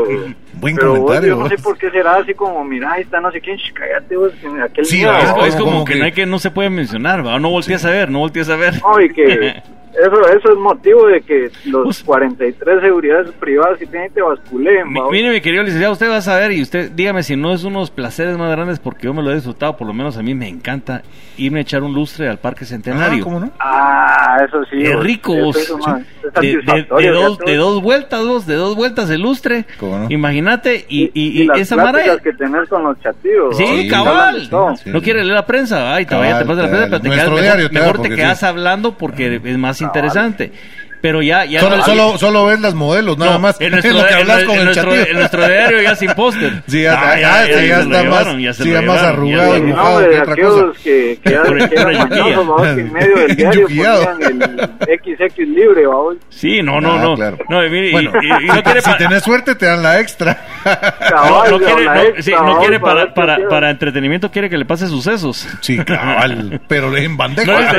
Buen 0.54 0.76
pero 0.76 0.92
vos, 0.92 0.98
comentario. 1.00 1.36
yo 1.36 1.42
no 1.42 1.48
sé 1.50 1.58
por 1.58 1.76
qué 1.76 1.90
será 1.90 2.16
así 2.16 2.32
como, 2.34 2.64
mira, 2.64 2.92
ahí 2.92 3.02
está 3.02 3.20
no 3.20 3.30
sé 3.30 3.40
quién, 3.40 3.58
cállate, 3.74 4.16
vos, 4.16 4.32
que 4.40 4.48
aquel 4.62 4.86
Sí, 4.86 4.96
día, 4.96 5.18
Es, 5.46 5.54
como, 5.56 5.72
como 5.72 5.84
que, 5.84 5.92
que- 5.92 5.98
no 5.98 6.04
hay 6.06 6.12
que 6.12 6.26
no 6.26 6.38
se 6.38 6.50
puede 6.50 6.70
mencionar, 6.70 7.24
¿va? 7.24 7.38
No 7.38 7.50
voltees 7.50 7.84
a 7.84 7.90
ver, 7.90 8.10
no 8.10 8.20
voltees 8.20 8.48
a 8.48 8.56
ver. 8.56 8.80
No, 8.82 8.98
y 9.00 9.12
que 9.12 9.62
eso, 9.92 10.28
eso 10.36 10.52
es 10.52 10.58
motivo 10.58 11.06
de 11.06 11.20
que 11.22 11.50
los 11.66 11.84
Pues- 11.84 12.04
43 12.04 12.80
seguridades 12.80 13.30
privadas 13.32 13.78
que 13.78 13.86
tienen 13.86 14.12
te 14.12 14.22
basculen. 14.22 14.92
Mire, 15.10 15.30
mi 15.30 15.40
querido 15.40 15.62
licenciado, 15.62 15.92
usted 15.92 16.08
va 16.10 16.16
a 16.18 16.22
saber 16.22 16.52
y 16.52 16.62
usted 16.62 16.90
dígame 16.92 17.22
si 17.22 17.36
no 17.36 17.52
es 17.52 17.64
uno 17.64 17.78
de 17.78 17.82
los 17.82 17.90
placeres 17.90 18.36
más 18.36 18.50
grandes 18.50 18.78
porque 18.78 19.06
yo 19.06 19.14
me 19.14 19.22
lo 19.22 19.30
he 19.30 19.34
disfrutado, 19.34 19.76
por 19.76 19.86
lo 19.86 19.92
menos 19.94 20.16
a 20.16 20.22
mí 20.22 20.34
me 20.34 20.48
encanta 20.48 21.02
irme 21.36 21.60
a 21.60 21.62
echar 21.62 21.82
un 21.82 21.94
lustre 21.94 22.28
al 22.28 22.38
Parque 22.38 22.64
Ah, 22.64 22.68
Centenario. 22.68 23.24
¿cómo 23.24 23.40
no? 23.40 23.50
Ah, 23.60 24.38
eso 24.46 24.64
sí. 24.70 24.78
Qué 24.82 24.94
vos, 24.94 25.04
rico, 25.04 25.34
vos. 25.36 25.56
es 25.56 25.70
una- 25.70 25.98
es 25.98 26.32
De, 26.34 26.48
de- 26.48 27.02
de 27.02 27.10
dos, 27.10 27.38
de 27.38 27.56
vos. 27.58 27.74
dos 27.74 27.82
vueltas, 27.82 28.20
dos, 28.20 28.46
de 28.46 28.54
dos 28.56 28.76
vueltas 28.76 29.08
el 29.10 29.22
lustre. 29.22 29.64
¿Cómo 29.80 29.98
no? 29.98 30.06
Imagínate, 30.10 30.84
y, 30.88 31.04
y, 31.04 31.10
y 31.14 31.42
y 31.42 31.46
las 31.46 31.60
esa 31.60 31.76
mara. 31.76 32.18
que 32.18 32.32
tenés 32.32 32.68
con 32.68 32.82
los 32.82 33.00
chatillos. 33.00 33.56
Sí. 33.56 33.64
Y 33.64 33.88
cabal. 33.88 34.48
todo. 34.50 34.76
Sí. 34.76 34.90
No 34.90 35.00
quiere 35.00 35.22
leer 35.22 35.34
la 35.36 35.46
prensa, 35.46 35.94
ay, 35.94 36.04
te 36.04 36.14
vaya, 36.14 36.38
te 36.38 36.44
Cabal, 36.44 36.46
pasa 36.48 36.62
la 36.62 36.68
prensa, 36.68 36.86
pero 36.90 37.00
te 37.02 37.10
quedas, 37.10 37.40
diario 37.40 37.68
mejor, 37.72 38.02
te 38.02 38.10
quedas 38.10 38.40
sí. 38.40 38.46
hablando 38.46 38.98
porque 38.98 39.40
es 39.42 39.58
más 39.58 39.77
interesante. 39.84 40.52
Pero 41.00 41.22
ya, 41.22 41.44
ya 41.44 41.60
Solo, 41.60 41.76
no- 41.76 41.84
solo, 41.84 42.18
solo 42.18 42.46
ves 42.46 42.60
las 42.60 42.74
modelos, 42.74 43.16
nada 43.18 43.32
no, 43.34 43.38
más. 43.38 43.60
En 43.60 43.70
nuestro, 43.72 43.90
es 43.92 43.96
lo 43.96 44.06
que 44.06 44.14
en- 44.14 44.20
hablas 44.20 44.40
en 44.40 44.46
con 44.46 44.58
el 44.58 44.64
nuestro- 44.64 44.90
chatillo. 44.90 45.06
en 45.10 45.16
nuestro 45.16 45.48
diario 45.48 45.82
ya 45.82 45.94
sin 45.94 46.10
póster. 46.14 46.62
Sí, 46.68 46.82
ya, 46.82 46.92
Ah, 47.00 47.14
ya, 47.20 47.46
ya, 47.46 47.50
ya 47.62 47.80
está 47.80 48.02
llevaron, 48.02 48.44
más, 48.44 48.56
sí, 48.56 48.68
más 48.70 49.02
arrugado, 49.02 49.54
ya- 49.58 49.64
No, 49.64 49.98
que 49.98 50.18
otra 50.20 50.32
aquellos 50.32 50.54
cosa. 50.54 50.80
que, 50.82 51.18
que, 51.22 51.30
Por- 51.46 51.56
eran- 51.56 51.68
que 51.68 51.76
por 51.76 51.92
eran 51.92 51.92
el 52.02 52.08
mañosos, 52.08 52.34
yuquilla. 52.34 52.50
¿va? 52.50 52.74
que 52.74 52.80
en 52.80 52.92
medio 52.92 53.16
del 53.16 53.36
diario 53.36 53.60
Yuquillado. 53.62 54.04
ponían 54.04 54.42
el 54.42 54.98
XX 55.28 55.38
libre, 55.48 55.86
¿va? 55.86 55.94
vos? 55.94 56.16
Sí, 56.30 56.62
no, 56.62 56.80
no, 56.80 56.92
Ah, 56.94 57.02
no. 57.02 57.14
claro. 57.14 57.38
No, 57.48 57.64
y 57.64 57.70
mire, 57.70 57.88
y- 57.88 57.92
Bueno, 57.92 58.12
y, 58.20 58.26
y 58.44 58.46
no 58.48 58.62
quiere 58.62 58.80
si 58.82 58.96
tenés 58.96 59.22
suerte 59.22 59.54
te 59.54 59.66
dan 59.66 59.82
la 59.82 60.00
extra. 60.00 60.36
no, 60.64 60.70
Cabal, 61.08 61.50
no 61.52 61.58
la 61.58 61.66
quiere, 61.66 61.84
no, 61.84 61.94
extra, 61.94 62.22
sí, 62.22 62.30
no 62.32 62.54
¿va? 62.54 62.58
quiere 62.60 62.80
Para 62.80 63.14
para, 63.14 63.48
para, 63.48 63.70
entretenimiento, 63.70 64.30
quiere 64.30 64.50
que 64.50 64.58
le 64.58 64.64
pase 64.64 64.86
sucesos. 64.88 65.48
sí, 65.60 65.78
cabal, 65.78 66.60
pero 66.68 66.96
en 66.96 67.16
bandeja. 67.16 67.70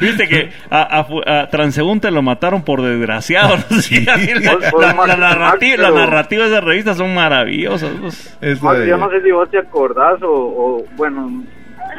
viste, 0.00 0.28
que 0.28 0.50
a 0.70 1.48
Transeúnte 1.50 2.10
lo 2.10 2.22
mataron 2.22 2.55
por 2.62 2.82
desgraciado. 2.82 3.56
no 3.70 3.80
sé, 3.80 4.04
así 4.10 4.34
la, 4.34 4.52
Pues, 4.58 4.70
pues, 4.72 4.86
la- 4.86 4.94
Max- 4.94 5.08
la 5.08 5.16
narrativa, 5.16 5.76
Max, 5.76 5.78
la 5.82 5.88
pero- 5.88 6.06
narrativa 6.10 6.44
de 6.44 6.50
esa 6.50 6.60
revista 6.60 6.94
son 6.94 7.14
maravillosas. 7.14 7.90
pues. 8.00 8.62
Max, 8.62 8.80
yo 8.86 8.96
no 8.96 9.10
sé 9.10 9.22
si 9.22 9.30
vos 9.30 9.50
te 9.50 9.58
acordás 9.58 10.22
o, 10.22 10.28
o, 10.30 10.84
bueno, 10.96 11.42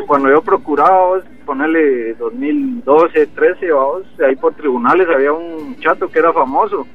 cuando 0.05 0.29
yo 0.29 0.41
procuraba 0.41 1.07
vos, 1.07 1.23
ponerle 1.45 2.13
2012, 2.15 3.27
13, 3.27 3.71
vamos, 3.71 4.03
ahí 4.27 4.35
por 4.35 4.53
tribunales 4.53 5.07
había 5.13 5.31
un 5.31 5.77
chato 5.79 6.09
que 6.09 6.19
era 6.19 6.33
famoso, 6.33 6.85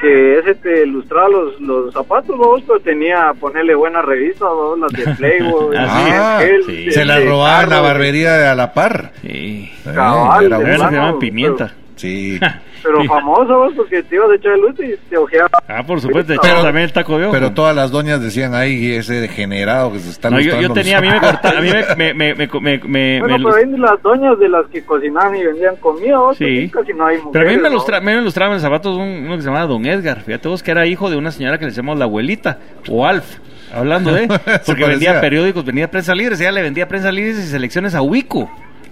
que 0.00 0.38
ese 0.38 0.54
te 0.56 0.82
ilustraba 0.84 1.28
los, 1.28 1.60
los 1.60 1.92
zapatos, 1.92 2.36
vos, 2.36 2.62
pero 2.66 2.78
tenía, 2.80 3.32
ponerle 3.40 3.74
buenas 3.74 4.04
revistas, 4.04 4.48
vos, 4.48 4.78
las 4.78 4.92
de 4.92 5.14
Playboy, 5.14 5.74
Ah, 5.78 6.40
sí. 6.66 6.90
se 6.92 7.04
la 7.04 7.18
de 7.18 7.24
robaban 7.26 7.64
en 7.64 7.70
la 7.70 7.80
barbería 7.80 8.32
de 8.36 8.46
a 8.46 8.54
la 8.54 8.72
par. 8.72 9.12
Sí. 9.22 9.70
Eh, 9.84 9.90
era 9.90 10.12
bueno. 10.12 10.58
se 10.60 10.64
plano, 10.76 10.90
llama 10.90 11.18
pimienta. 11.18 11.72
Sí, 11.96 12.38
Pero 12.82 13.02
famoso, 13.04 13.58
vos, 13.58 13.72
porque 13.74 14.02
te 14.02 14.14
ibas 14.16 14.30
a 14.30 14.34
echar 14.36 14.56
luz 14.58 14.74
y 14.78 14.94
te 15.08 15.16
ojeaba. 15.16 15.48
Ah, 15.66 15.82
por 15.84 16.00
supuesto, 16.00 16.28
Pero- 16.28 16.42
echamos 16.42 16.62
también 16.62 16.84
el 16.84 16.92
taco 16.92 17.18
de 17.18 17.24
ojo. 17.24 17.32
pero 17.32 17.52
todas 17.52 17.74
las 17.74 17.90
doñas 17.90 18.20
decían, 18.20 18.54
ay, 18.54 18.92
ese 18.94 19.14
degenerado 19.14 19.92
que 19.92 19.98
se 19.98 20.10
está 20.10 20.30
no, 20.30 20.38
yo, 20.38 20.72
tenía, 20.72 20.98
a 20.98 21.00
mí 21.00 21.08
me 21.08 21.18
cortaba, 21.20 21.58
a 21.58 21.62
mí 21.62 21.68
me, 21.70 21.96
me, 21.96 22.14
me, 22.14 22.34
me, 22.34 22.46
me, 22.60 22.78
me- 22.78 23.20
Bueno, 23.20 23.38
me 23.38 23.44
pero 23.44 23.54
hay 23.56 23.66
las 23.78 24.02
doñas 24.02 24.38
de 24.38 24.48
las 24.48 24.66
que 24.66 24.84
cocinaban 24.84 25.34
y 25.36 25.44
vendían 25.44 25.76
comida, 25.76 26.16
Sí. 26.36 26.68
pues, 26.70 26.84
casi 26.86 26.96
no 26.96 27.06
hay 27.06 27.16
mujeres. 27.16 27.32
Pero 27.32 27.48
a 27.48 27.50
mí 27.50 27.56
me, 27.56 27.62
¿no? 27.62 27.68
ilustra, 27.70 28.00
me 28.00 28.12
ilustraba 28.12 28.54
en 28.54 28.60
zapatos 28.60 28.96
un, 28.96 29.08
uno 29.24 29.36
que 29.36 29.42
se 29.42 29.48
llamaba 29.48 29.66
Don 29.66 29.84
Edgar. 29.86 30.20
Fíjate 30.22 30.48
vos 30.48 30.62
que 30.62 30.70
era 30.70 30.86
hijo 30.86 31.10
de 31.10 31.16
una 31.16 31.32
señora 31.32 31.58
que 31.58 31.64
le 31.64 31.70
llamamos 31.72 31.98
la 31.98 32.04
abuelita, 32.04 32.58
o 32.88 33.06
Alf. 33.06 33.38
Hablando 33.74 34.12
de, 34.12 34.28
porque 34.66 34.84
vendía 34.84 35.20
periódicos, 35.20 35.64
vendía 35.64 35.90
prensa 35.90 36.14
libre, 36.14 36.36
ella 36.36 36.52
le 36.52 36.62
vendía 36.62 36.86
prensa 36.86 37.10
libre 37.10 37.30
y 37.32 37.34
selecciones 37.42 37.94
a 37.94 38.02
Wico. 38.02 38.48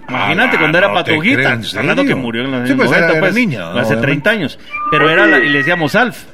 Imagínate 0.07 0.55
Ah, 0.55 0.59
cuando 0.59 0.77
era 0.77 0.87
no 0.89 0.93
patujita, 0.93 1.35
creo, 1.35 1.49
¿en 1.53 1.77
hablando 1.79 2.05
que 2.05 2.15
murió 2.15 2.43
en 2.43 2.51
los 2.51 2.67
Sí, 2.69 2.75
pues, 2.75 2.89
90, 2.89 2.97
era- 3.05 3.11
era 3.17 3.19
pues, 3.21 3.33
niña, 3.35 3.59
hace 3.69 3.71
obviamente. 3.79 4.01
30 4.01 4.29
años. 4.29 4.59
Pero 4.91 5.09
era 5.09 5.25
la- 5.25 5.39
y 5.39 5.49
le 5.49 5.57
decíamos 5.59 5.95
Alf. 5.95 6.25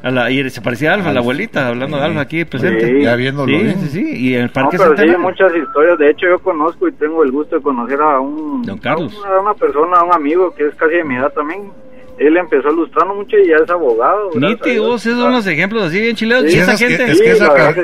A 0.00 0.12
la, 0.12 0.30
y 0.30 0.48
se 0.48 0.60
parecía 0.60 0.92
a 0.92 0.94
Alf, 0.94 1.06
a 1.08 1.12
la 1.12 1.18
abuelita, 1.18 1.66
hablando 1.66 1.96
de 1.98 2.04
Alf 2.04 2.16
aquí 2.18 2.44
presente. 2.44 2.86
Sí. 2.86 3.02
Ya 3.02 3.16
viéndolo 3.16 3.48
Sí, 3.48 3.64
bien. 3.64 3.80
sí, 3.80 3.88
sí, 3.88 4.12
y 4.16 4.34
en 4.34 4.42
el 4.42 4.46
No, 4.46 4.52
Parque 4.52 4.78
pero 4.78 4.96
sí, 4.96 5.02
hay 5.02 5.16
muchas 5.16 5.52
historias. 5.56 5.98
De 5.98 6.10
hecho, 6.10 6.26
yo 6.28 6.38
conozco 6.38 6.86
y 6.88 6.92
tengo 6.92 7.24
el 7.24 7.32
gusto 7.32 7.56
de 7.56 7.62
conocer 7.62 8.00
a 8.00 8.20
un. 8.20 8.62
Don 8.62 8.78
Carlos. 8.78 9.12
A 9.12 9.28
una, 9.28 9.36
a 9.36 9.40
una 9.40 9.54
persona, 9.54 9.96
a 9.98 10.04
un 10.04 10.12
amigo 10.14 10.54
que 10.54 10.68
es 10.68 10.74
casi 10.76 10.94
de 10.94 11.04
mi 11.04 11.16
edad 11.16 11.32
también. 11.32 11.72
Él 12.18 12.36
empezó 12.36 12.68
lustrando 12.70 13.14
mucho 13.14 13.36
y 13.38 13.48
ya 13.48 13.56
es 13.64 13.70
abogado. 13.70 14.30
gracias 14.30 14.44
a 14.44 14.48
Nítidos, 14.66 14.86
Dios. 15.04 15.06
esos 15.06 15.18
son 15.22 15.32
los 15.32 15.46
ejemplos 15.46 15.82
así 15.84 16.00
bien. 16.00 16.16
Sí, 16.16 16.26
y 16.26 16.32
esa 16.58 16.72
es 16.72 16.78
que- 16.80 16.88
gente... 16.88 17.04
es 17.12 17.20
que 17.20 17.24
Sí, 17.24 17.30
esa, 17.30 17.74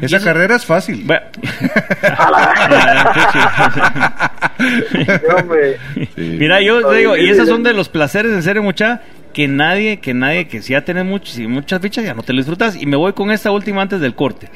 que 0.00 0.08
sí. 0.18 0.24
carrera 0.24 0.56
es 0.56 0.66
fácil. 0.66 1.06
Sí. 6.16 6.36
Mira, 6.38 6.60
yo 6.60 6.80
te 6.80 6.94
Ay, 6.94 6.98
digo, 7.00 7.16
y 7.16 7.28
esos 7.28 7.46
sí, 7.46 7.50
son 7.52 7.62
de 7.62 7.72
los 7.74 7.88
placeres, 7.88 8.32
en 8.32 8.42
serio, 8.42 8.62
mucha, 8.62 9.02
que 9.32 9.48
nadie, 9.48 9.98
que 10.00 10.14
nadie, 10.14 10.46
que 10.48 10.62
si 10.62 10.72
ya 10.72 10.84
tenés 10.84 11.04
muchos 11.04 11.38
y 11.38 11.46
muchas 11.46 11.80
fichas, 11.80 12.04
ya 12.04 12.14
no 12.14 12.22
te 12.22 12.32
lo 12.32 12.38
disfrutas. 12.38 12.76
Y 12.80 12.86
me 12.86 12.96
voy 12.96 13.12
con 13.12 13.30
esta 13.30 13.50
última 13.50 13.82
antes 13.82 14.00
del 14.00 14.14
corte. 14.14 14.48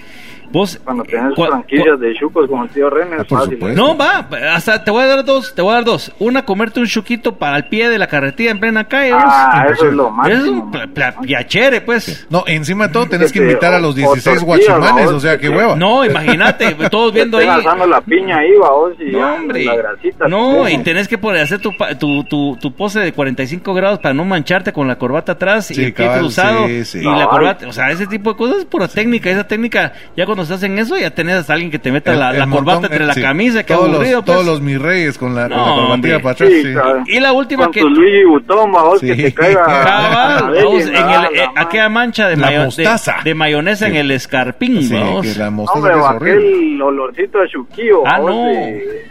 Vos, 0.51 0.81
Cuando 0.85 1.05
tenés 1.05 1.33
cua- 1.35 1.49
franquicias 1.49 2.01
de 2.01 2.15
chucos 2.15 2.49
como 2.49 2.65
el 2.65 2.71
tío 2.71 2.89
René, 2.91 3.17
Ah, 3.19 3.23
es 3.23 3.27
por 3.27 3.39
fácil. 3.41 3.55
supuesto. 3.55 3.81
No, 3.81 3.97
va, 3.97 4.27
hasta 4.55 4.83
te 4.85 4.91
voy 4.91 5.03
a 5.03 5.07
dar 5.07 5.25
dos, 5.25 5.55
te 5.55 5.63
voy 5.63 5.73
a 5.73 5.75
dar 5.77 5.85
dos. 5.85 6.13
Una, 6.19 6.45
comerte 6.45 6.81
un 6.81 6.87
chuquito 6.87 7.37
para 7.37 7.57
el 7.57 7.65
pie 7.67 7.89
de 7.89 7.99
la 7.99 8.07
carretilla 8.07 8.51
en 8.51 8.61
plena 8.61 8.85
calle. 8.85 9.13
Ah, 9.15 9.67
eso 9.73 9.87
es 9.89 9.93
lo 9.95 10.09
es 10.09 10.13
máximo. 10.15 10.63
un 10.65 10.71
pla- 10.71 10.87
pla- 10.87 11.15
piachere, 11.21 11.81
pues. 11.81 12.27
No, 12.31 12.45
encima 12.47 12.87
de 12.87 12.93
todo 12.93 13.07
tenés 13.11 13.33
que 13.33 13.39
Que 13.41 13.45
te- 13.47 13.51
invitar 13.53 13.75
a 13.75 13.79
los 13.79 13.91
o- 13.91 13.93
o 13.93 13.95
16 13.95 14.41
tortillas, 14.41 14.45
guachimanes, 14.45 15.11
o 15.11 15.21
sea, 15.21 15.37
que 15.37 15.43
qué 15.43 15.49
te- 15.51 15.57
hueva. 15.57 15.77
No, 15.77 16.05
imagínate, 16.05 16.75
todos 16.91 17.13
viendo 17.15 17.39
ahí. 17.39 17.47
la 17.47 18.01
piña 18.01 18.39
ahí, 18.39 18.51
vos, 18.59 18.93
y 18.99 19.13
No, 19.13 19.35
hombre. 19.35 19.65
la 19.65 19.77
grasita. 19.77 20.29
No, 20.29 20.69
y 20.69 20.79
tenés 20.79 21.09
que 21.09 21.19
poner, 21.19 21.43
hacer 21.43 21.61
tu, 21.61 21.77
pa- 21.77 21.95
tu, 21.99 22.25
tu, 22.25 22.57
tu 22.61 22.73
pose 22.75 23.01
de 23.01 23.13
45 23.13 23.75
grados 23.75 23.99
para 23.99 24.15
no 24.15 24.25
mancharte 24.25 24.73
con 24.73 24.89
la 24.89 24.97
corbata 24.99 25.33
atrás 25.33 25.71
y 25.71 25.85
el 25.85 25.93
pie 25.93 26.07
cabal, 26.07 26.21
cruzado. 26.21 26.67
sí, 26.67 26.85
sí. 26.85 26.99
Y 27.01 27.05
la 27.05 27.27
corbata, 27.29 27.67
o 27.69 27.73
sea, 27.73 27.91
ese 27.91 28.07
tipo 28.07 28.31
de 28.33 28.37
cosas 28.37 28.59
es 28.59 28.65
pura 28.65 28.89
técnica. 28.89 29.31
Esa 29.31 29.47
técnica, 29.47 29.93
ya 30.17 30.25
cuando 30.27 30.38
estás 30.43 30.63
en 30.63 30.79
eso, 30.79 30.97
ya 30.97 31.11
tenés 31.11 31.37
hasta 31.37 31.53
alguien 31.55 31.71
que 31.71 31.79
te 31.79 31.91
meta 31.93 32.13
El- 32.13 32.19
la, 32.21 32.31
el 32.31 32.39
la 32.39 32.47
corbata 32.47 32.81
montón, 32.81 32.85
entre 32.93 33.05
eh, 33.05 33.07
la 33.07 33.15
sí. 33.15 33.23
camisa, 33.23 33.63
que 33.65 33.75
todos 33.75 33.89
aburrido. 33.93 34.17
Los, 34.17 34.25
pues. 34.25 34.35
Todos 34.37 34.47
los 34.47 34.61
mis 34.61 34.81
reyes 34.81 35.19
con 35.19 35.35
la, 35.35 35.49
con 35.49 35.57
No, 35.59 35.67
la 35.67 35.83
corbatilla 35.87 36.21
para 36.21 36.33
atrás. 36.33 36.51
Sí, 36.51 36.63
sí. 36.63 36.73
claro. 36.73 37.03
Y 37.07 37.21
la 37.21 37.33
última 37.33 37.65
Con 37.65 37.73
que. 37.73 37.81
Luigi 37.83 38.25
Butón, 38.25 38.73
vos, 38.73 39.01
Sí. 39.01 39.07
que 39.09 39.15
te 39.17 39.35
caiga. 39.35 39.65
Cabal, 39.67 40.59
a 40.59 40.63
vamos, 40.65 40.83
en 40.83 40.89
el, 40.89 40.95
eh, 41.41 41.49
la 41.55 41.61
aquella 41.63 41.89
mancha 41.89 42.29
de, 42.29 42.37
mayo- 42.37 42.69
de, 42.77 42.89
de 43.25 43.35
mayonesa 43.35 43.87
en 43.89 43.97
el 43.97 44.11
escarpín, 44.11 44.83
Sí, 44.83 44.95
vamos. 44.95 45.27
que 45.27 45.35
la 45.39 45.45
No, 45.47 45.51
mostaza 45.53 45.79
Hombre, 45.79 45.93
que 45.95 45.99
es 46.31 46.41
aquel 46.41 46.83
olorcito 46.83 47.39
a 47.41 47.49
chuquillo. 47.49 48.03
Ah, 48.07 48.19
vos, 48.21 48.31
no. 48.31 48.45
de- 48.45 49.05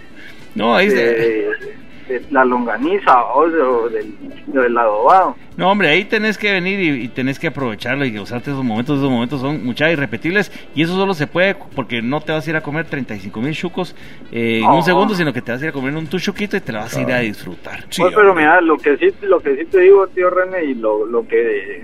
No, 0.55 0.75
ahí 0.75 0.89
se- 0.89 1.47
de- 2.08 2.24
la 2.32 2.43
longaniza 2.45 3.24
o, 3.34 3.49
de- 3.49 3.62
o 3.62 3.89
del, 3.89 4.14
del 4.47 4.78
adobado. 4.78 5.36
No, 5.58 5.72
hombre, 5.72 5.89
ahí 5.89 6.05
tenés 6.05 6.38
que 6.38 6.51
venir 6.51 6.80
y, 6.80 7.05
y 7.05 7.08
tenés 7.08 7.39
que 7.39 7.47
aprovecharlo 7.47 8.05
y 8.05 8.16
gozarte 8.16 8.51
esos 8.51 8.64
momentos. 8.64 8.99
Esos 8.99 9.10
momentos 9.10 9.41
son 9.41 9.66
muchas 9.66 9.91
irrepetibles 9.91 10.51
y 10.76 10.84
eso 10.84 10.95
solo 10.95 11.16
se 11.16 11.26
puede 11.26 11.55
porque 11.76 12.01
no 12.03 12.22
te 12.22 12.32
vas 12.32 12.45
a 12.45 12.49
ir 12.51 12.55
a 12.55 12.62
comer 12.62 12.86
35 12.86 13.41
mil 13.41 13.53
chucos 13.55 13.95
eh, 14.32 14.60
en 14.64 14.68
un 14.70 14.84
segundo, 14.84 15.16
sino 15.16 15.34
que 15.34 15.41
te 15.41 15.51
vas 15.51 15.62
a 15.62 15.66
ir 15.66 15.70
a 15.70 15.74
comer 15.74 15.95
un 15.95 16.05
tu 16.05 16.20
chuquito 16.20 16.58
y 16.58 16.62
te 16.62 16.72
la 16.72 16.82
vas 16.82 16.95
a 16.95 17.01
ir 17.01 17.12
a 17.12 17.20
disfrutar. 17.20 17.86
Sí, 17.89 18.01
Pues, 18.03 18.14
pero 18.14 18.36
mira, 18.36 18.62
lo 18.62 18.78
que 18.78 18.97
sí, 18.97 19.08
lo 19.24 19.39
que 19.39 19.55
sí 19.58 19.66
te 19.66 19.80
digo, 19.82 20.05
tío 20.08 20.30
René, 20.30 20.64
y 20.66 20.76
lo, 20.76 21.05
lo 21.08 21.28
que 21.28 21.84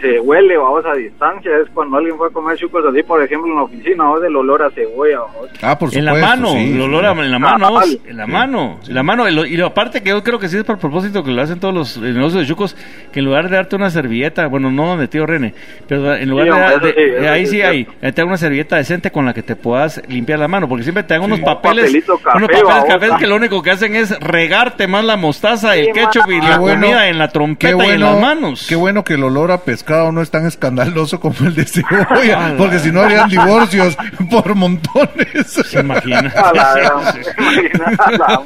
se 0.00 0.18
huele, 0.20 0.56
vamos, 0.56 0.84
a 0.84 0.94
distancia, 0.94 1.52
es 1.58 1.68
cuando 1.72 1.98
alguien 1.98 2.16
fue 2.16 2.26
a 2.28 2.30
comer 2.30 2.56
chucos 2.58 2.84
así, 2.84 3.02
por 3.04 3.22
ejemplo, 3.22 3.48
en 3.50 3.56
la 3.56 3.62
oficina, 3.62 4.04
vos, 4.08 4.24
el 4.24 4.34
olor 4.34 4.62
a 4.62 4.70
cebolla, 4.70 5.20
vos. 5.20 5.50
Ah, 5.62 5.78
por 5.78 5.94
en 5.96 6.04
la 6.04 6.14
supuesto, 6.14 6.36
mano, 6.36 6.48
sí, 6.52 6.64
el 6.70 6.74
sí. 6.74 6.80
olor 6.80 7.06
a- 7.06 7.12
en 7.12 7.30
la 7.30 7.38
mano, 7.38 7.70
vos, 7.70 7.80
Cabal. 7.84 8.00
en 8.06 8.16
la 8.16 8.26
mano, 8.26 8.80
en 8.88 8.94
la 8.94 9.02
mano. 9.04 9.28
Y 9.28 9.32
lo, 9.32 9.46
y 9.54 9.56
lo 9.56 9.66
aparte 9.66 10.02
que 10.02 10.08
yo 10.10 10.20
creo 10.24 10.40
que 10.40 10.48
sí 10.48 10.56
es 10.56 10.64
por 10.64 10.78
propósito 10.78 11.22
que 11.22 11.30
lo 11.30 11.40
hacen 11.40 11.60
todos 11.60 11.72
los 11.72 11.96
negocios 11.98 12.42
de 12.42 12.46
chucos, 12.48 12.76
que 13.12 13.20
en 13.20 13.24
lugar 13.26 13.48
de 13.48 13.54
darte 13.54 13.76
una 13.76 13.88
servilleta, 13.88 14.48
bueno, 14.48 14.72
no 14.72 14.96
de 14.96 15.06
tío 15.06 15.26
René, 15.26 15.54
pero 15.86 16.16
en 16.16 16.28
lugar 16.28 16.46
Sí, 16.46 16.50
hombre, 16.50 16.92
de, 16.92 16.92
sí, 16.92 17.24
eh, 17.24 17.28
ahí 17.28 17.46
sí 17.46 17.62
hay, 17.62 17.84
te 18.12 18.24
una 18.24 18.36
servilleta 18.36 18.74
decente 18.76 19.12
con 19.12 19.24
la 19.26 19.32
que 19.32 19.44
te 19.44 19.54
puedas 19.54 20.02
limpiar 20.08 20.40
la 20.40 20.48
mano, 20.48 20.68
porque 20.68 20.82
siempre 20.82 21.04
te 21.04 21.14
dan 21.14 21.22
unos 21.22 21.38
Un 21.38 21.44
papeles, 21.44 21.84
café, 21.84 22.36
unos 22.36 22.48
papeles 22.50 22.84
cafés 22.88 23.10
que 23.20 23.26
lo 23.28 23.36
único 23.36 23.62
que 23.62 23.70
hacen 23.70 23.94
es 23.94 24.18
regarte 24.18 24.88
más 24.88 25.04
la 25.04 25.16
mostaza, 25.16 25.76
el 25.76 25.92
ketchup 25.92 26.28
y 26.30 26.38
mano. 26.38 26.48
la 26.48 26.54
Qué 26.54 26.58
bueno, 26.60 26.80
comida 26.80 27.08
en 27.08 27.18
la 27.18 27.28
trompeta 27.28 27.86
y 27.86 27.90
en 27.90 28.00
las 28.00 28.20
manos. 28.20 28.66
Qué 28.68 28.74
bueno 28.74 29.04
que 29.04 29.14
el 29.14 29.22
olor 29.22 29.52
a 29.52 29.58
pescado 29.58 30.10
no 30.10 30.20
es 30.20 30.30
tan 30.32 30.46
escandaloso 30.46 31.20
como 31.20 31.36
el 31.46 31.54
de 31.54 31.64
cebolla, 31.64 32.46
Ah, 32.48 32.54
porque 32.58 32.80
si 32.80 32.90
no 32.90 33.02
habrían 33.02 33.28
divorcios 33.28 33.96
por 34.28 34.52
montones. 34.56 35.74
A 35.76 35.82
la- 36.52 37.14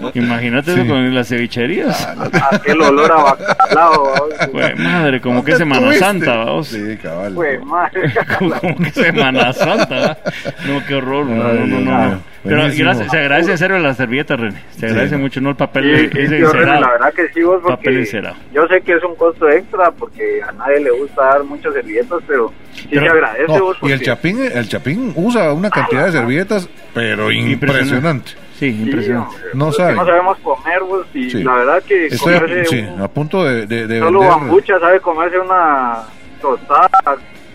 Imagínate 0.15 0.75
Con 1.05 1.14
las 1.14 1.28
cevicherías. 1.28 2.09
aquel 2.53 2.80
olor 2.82 3.12
a 3.12 3.22
bacalao. 3.22 4.12
Güey, 4.53 4.74
madre, 4.76 5.20
como 5.20 5.44
que 5.44 5.53
¿Dónde 5.53 5.64
Semana 5.64 5.80
tuviste? 5.86 6.05
Santa, 6.05 6.36
vamos. 6.36 6.68
Sí, 6.68 6.96
cabal. 7.03 7.34
Pues, 7.34 7.64
madre. 7.64 8.12
como, 8.38 8.76
que 8.76 8.90
Semana 8.90 9.53
Santa. 9.53 10.18
No, 10.66 10.84
qué 10.86 10.94
horror. 10.96 11.26
No, 11.26 11.53
no, 11.55 11.66
no, 11.66 12.09
no. 12.09 12.20
Pero 12.44 12.62
gracias, 12.76 13.11
se 13.11 13.18
agradece 13.18 13.51
en 13.53 13.59
serio 13.59 13.78
la 13.78 13.94
servilleta, 13.94 14.36
René. 14.36 14.62
Se 14.70 14.86
agradece 14.86 15.16
Sí. 15.16 15.20
mucho, 15.20 15.40
no 15.40 15.51
el 15.51 15.57
papel 15.57 16.11
Sí, 16.12 16.18
ese 16.18 16.28
René, 16.30 16.38
encerado. 16.46 16.80
la 16.80 16.90
verdad 16.92 17.12
que 17.14 17.28
sí, 17.34 17.42
vos, 17.42 17.61
Papel 17.62 17.76
porque 17.84 17.99
encerado. 17.99 18.36
yo 18.55 18.66
sé 18.68 18.80
que 18.80 18.92
es 18.94 19.05
un 19.05 19.14
costo 19.16 19.49
extra, 19.51 19.90
porque 19.90 20.40
a 20.46 20.53
nadie 20.53 20.80
le 20.80 20.90
gusta 20.92 21.24
dar 21.24 21.44
muchas 21.44 21.74
servilletas, 21.74 22.18
pero 22.26 22.53
sí 22.74 22.86
Pero- 22.90 23.03
se 23.03 23.09
agradece 23.09 23.44
No, 23.53 23.61
vos. 23.61 23.76
y 23.82 23.90
el 23.92 24.01
Chapín, 24.03 24.38
el 24.42 24.68
Chapín 24.68 25.12
usa 25.16 25.53
una 25.53 25.68
cantidad 25.68 26.07
de 26.07 26.12
servilletas, 26.12 26.68
pero 26.94 27.30
impresionante. 27.30 28.30
Sí, 28.30 28.36
Sí, 28.59 28.67
impresionante. 28.67 29.37
No 29.55 29.71
sabe. 29.73 29.91
que 29.93 29.97
No 30.01 30.07
sabemos 30.07 30.39
comer, 30.39 30.81
vos, 30.83 31.07
y 31.15 31.31
Sí. 31.31 31.43
la 31.45 31.55
verdad 31.55 31.83
que 31.87 32.07
Estoy 32.07 32.35
a, 32.35 32.41
comerse 32.41 32.65
sí, 32.71 32.81
un- 32.93 33.03
a 33.03 33.09
punto 33.09 33.45
de, 33.45 33.67
de, 33.67 33.87
de 33.87 33.99
solo 34.01 34.21
vender. 34.21 34.37
bambucha 34.39 34.81
sabe 34.81 35.01
comerse 35.01 35.39
una 35.39 35.99
tostada. 36.41 36.89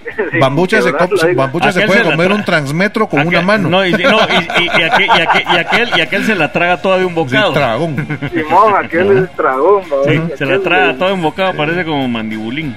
Bambucha 0.39 0.81
se, 0.81 0.91
bambucha 1.33 1.71
se 1.71 1.85
puede 1.85 2.03
se 2.03 2.11
comer 2.11 2.31
un 2.33 2.43
transmetro 2.43 3.07
con 3.07 3.25
una 3.25 3.41
mano. 3.41 3.69
No, 3.69 3.85
y, 3.85 3.91
no, 3.93 3.97
y, 3.99 4.63
y- 4.63 4.65
y 4.65 4.83
aquel, 4.83 5.05
y, 5.07 5.09
aquel, 5.21 5.43
y, 5.53 5.57
aquel, 5.57 5.89
y 5.97 6.01
aquel 6.01 6.23
se 6.25 6.35
la 6.35 6.51
traga 6.51 6.81
toda 6.81 6.97
de 6.97 7.05
un 7.05 7.13
Sí, 7.13 7.15
bocado. 7.15 7.53
dragón. 7.53 7.95
Simón, 8.33 8.73
aquel 8.77 9.17
es 9.17 9.37
dragón, 9.37 9.83
vos, 9.89 10.05
Sí, 10.05 10.09
aquel 10.17 10.37
se 10.37 10.45
la 10.45 10.59
traga 10.59 10.87
de- 10.87 10.93
toda 10.95 11.07
de 11.07 11.13
un 11.15 11.21
bocado, 11.21 11.53
parece 11.55 11.85
como 11.85 12.05
mandibulín. 12.09 12.75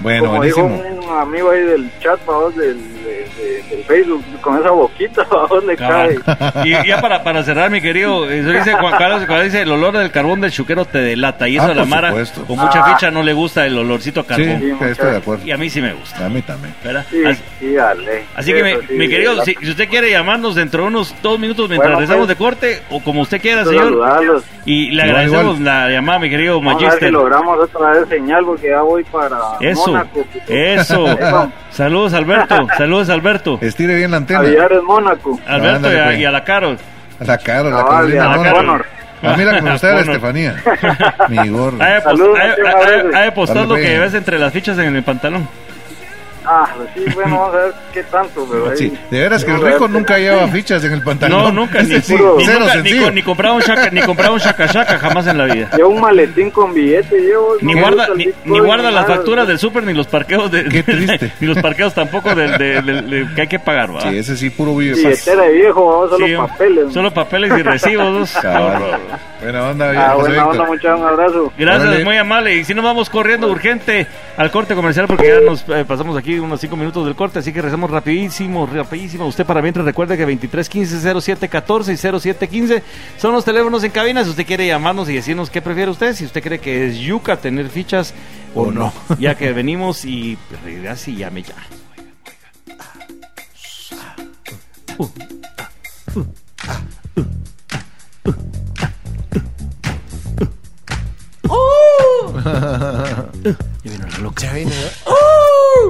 Bueno, 0.00 0.26
como 0.26 0.42
dijo 0.42 0.62
buenísimo. 0.68 1.12
un 1.12 1.18
amigo 1.18 1.50
ahí 1.50 1.62
del 1.62 1.90
chat, 2.00 2.18
vamos, 2.26 2.54
del, 2.56 2.78
de- 3.10 3.42
de- 3.42 3.62
del 3.76 3.84
Facebook, 3.84 4.24
con 4.40 4.58
esa 4.58 4.70
boquita, 4.70 5.26
vamos, 5.30 5.64
le 5.64 5.76
cae. 5.76 6.18
Y 6.64 6.86
ya 6.86 7.00
para, 7.00 7.22
para 7.22 7.42
cerrar, 7.42 7.70
mi 7.70 7.80
querido, 7.80 8.28
eso 8.30 8.50
dice 8.50 8.72
Juan 8.74 8.94
Carlos, 8.98 9.24
cuando 9.26 9.44
dice 9.44 9.62
el 9.62 9.70
olor 9.70 9.96
del 9.96 10.10
carbón 10.10 10.40
del 10.40 10.50
chuquero 10.50 10.84
te 10.84 10.98
delata. 10.98 11.48
Y 11.48 11.56
eso 11.56 11.66
Ah, 11.66 11.70
a 11.70 11.74
la 11.74 11.82
por 11.82 11.88
Mara, 11.88 12.08
supuesto. 12.10 12.44
con 12.46 12.58
mucha 12.58 12.80
Ah. 12.84 12.94
ficha, 12.94 13.10
no 13.10 13.22
le 13.22 13.32
gusta 13.32 13.66
el 13.66 13.76
olorcito 13.78 14.20
a 14.20 14.22
Sí, 14.22 14.28
carbón. 14.28 14.60
Sí, 14.60 14.84
estoy 14.90 15.10
de 15.10 15.16
acuerdo. 15.16 15.44
Y 15.46 15.50
a 15.50 15.56
mí 15.56 15.70
sí 15.70 15.80
me 15.80 15.92
gusta, 15.92 16.26
A 16.26 16.28
mí 16.28 16.42
también. 16.42 16.74
¿verdad? 16.84 17.04
Sí, 17.10 17.24
Así, 17.24 17.42
sí, 17.58 17.72
dale. 17.74 18.24
así 18.34 18.52
que, 18.52 18.62
mi, 18.62 18.70
Eso 18.70 18.80
sí, 18.88 18.94
mi 18.94 19.08
querido, 19.08 19.34
la- 19.34 19.44
si, 19.44 19.54
si 19.60 19.70
usted 19.70 19.88
quiere 19.88 20.10
llamarnos 20.10 20.54
dentro 20.54 20.82
de 20.82 20.88
unos 20.88 21.14
dos 21.22 21.38
minutos 21.38 21.68
mientras 21.68 21.88
Bueno, 21.92 21.98
regresamos 22.00 22.26
pues. 22.26 22.38
de 22.38 22.44
corte, 22.44 22.82
o 22.90 23.00
como 23.02 23.22
usted 23.22 23.40
quiera, 23.40 23.62
quiero 23.62 23.70
señor. 23.78 23.84
saludarlos. 23.92 24.44
Y 24.66 24.86
le 24.90 24.92
Igual, 24.92 25.00
agradecemos 25.10 25.44
igual. 25.58 25.64
la 25.64 25.90
llamada, 25.90 26.18
mi 26.18 26.30
querido 26.30 26.56
Vamos 26.60 26.72
a 26.74 26.76
ver 26.76 26.80
si 26.80 26.86
Magister. 26.86 27.12
logramos 27.12 27.58
otra 27.58 27.90
vez 27.90 28.08
señal, 28.08 28.44
porque 28.44 28.68
ya 28.68 28.82
voy 28.82 29.04
para 29.04 29.38
Eso, 29.60 29.86
Mónaco. 29.88 30.24
eso. 30.48 31.06
Eso. 31.08 31.52
Saludos, 31.70 32.12
Alberto. 32.14 32.66
Saludos, 32.76 32.99
Alberto. 33.08 33.58
Estire 33.62 33.94
bien 33.94 34.10
la 34.10 34.18
antena. 34.18 34.40
Avillar 34.40 34.72
es 34.72 34.82
Mónaco. 34.82 35.38
Alberto 35.46 35.76
Ándale, 35.76 35.94
y 35.94 35.98
a, 35.98 36.04
pues. 36.04 36.18
y 36.18 36.24
a 36.24 36.30
la 36.30 36.44
Carol. 36.44 36.78
La 37.20 37.38
cara, 37.38 37.70
la 37.70 37.84
Carolina 37.84 38.16
y 38.16 38.18
a 38.18 38.52
la. 38.52 38.84
Ah, 39.22 39.34
mira 39.36 39.52
usted 39.74 39.88
era 39.88 39.98
Connor. 39.98 40.16
Estefanía. 40.16 40.56
Mi 41.28 41.48
gordo. 41.48 41.78
Que 41.78 42.00
Saludos, 42.02 42.38
hay 43.14 43.24
que 43.26 43.32
postar 43.32 43.66
lo 43.66 43.74
que 43.74 43.82
pues. 43.82 44.00
ves 44.00 44.14
entre 44.14 44.38
las 44.38 44.52
fichas 44.52 44.78
en 44.78 44.96
el 44.96 45.02
pantalón. 45.02 45.48
Ah, 46.44 46.68
pues 46.76 46.88
sí, 46.94 47.04
bueno, 47.14 47.36
vamos 47.38 47.54
a 47.54 47.58
ver 47.58 47.72
qué 47.92 48.02
tanto, 48.04 48.46
pero 48.50 48.70
ahí- 48.70 48.76
Sí, 48.76 48.92
de 49.10 49.20
veras 49.20 49.44
que 49.44 49.50
el 49.50 49.60
rico 49.60 49.80
ver. 49.80 49.90
nunca 49.90 50.18
lleva 50.18 50.48
fichas 50.48 50.82
en 50.84 50.92
el 50.92 51.02
pantalón. 51.02 51.42
No, 51.42 51.52
nunca, 51.52 51.82
ni, 51.82 51.94
Ese 51.94 52.02
sí, 52.02 52.16
puro- 52.16 52.36
ni 52.38 52.44
cero 52.46 52.60
nunca- 52.60 52.76
ni 52.76 52.98
co- 52.98 53.10
ni 53.10 53.22
compraba 53.22 53.54
un 53.56 53.60
shaka, 53.62 53.90
ni 53.90 54.00
compraba 54.00 54.34
un 54.34 54.40
shaka 54.40 54.66
shaka 54.66 54.98
jamás 54.98 55.26
en 55.26 55.38
la 55.38 55.44
vida. 55.44 55.70
Llevo 55.76 55.90
un 55.90 56.00
maletín 56.00 56.50
con 56.50 56.72
billete, 56.72 57.20
llevo. 57.20 57.56
Ni 57.60 57.74
guarda, 57.78 58.08
ni, 58.16 58.28
ni 58.44 58.58
guarda 58.58 58.90
las 58.90 59.06
facturas 59.06 59.46
del 59.46 59.58
súper 59.58 59.82
ni 59.84 59.92
los 59.92 60.06
parqueos 60.06 60.50
de, 60.50 60.64
Qué 60.64 60.82
triste. 60.82 61.32
ni 61.40 61.46
los 61.46 61.58
parqueos 61.58 61.92
tampoco 61.94 62.34
del, 62.34 62.56
del- 62.58 62.86
del- 62.86 63.10
del- 63.10 63.34
que 63.34 63.42
hay 63.42 63.48
que 63.48 63.58
pagar, 63.58 63.94
¿va? 63.94 64.00
Sí, 64.02 64.16
ese 64.18 64.36
sí, 64.36 64.50
puro 64.50 64.74
vive 64.76 64.94
Billetera 64.96 65.42
de 65.42 65.52
viejo, 65.52 66.08
solo 66.08 66.26
Sí, 66.26 66.34
papeles. 66.36 66.92
Solo 66.92 67.10
papeles 67.12 67.52
y 67.58 67.62
recibos. 67.62 68.34
Buena 69.42 69.68
onda, 69.70 69.86
Ah, 69.88 69.90
viejo, 69.92 70.14
buena 70.20 70.34
Víctor. 70.34 70.50
onda, 70.50 70.64
muchachos, 70.66 71.00
un 71.00 71.06
abrazo. 71.06 71.52
Gracias, 71.58 71.88
Órale. 71.88 72.04
muy 72.04 72.16
amable. 72.18 72.54
Y 72.56 72.64
si 72.64 72.74
nos 72.74 72.84
vamos 72.84 73.08
corriendo 73.08 73.48
urgente 73.50 74.06
al 74.36 74.50
corte 74.50 74.74
comercial, 74.74 75.06
porque 75.06 75.28
ya 75.28 75.40
nos 75.40 75.64
eh, 75.68 75.84
pasamos 75.88 76.16
aquí 76.18 76.29
unos 76.38 76.60
5 76.60 76.76
minutos 76.76 77.04
del 77.04 77.14
corte, 77.16 77.40
así 77.40 77.52
que 77.52 77.60
rezamos 77.62 77.90
rapidísimo, 77.90 78.66
rapidísimo. 78.66 79.26
Usted 79.26 79.44
para 79.44 79.62
mientras 79.62 79.84
recuerde 79.84 80.16
que 80.16 80.26
2315-0714 80.26 81.92
y 81.92 81.96
0715 81.96 82.82
son 83.18 83.32
los 83.32 83.44
teléfonos 83.44 83.82
en 83.84 83.90
cabina. 83.90 84.22
Si 84.22 84.30
usted 84.30 84.46
quiere 84.46 84.66
llamarnos 84.66 85.08
y 85.08 85.14
decirnos 85.14 85.50
qué 85.50 85.60
prefiere 85.62 85.90
usted, 85.90 86.14
si 86.14 86.24
usted 86.24 86.42
cree 86.42 86.58
que 86.58 86.86
es 86.86 86.98
yuca 86.98 87.36
tener 87.36 87.68
fichas 87.68 88.14
o 88.54 88.70
no. 88.70 88.92
Ya 89.18 89.34
que 89.34 89.52
venimos 89.52 90.04
y 90.04 90.38
así 90.88 91.16
llame 91.16 91.42
ya. 91.42 91.54
Ya 102.34 103.92
vino 103.92 104.06
la 104.06 104.18
loca. 104.18 104.42
Ya 104.42 104.52
vino, 104.52 104.70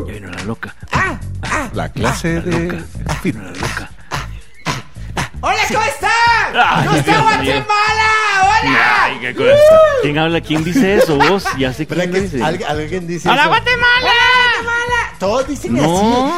Ya 0.06 0.12
vino 0.12 0.30
la 0.30 0.44
loca. 0.44 0.74
La 1.74 1.88
clase 1.88 2.40
de... 2.40 2.82
Vino 3.22 3.42
la 3.42 3.50
loca. 3.50 3.90
¡Hola, 5.42 5.58
¿cómo 5.68 5.82
están? 5.82 6.84
¡No 6.84 6.94
está. 6.96 7.20
Guatemala! 7.22 8.10
¡Hola! 8.42 9.04
Ay, 9.04 9.18
qué 9.20 9.34
cosa. 9.34 9.50
¿Quién 10.02 10.18
habla? 10.18 10.40
¿Quién 10.40 10.64
dice 10.64 10.96
eso? 10.96 11.16
Vos, 11.16 11.44
ya 11.58 11.72
sé 11.72 11.84
¿Verdad 11.86 12.04
quién 12.04 12.14
lo 12.14 12.20
dice. 12.20 12.44
alguien, 12.44 12.68
alguien 12.68 13.06
dice 13.06 13.28
¡Hola, 13.28 13.42
eso? 13.42 13.48
Guatemala! 13.50 14.10
Guatemala! 14.62 15.16
Todos 15.18 15.48
dicen 15.48 15.74
No. 15.74 15.82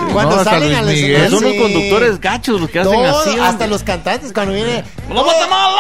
así. 0.05 0.13
Cuando 0.13 0.37
No, 0.37 0.45
salen 0.45 0.75
al 0.75 0.87
Miguel. 0.87 1.11
escenario. 1.23 1.39
Son 1.39 1.49
los 1.49 1.55
conductores 1.63 2.21
gachos 2.21 2.61
los 2.61 2.71
que 2.71 2.81
hacen 2.81 2.93
Todos, 2.93 3.27
así. 3.27 3.39
hasta 3.39 3.67
los 3.69 3.83
cantantes 3.83 4.33
cuando 4.33 4.55
viene. 4.55 4.85
¡Hola, 5.09 5.23
Guatemala! 5.23 5.77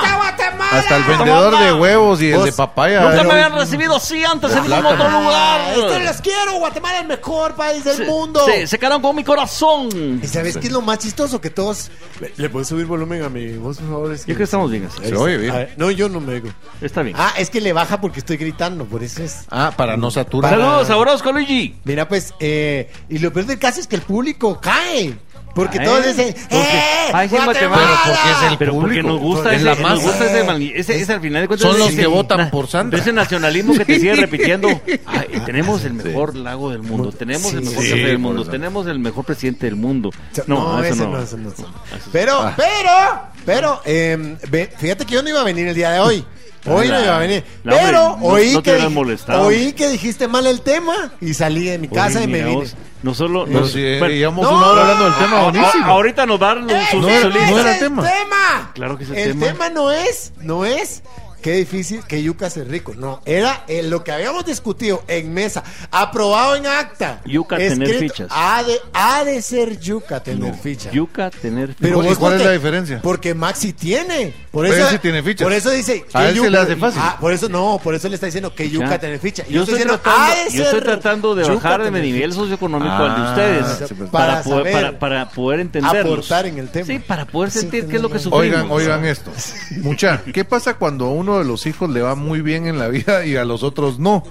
¡Hola, 0.00 0.16
Guatemala! 0.16 0.70
Hasta 0.72 0.96
el 0.96 1.04
vendedor 1.04 1.58
de 1.58 1.72
huevos 1.74 2.20
y 2.22 2.30
el 2.32 2.44
de 2.44 2.52
papaya. 2.52 3.00
Nunca 3.00 3.16
Pero- 3.16 3.24
me 3.28 3.32
habían 3.32 3.54
recibido 3.58 3.96
así 3.96 4.24
antes 4.24 4.50
en 4.54 4.62
ningún 4.62 4.86
otro 4.86 5.08
lugar. 5.10 5.60
esto 5.72 5.98
los 6.00 6.20
quiero, 6.22 6.52
Guatemala 6.58 6.96
es 6.96 7.02
el 7.02 7.08
mejor 7.08 7.54
país 7.54 7.84
del 7.84 7.96
Se- 7.96 8.04
mundo. 8.04 8.44
Se, 8.46 8.66
se 8.66 8.78
quedaron 8.78 9.00
con 9.02 9.14
mi 9.16 9.24
corazón. 9.24 10.20
¿Y 10.22 10.26
sabes 10.26 10.56
qué 10.56 10.66
es 10.68 10.72
lo 10.72 10.80
más 10.82 10.98
chistoso? 10.98 11.40
Que 11.40 11.50
todos... 11.50 11.90
¿Le, 12.36 12.48
puedo 12.58 12.68
subir 12.68 12.86
volumen 12.86 13.22
a 13.22 13.28
mi 13.28 13.56
voz, 13.56 13.78
por 13.78 13.88
favor? 13.88 14.12
Es 14.12 14.22
Yo 14.22 14.24
creo 14.26 14.38
que 14.38 14.42
estamos 14.42 14.68
bien 14.68 14.84
así. 14.86 14.98
Se 15.06 15.14
oye 15.14 15.36
bien. 15.36 15.52
A 15.52 15.58
ver, 15.58 15.74
no, 15.76 15.92
yo 15.92 16.08
no 16.08 16.20
me 16.20 16.32
oigo. 16.34 16.48
Está 16.80 17.02
bien. 17.02 17.14
Ah, 17.16 17.32
es 17.38 17.50
que 17.50 17.60
le 17.60 17.72
baja 17.72 18.00
porque 18.00 18.18
estoy 18.18 18.36
gritando, 18.36 18.84
por 18.84 19.04
eso 19.04 19.22
es... 19.22 19.44
Ah, 19.48 19.72
para 19.76 19.96
no 19.96 20.10
saturar. 20.10 20.50
Saludos 20.50 20.90
a 20.90 20.96
Orozco 20.96 21.30
Luigi. 21.30 21.76
Mira, 21.84 22.08
pues, 22.08 22.34
eh, 22.40 22.90
y 23.08 23.18
lo 23.18 23.32
peor 23.32 23.46
del 23.46 23.60
caso 23.60 23.78
es 23.78 23.86
que 23.86 23.94
el 23.94 24.02
público 24.02 24.60
cae. 24.60 25.16
Porque 25.64 25.80
todos 25.80 26.06
dicen, 26.06 26.34
porque- 26.34 26.56
¡eh! 26.56 27.10
Ay, 27.12 27.28
sí, 27.28 27.34
Guatemala! 27.36 27.44
Guatemala. 27.44 28.00
Pero 28.04 28.14
porque 28.14 28.30
es 28.46 28.52
el 28.52 28.58
Pero 28.58 28.72
porque 28.74 28.86
público. 28.86 29.08
nos 29.08 29.20
gusta 29.20 29.50
Es 29.50 29.56
ese, 29.56 29.64
la 29.64 29.70
nos 29.74 29.80
masa. 29.82 30.02
gusta 30.02 30.24
ese, 30.26 30.44
mani- 30.44 30.72
ese, 30.74 31.00
ese 31.00 31.12
al 31.12 31.20
final 31.20 31.42
de 31.42 31.48
cuentas 31.48 31.68
Son 31.70 31.78
los 31.78 31.88
ese- 31.88 32.00
que 32.00 32.06
votan 32.06 32.50
por 32.50 32.66
Sandra. 32.68 32.98
Ese 33.00 33.12
nacionalismo 33.12 33.74
que 33.74 33.84
te 33.84 33.94
sigue 33.98 34.14
repitiendo. 34.16 34.68
Ay, 35.06 35.42
tenemos 35.44 35.84
el 35.84 35.94
mejor 35.94 36.36
lago 36.36 36.70
del 36.70 36.82
mundo, 36.82 37.10
tenemos 37.12 37.52
el 37.52 37.62
mejor 37.62 37.82
sí, 37.82 37.90
café 37.90 38.00
del 38.02 38.12
por 38.12 38.20
mundo, 38.20 38.42
eso. 38.42 38.50
tenemos 38.50 38.86
el 38.86 38.98
mejor 38.98 39.24
presidente 39.24 39.66
del 39.66 39.76
mundo. 39.76 40.10
No, 40.46 40.76
No, 40.76 40.82
eso 40.84 40.94
ese 40.94 41.02
no. 41.04 41.10
no, 41.10 41.22
ese 41.22 41.36
no. 41.36 41.48
Eso- 41.50 41.66
Pero, 42.12 42.40
Ah. 42.40 42.54
pero, 42.56 43.22
pero, 43.44 43.80
eh, 43.84 44.36
ve- 44.50 44.70
fíjate 44.78 45.04
que 45.06 45.14
yo 45.14 45.22
no 45.22 45.28
iba 45.30 45.40
a 45.40 45.44
venir 45.44 45.66
el 45.68 45.74
día 45.74 45.90
de 45.90 46.00
hoy. 46.00 46.24
Hoy 46.66 46.88
no 46.88 47.02
iba 47.02 47.16
a 47.16 47.18
venir. 47.20 47.44
la, 47.64 47.72
hombre, 47.74 47.86
Pero 47.86 48.16
no- 48.18 48.26
oí, 48.26 48.52
no 48.52 48.62
te 48.62 48.76
que, 48.76 49.36
oí 49.36 49.72
que 49.72 49.88
dijiste 49.88 50.28
mal 50.28 50.46
el 50.46 50.60
tema 50.60 51.12
y 51.20 51.32
salí 51.34 51.64
de 51.64 51.78
mi 51.78 51.88
casa 51.88 52.18
Oye, 52.18 52.24
y 52.24 52.28
me 52.32 52.42
vine. 52.42 52.54
vos, 52.56 52.74
No 53.02 53.14
solo. 53.14 53.46
Nos- 53.46 53.70
si 53.72 53.80
eh, 53.80 53.98
bueno, 54.00 54.14
llevamos 54.14 54.44
no, 54.50 54.56
una 54.58 54.66
hora 54.66 54.80
hablando 54.82 55.04
del 55.04 55.14
tema 55.14 55.38
a- 55.38 55.42
buenísimo. 55.50 55.84
a- 55.84 55.88
ahorita 55.88 56.26
nos 56.26 56.40
dan 56.40 56.68
¡Ese 56.68 56.90
su, 56.90 57.00
no 57.00 57.08
era- 57.08 57.22
su 57.22 57.28
no 57.28 57.34
lista. 57.34 57.50
no 57.50 57.58
era 57.60 57.72
es 57.72 57.78
tema. 57.78 58.02
tema! 58.02 58.70
Claro 58.74 58.98
que 58.98 59.04
es 59.04 59.10
el 59.10 59.16
el 59.18 59.30
tema. 59.38 59.46
tema. 59.46 59.68
no 59.70 59.90
es, 59.92 60.32
no 60.40 60.64
es 60.64 61.02
qué 61.48 61.54
difícil 61.54 62.02
que 62.06 62.22
yuca 62.22 62.50
ser 62.50 62.68
rico. 62.68 62.92
No, 62.94 63.22
era 63.24 63.64
eh, 63.68 63.82
lo 63.82 64.04
que 64.04 64.12
habíamos 64.12 64.44
discutido 64.44 65.02
en 65.08 65.32
mesa, 65.32 65.64
aprobado 65.90 66.56
en 66.56 66.66
acta. 66.66 67.22
Yuca 67.24 67.56
tener 67.56 67.98
fichas. 67.98 68.28
Ha 68.30 68.62
de, 68.64 68.78
ha 68.92 69.24
de 69.24 69.40
ser 69.40 69.80
yuca 69.80 70.22
tener 70.22 70.52
No, 70.52 70.58
ficha. 70.58 70.90
Yuca, 70.90 71.30
tener 71.30 71.74
Pero 71.80 72.02
¿Y 72.04 72.08
vos 72.08 72.18
cuál 72.18 72.34
es 72.34 72.44
la 72.44 72.52
diferencia? 72.52 73.00
Porque 73.02 73.32
Maxi 73.32 73.72
tiene. 73.72 74.34
Por 74.50 74.64
Pero 74.66 74.76
eso, 74.76 74.88
él 74.88 74.92
sí 74.92 74.98
tiene 74.98 75.22
fichas. 75.22 75.44
Por 75.46 75.54
eso 75.54 75.70
dice 75.70 76.02
que 76.04 76.18
A 76.18 76.28
él 76.28 76.38
se 76.38 76.50
le 76.50 76.58
hace 76.58 76.76
fácil. 76.76 77.00
Ah, 77.02 77.16
por 77.18 77.32
eso 77.32 77.48
no, 77.48 77.80
por 77.82 77.94
eso 77.94 78.10
le 78.10 78.16
está 78.16 78.26
diciendo 78.26 78.54
que 78.54 78.68
yuca 78.68 78.90
Ya. 78.90 78.98
tener 78.98 79.18
ficha. 79.18 79.44
Y 79.48 79.54
Yo 79.54 79.60
estoy, 79.62 79.76
diciendo, 79.76 79.98
tratando, 79.98 80.22
ha 80.22 80.44
de 80.44 80.50
yo 80.54 80.64
estoy 80.64 80.80
tratando 80.82 81.34
de 81.34 81.44
bajar 81.48 81.82
de 81.82 81.90
mi 81.90 82.00
nivel 82.02 82.30
ficha. 82.30 82.40
socioeconómico 82.42 82.90
Ah, 82.92 83.14
al 83.14 83.22
de 83.22 83.28
ustedes 83.62 83.88
sí, 83.88 83.94
pues. 83.94 84.10
para, 84.10 84.26
Para 84.34 84.42
poder, 84.42 84.58
saber. 84.58 84.72
para, 84.72 84.98
para 84.98 85.30
poder 85.30 85.60
entenderlos. 85.60 86.12
Aportar 86.12 86.44
en 86.44 86.58
el 86.58 86.68
tema. 86.68 86.86
Sí, 86.86 86.98
para 86.98 87.24
poder 87.24 87.50
Sí, 87.50 87.60
sentir 87.60 87.86
qué 87.86 87.96
es 87.96 88.02
lo 88.02 88.10
que 88.10 88.18
sufrimos. 88.18 88.38
Oigan, 88.42 88.70
oigan 88.70 89.04
esto. 89.06 89.32
Mucha, 89.78 90.22
¿qué 90.34 90.44
pasa 90.44 90.74
cuando 90.74 91.06
a 91.06 91.08
uno 91.38 91.44
de 91.46 91.52
los 91.52 91.66
hijos 91.66 91.88
le 91.90 92.02
va 92.02 92.14
muy 92.14 92.40
bien 92.42 92.66
en 92.66 92.78
la 92.78 92.88
vida 92.88 93.24
y 93.24 93.36
a 93.36 93.44
los 93.44 93.62
otros 93.62 93.98
no? 93.98 94.24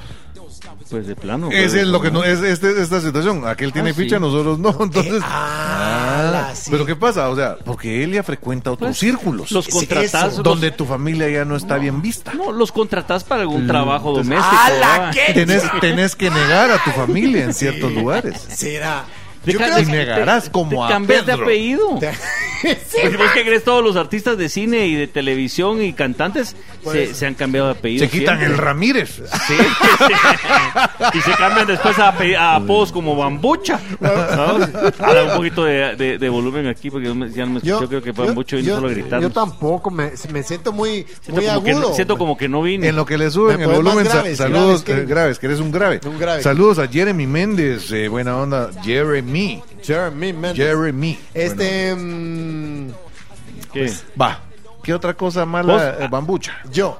Pues 0.89 1.05
de 1.05 1.15
plano. 1.17 1.49
Ese 1.51 1.81
es 1.81 1.87
lo 1.87 1.99
que 2.01 2.11
no 2.11 2.23
es 2.23 2.39
este- 2.39 2.81
esta 2.81 3.01
situación. 3.01 3.45
Aquel 3.45 3.73
tiene 3.73 3.89
Ah, 3.89 3.93
sí. 3.93 4.03
ficha, 4.03 4.19
nosotros 4.19 4.57
no. 4.57 4.69
Entonces, 4.79 5.21
Ah, 5.21 6.51
sí. 6.55 6.71
pero 6.71 6.85
¿qué 6.85 6.95
pasa? 6.95 7.29
O 7.29 7.35
sea, 7.35 7.57
porque 7.65 8.05
él 8.05 8.13
ya 8.13 8.23
frecuenta 8.23 8.71
otros 8.71 8.89
Pues, 8.91 8.97
círculos 8.99 9.51
Los 9.51 9.67
contratás. 9.67 10.13
eso. 10.13 10.27
los- 10.37 10.43
donde 10.43 10.71
tu 10.71 10.85
familia 10.85 11.29
ya 11.29 11.43
no 11.43 11.57
está 11.57 11.77
bien 11.77 12.01
vista. 12.01 12.33
no, 12.33 12.53
los 12.53 12.71
contratás 12.71 13.25
para 13.25 13.41
algún 13.41 13.67
trabajo 13.67 14.17
entonces- 14.17 14.29
doméstico. 14.29 14.61
¡A 14.61 14.69
la 14.69 14.91
¿verdad? 14.99 15.11
qué! 15.13 15.33
Tenés, 15.33 15.63
tenés 15.81 16.15
que 16.15 16.29
negar 16.29 16.71
a 16.71 16.81
tu 16.81 16.91
familia 16.91 17.43
en 17.43 17.53
ciertos 17.53 17.91
lugares. 17.91 18.45
Será. 18.49 19.03
Deja- 19.45 19.59
Yo 19.59 19.65
creo 19.73 19.79
Y 19.79 19.85
que- 19.85 19.91
negarás 19.91 20.49
como 20.49 20.85
a 20.85 20.89
cambias 20.89 21.25
de 21.25 21.33
Pedro. 21.33 21.45
apellido. 21.45 21.99
Sí, 22.59 22.97
Porque 23.03 23.17
vos 23.17 23.31
que 23.35 23.43
crees 23.45 23.63
todos 23.63 23.83
los 23.83 23.95
artistas 23.97 24.35
de 24.35 24.49
cine 24.49 24.87
y 24.87 24.95
de 24.95 25.05
televisión 25.05 25.79
y 25.79 25.93
cantantes 25.93 26.55
Por 26.83 26.95
se, 27.13 27.25
han 27.27 27.35
cambiado 27.35 27.67
de 27.67 27.73
apellido. 27.77 28.03
Se 28.03 28.09
quitan 28.09 28.37
siempre. 28.39 28.55
el 28.55 28.57
Ramírez. 28.59 29.21
Sí. 29.47 29.53
y 31.13 31.21
se 31.21 31.31
cambian 31.35 31.67
después 31.67 31.97
a, 31.99 32.17
ape- 32.17 32.35
a 32.35 32.55
apodos 32.55 32.91
como 32.91 33.15
Bambucha. 33.15 33.79
¿sabes? 34.01 34.69
Ahora 34.99 35.23
un 35.25 35.35
poquito 35.37 35.65
de, 35.65 35.95
de- 35.95 36.17
de 36.17 36.29
volumen 36.29 36.65
aquí 36.65 36.89
porque 36.89 37.07
no 37.09 37.13
me- 37.15 37.29
ya 37.29 37.45
no 37.45 37.51
me 37.53 37.57
escuchó. 37.59 37.87
creo 37.87 38.01
que 38.01 38.11
Bambucho 38.11 38.55
vino 38.57 38.69
yo- 38.69 38.75
solo 38.77 38.87
a 38.87 38.91
gritar. 38.91 39.21
Yo 39.21 39.29
tampoco, 39.29 39.91
me, 39.91 40.11
me 40.33 40.41
siento 40.41 40.71
muy, 40.71 41.05
Siento, 41.21 41.33
muy 41.41 41.45
como 41.45 41.63
que, 41.63 41.71
agudo. 41.71 41.89
no- 41.89 41.95
siento 41.95 42.17
como 42.17 42.37
que 42.37 42.49
no 42.49 42.61
vine. 42.63 42.87
En 42.87 42.95
lo 42.95 43.05
que 43.05 43.19
le 43.19 43.29
suben 43.29 43.57
Me 43.57 43.63
el 43.65 43.69
pones 43.69 43.83
más 43.83 43.93
volumen, 43.93 44.05
sa- 44.07 44.13
graves, 44.21 44.37
saludos 44.39 44.61
graves, 44.63 44.83
que- 44.83 44.93
eh, 44.93 45.05
graves, 45.05 45.39
que 45.39 45.45
eres 45.45 45.59
un 45.59 45.71
grave. 45.71 45.99
Un 46.05 46.17
grave. 46.17 46.41
Saludos 46.41 46.79
a 46.79 46.87
Jeremy 46.87 47.27
Méndez, 47.27 47.91
eh, 47.91 48.07
buena 48.07 48.35
onda. 48.37 48.71
Jeremy. 48.83 49.26
Jeremy 49.83 50.33
Mendes. 50.33 50.55
Jeremy. 50.55 51.19
Este, 51.33 51.95
¿Qué? 53.73 53.79
Bueno, 53.81 53.97
va. 54.19 54.39
¿Qué 54.83 54.93
otra 54.93 55.13
cosa 55.13 55.45
mala, 55.45 55.97
eh, 55.99 56.07
bambucha? 56.09 56.53
yo, 56.71 56.97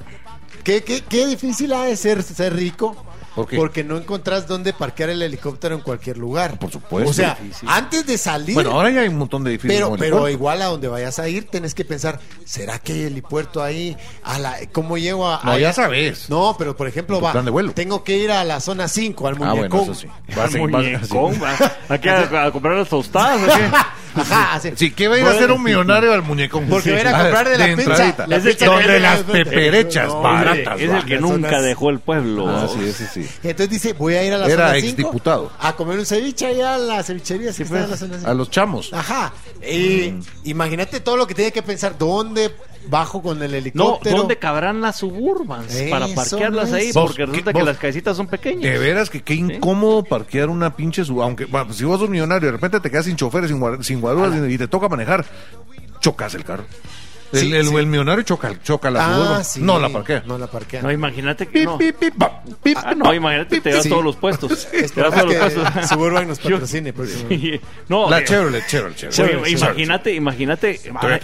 ¿qué, 0.64 0.84
qué, 0.84 1.02
qué 1.08 1.26
difícil 1.26 1.72
ha 1.72 1.84
de 1.86 1.96
ser 1.96 2.22
ser 2.22 2.54
rico? 2.54 3.07
¿Por 3.38 3.48
qué? 3.48 3.56
Porque 3.58 3.84
no 3.84 3.98
encontrás 3.98 4.48
dónde 4.48 4.74
parquear 4.74 5.12
el 5.12 5.22
helicóptero 5.22 5.76
en 5.76 5.82
cualquier 5.82 6.18
lugar. 6.18 6.58
Por 6.60 6.72
supuesto. 6.72 7.10
O 7.10 7.14
sea, 7.14 7.38
Difícil. 7.42 7.70
antes 7.72 8.06
de 8.06 8.18
salir. 8.18 8.56
Bueno, 8.56 8.72
ahora 8.72 8.90
ya 8.90 9.02
hay 9.02 9.08
un 9.08 9.18
montón 9.18 9.44
de 9.44 9.52
edificios. 9.52 9.78
Pero, 9.80 9.96
pero 9.98 10.28
igual 10.28 10.62
a 10.62 10.66
donde 10.66 10.88
vayas 10.88 11.20
a 11.20 11.28
ir, 11.30 11.46
tenés 11.48 11.74
que 11.76 11.86
pensar, 11.86 12.20
¿será 12.46 12.80
que 12.80 12.94
hay 12.94 13.04
helipuerto 13.04 13.62
ahí? 13.64 13.96
A 14.24 14.40
la, 14.40 14.56
¿Cómo 14.72 14.98
llego 14.98 15.30
a...? 15.30 15.40
No, 15.44 15.58
ya 15.58 15.72
sabes. 15.72 16.30
No, 16.30 16.56
pero 16.58 16.76
por 16.76 16.88
ejemplo, 16.88 17.22
va, 17.22 17.32
plan 17.32 17.46
de 17.46 17.52
vuelo. 17.52 17.72
tengo 17.74 18.04
que 18.04 18.18
ir 18.18 18.32
a 18.32 18.44
la 18.44 18.60
zona 18.60 18.88
5, 18.88 19.28
al 19.28 19.36
Ah, 19.36 19.38
muñecón. 19.54 19.70
bueno, 19.70 19.84
eso 19.94 20.02
sí. 20.02 20.08
Vas 20.36 20.38
vas- 20.52 20.56
Muñecón, 20.58 21.34
sí. 21.36 21.40
va. 21.40 21.56
Aquí 21.90 22.10
a, 22.10 22.46
a 22.46 22.52
comprar 22.52 22.76
las 22.78 22.90
tostadas. 22.90 23.42
¿o 23.42 23.46
qué? 23.46 23.64
Ajá, 24.20 24.56
así. 24.56 24.72
Sí, 24.76 24.90
¿qué 24.92 25.08
va 25.08 25.16
a 25.16 25.20
ir 25.20 25.26
a 25.26 25.30
hacer 25.30 25.52
un 25.52 25.62
millonario 25.62 26.12
al 26.12 26.24
muñecón? 26.24 26.66
Porque 26.68 26.90
va 26.92 26.98
a 26.98 27.02
ir 27.02 27.08
a 27.08 27.20
Ah, 27.20 27.22
comprar 27.22 27.50
de 27.50 27.58
la 27.60 27.66
pizza. 27.68 27.82
entradita. 27.92 28.26
La 28.28 28.40
Donde 28.40 29.00
las 29.00 29.20
peperechas 29.22 30.08
No, 30.08 30.22
baratas. 30.22 30.82
es 30.82 30.90
el 30.90 31.06
que 31.06 31.20
nunca 31.20 31.62
dejó 31.62 31.92
el 31.92 32.00
pueblo. 32.00 32.48
Ah, 32.50 32.68
sí, 32.74 32.80
ese 32.88 33.08
sí. 33.28 33.34
Entonces 33.44 33.70
dice, 33.70 33.94
voy 33.94 34.16
a 34.16 34.24
ir 34.24 34.34
a 34.34 34.38
la 34.38 34.46
Era 34.48 34.68
zona 34.70 34.80
5 34.80 34.88
exdiputado. 34.88 35.52
a 35.60 35.76
comer 35.76 36.00
un 36.00 36.06
ceviche 36.06 36.46
allá 36.48 36.76
a 36.76 36.78
la 36.78 37.04
cevichería 37.04 37.52
que 37.54 37.64
está 37.64 37.84
en 37.84 37.90
la 37.92 37.98
zona 37.98 38.16
A 38.16 38.20
5. 38.20 38.34
los 38.34 38.50
chamos. 38.52 38.94
Ajá. 38.94 39.34
Y 39.62 40.14
imagínate 40.46 41.00
todo 41.00 41.18
lo 41.18 41.28
que 41.28 41.34
tiene 41.36 41.52
que 41.52 41.62
pensar. 41.62 41.98
¿Dónde 41.98 42.54
bajo 42.90 43.22
con 43.22 43.42
el 43.44 43.52
No, 43.52 43.58
helicóptero? 43.58 44.18
¿dónde 44.18 44.38
cabrán 44.38 44.80
las 44.82 44.98
suburbans? 44.98 45.74
para 45.90 46.06
Eso 46.06 46.16
parquearlas 46.16 46.70
no 46.70 46.76
ahí, 46.78 46.92
porque 46.94 47.26
resulta 47.26 47.52
¿qué- 47.52 47.60
que 47.60 47.66
las 47.66 47.78
casitas 47.78 48.16
son 48.16 48.28
pequeñas. 48.28 48.62
De 48.64 48.78
veras 48.78 49.10
que 49.10 49.22
qué 49.24 49.34
incómodo 49.34 50.04
parquear 50.04 50.50
una 50.50 50.76
pinche 50.76 51.04
sub... 51.04 51.22
Aunque, 51.22 51.46
bueno, 51.46 51.74
si 51.74 51.84
vos 51.84 52.00
sos 52.00 52.10
millonario, 52.10 52.46
de 52.48 52.52
repente 52.54 52.80
te 52.80 52.90
quedas 52.90 53.06
sin 53.06 53.18
choferes, 53.18 53.50
sin, 53.50 53.60
guar- 53.60 53.84
sin 53.84 54.00
guaruras 54.00 54.34
y 54.50 54.58
te 54.58 54.68
toca 54.70 54.88
manejar, 54.88 55.26
chocas 56.00 56.34
el 56.36 56.46
carro. 56.46 56.64
El, 57.34 57.40
Sí, 57.40 57.54
el- 57.54 57.68
sí. 57.68 57.76
el 57.76 57.86
millonario 57.88 58.24
choca, 58.24 58.54
choca 58.64 58.90
la 58.90 59.38
Ah, 59.38 59.44
sí. 59.44 59.62
No 59.62 59.80
la 59.80 59.90
parquea. 59.90 60.24
No 60.26 60.38
la 60.38 60.48
parquea. 60.48 60.82
No, 60.82 60.92
imagínate 60.92 61.46
que 61.48 61.60
Pip, 61.60 61.66
no. 61.66 61.78
pip, 61.78 61.96
pip, 61.98 62.14
pap, 62.18 62.46
pip, 62.64 62.78
Ah, 62.82 62.94
no, 62.96 63.14
imagínate, 63.14 63.60
te 63.62 63.72
das 63.72 63.84
Sí. 63.84 63.90
todos 63.90 64.04
los 64.04 64.16
puestos. 64.16 64.68
Te 64.70 64.78
das 64.78 64.86
Esperamos 64.86 65.20
todos 65.20 65.36
los 65.54 65.54
puestos. 65.72 65.90
Suburban 65.90 66.28
nos 66.28 66.40
Yo- 66.40 66.52
patrocine 66.52 66.94
próximamente. 66.94 67.38
Sí. 67.58 67.62
No, 67.90 68.10
La 68.10 68.20
eh, 68.20 68.24
Chevrolet, 68.26 68.66
Chevrolet, 68.68 68.96
Chevrolet. 69.10 69.42
Oye, 69.44 69.52
imagínate, 69.52 70.14
imagínate, 70.14 70.80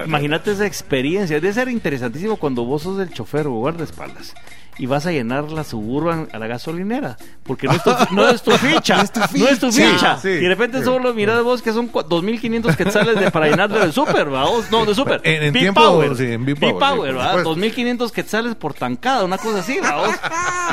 imagínate 0.06 0.52
esa 0.52 0.66
experiencia. 0.66 1.40
Debe 1.40 1.54
ser 1.54 1.70
interesantísimo 1.70 2.38
cuando 2.38 2.66
vos 2.66 2.82
sos 2.84 3.00
el 3.00 3.12
chofer 3.14 3.48
o 3.48 3.52
guardaespaldas 3.52 4.34
y 4.78 4.86
vas 4.86 5.06
a 5.06 5.12
llenar 5.12 5.52
la 5.52 5.64
suburban 5.64 6.28
a 6.34 6.40
la 6.40 6.48
gasolinera. 6.48 7.18
Porque 7.44 7.68
no 7.68 7.74
es 7.74 7.84
tu, 7.84 7.92
no 8.16 8.30
es 8.30 8.42
tu 8.42 8.52
ficha. 8.52 8.98
No 8.98 9.04
es 9.04 9.12
tu 9.12 9.20
No 9.38 9.48
es 9.48 9.60
tu 9.60 9.72
ficha. 9.72 10.18
Sí. 10.20 10.30
Y 10.30 10.40
de 10.42 10.50
repente 10.50 10.84
solo 10.84 11.14
mirás 11.14 11.44
vos 11.44 11.62
que 11.62 11.72
son 11.74 11.92
cua- 11.92 12.06
2.500 12.08 12.76
quetzales 12.76 13.20
de, 13.20 13.32
para 13.32 13.48
llenarle 13.48 13.80
de 13.86 13.92
super, 13.92 14.34
¿va? 14.34 14.46
Vos, 14.46 14.72
No, 14.72 14.86
de 14.86 14.96
super. 14.96 15.22
En- 15.24 15.44
en 15.44 15.54
tiempo, 15.54 15.82
Power. 15.82 16.16
sí, 16.16 16.26
en 16.26 16.46
Big 16.46 16.60
Power, 16.60 17.14
supuesto. 17.14 17.56
2.500 17.56 18.12
quetzales 18.12 18.56
por 18.56 18.74
tancada, 18.74 19.24
una 19.24 19.38
cosa 19.38 19.60
así, 19.60 19.80
¿va? 19.80 19.98
Vos? 20.08 20.16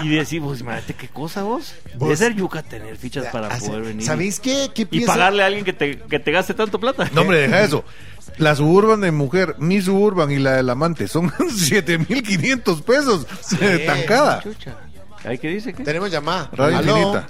Y 0.05 0.09
decís, 0.11 0.41
vos, 0.41 0.61
imagínate 0.61 0.95
qué 0.95 1.09
cosa 1.09 1.43
vos. 1.43 1.75
Debe 1.85 1.97
Vos- 1.99 2.19
ser 2.19 2.35
yuca 2.35 2.63
tener 2.63 2.97
fichas 2.97 3.27
para 3.27 3.49
Hace- 3.49 3.69
poder 3.69 3.83
venir. 3.83 4.07
¿Sabéis 4.07 4.41
qué? 4.41 4.71
¿Qué 4.75 4.87
Y 4.91 5.01
pagarle 5.05 5.43
a 5.43 5.47
alguien 5.47 5.65
que 5.65 5.73
te, 5.73 5.99
que 5.99 6.19
te 6.19 6.31
gaste 6.33 6.55
tanto 6.55 6.79
plata. 6.81 7.09
No, 7.13 7.23
hombre, 7.23 7.41
deja 7.41 7.63
eso. 7.63 7.85
La 8.39 8.55
suburban 8.55 9.01
de 9.01 9.11
mujer, 9.13 9.57
mi 9.59 9.81
suburban 9.81 10.31
y 10.31 10.39
la 10.39 10.53
del 10.57 10.71
amante 10.71 11.09
son 11.09 11.33
7500 11.57 12.83
pesos 12.83 13.27
eh, 13.61 13.85
tancada. 13.87 14.41
Chucha. 14.43 14.75
¿Ahí 15.25 15.39
qué 15.39 15.49
dice? 15.49 15.73
¿Qué? 15.73 15.85
Tenemos 15.85 16.11
llamada. 16.11 16.49
Radio 16.53 16.79
Aló. 16.79 16.97
Infinita. 16.97 17.27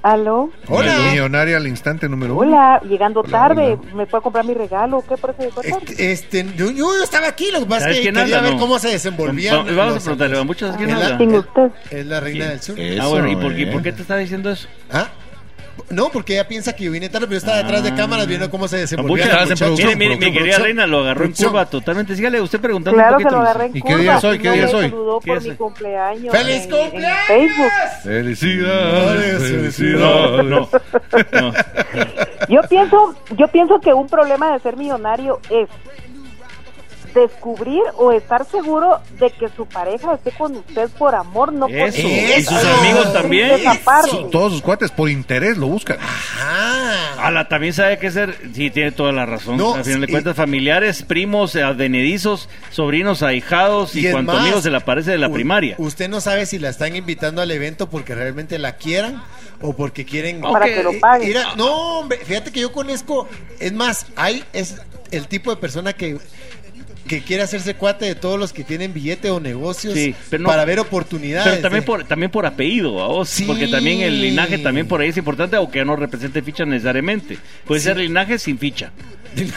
Aló. 0.00 0.50
Hola. 0.68 0.96
Millonaria 1.10 1.56
al 1.56 1.66
instante 1.66 2.08
número 2.08 2.34
uno. 2.36 2.46
Hola, 2.46 2.80
llegando 2.88 3.20
Hola, 3.20 3.30
tarde. 3.30 3.78
hola. 3.82 3.94
¿Me 3.94 4.06
puede 4.06 4.22
comprar 4.22 4.44
mi 4.44 4.54
regalo? 4.54 5.02
¿Qué 5.06 5.16
por 5.16 5.34
eso? 5.38 5.60
Este, 5.60 6.12
este, 6.12 6.46
yo, 6.56 6.70
yo 6.70 7.02
estaba 7.02 7.26
aquí, 7.28 7.50
lo 7.52 7.58
que 7.60 7.66
pasa 7.66 7.76
es 7.76 7.82
¿Sabes 7.82 7.96
que 7.96 8.02
quién 8.04 8.14
quería 8.14 8.36
habla? 8.38 8.48
ver 8.48 8.54
No. 8.58 8.60
cómo 8.64 8.78
se 8.78 8.88
desenvolvían. 8.88 9.56
Vamos- 9.56 9.76
vamos 9.76 9.96
a 9.96 10.00
preguntarle, 10.00 10.44
¿muchas 10.44 10.76
quién 10.76 10.90
Es 10.90 10.98
la- 10.98 11.04
habla? 11.06 11.18
Sin 11.18 11.34
usted. 11.34 11.70
Es 11.90 12.06
la 12.06 12.20
reina 12.20 12.46
del 12.46 12.62
sur. 12.62 12.78
Eh, 12.78 12.98
ah, 13.02 13.06
bueno, 13.08 13.28
¿y 13.28 13.32
Eso, 13.32 13.40
por 13.40 13.54
qué, 13.56 13.62
eh. 13.62 13.66
por 13.72 13.82
qué 13.82 13.92
te 13.92 14.02
está 14.02 14.16
diciendo 14.16 14.50
eso? 14.50 14.68
¿Ah? 14.92 15.08
No, 15.90 16.10
porque 16.10 16.34
ella 16.34 16.46
piensa 16.46 16.74
que 16.76 16.84
yo 16.84 16.90
vine 16.90 17.08
tarde, 17.08 17.26
pero 17.26 17.32
yo 17.32 17.38
estaba 17.38 17.58
detrás 17.58 17.82
de 17.82 17.94
cámaras 17.94 18.26
viendo 18.26 18.50
cómo 18.50 18.68
se 18.68 18.76
desenvolvían. 18.76 19.28
Muchas- 19.28 19.40
los 19.48 19.60
muchachos. 19.60 19.78
Mire, 19.78 19.96
mire, 19.96 20.10
mi 20.10 20.16
Producción, 20.20 20.44
querida 20.44 20.58
reina 20.58 20.86
lo 20.86 20.98
agarró 20.98 21.20
en 21.20 21.26
producción. 21.28 21.48
curva 21.50 21.66
totalmente. 21.66 22.14
Sígale, 22.16 22.40
usted 22.42 22.60
preguntando 22.60 22.98
Claro 22.98 23.12
un 23.16 23.18
que 23.18 23.24
poquito. 23.24 23.36
lo 23.40 23.42
agarré 23.48 23.64
en 23.66 23.76
¿Y 23.76 23.80
curva. 23.80 23.96
qué 23.96 24.02
día 24.02 24.20
soy? 24.20 24.36
y 24.36 24.38
¿Qué 24.40 24.48
no 24.48 24.54
día 24.54 24.64
me 24.64 24.70
soy? 24.70 24.90
saludó 24.90 25.20
¿Qué 25.20 25.26
por 25.28 25.36
es? 25.38 25.44
mi 25.44 25.54
cumpleaños. 25.54 26.36
¡Feliz 26.36 26.66
cumpleaños! 26.66 27.26
Facebook. 27.26 27.72
Felicidades, 28.02 29.32
No, 29.34 29.40
felicidades. 29.40 30.44
no, 30.44 30.68
no. 31.40 31.52
Yo 32.48 32.60
pienso, 32.68 33.14
yo 33.36 33.48
pienso 33.48 33.78
que 33.80 33.92
un 33.92 34.06
problema 34.08 34.52
de 34.52 34.58
ser 34.60 34.76
millonario 34.76 35.40
es 35.50 35.68
descubrir 37.14 37.82
o 37.96 38.12
estar 38.12 38.44
seguro 38.46 39.00
de 39.18 39.30
que 39.30 39.48
su 39.56 39.66
pareja 39.66 40.14
esté 40.14 40.30
con 40.32 40.56
usted 40.56 40.88
por 40.98 41.14
amor, 41.14 41.52
no 41.52 41.66
por 41.66 41.76
Eso, 41.76 42.06
y 42.06 42.42
sus 42.42 42.64
amigos 42.64 43.12
también. 43.12 43.60
Todos 44.30 44.52
sus 44.52 44.62
cuates 44.62 44.90
por 44.90 45.08
interés 45.10 45.56
lo 45.56 45.66
buscan. 45.68 45.98
Ah. 46.40 47.16
Ala, 47.20 47.48
también 47.48 47.72
sabe 47.72 47.98
que 47.98 48.10
ser, 48.10 48.36
sí, 48.54 48.70
tiene 48.70 48.92
toda 48.92 49.12
la 49.12 49.26
razón. 49.26 49.56
No, 49.56 49.74
Al 49.74 49.84
final 49.84 50.00
de 50.02 50.06
sí. 50.06 50.12
cuentas, 50.12 50.36
familiares, 50.36 51.02
primos, 51.02 51.54
eh, 51.56 51.62
adenedizos, 51.62 52.48
sobrinos, 52.70 53.22
ahijados 53.22 53.96
y, 53.96 54.06
es 54.06 54.12
cuanto 54.12 54.32
más, 54.32 54.42
amigos 54.42 54.62
se 54.62 54.70
le 54.70 54.76
aparece 54.76 55.10
de 55.10 55.18
la 55.18 55.28
u- 55.28 55.32
primaria. 55.32 55.74
Usted 55.78 56.08
no 56.08 56.20
sabe 56.20 56.46
si 56.46 56.58
la 56.58 56.68
están 56.68 56.94
invitando 56.94 57.42
al 57.42 57.50
evento 57.50 57.90
porque 57.90 58.14
realmente 58.14 58.58
la 58.58 58.76
quieran 58.76 59.22
o 59.60 59.74
porque 59.74 60.04
quieren. 60.04 60.40
Para 60.40 60.66
que 60.66 60.82
lo 60.82 60.92
pague. 61.00 61.26
Mira, 61.26 61.54
no, 61.56 61.98
hombre, 61.98 62.18
fíjate 62.24 62.52
que 62.52 62.60
yo 62.60 62.70
conozco, 62.72 63.28
es 63.58 63.72
más, 63.72 64.06
hay 64.14 64.44
es 64.52 64.76
el 65.10 65.26
tipo 65.26 65.50
de 65.50 65.56
persona 65.56 65.92
que 65.94 66.18
que 67.08 67.22
quiere 67.22 67.42
hacerse 67.42 67.74
cuate 67.74 68.04
de 68.04 68.14
todos 68.14 68.38
los 68.38 68.52
que 68.52 68.62
tienen 68.62 68.94
billete 68.94 69.30
o 69.30 69.40
negocios 69.40 69.94
Sí, 69.94 70.14
pero 70.30 70.44
no- 70.44 70.48
para 70.48 70.64
ver 70.64 70.78
oportunidades. 70.78 71.48
Pero 71.50 71.62
también 71.62 71.82
de- 71.82 71.86
por, 71.86 72.04
también 72.04 72.30
por 72.30 72.46
apellido, 72.46 73.02
¿a 73.02 73.08
vos? 73.08 73.28
Sí. 73.28 73.44
porque 73.44 73.66
también 73.66 74.02
el 74.02 74.20
linaje 74.20 74.58
también 74.58 74.86
por 74.86 75.00
ahí 75.00 75.08
es 75.08 75.16
importante, 75.16 75.56
aunque 75.56 75.84
no 75.84 75.96
represente 75.96 76.42
ficha 76.42 76.64
necesariamente. 76.64 77.38
Puede 77.64 77.80
ser 77.80 77.96
linaje 77.96 78.38
sin 78.38 78.58
ficha. 78.58 78.92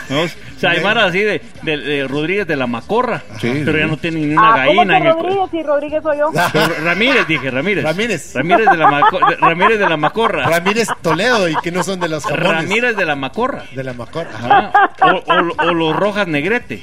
¿No? 0.10 0.22
O 0.62 0.62
sea, 0.62 0.72
hay 0.74 0.84
así 0.86 1.20
de, 1.22 1.42
de- 1.64 1.78
de 1.78 2.08
Rodríguez 2.08 2.46
de 2.46 2.56
la 2.56 2.68
Macorra, 2.68 3.24
Sí, 3.40 3.64
pero 3.66 3.74
sí. 3.74 3.80
ya 3.80 3.88
no 3.88 3.98
tienen 3.98 4.30
ni 4.30 4.36
una 4.38 4.54
Ah, 4.62 4.66
¿cómo 4.68 4.82
gallina 4.86 4.94
que 4.94 5.02
en 5.02 5.08
el... 5.08 5.14
Rodríguez 5.16 5.54
y 5.54 5.64
Rodríguez 5.64 6.04
soy 6.04 6.18
yo? 6.20 6.30
Pero 6.54 6.66
Ramírez, 6.84 7.28
dije, 7.28 7.50
Ramírez. 7.50 7.84
Ramírez. 7.84 8.36
Ramírez 8.36 8.70
de 8.70 8.78
la, 8.78 8.88
Maco- 8.92 9.20
de- 9.28 9.36
Ramírez 9.38 9.80
de 9.80 9.90
la 9.90 9.98
Macorra. 9.98 10.44
Ramírez 10.48 10.88
Toledo 11.02 11.50
y 11.50 11.56
que 11.64 11.72
no 11.72 11.82
son 11.82 12.00
de 12.00 12.10
los 12.10 12.24
jamones. 12.24 12.48
Ramírez 12.48 12.96
de 12.96 13.06
la 13.06 13.16
Macorra. 13.16 13.64
De 13.74 13.84
la 13.84 13.94
Macor. 13.94 14.28
Ajá. 14.32 14.72
Ah, 15.02 15.14
o, 15.14 15.34
o- 15.34 15.68
o 15.68 15.74
los 15.74 15.96
Rojas 15.96 16.28
Negrete. 16.28 16.80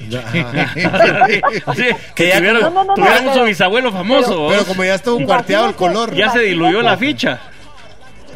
Así, 1.67 1.83
Que 1.85 1.97
que 2.17 2.29
ya 2.31 2.39
tuvieron, 2.39 2.61
No, 2.63 2.71
no, 2.71 2.85
no, 2.85 2.95
tuvieron 2.95 3.25
pero- 3.33 3.45
bisabuelo 3.45 3.93
famoso. 3.93 4.49
Pero 4.51 4.65
como 4.65 4.83
ya 4.83 4.95
está 4.97 5.13
un 5.13 5.25
cuarteado 5.25 5.69
el 5.69 5.75
color. 5.77 6.13
ya 6.17 6.31
se 6.31 6.41
diluyó 6.41 6.83
la 6.83 6.97
ficha. 6.97 7.39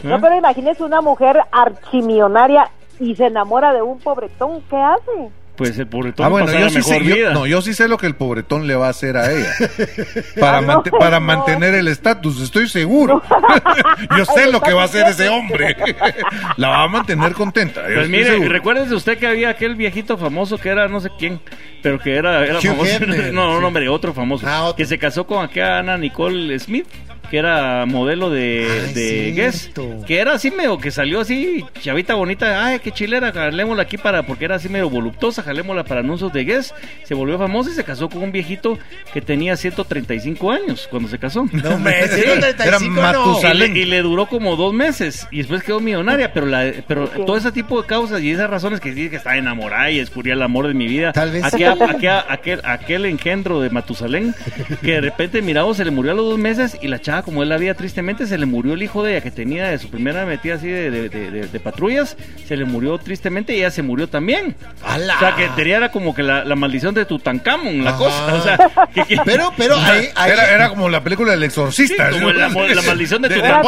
No, 0.05 0.20
pero 0.20 0.36
imagínese 0.36 0.84
una 0.84 1.00
mujer 1.00 1.36
archimillonaria 1.50 2.68
y 3.03 3.14
se 3.16 3.26
enamora 3.26 3.72
de 3.72 3.82
un 3.82 3.98
pobretón. 3.98 4.62
¿Qué 4.70 4.76
hace? 4.76 5.30
Pues 5.55 5.78
el 5.78 5.86
pobretón 5.86 6.24
Ah, 6.24 6.28
bueno, 6.30 6.50
yo 6.50 6.70
sí, 6.70 6.76
mejor 6.76 6.82
sé, 6.94 7.05
yo- 7.05 7.14
vida. 7.14 7.34
no, 7.34 7.46
yo 7.46 7.61
sí 7.61 7.74
sé 7.74 7.86
lo 7.86 7.98
que 7.98 8.07
el 8.07 8.14
pobretón 8.16 8.66
le 8.66 8.74
va 8.74 8.86
a 8.86 8.90
hacer 8.90 9.18
a 9.18 9.30
ella. 9.30 9.50
Para, 10.40 10.59
Ah, 10.59 10.61
no, 10.62 10.82
para 10.82 11.20
no. 11.20 11.26
mantener 11.26 11.74
el 11.74 11.88
estatus, 11.88 12.40
estoy 12.40 12.68
seguro. 12.70 13.22
yo 14.16 14.24
sé 14.24 14.50
lo 14.50 14.62
que 14.62 14.72
va 14.72 14.82
a 14.82 14.84
hacer 14.86 15.07
ese 15.09 15.28
hombre. 15.28 15.76
La 16.57 16.68
va 16.68 16.84
a 16.84 16.88
mantener 16.88 17.34
contenta. 17.34 17.82
Pues 17.84 18.09
mire, 18.09 18.30
seguro. 18.30 18.48
recuérdese 18.48 18.94
usted 18.94 19.18
que 19.18 19.26
había 19.26 19.50
aquel 19.50 19.76
viejito 19.76 20.16
famoso 20.16 20.57
que 20.57 20.70
era 20.70 20.88
no 20.88 21.00
sé 21.00 21.11
quién, 21.18 21.38
pero 21.82 21.98
que 21.98 22.16
era, 22.16 22.44
era 22.46 22.61
famoso. 22.61 23.00
No, 23.32 23.53
no, 23.53 23.59
sí. 23.59 23.64
hombre, 23.66 23.88
otro 23.90 24.14
famoso. 24.14 24.46
Ah, 24.48 24.62
otro. 24.64 24.76
Que 24.76 24.86
se 24.86 24.98
casó 24.98 25.26
con 25.26 25.44
aquella 25.44 25.78
Ana 25.80 25.98
Nicole 25.98 26.59
Smith, 26.59 26.86
que 27.33 27.39
era 27.39 27.87
modelo 27.87 28.28
de, 28.28 28.68
Ay, 28.89 28.93
de 28.93 29.33
Guess. 29.33 29.70
Que 30.07 30.18
era 30.18 30.35
así 30.35 30.51
medio, 30.51 30.76
que 30.76 30.91
salió 30.91 31.18
así, 31.18 31.64
chavita 31.80 32.12
bonita. 32.12 32.62
Ay, 32.66 32.78
qué 32.80 32.91
chilera, 32.93 33.33
jalémosla 33.33 33.85
aquí 33.85 33.97
para, 33.97 34.22
porque 34.24 34.45
era 34.45 34.57
así 34.57 34.68
medio 34.68 34.91
voluptuosa, 34.91 35.43
jalémosla 35.43 35.83
para 35.85 36.01
anuncios 36.01 36.30
de 36.35 36.45
Guess. 36.45 36.74
Se 37.05 37.14
volvió 37.14 37.39
famosa 37.39 37.70
y 37.70 37.72
se 37.72 37.85
casó 37.85 38.11
con 38.11 38.22
un 38.22 38.33
viejito 38.33 38.78
que 39.14 39.22
tenía 39.22 39.57
135 39.57 40.51
años 40.53 40.87
cuando 40.91 41.09
se 41.09 41.18
casó. 41.18 41.47
No 41.55 41.78
me 41.78 42.03
Sí. 42.07 42.20
135 42.20 42.64
Era 42.68 42.78
no. 42.78 42.85
Y 42.85 42.91
le, 42.91 43.01
Matusalén. 43.01 43.76
y 43.78 43.85
le 43.87 44.03
duró 44.03 44.26
como 44.26 44.55
dos 44.57 44.74
meses 44.74 45.26
y 45.30 45.39
después 45.39 45.62
quedó 45.62 45.80
millonaria, 45.80 46.35
pero 46.35 46.45
la, 46.45 46.70
pero 46.87 47.09
todo 47.09 47.39
ese 47.39 47.51
tipo 47.51 47.80
de 47.80 47.87
causas 47.89 48.20
y 48.20 48.30
esas 48.30 48.51
razones 48.51 48.78
que 48.78 48.93
dice 48.93 49.09
que 49.09 49.16
está 49.16 49.39
enamorada 49.39 49.91
y 49.91 50.01
descubría 50.01 50.35
el 50.35 50.43
amor 50.43 50.66
de 50.68 50.74
mi 50.74 50.87
vida. 50.87 51.12
Tal 51.12 51.30
vez 51.30 51.45
Aquel, 51.45 51.72
sí. 51.78 51.85
aquel, 51.89 52.11
aquel, 52.28 52.61
aquel 52.64 53.07
engendro 53.07 53.62
de 53.62 53.70
Matusalén 53.70 54.35
que 54.83 54.93
de 54.93 55.01
repente 55.01 55.41
mirado 55.41 55.72
se 55.72 55.87
le 55.87 55.91
murió 55.91 56.12
a 56.12 56.14
los 56.14 56.26
dos 56.26 56.39
meses 56.39 56.76
y 56.83 56.89
la 56.89 57.01
chava 57.01 57.22
como 57.23 57.43
él 57.43 57.49
la 57.49 57.57
veía 57.57 57.75
tristemente 57.75 58.27
se 58.27 58.37
le 58.39 58.47
murió 58.47 58.75
el 58.75 58.83
hijo 58.83 59.03
de 59.03 59.12
ella 59.12 59.20
que 59.23 59.31
tenía 59.31 59.68
de 59.68 59.79
su 59.79 59.89
primera 59.91 60.27
metida 60.27 60.55
así 60.57 60.68
de, 60.68 60.91
de- 60.91 61.09
de- 61.09 61.31
de- 61.31 61.47
de 61.47 61.61
patrullas, 61.61 62.16
se 62.47 62.57
le 62.57 62.64
murió 62.64 62.99
tristemente 62.99 63.55
y 63.55 63.59
ella 63.59 63.70
se 63.70 63.83
murió 63.83 64.09
también. 64.09 64.55
¡Hala! 64.85 65.16
O 65.16 65.18
sea 65.18 65.35
que 65.37 65.49
tenía 65.57 65.77
era 65.79 65.91
como 65.91 66.14
que 66.14 66.23
la, 66.23 66.45
la 66.45 66.55
maldición 66.57 66.95
de 66.95 67.05
Tutankamón, 67.05 67.85
la 67.85 67.91
Ajá. 67.91 67.99
cosa. 67.99 68.35
O 68.35 68.43
sea, 68.43 68.89
que- 68.95 69.05
que- 69.05 69.16
Pero, 69.25 69.53
pero 69.57 69.77
ahí, 69.77 70.09
ahí 70.14 70.31
Era, 70.33 70.51
era 70.53 70.68
como 70.68 70.89
la 70.89 71.03
película 71.03 71.33
del 71.33 71.43
exorcista. 71.45 72.11
Sí, 72.11 72.18
como 72.18 72.33
la- 72.33 72.49
la 72.49 72.83
maldición 72.87 73.23
de 73.23 73.29
tu 73.29 73.35
Era 73.35 73.62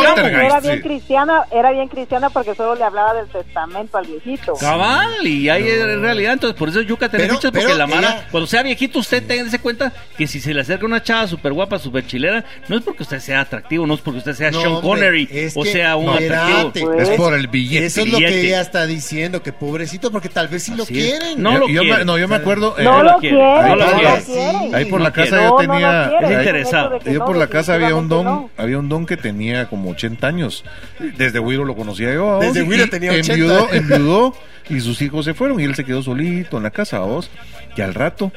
bien, 0.61 0.77
sí. 0.77 0.81
cristiana, 0.83 1.43
era 1.51 1.71
bien 1.73 1.89
cristiana 1.89 2.31
porque 2.31 2.55
solo 2.55 2.75
le 2.75 2.85
hablaba 2.85 3.15
del 3.15 3.27
testamento 3.29 3.99
al 3.99 4.07
viejito. 4.07 4.55
Cabal, 4.55 5.27
y 5.27 5.49
hay 5.49 5.69
en 5.69 6.03
realidad, 6.03 6.35
entonces 6.35 6.59
por 6.59 6.69
eso 6.69 6.81
Yuca 6.83 7.09
Pero- 7.09 7.25
fichas, 7.35 7.51
porque 7.51 7.67
pero 7.67 7.77
la 7.79 7.87
mara, 7.87 8.09
ella- 8.09 8.29
cuando 8.31 8.47
sea 8.47 8.63
viejito, 8.63 8.99
usted 8.99 9.23
téngase 9.27 9.59
cuenta 9.59 9.93
que 10.17 10.27
si 10.27 10.41
se 10.41 10.53
le 10.55 10.61
acerca 10.61 10.85
una 10.87 11.03
chava 11.03 11.27
súper 11.27 11.53
guapa, 11.53 11.79
súper 11.79 12.07
chilera, 12.07 12.45
no 12.69 12.77
es 12.77 12.83
porque 12.83 13.03
usted 13.03 13.21
sea 13.21 13.44
atractivo, 13.45 13.87
no 13.87 13.95
es 13.95 14.01
porque 14.01 14.19
usted 14.19 14.35
sea 14.35 14.51
No, 14.51 14.61
Sean 14.61 14.73
hombre, 14.73 14.89
Connery, 14.89 15.29
es 15.31 15.57
o 15.57 15.63
que- 15.63 15.73
sea 15.73 15.97
un 15.97 16.07
no, 16.07 16.15
atractivo. 16.15 16.93
Es 16.95 17.09
por 17.11 17.33
el 17.35 17.47
billete. 17.49 17.87
Eso 17.87 18.01
es 18.03 18.09
lo 18.13 18.19
que 18.19 18.41
ella 18.47 18.61
está 18.61 18.87
diciendo, 18.87 19.43
que 19.43 19.53
pobrecito, 19.53 20.11
porque 20.11 20.29
tal 20.29 20.49
vez 20.49 20.63
sí 20.65 20.75
lo 20.75 20.83
Así 20.85 20.95
quieren. 20.95 21.43
No 21.43 21.53
yo, 21.53 21.59
lo 21.61 21.69
yo 21.69 21.81
quiere. 21.83 21.99
me, 21.99 22.05
no, 22.05 22.19
yo 22.19 22.29
me 22.29 22.37
acuerdo. 22.37 22.75
eh, 22.79 22.85
No 22.85 23.03
lo 23.03 23.13
lo 23.13 23.19
quiere, 23.19 23.37
quiere, 23.37 23.69
no 23.69 23.77
lo. 23.77 24.77
Ahí 24.77 24.85
por 24.87 24.99
No 25.01 25.05
la 25.05 25.13
casa 25.13 25.29
quiere. 25.31 25.45
yo 25.45 25.57
tenía. 25.57 26.13
Es 26.21 26.31
interesado. 26.31 26.99
Yo 27.01 27.25
por 27.25 27.37
la 27.37 27.47
casa 27.49 27.75
había 27.75 27.95
un 27.95 28.09
don, 28.09 28.49
había 28.57 28.79
un 28.79 28.89
don 28.89 29.07
que 29.07 29.17
tenía 29.17 29.67
como 29.69 29.91
80 29.91 30.27
años. 30.27 30.65
Desde 31.17 31.39
Wiro 31.39 31.65
lo 31.65 31.75
conocía 31.77 32.13
yo. 32.13 32.39
Desde 32.41 32.63
Wiro 32.63 32.89
tenía 32.89 33.13
80. 33.13 33.33
Enviudó, 33.35 33.73
enviudó 33.73 34.35
y 34.71 34.81
sus 34.81 35.01
hijos 35.03 35.25
se 35.25 35.35
fueron 35.35 35.61
y 35.61 35.65
él 35.65 35.75
se 35.75 35.85
quedó 35.85 36.03
solito 36.03 36.57
en 36.57 36.63
la 36.63 36.71
casa, 36.71 37.01
vos. 37.01 37.31
Y 37.77 37.81
al 37.83 37.93
rato 37.95 38.33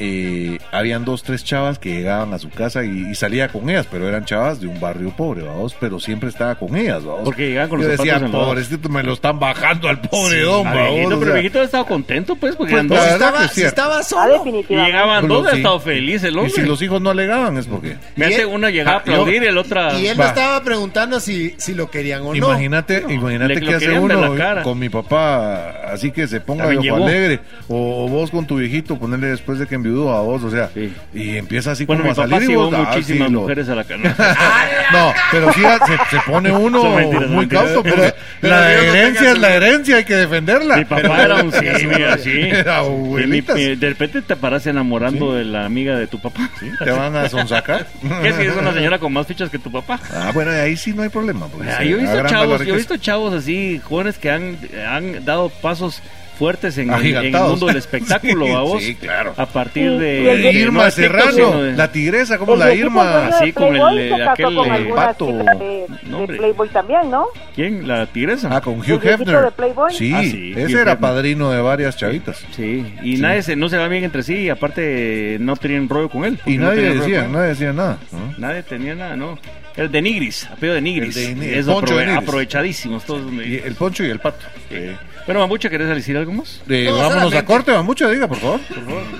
eh, 0.00 0.58
habían 0.72 1.04
dos, 1.04 1.22
tres 1.22 1.44
chavas 1.44 1.78
que 1.78 1.90
llegaban 1.90 2.32
a 2.34 2.38
su 2.38 2.48
casa 2.50 2.84
y, 2.84 3.10
y 3.10 3.14
salía 3.14 3.48
con 3.48 3.68
ellas, 3.70 3.86
pero 3.90 4.08
eran 4.08 4.24
chavas 4.24 4.60
de 4.60 4.66
un 4.66 4.80
barrio 4.80 5.10
pobre, 5.16 5.42
vamos, 5.42 5.76
pero 5.78 6.00
siempre 6.00 6.28
estaba 6.30 6.54
con 6.54 6.74
ellas, 6.76 7.04
vamos. 7.04 7.20
Porque 7.24 7.48
llegaban 7.48 7.68
con 7.68 7.80
Yo 7.82 7.88
los 7.88 7.98
decía, 7.98 8.18
la 8.18 8.26
boca. 8.28 8.44
pobrecito, 8.46 8.88
me 8.88 9.02
lo 9.02 9.12
están 9.12 9.38
bajando 9.38 9.88
al 9.88 10.00
pobre 10.00 10.38
Sí, 10.38 10.42
don, 10.44 10.64
vamos, 10.64 10.90
viejito, 10.90 11.06
o 11.16 11.18
pero 11.20 11.30
sea, 11.32 11.34
viejito 11.40 11.60
ha 11.60 11.64
estado 11.64 11.86
contento, 11.86 12.36
pues, 12.36 12.56
porque 12.56 12.72
Pues, 12.72 12.84
eran 12.84 12.88
dos. 12.88 13.06
estaba, 13.06 13.48
si 13.48 13.62
estaba 13.62 13.98
Ah, 13.98 14.02
solo. 14.02 14.42
Y 14.68 14.74
llegaban 14.74 15.28
dos, 15.28 15.46
ha 15.46 15.50
sí. 15.50 15.56
estado 15.58 15.78
feliz 15.80 16.24
el 16.24 16.34
Y 16.34 16.38
hombre. 16.38 16.52
si 16.52 16.62
los 16.62 16.80
hijos 16.82 17.00
no 17.02 17.10
alegaban 17.10 17.58
es 17.58 17.66
porque... 17.66 17.96
Y 18.16 18.22
él- 18.22 18.46
una 18.46 18.70
llegaba 18.70 18.98
a 18.98 19.04
yo- 19.04 19.12
aplaudir 19.12 19.42
y 19.42 19.46
el 19.46 19.58
otra... 19.58 19.98
Y 20.00 20.06
él 20.06 20.18
Va. 20.18 20.28
estaba 20.28 20.62
preguntando 20.64 21.20
si, 21.20 21.54
si 21.58 21.74
lo 21.74 21.90
querían 21.90 22.22
o 22.22 22.26
no. 22.30 22.34
Imagínate, 22.34 23.04
imagínate 23.08 23.60
que 23.60 23.74
hace 23.74 23.98
uno 23.98 24.34
con 24.62 24.78
mi 24.78 24.88
papá, 24.88 25.82
así 25.92 26.10
que 26.10 26.26
se 26.26 26.40
ponga 26.40 26.64
alegre, 26.64 27.40
o, 27.68 28.04
o 28.04 28.08
vos 28.08 28.30
con 28.30 28.46
tu 28.46 28.56
viejito, 28.56 28.98
ponerle 28.98 29.28
después 29.28 29.58
de 29.58 29.66
que 29.66 29.74
enviudó 29.90 30.14
a 30.16 30.20
vos, 30.22 30.42
o 30.44 30.50
sea, 30.50 30.70
Sí. 30.74 30.92
y 31.12 31.36
empieza 31.36 31.72
así 31.72 31.84
Bueno, 31.84 32.02
como 32.02 32.12
a 32.12 32.14
salir 32.14 32.46
sí 32.46 32.52
y 32.52 32.54
vos, 32.56 32.72
ah, 32.74 32.78
muchísimas 32.90 33.28
sí, 33.28 33.34
lo- 33.34 33.40
mujeres 33.40 33.68
a 33.68 33.74
la 33.74 33.84
cana. 33.84 34.14
No, 34.92 35.14
pero 35.30 35.52
sí 35.52 35.60
se, 35.60 36.16
se 36.16 36.22
pone 36.26 36.50
uno 36.50 36.96
mentiras, 36.96 37.28
muy 37.30 37.46
cauto, 37.46 37.82
Pero- 37.82 37.96
pero 38.40 38.54
la 38.54 38.72
herencia 38.72 39.30
es 39.32 39.38
la 39.38 39.54
herencia, 39.54 39.96
hay 39.98 40.04
que 40.04 40.16
defenderla. 40.16 40.76
Mi 40.78 40.84
papá 40.84 41.22
era 41.22 41.36
un 41.44 41.52
sí, 41.52 41.86
mira, 41.86 42.18
sí. 42.18 42.30
Era 42.40 42.80
de 42.82 43.76
repente 43.88 44.22
te 44.22 44.36
paras 44.36 44.66
enamorando 44.66 45.34
de 45.34 45.44
la 45.44 45.64
amiga 45.64 45.96
de 45.96 46.06
tu 46.06 46.20
papá. 46.20 46.50
Te 46.82 46.90
van 46.90 47.14
a 47.14 47.28
sonsacar. 47.28 47.86
¿Qué 48.22 48.32
si 48.32 48.42
es 48.42 48.56
una 48.56 48.72
señora 48.72 48.98
con 48.98 49.12
más 49.12 49.26
fichas 49.26 49.48
que 49.50 49.58
tu 49.58 49.70
papá? 49.70 50.00
Ah, 50.12 50.30
bueno, 50.34 50.50
ahí 50.50 50.76
sí 50.76 50.92
no 50.92 51.02
hay 51.02 51.08
problema. 51.08 51.46
porque 51.46 51.70
Ah, 51.70 51.82
yo 51.84 51.96
he 51.96 52.00
visto 52.00 52.26
chavos, 52.26 52.64
yo 52.66 52.74
he 52.74 52.76
visto 52.76 52.96
chavos 52.96 53.32
así, 53.34 53.80
jóvenes 53.84 54.18
que 54.18 54.30
han, 54.30 54.58
han 54.88 55.24
dado 55.24 55.48
pasos 55.48 56.02
fuertes 56.40 56.78
en, 56.78 56.90
en- 56.90 57.04
en 57.18 57.34
el 57.34 57.42
mundo 57.42 57.66
del 57.66 57.76
espectáculo, 57.76 58.46
Sí, 58.50 58.52
¿a 58.52 58.58
vos? 58.60 58.82
sí, 58.82 58.94
claro. 58.94 59.34
A 59.36 59.44
partir 59.44 59.98
de, 59.98 60.32
el 60.50 60.56
Irma 60.56 60.84
no 60.86 60.90
Serrano, 60.90 61.60
de- 61.62 61.72
la 61.74 61.92
tigresa, 61.92 62.38
como 62.38 62.54
El 62.54 62.58
la 62.60 62.74
Irma. 62.74 63.26
así 63.26 63.52
con 63.52 63.76
el- 63.76 64.08
casó 64.10 64.30
aquel, 64.30 64.54
con 64.54 64.70
alguna 64.70 64.94
pato. 64.96 65.26
de, 65.26 65.86
No. 66.04 66.26
Playboy 66.26 66.68
también, 66.70 67.10
¿no? 67.10 67.26
¿Quién? 67.54 67.86
¿La 67.86 68.06
tigresa? 68.06 68.48
Ah, 68.50 68.60
con 68.62 68.80
Hugh 68.80 69.00
¿El 69.02 69.08
Hefner. 69.10 69.40
de 69.44 69.50
Playboy? 69.50 69.92
Sí, 69.94 70.12
Ah, 70.14 70.22
sí, 70.22 70.52
ese 70.56 70.64
Hugh 70.64 70.70
era 70.80 70.92
Hefner. 70.92 70.98
padrino 70.98 71.50
de 71.50 71.60
varias 71.60 71.96
chavitas. 71.96 72.42
Sí, 72.56 72.86
y 73.02 73.16
Sí. 73.16 73.22
nadie 73.22 73.42
se, 73.42 73.54
no 73.56 73.68
se 73.68 73.76
va 73.76 73.86
bien 73.88 74.04
entre 74.04 74.22
sí, 74.22 74.34
y 74.36 74.48
aparte 74.48 75.36
no 75.40 75.56
tenían 75.56 75.88
rollo 75.90 76.08
con 76.08 76.24
él. 76.24 76.38
Y 76.46 76.56
no 76.56 76.68
nadie 76.68 76.88
rollo 76.88 77.00
decía, 77.02 77.16
con 77.20 77.26
él. 77.26 77.32
nadie 77.32 77.48
decía 77.48 77.72
nada. 77.74 77.98
¿no? 78.12 78.34
Nadie 78.38 78.62
tenía 78.62 78.94
nada, 78.94 79.14
no. 79.16 79.38
Era 79.76 79.88
de 79.88 80.02
Nigris, 80.02 80.46
apellido 80.46 80.74
de 80.74 80.80
Nigris. 80.80 81.16
El 81.16 81.38
de 81.38 81.46
Ni- 81.46 81.54
Eso 81.54 81.72
Poncho 81.74 81.94
de 81.96 82.02
aprove- 82.02 82.06
Nigris. 82.10 82.28
aprovechadísimos 82.28 83.04
todos. 83.04 83.32
Y 83.32 83.56
el 83.64 83.74
poncho 83.74 84.04
y 84.04 84.10
el 84.10 84.18
pato. 84.18 84.44
Eh, 84.70 84.96
Bueno, 85.26 85.40
Mamucha, 85.40 85.68
¿querés 85.70 85.86
decir 85.88 86.16
algo 86.16 86.32
más? 86.32 86.60
eh, 86.68 86.86
No, 86.90 86.96
vámonos 86.96 87.32
a 87.34 87.44
corte, 87.44 87.70
Mamucha, 87.72 88.08
diga, 88.08 88.26
por 88.26 88.38
favor. 88.38 88.58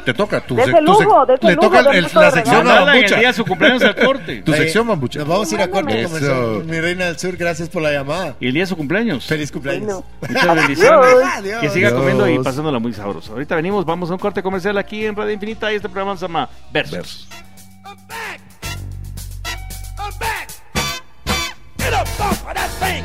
Te 0.04 0.12
toca. 0.12 0.40
Tu, 0.40 0.56
Dese 0.56 0.72
sec- 0.72 0.78
tu 0.78 0.84
lujo, 0.84 1.24
le 1.26 1.54
lujo, 1.54 1.60
toca 1.60 1.78
el- 1.92 2.02
mucho 2.02 2.20
la 2.20 2.30
sección 2.32 2.66
a 2.68 2.72
en 2.72 2.78
el 2.80 2.86
Mamucha. 2.86 3.16
día 3.18 3.28
de 3.28 3.34
su 3.34 3.44
cumpleaños 3.44 3.82
al 3.84 3.94
corte. 3.94 4.42
Tu 4.42 4.52
sección, 4.52 4.86
Mamucha. 4.88 5.20
Nos 5.20 5.28
vamos 5.28 5.52
a 5.52 5.54
ir 5.54 5.60
a 5.60 5.68
corte 5.70 6.00
Eso. 6.00 6.08
comercial. 6.08 6.64
Mi 6.64 6.80
reina 6.80 7.04
del 7.04 7.18
sur, 7.18 7.36
gracias 7.36 7.68
por 7.68 7.82
la 7.82 7.92
llamada. 7.92 8.34
Y 8.40 8.46
el 8.48 8.54
día 8.54 8.62
de 8.62 8.66
su 8.66 8.76
cumpleaños. 8.76 9.24
Feliz 9.26 9.52
cumpleaños. 9.52 10.02
Muchas 10.28 10.54
bendiciones. 10.56 11.14
Que 11.60 11.68
siga 11.68 11.92
comiendo 11.92 12.28
y 12.28 12.38
pasándola 12.40 12.78
muy 12.80 12.92
sabroso. 12.92 13.32
Ahorita 13.32 13.54
venimos, 13.54 13.84
vamos 13.84 14.10
a 14.10 14.14
un 14.14 14.18
corte 14.18 14.42
comercial 14.42 14.78
aquí 14.78 15.04
en 15.04 15.14
Radio 15.14 15.32
Infinita 15.32 15.70
y 15.72 15.76
este 15.76 15.88
programa 15.88 16.16
se 16.16 16.22
llama 16.26 16.48
Versus. 16.72 16.92
Versus. 16.96 17.28
I'm 20.02 20.18
back. 20.18 20.48
I'm 20.74 21.00
back. 21.24 21.56
Get 21.78 21.92
up 21.92 22.08
off 22.20 22.46
of 22.46 22.54
that 22.54 22.70
thing. 22.80 23.04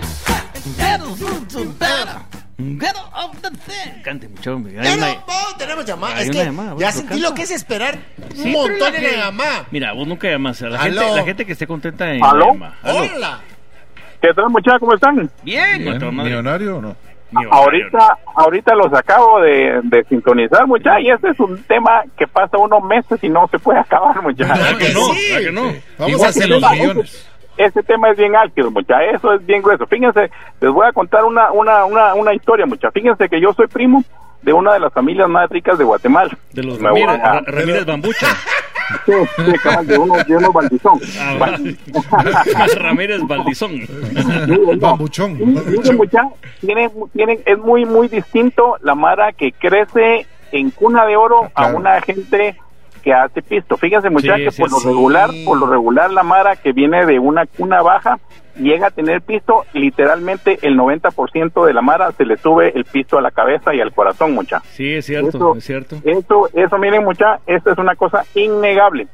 Get 2.80 2.96
off 3.14 3.42
the 3.42 3.50
thing. 3.52 4.02
Cante 4.04 4.28
mucho, 4.30 4.54
hombre. 4.56 4.80
Hay 4.80 4.98
una- 4.98 5.18
tenemos 5.58 5.86
llamada. 5.86 6.16
Hay 6.16 6.24
Es 6.24 6.30
una 6.30 6.40
que 6.40 6.46
llamada, 6.46 6.70
ya 6.70 6.74
bueno, 6.76 6.92
sentí 6.92 7.20
lo 7.20 7.34
que 7.34 7.42
es 7.44 7.52
esperar 7.52 7.98
un 8.18 8.32
Sí, 8.32 8.44
pero 8.44 8.58
montón 8.58 8.80
la 8.94 8.98
en 8.98 9.04
la 9.04 9.26
llamada. 9.26 9.66
Mira, 9.72 9.94
vos 9.94 10.08
nunca 10.08 10.30
llamas. 10.30 10.62
A 10.62 10.70
la 10.70 10.80
Aló. 10.82 11.02
gente, 11.02 11.16
la 11.18 11.24
gente 11.26 11.46
que 11.46 11.52
esté 11.52 11.68
contenta 11.68 12.12
en 12.14 12.24
¿Aló? 12.24 12.54
llama. 12.54 12.78
Aló. 12.82 13.00
Hola. 13.00 13.40
¿Qué 14.22 14.30
tal 14.34 14.50
muchachos? 14.50 14.80
¿Cómo 14.80 14.94
están? 14.96 15.16
Bien, 15.44 15.84
Bien, 15.84 15.86
madre. 15.86 16.12
¿Millonario 16.30 16.78
o 16.78 16.82
no? 16.82 16.96
Ahorita, 17.52 18.18
ahorita 18.36 18.76
los 18.76 18.94
acabo 18.94 19.40
de, 19.42 19.80
de 19.84 20.04
sintonizar, 20.06 20.66
muchachos, 20.68 21.02
y 21.04 21.10
este 21.10 21.30
es 21.30 21.40
un 21.40 21.62
tema 21.64 22.04
que 22.18 22.28
pasa 22.28 22.58
unos 22.58 22.84
meses 22.84 23.24
y 23.24 23.30
no 23.30 23.48
se 23.50 23.60
puede 23.60 23.80
acabar, 23.80 24.22
muchachos. 24.22 24.58
¿Verdad 24.58 24.78
que 24.78 24.94
no? 24.94 25.00
¿Verdad 25.10 25.46
que 25.46 25.52
no? 25.52 25.62
Vamos 25.98 26.12
Igual 26.14 26.30
a 26.30 26.34
que 26.34 26.40
hacerlo. 26.40 26.60
los 26.60 26.72
millones. 26.72 27.32
Este 27.58 27.84
tema 27.84 28.10
es 28.10 28.18
bien 28.18 28.36
álgido, 28.36 28.70
muchachos, 28.72 29.16
eso 29.16 29.34
es 29.34 29.46
bien 29.46 29.62
grueso. 29.62 29.86
Fíjense, 29.88 30.30
les 30.60 30.72
voy 30.72 30.86
a 30.88 30.92
contar 30.92 31.24
una, 31.24 31.52
una, 31.52 31.86
una, 31.86 32.14
una 32.14 32.34
historia, 32.34 32.66
muchachos. 32.66 32.94
Fíjense 32.94 33.30
que 33.30 33.40
yo 33.40 33.54
soy 33.54 33.68
primo 33.68 34.04
de 34.42 34.54
una 34.54 34.74
de 34.74 34.80
las 34.80 34.94
familias 34.94 35.28
más 35.30 35.50
ricas 35.50 35.78
de 35.78 35.84
Guatemala. 35.86 36.38
De 36.52 36.64
los 36.64 36.82
Ramírez, 36.82 37.20
Ramírez 37.48 37.86
Bambucha. 37.86 38.28
Sí, 39.06 39.12
sí, 39.38 39.52
cabal, 39.64 39.88
de 39.88 39.98
uno, 39.98 40.14
de 40.24 40.36
uno 40.38 40.52
Valdizón. 40.52 41.00
Ah, 41.20 41.36
Va- 41.42 42.66
Ramírez 42.76 43.22
Valdizón. 43.28 43.72
Bambuchón. 44.80 45.38
Tiene, 46.62 46.90
tiene, 47.14 47.40
es 47.46 47.58
muy, 47.58 47.86
muy 47.86 48.08
distinto 48.08 48.78
la 48.82 48.96
mara 48.96 49.32
que 49.34 49.52
crece 49.52 50.26
en 50.52 50.70
cuna 50.72 51.06
de 51.06 51.16
oro 51.18 51.46
a 51.56 51.64
Claro. 51.64 51.78
una 51.78 52.02
gente 52.02 52.56
que 53.06 53.14
hace 53.14 53.42
pisto. 53.44 53.78
Fíjense, 53.78 54.10
muchachos, 54.10 54.56
sí, 54.56 54.62
por 54.64 54.72
lo 54.72 54.80
sí. 54.80 54.88
regular, 54.88 55.30
por 55.46 55.60
lo 55.60 55.68
regular 55.68 56.12
la 56.12 56.24
mara 56.24 56.56
que 56.56 56.74
viene 56.74 57.06
de 57.06 57.20
una 57.20 57.46
cuna 57.46 57.82
baja 57.84 58.18
llega 58.60 58.88
a 58.88 58.90
tener 58.92 59.22
pisto, 59.22 59.64
literalmente 59.74 60.58
el 60.64 60.76
90% 60.78 61.66
de 61.66 61.74
la 61.74 61.82
mara 61.84 62.12
se 62.14 62.26
le 62.26 62.38
sube 62.38 62.72
el 62.76 62.84
pisto 62.86 63.18
a 63.18 63.22
la 63.22 63.30
cabeza 63.30 63.76
y 63.76 63.80
al 63.82 63.94
corazón, 63.94 64.34
mucha. 64.34 64.60
Sí, 64.72 64.96
es 64.96 65.06
cierto, 65.06 65.30
Eso- 65.30 65.56
es 65.56 65.64
cierto. 65.66 65.98
Eso, 66.04 66.50
eso, 66.54 66.78
miren, 66.80 67.04
mucha, 67.04 67.40
esto 67.46 67.72
es 67.72 67.78
una 67.78 67.96
cosa 67.96 68.24
innegable. 68.34 69.08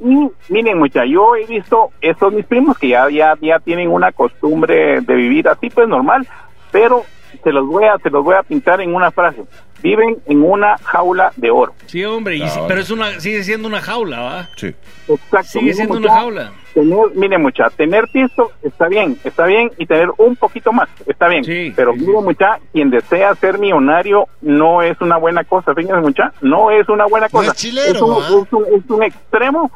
Y 0.00 0.28
miren, 0.50 0.78
mucha, 0.78 1.04
yo 1.06 1.34
he 1.36 1.46
visto 1.46 1.90
estos 2.02 2.32
mis 2.32 2.44
primos 2.44 2.76
que 2.78 2.88
ya, 2.88 3.08
ya, 3.08 3.34
ya 3.40 3.58
tienen 3.60 3.90
una 3.90 4.12
costumbre 4.12 5.00
de 5.00 5.14
vivir 5.14 5.48
así, 5.48 5.70
pues 5.70 5.88
normal, 5.88 6.26
pero 6.70 7.02
se 7.42 7.50
los 7.52 7.66
voy 7.66 7.84
a, 7.84 7.98
se 7.98 8.10
los 8.10 8.22
voy 8.22 8.34
a 8.34 8.42
pintar 8.42 8.80
en 8.80 8.94
una 8.94 9.10
frase. 9.10 9.42
Viven 9.82 10.16
en 10.26 10.42
una 10.42 10.76
jaula 10.78 11.32
de 11.36 11.50
oro. 11.50 11.72
Sí, 11.86 12.04
hombre, 12.04 12.36
y 12.36 12.40
Claro. 12.40 12.64
pero 12.68 12.80
es 12.80 12.90
una, 12.90 13.20
sigue 13.20 13.42
siendo 13.44 13.68
una 13.68 13.80
jaula, 13.80 14.20
¿va? 14.20 14.48
Sí. 14.56 14.74
Exacto. 15.08 15.48
Sigue 15.60 15.72
siendo 15.74 15.94
mucha, 15.94 16.10
una 16.12 16.20
jaula. 16.20 16.52
Tener, 16.74 16.98
miren, 17.14 17.42
mucha, 17.42 17.70
tener 17.70 18.04
pisto 18.12 18.52
está 18.62 18.88
bien, 18.88 19.18
está 19.24 19.46
bien, 19.46 19.70
y 19.78 19.86
tener 19.86 20.10
un 20.18 20.36
poquito 20.36 20.72
más 20.72 20.88
está 21.06 21.28
bien. 21.28 21.44
Sí, 21.44 21.72
pero 21.74 21.92
sí, 21.94 22.00
miren, 22.00 22.16
sí. 22.20 22.24
mucha, 22.24 22.58
quien 22.72 22.90
desea 22.90 23.34
ser 23.36 23.58
millonario 23.58 24.26
no 24.42 24.82
es 24.82 25.00
una 25.00 25.16
buena 25.16 25.44
cosa. 25.44 25.74
Fíjense, 25.74 26.00
mucha, 26.00 26.32
no 26.42 26.70
es 26.70 26.88
una 26.88 27.06
buena 27.06 27.26
No 27.26 27.38
cosa. 27.38 27.52
es 27.52 27.56
chilero, 27.56 27.92
es, 27.94 28.02
un, 28.02 28.46
es 28.46 28.52
un- 28.52 28.66
es 28.84 28.90
un 28.90 29.02
extremo 29.02 29.70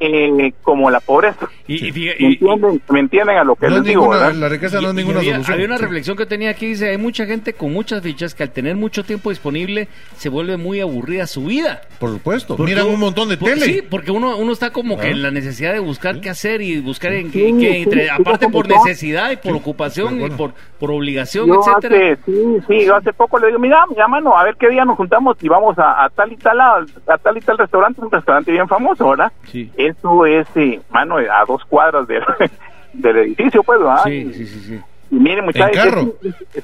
eh, 0.00 0.52
como 0.62 0.90
la 0.90 1.00
pobreza. 1.00 1.48
Y, 1.66 1.92
¿Me 1.92 2.12
entienden? 2.28 2.82
¿Me 2.88 3.00
entienden 3.00 3.36
a 3.36 3.44
lo 3.44 3.54
que 3.56 3.66
No 3.66 3.72
les 3.72 3.78
es 3.80 3.84
digo? 3.86 4.02
ninguna, 4.02 4.32
la 4.32 4.48
riqueza 4.48 4.80
no 4.80 4.88
es 4.88 4.94
ninguna 4.94 5.18
había, 5.18 5.32
solución. 5.34 5.54
había 5.54 5.66
una 5.66 5.76
reflexión 5.78 6.16
que 6.16 6.26
tenía 6.26 6.50
aquí, 6.50 6.66
dice, 6.66 6.88
hay 6.90 6.98
mucha 6.98 7.26
gente 7.26 7.52
con 7.52 7.72
muchas 7.72 8.02
fichas 8.02 8.34
que 8.34 8.42
al 8.42 8.50
tener 8.50 8.76
mucho 8.76 9.04
tiempo 9.04 9.30
disponible 9.30 9.88
se 10.16 10.28
vuelve 10.28 10.56
muy 10.56 10.80
aburrida 10.80 11.26
su 11.26 11.44
vida. 11.44 11.82
Por 11.98 12.10
supuesto. 12.10 12.56
Porque 12.56 12.72
Miran 12.74 12.88
un 12.88 13.00
montón 13.00 13.28
de 13.28 13.36
por- 13.36 13.50
tele. 13.50 13.64
Sí, 13.66 13.82
porque 13.88 14.10
uno, 14.10 14.36
uno 14.36 14.52
está 14.52 14.70
como 14.70 14.98
que 14.98 15.08
Ah. 15.08 15.10
en 15.10 15.22
la 15.22 15.30
necesidad 15.30 15.72
de 15.72 15.78
buscar 15.80 16.20
qué 16.20 16.30
hacer 16.30 16.62
y 16.62 16.80
buscar 16.80 17.12
en 17.12 17.30
Sí, 17.32 17.38
qué, 17.38 17.48
sí, 17.72 17.76
entre, 17.82 18.04
sí, 18.04 18.08
aparte 18.10 18.48
por 18.48 18.66
necesidad 18.68 19.30
y 19.30 19.36
por 19.36 19.54
ocupación 19.54 20.20
y 20.20 20.30
por, 20.30 20.52
por 20.78 20.90
obligación, 20.90 21.46
Yo 21.48 21.60
etcétera. 21.60 21.96
hace, 22.12 22.22
sí, 22.24 22.42
sí, 22.66 22.84
yo 22.86 22.96
hace 22.96 23.12
poco 23.12 23.38
le 23.38 23.48
digo, 23.48 23.58
mira, 23.58 23.84
mano, 24.08 24.36
a 24.36 24.44
ver 24.44 24.56
qué 24.58 24.68
día 24.70 24.84
nos 24.84 24.96
juntamos 24.96 25.36
y 25.42 25.48
vamos 25.48 25.78
a, 25.78 26.04
a 26.04 26.08
tal 26.10 26.32
y 26.32 26.36
tal, 26.36 26.60
a, 26.60 26.84
a 27.08 27.18
tal 27.18 27.36
y 27.36 27.40
tal 27.40 27.58
restaurante, 27.58 28.00
un 28.00 28.10
restaurante 28.10 28.52
bien 28.52 28.66
famoso, 28.68 29.08
¿verdad? 29.10 29.30
Sí. 29.50 29.70
Eso 29.88 30.26
es, 30.26 30.46
eh, 30.56 30.80
mano, 30.90 31.16
a 31.16 31.44
dos 31.46 31.64
cuadras 31.64 32.06
del, 32.06 32.22
del 32.92 33.16
edificio, 33.16 33.62
pues, 33.62 33.78
¿verdad? 33.78 34.02
Sí, 34.04 34.32
sí, 34.34 34.46
sí, 34.46 34.60
sí. 34.60 34.80
Y 35.10 35.14
miren, 35.14 35.44
muchachos, 35.46 35.76
carro? 35.84 36.12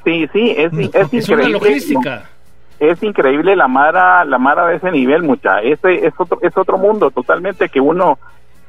sí, 0.05 0.29
sí, 0.33 0.55
es, 0.57 0.73
es, 0.95 1.13
Es 1.13 1.29
una 1.29 1.45
increíble. 1.45 1.51
logística. 1.53 2.25
es 2.79 3.03
increíble 3.03 3.57
la 3.57 3.69
mara 3.69 4.25
la 4.25 4.37
mara 4.39 4.67
de 4.67 4.77
ese 4.77 4.91
nivel 4.91 5.23
mucha 5.23 5.61
ese 5.61 6.07
es 6.07 6.13
otro 6.19 6.39
es 6.43 6.55
otro 6.57 6.77
mundo 6.77 7.11
totalmente 7.11 7.69
que 7.71 7.81
uno 7.81 8.19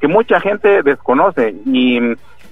que 0.00 0.06
mucha 0.08 0.40
gente 0.40 0.82
desconoce 0.82 1.54
y 1.66 1.98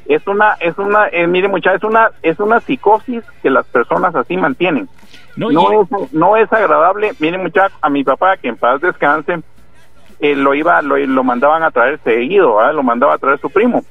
es 0.06 0.26
una 0.26 0.54
es 0.60 0.76
una 0.76 1.06
eh, 1.12 1.26
mire 1.28 1.46
mucha 1.48 1.72
es 1.74 1.82
una 1.84 2.10
es 2.22 2.38
una 2.40 2.58
psicosis 2.60 3.22
que 3.42 3.48
las 3.50 3.64
personas 3.66 4.14
así 4.16 4.36
mantienen 4.36 4.88
No, 5.36 5.50
no 5.50 5.72
y- 5.72 5.76
es 6.02 6.12
no 6.12 6.36
es 6.36 6.52
agradable 6.52 7.12
mire 7.20 7.38
mucha 7.38 7.68
a 7.80 7.88
mi 7.88 8.02
papá 8.04 8.36
que 8.36 8.48
en 8.48 8.56
paz 8.56 8.80
descanse 8.82 9.38
eh, 10.20 10.34
lo 10.34 10.54
iba 10.54 10.80
lo, 10.82 10.96
lo 10.96 11.24
mandaban 11.24 11.62
a 11.62 11.70
traer 11.70 12.00
seguido 12.04 12.60
lo 12.72 12.82
mandaba 12.82 13.14
a 13.14 13.18
traer 13.18 13.38
su 13.38 13.50
primo. 13.50 13.84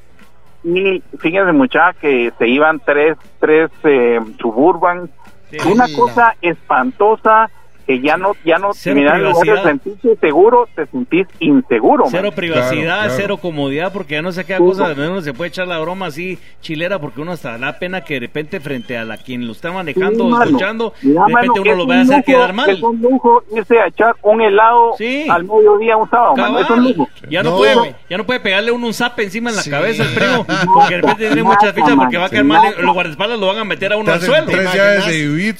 Y 0.64 1.04
fíjense 1.20 1.52
mucha 1.52 1.94
que 1.94 2.32
se 2.38 2.48
iban 2.48 2.80
tres 2.80 3.18
tres 3.40 3.70
eh, 3.84 4.20
suburban. 4.40 5.10
Sí. 5.50 5.58
una 5.72 5.86
cosa 5.96 6.36
espantosa 6.42 7.48
que 7.86 8.02
ya 8.02 8.18
no 8.18 8.34
ya 8.46 8.58
no 8.58 8.72
mira, 8.94 9.18
lugar 9.18 9.64
de 9.64 10.16
seguro 10.20 10.68
te 10.76 10.86
sentís 10.88 11.28
inseguro 11.40 12.06
Cero 12.10 12.24
man. 12.30 12.36
privacidad, 12.36 12.84
Claro, 12.84 13.02
claro. 13.02 13.14
cero 13.18 13.38
comodidad, 13.38 13.92
porque 13.94 14.16
ya 14.16 14.22
no 14.22 14.32
sé 14.32 14.46
qué 14.46 14.56
Sí, 14.58 14.64
cosa, 14.64 14.94
uno 14.96 15.22
se 15.22 15.34
puede 15.34 15.50
echar 15.50 15.68
la 15.68 15.80
broma 15.80 16.08
así 16.08 16.38
chilera, 16.62 17.00
porque 17.00 17.22
uno 17.22 17.32
hasta 17.34 17.58
da 17.58 17.80
pena 17.80 18.02
que 18.04 18.16
de 18.16 18.20
repente 18.22 18.60
frente 18.60 18.98
a 18.98 19.04
la 19.06 19.18
quien 19.18 19.46
lo 19.46 19.52
está 19.54 19.72
manejando 19.72 20.16
Sí, 20.16 20.22
o 20.22 20.30
mano. 20.30 20.44
escuchando, 20.46 20.94
Mira, 21.02 21.22
de 21.26 21.28
repente 21.34 21.48
mano, 21.50 21.62
uno 21.62 21.76
lo 21.76 21.84
un 21.84 21.90
va 21.90 21.96
a 21.96 22.02
hacer 22.02 22.16
lujo- 22.18 22.26
quedar 22.26 22.54
mal. 22.54 22.70
es 22.70 22.82
un 22.84 23.02
lujo 23.02 23.44
irse 23.56 23.80
a 23.80 23.88
echar 23.88 24.16
un 24.22 24.42
helado 24.42 24.94
Sí. 24.98 25.26
al 25.30 25.44
mediodía 25.44 25.98
un 25.98 26.10
sábado 26.10 26.36
mano, 26.36 26.60
es 26.60 26.70
un 26.70 26.84
lujo 26.84 27.10
Ya 27.30 27.44
no, 27.44 27.52
No. 27.52 27.58
puede, 27.58 27.96
ya 28.10 28.18
no 28.18 28.26
puede 28.26 28.40
pegarle 28.40 28.72
uno 28.72 28.88
un 28.88 28.94
zap 28.94 29.20
encima 29.20 29.50
en 29.50 29.56
la 29.56 29.62
Sí. 29.62 29.70
cabeza 29.70 30.04
al 30.04 30.10
primo, 30.10 30.46
porque 30.74 30.96
de 30.96 31.02
repente 31.02 31.28
tiene 31.28 31.44
muchas 31.44 31.74
fichas 31.74 31.96
porque 31.96 32.18
va 32.18 32.26
a 32.26 32.30
caer 32.30 32.44
mal, 32.44 32.62
los 32.80 32.94
guardaespaldas 32.94 33.40
lo 33.40 33.48
van 33.48 33.58
a 33.60 33.64
meter 33.66 33.94
a 33.94 33.98
uno 33.98 34.12
al 34.12 34.22
suelo. 34.22 34.46
tres 34.48 34.72
¿Te 34.72 34.78
llaves 34.78 35.06
de 35.08 35.18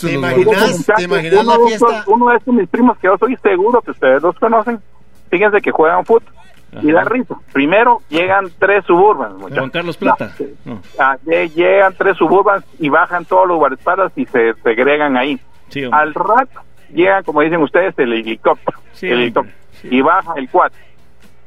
¿Te 0.08 0.14
imaginas? 0.14 0.46
guardaespaldas. 0.46 0.78
Muchachos, 0.78 0.96
¿Te 0.98 1.04
imaginas 1.04 1.46
la 1.46 1.58
fiesta? 1.68 2.04
Uno 2.14 2.30
de 2.30 2.38
estos 2.38 2.54
mis 2.54 2.68
primos 2.70 2.98
que 2.98 3.08
yo 3.08 3.14
estoy 3.16 3.36
seguro 3.38 3.82
que 3.82 3.92
ustedes 3.92 4.22
los 4.22 4.38
conocen 4.40 4.80
fíjense 5.30 5.62
que 5.62 5.72
juegan 5.72 6.06
fútbol 6.06 6.24
y 6.82 6.92
da 6.92 7.04
risa 7.04 7.36
primero 7.52 8.02
llegan 8.10 8.50
tres 8.58 8.84
suburban 8.86 9.34
muchachos. 9.38 9.58
Juan 9.60 9.70
Carlos 9.70 9.98
Plata. 9.98 10.32
No, 10.66 10.80
ah, 11.00 11.18
lle- 11.26 11.52
llegan 11.54 11.94
tres 11.98 12.18
suburban 12.18 12.64
y 12.80 12.90
bajan 12.90 13.26
todos 13.26 13.48
los 13.48 13.58
guardaespaldas 13.58 14.12
y 14.16 14.26
se 14.26 14.54
segregan 14.64 15.16
ahí 15.18 15.40
Sí. 15.70 15.84
Al 15.92 16.14
rato 16.14 16.62
llegan, 16.94 17.24
como 17.24 17.42
dicen 17.42 17.62
ustedes, 17.62 17.98
el 17.98 18.14
helicóptero. 18.14 18.78
Sí, 18.94 19.08
el 19.08 19.14
hombre, 19.14 19.24
helicóptero. 19.26 19.58
sí. 19.82 19.88
Y 19.92 20.02
baja 20.02 20.34
el 20.36 20.50
cuatro. 20.50 20.80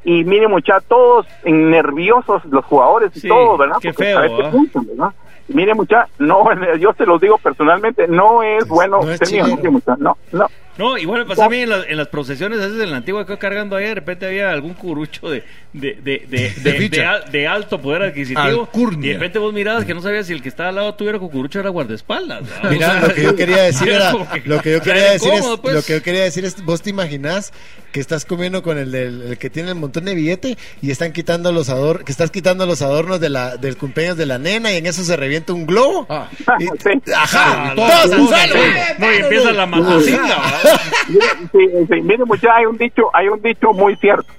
Y 0.03 0.25
miren, 0.25 0.51
muchachos, 0.51 0.85
todos 0.89 1.27
nerviosos 1.45 2.45
los 2.47 2.64
jugadores 2.64 3.11
y 3.17 3.21
Sí, 3.21 3.29
todo, 3.29 3.57
¿verdad? 3.57 3.77
qué 3.81 3.93
Porque 3.93 4.05
feo, 4.05 4.19
a 4.19 4.23
veces 4.23 4.41
¿ah? 4.47 4.51
puntan, 4.51 4.87
¿verdad? 4.87 5.11
Y 5.49 5.55
miren, 5.55 5.76
muchachos, 5.76 6.11
no, 6.18 6.44
yo 6.78 6.92
se 6.97 7.07
los 7.07 7.20
digo 7.20 7.38
personalmente, 7.38 8.07
no 8.09 8.42
es 8.42 8.66
bueno 8.66 9.01
no 9.03 9.11
es 9.12 9.20
millonario, 9.30 9.72
muchacho, 9.72 9.99
no, 10.01 10.16
no. 10.32 10.47
No, 10.78 10.99
igual 10.99 11.20
me 11.20 11.26
pasa 11.30 11.47
a 11.47 11.49
mí 11.49 11.57
en, 11.61 11.70
las- 11.70 11.86
en 11.88 11.97
las 11.97 12.09
procesiones, 12.09 12.59
a 12.61 12.66
veces 12.66 12.82
en 12.82 12.90
la 12.90 12.99
antigua 12.99 13.24
que 13.24 13.32
iba 13.32 13.38
cargando 13.38 13.76
ahí, 13.76 13.86
de 13.86 13.94
repente 13.94 14.26
había 14.26 14.51
algún 14.51 14.74
curucho 14.74 15.30
de, 15.30 15.42
de, 15.72 15.94
de, 16.03 16.26
de, 16.28 16.51
de- 16.51 16.72
ficha. 16.74 17.01
de 17.01 17.07
al- 17.07 17.30
de 17.32 17.47
alto 17.49 17.80
poder 17.80 18.03
adquisitivo. 18.03 18.42
Alcurnia. 18.42 19.07
Y 19.07 19.09
de 19.09 19.14
repente 19.14 19.38
vos 19.38 19.55
mirabas 19.55 19.86
que 19.86 19.94
no 19.94 20.03
sabías 20.03 20.26
si 20.26 20.34
el 20.34 20.42
que 20.42 20.51
estaba 20.51 20.68
al 20.68 20.74
lado 20.74 20.94
tuviera 20.94 21.18
cucurucho 21.18 21.61
era 21.61 21.70
guardaespaldas. 21.70 22.42
Mira, 22.70 22.88
O 22.88 22.92
sea, 22.92 23.09
lo 23.09 23.14
que 23.14 23.22
yo 23.22 23.34
quería 23.36 23.57
decir 23.62 23.88
era 23.88 24.12
que- 24.34 24.42
lo 24.47 24.61
que 24.61 24.72
yo 24.72 24.82
quería 24.82 25.12
decir 25.12 25.32
es, 25.32 25.47
pues. 25.62 25.74
lo 25.76 25.82
que 25.82 25.92
yo 25.94 26.03
quería 26.03 26.24
decir 26.24 26.44
es, 26.44 26.62
vos 26.62 26.82
te 26.82 26.90
imaginas 26.90 27.55
que 27.90 28.01
estás 28.01 28.26
comiendo 28.26 28.62
con 28.62 28.76
el, 28.76 28.92
del, 28.92 29.22
el 29.22 29.38
que 29.38 29.49
tiene 29.49 29.70
el 29.70 29.76
montón 29.76 30.05
de 30.05 30.14
billete 30.14 30.59
y 30.82 30.90
están 30.90 31.14
quitando 31.14 31.53
los 31.53 31.70
adornos, 31.70 32.05
que 32.05 32.12
estás 32.12 32.30
quitando 32.30 32.66
los 32.66 32.82
adornos 32.82 33.18
de 33.20 33.30
la, 33.30 33.57
del 33.57 33.78
cumpleaños 33.78 34.18
de 34.18 34.26
la 34.26 34.36
nena 34.36 34.70
y 34.74 34.76
en 34.76 34.84
eso 34.84 35.03
se 35.05 35.16
revienta 35.16 35.36
un 35.53 35.66
globo. 35.66 36.07
Ah. 36.09 36.28
Y- 36.59 36.66
Sí. 36.78 37.12
Ajá, 37.14 37.72
todos 37.74 37.91
todos, 37.91 38.03
al 38.05 38.11
todos, 38.11 38.28
suelo. 38.30 38.55
sí. 38.55 38.70
No, 38.99 39.12
y 39.12 39.16
empieza 39.16 39.53
la 39.53 39.66
matacinga, 39.66 40.22
¿verdad? 40.22 40.80
Miren, 41.09 41.51
sí, 41.53 41.87
sí, 41.95 42.01
miren, 42.03 42.26
muchachos, 42.26 42.51
hay 42.57 42.66
un 42.66 42.76
dicho, 42.78 43.03
hay 43.12 43.28
un 43.28 43.41
dicho 43.43 43.72
muy 43.72 43.97
cierto. 43.97 44.32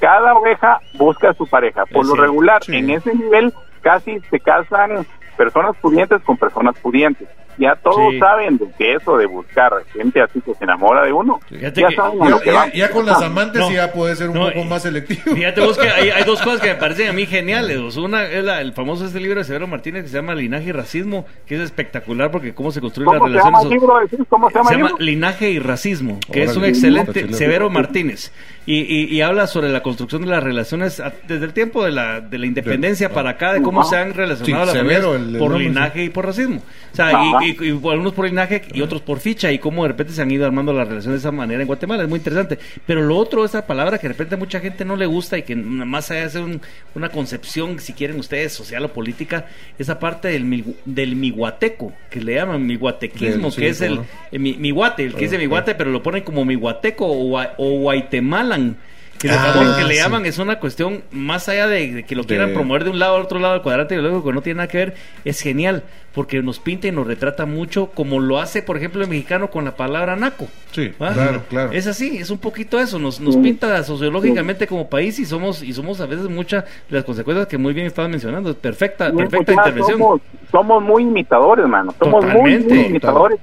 Cada 0.00 0.34
oveja 0.34 0.80
busca 0.94 1.30
a 1.30 1.34
su 1.34 1.46
pareja. 1.46 1.86
Por 1.86 2.06
lo 2.06 2.14
regular, 2.14 2.62
sí. 2.64 2.76
en 2.76 2.90
ese 2.90 3.14
nivel 3.14 3.52
casi 3.80 4.18
se 4.30 4.40
casan 4.40 5.06
personas 5.36 5.76
pudientes 5.80 6.20
con 6.22 6.36
personas 6.36 6.74
pudientes. 6.80 7.28
Ya 7.58 7.76
todos 7.76 8.12
Sí. 8.12 8.18
saben 8.18 8.58
de 8.58 8.66
que 8.76 8.94
eso 8.94 9.16
de 9.16 9.26
buscar 9.26 9.72
gente 9.92 10.20
así 10.20 10.40
que 10.40 10.54
se 10.54 10.64
enamora 10.64 11.02
de 11.04 11.12
uno. 11.12 11.40
Fíjate 11.48 11.80
ya 11.82 11.88
que- 11.88 11.96
saben 11.96 12.20
a 12.22 12.24
Ya, 12.24 12.30
lo 12.30 12.40
que 12.40 12.46
ya- 12.50 12.54
van. 12.56 12.72
ya 12.72 12.90
con 12.90 13.06
las 13.06 13.22
amantes 13.22 13.60
No. 13.60 13.70
ya 13.70 13.92
puede 13.92 14.16
ser 14.16 14.28
un 14.30 14.34
No, 14.38 14.46
poco 14.48 14.64
más 14.64 14.82
selectivo. 14.82 15.34
Fíjate 15.36 15.60
vos 15.60 15.78
que 15.78 15.88
hay, 15.88 16.10
hay 16.10 16.24
dos 16.24 16.40
cosas 16.42 16.60
que 16.60 16.68
me 16.68 16.74
parecen 16.74 17.08
a 17.08 17.12
mí 17.12 17.26
geniales. 17.26 17.96
Una 17.96 18.24
es 18.24 18.44
la- 18.44 18.60
el 18.60 18.72
famoso 18.72 19.04
este 19.06 19.20
libro 19.20 19.38
de 19.38 19.44
Severo 19.44 19.66
Martínez 19.66 20.02
que 20.04 20.08
se 20.08 20.16
llama 20.16 20.34
Linaje 20.34 20.68
y 20.68 20.72
Racismo, 20.72 21.26
que 21.46 21.54
es 21.56 21.60
espectacular 21.60 22.30
porque 22.30 22.54
cómo 22.54 22.72
se 22.72 22.80
construyen 22.80 23.12
las 23.12 23.18
¿Cómo 23.20 23.28
se 23.28 23.32
relaciones. 23.32 23.60
llama 23.62 23.74
el 23.74 23.80
libro? 23.80 23.98
¿Decís 24.10 24.26
¿Cómo 24.28 24.48
se 24.50 24.54
llama 24.56 24.68
se 24.68 24.74
el 24.74 24.80
llama 24.80 24.88
libro? 24.90 25.04
Linaje 25.04 25.50
y 25.50 25.58
Racismo, 25.58 26.18
que 26.32 26.42
es 26.42 26.56
un 26.56 26.64
excelente. 26.64 27.32
Severo 27.34 27.70
Martínez, 27.70 28.32
y, 28.66 28.80
y- 28.80 29.04
y 29.14 29.20
habla 29.20 29.46
sobre 29.46 29.68
la 29.68 29.82
construcción 29.82 30.22
de 30.22 30.28
las 30.28 30.42
relaciones 30.42 30.98
a- 31.00 31.12
desde 31.28 31.44
el 31.44 31.52
tiempo 31.52 31.84
de 31.84 31.92
la, 31.92 32.20
de 32.20 32.38
la 32.38 32.46
independencia 32.46 33.10
para 33.10 33.30
acá, 33.30 33.52
de 33.52 33.62
cómo 33.62 33.84
se 33.84 33.96
han 33.96 34.14
relacionado 34.14 34.66
Sí, 34.66 34.72
las 34.72 34.72
Severo, 34.72 35.12
familias 35.12 35.28
el- 35.28 35.34
el 35.34 35.38
por 35.38 35.56
linaje 35.58 36.04
y 36.04 36.08
por 36.08 36.26
racismo. 36.26 36.62
O 36.92 36.96
sea, 36.96 37.10
y, 37.42 37.43
y- 37.44 37.56
y 37.68 37.70
algunos 37.70 38.12
por 38.12 38.24
linaje 38.26 38.62
y 38.72 38.80
otros 38.80 39.02
por 39.02 39.20
ficha, 39.20 39.50
y 39.52 39.58
cómo 39.58 39.82
de 39.82 39.88
repente 39.88 40.12
se 40.12 40.22
han 40.22 40.30
ido 40.30 40.44
armando 40.46 40.72
las 40.72 40.88
relaciones 40.88 41.22
de 41.22 41.28
esa 41.28 41.32
manera 41.32 41.60
en 41.60 41.66
Guatemala, 41.66 42.02
es 42.02 42.08
muy 42.08 42.18
interesante. 42.18 42.58
Pero 42.86 43.02
lo 43.02 43.16
otro, 43.16 43.44
esa 43.44 43.66
palabra 43.66 43.98
que 43.98 44.08
de 44.08 44.12
repente 44.14 44.34
a 44.34 44.38
mucha 44.38 44.60
gente 44.60 44.84
no 44.84 44.96
le 44.96 45.06
gusta 45.06 45.38
y 45.38 45.42
que 45.42 45.54
más 45.56 46.10
allá 46.10 46.22
de 46.22 46.30
ser 46.30 46.42
un- 46.42 46.60
una 46.94 47.08
concepción, 47.08 47.78
si 47.78 47.92
quieren 47.92 48.18
ustedes, 48.18 48.52
social 48.52 48.84
o 48.84 48.92
política, 48.92 49.46
esa 49.78 49.98
parte 49.98 50.28
del, 50.28 50.44
mi- 50.44 50.64
del 50.84 51.16
miguateco, 51.16 51.92
que 52.10 52.20
le 52.20 52.34
llaman 52.34 52.66
miguatequismo, 52.66 53.50
sí, 53.50 53.60
que 53.60 53.68
es 53.68 53.80
el, 53.80 54.00
eh, 54.32 54.38
mi, 54.38 54.54
mi 54.54 54.70
guate, 54.70 55.04
el 55.04 55.14
que 55.14 55.20
dice 55.24 55.38
mi 55.38 55.46
guate, 55.46 55.74
pero 55.74 55.90
lo 55.90 56.02
ponen 56.02 56.22
como 56.22 56.44
mi 56.44 56.54
guateco 56.54 57.06
o, 57.06 57.38
o 57.58 57.70
guaitemalan, 57.80 58.76
Que, 59.18 59.28
le- 59.28 59.34
Ah, 59.34 59.74
que 59.78 59.84
le 59.84 59.94
sí. 59.94 60.00
llaman 60.00 60.26
es 60.26 60.38
una 60.38 60.58
cuestión 60.58 61.02
más 61.10 61.48
allá 61.48 61.66
de, 61.66 61.92
de 61.92 62.02
que 62.04 62.14
lo 62.14 62.24
quieran 62.24 62.48
De- 62.48 62.54
promover 62.54 62.84
de 62.84 62.90
un 62.90 62.98
lado 62.98 63.16
al 63.16 63.22
otro 63.22 63.38
lado 63.38 63.54
del 63.54 63.62
cuadrante 63.62 63.94
ideológico 63.94 64.24
que 64.28 64.32
no 64.34 64.42
tiene 64.42 64.58
nada 64.58 64.68
que 64.68 64.78
ver, 64.78 64.94
es 65.24 65.40
genial, 65.40 65.82
porque 66.12 66.42
nos 66.42 66.58
pinta 66.58 66.88
y 66.88 66.92
nos 66.92 67.06
retrata 67.06 67.46
mucho 67.46 67.86
como 67.86 68.20
lo 68.20 68.38
hace, 68.38 68.62
por 68.62 68.76
ejemplo, 68.76 69.02
el 69.02 69.08
mexicano 69.08 69.50
con 69.50 69.64
la 69.64 69.76
palabra 69.76 70.14
naco. 70.16 70.46
Sí, 70.72 70.90
claro, 70.98 71.42
claro. 71.48 71.72
Es 71.72 71.86
así, 71.86 72.18
es 72.18 72.30
un 72.30 72.38
poquito 72.38 72.78
eso, 72.80 72.98
nos, 72.98 73.18
nos 73.20 73.36
pinta 73.36 73.82
sociológicamente 73.84 74.66
como 74.66 74.88
país 74.90 75.18
y 75.18 75.24
somos 75.24 75.62
y 75.62 75.72
somos 75.72 76.00
a 76.00 76.06
veces 76.06 76.28
muchas 76.28 76.64
de 76.64 76.96
las 76.96 77.04
consecuencias 77.04 77.46
que 77.46 77.56
muy 77.56 77.72
bien 77.72 77.86
estabas 77.86 78.10
mencionando. 78.10 78.54
Perfecta, 78.54 79.10
perfecta 79.12 79.52
Mucha, 79.52 79.68
intervención. 79.68 79.98
Somos, 79.98 80.20
somos 80.50 80.82
muy 80.82 81.02
imitadores, 81.04 81.66
mano. 81.66 81.94
Somos 81.98 82.24
muy, 82.24 82.32
Totalmente. 82.32 82.74
muy 82.74 82.84
imitadores. 82.86 83.38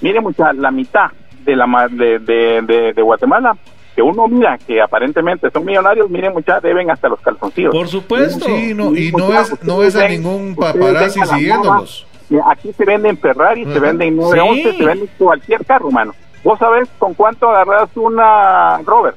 Mire, 0.00 0.20
mucha, 0.20 0.52
la 0.52 0.70
mitad 0.70 1.10
de 1.44 1.56
la 1.56 1.66
ma- 1.66 1.88
de, 1.88 2.18
de, 2.20 2.62
de, 2.62 2.92
de 2.92 3.02
Guatemala, 3.02 3.56
que 3.96 4.02
uno 4.02 4.28
mira 4.28 4.58
que 4.58 4.80
aparentemente 4.80 5.50
son 5.50 5.64
millonarios, 5.64 6.10
miren, 6.10 6.34
muchas 6.34 6.62
deben 6.62 6.90
hasta 6.90 7.08
los 7.08 7.18
calzoncillos. 7.20 7.74
Por 7.74 7.88
supuesto. 7.88 8.44
Sí, 8.44 8.74
no, 8.74 8.94
y 8.94 9.10
no 9.10 9.28
ves, 9.28 9.54
no 9.62 9.78
ves 9.78 9.96
a 9.96 10.06
ningún 10.06 10.54
paparazzi 10.54 11.18
siguiéndolos. 11.24 12.06
moda. 12.30 12.52
Aquí 12.52 12.72
se 12.74 12.84
venden 12.84 13.16
Ferrari, 13.16 13.64
se 13.64 13.78
venden 13.80 14.14
911, 14.16 14.70
Sí. 14.72 14.76
se 14.76 14.84
venden 14.84 15.08
cualquier 15.16 15.64
carro, 15.64 15.90
mano. 15.90 16.14
¿Vos 16.44 16.58
sabés 16.58 16.88
con 16.98 17.14
cuánto 17.14 17.48
agarras 17.48 17.88
una 17.96 18.78
Rover? 18.84 19.14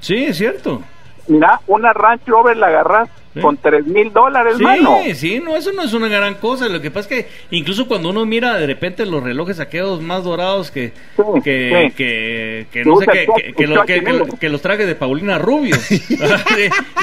Sí, 0.00 0.24
es 0.24 0.38
cierto. 0.38 0.80
Mira, 1.28 1.60
una 1.66 1.92
Ranch 1.92 2.22
Rover 2.26 2.56
la 2.56 2.68
agarras 2.68 3.08
Sí. 3.34 3.40
con 3.40 3.56
3 3.56 3.86
mil 3.86 4.12
dólares, 4.12 4.56
Sí, 4.58 4.62
mano. 4.62 4.98
sí, 5.14 5.40
no, 5.42 5.56
eso 5.56 5.72
no 5.72 5.82
es 5.82 5.92
una 5.94 6.08
gran 6.08 6.34
cosa. 6.34 6.68
Lo 6.68 6.80
que 6.82 6.90
pasa 6.90 7.08
es 7.14 7.24
que 7.24 7.30
incluso 7.56 7.88
cuando 7.88 8.10
uno 8.10 8.26
mira 8.26 8.58
de 8.58 8.66
repente 8.66 9.06
los 9.06 9.22
relojes 9.22 9.58
aquellos 9.58 10.02
más 10.02 10.24
dorados 10.24 10.70
que, 10.70 10.92
Sí, 11.16 11.22
que, 11.42 11.86
sí. 11.88 11.94
que, 11.96 12.66
que 12.70 12.84
no 12.84 12.96
sé, 12.96 13.06
que, 13.06 13.26
que, 13.34 13.52
que 13.54 13.66
lo- 13.66 14.52
los 14.52 14.60
trajes 14.62 14.86
de 14.86 14.94
Paulina 14.94 15.38
Rubio. 15.38 15.76
Sí, 15.88 16.02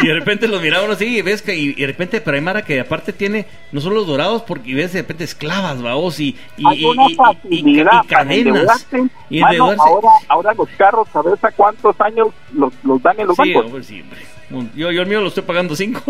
y 0.03 0.07
de 0.07 0.13
repente 0.13 0.47
los 0.47 0.61
miraba 0.61 0.83
uno 0.83 0.93
así 0.93 1.17
y 1.17 1.21
ves 1.21 1.41
que, 1.41 1.55
y, 1.55 1.69
y 1.75 1.81
de 1.81 1.87
repente, 1.87 2.21
pero 2.21 2.35
hay 2.35 2.41
Mara 2.41 2.63
que 2.63 2.79
aparte 2.79 3.11
tiene 3.13 3.45
no 3.71 3.81
solo 3.81 3.95
los 3.95 4.07
dorados, 4.07 4.43
porque 4.43 4.69
y 4.69 4.73
ves 4.75 4.93
de 4.93 5.01
repente 5.01 5.23
esclavas, 5.23 5.81
vaos, 5.81 6.19
y, 6.19 6.35
y, 6.57 6.67
Hay 6.67 6.85
una 6.85 8.03
cadenas. 8.07 8.87
Y 9.29 9.39
Mano, 9.41 9.71
ahora, 9.79 10.09
ahora 10.27 10.53
los 10.53 10.69
carros, 10.77 11.07
¿sabes 11.11 11.43
a 11.43 11.51
cuántos 11.51 11.99
años 12.01 12.27
los, 12.53 12.73
los 12.83 13.01
dan 13.01 13.19
en 13.19 13.27
los 13.27 13.35
Sí, 13.35 13.53
bancos? 13.53 13.65
hombre, 13.65 13.83
sí, 13.83 14.01
hombre. 14.01 14.19
Yo, 14.75 14.91
yo 14.91 15.01
el 15.03 15.07
mío 15.07 15.21
lo 15.21 15.27
estoy 15.27 15.43
pagando 15.43 15.75
cinco. 15.75 16.01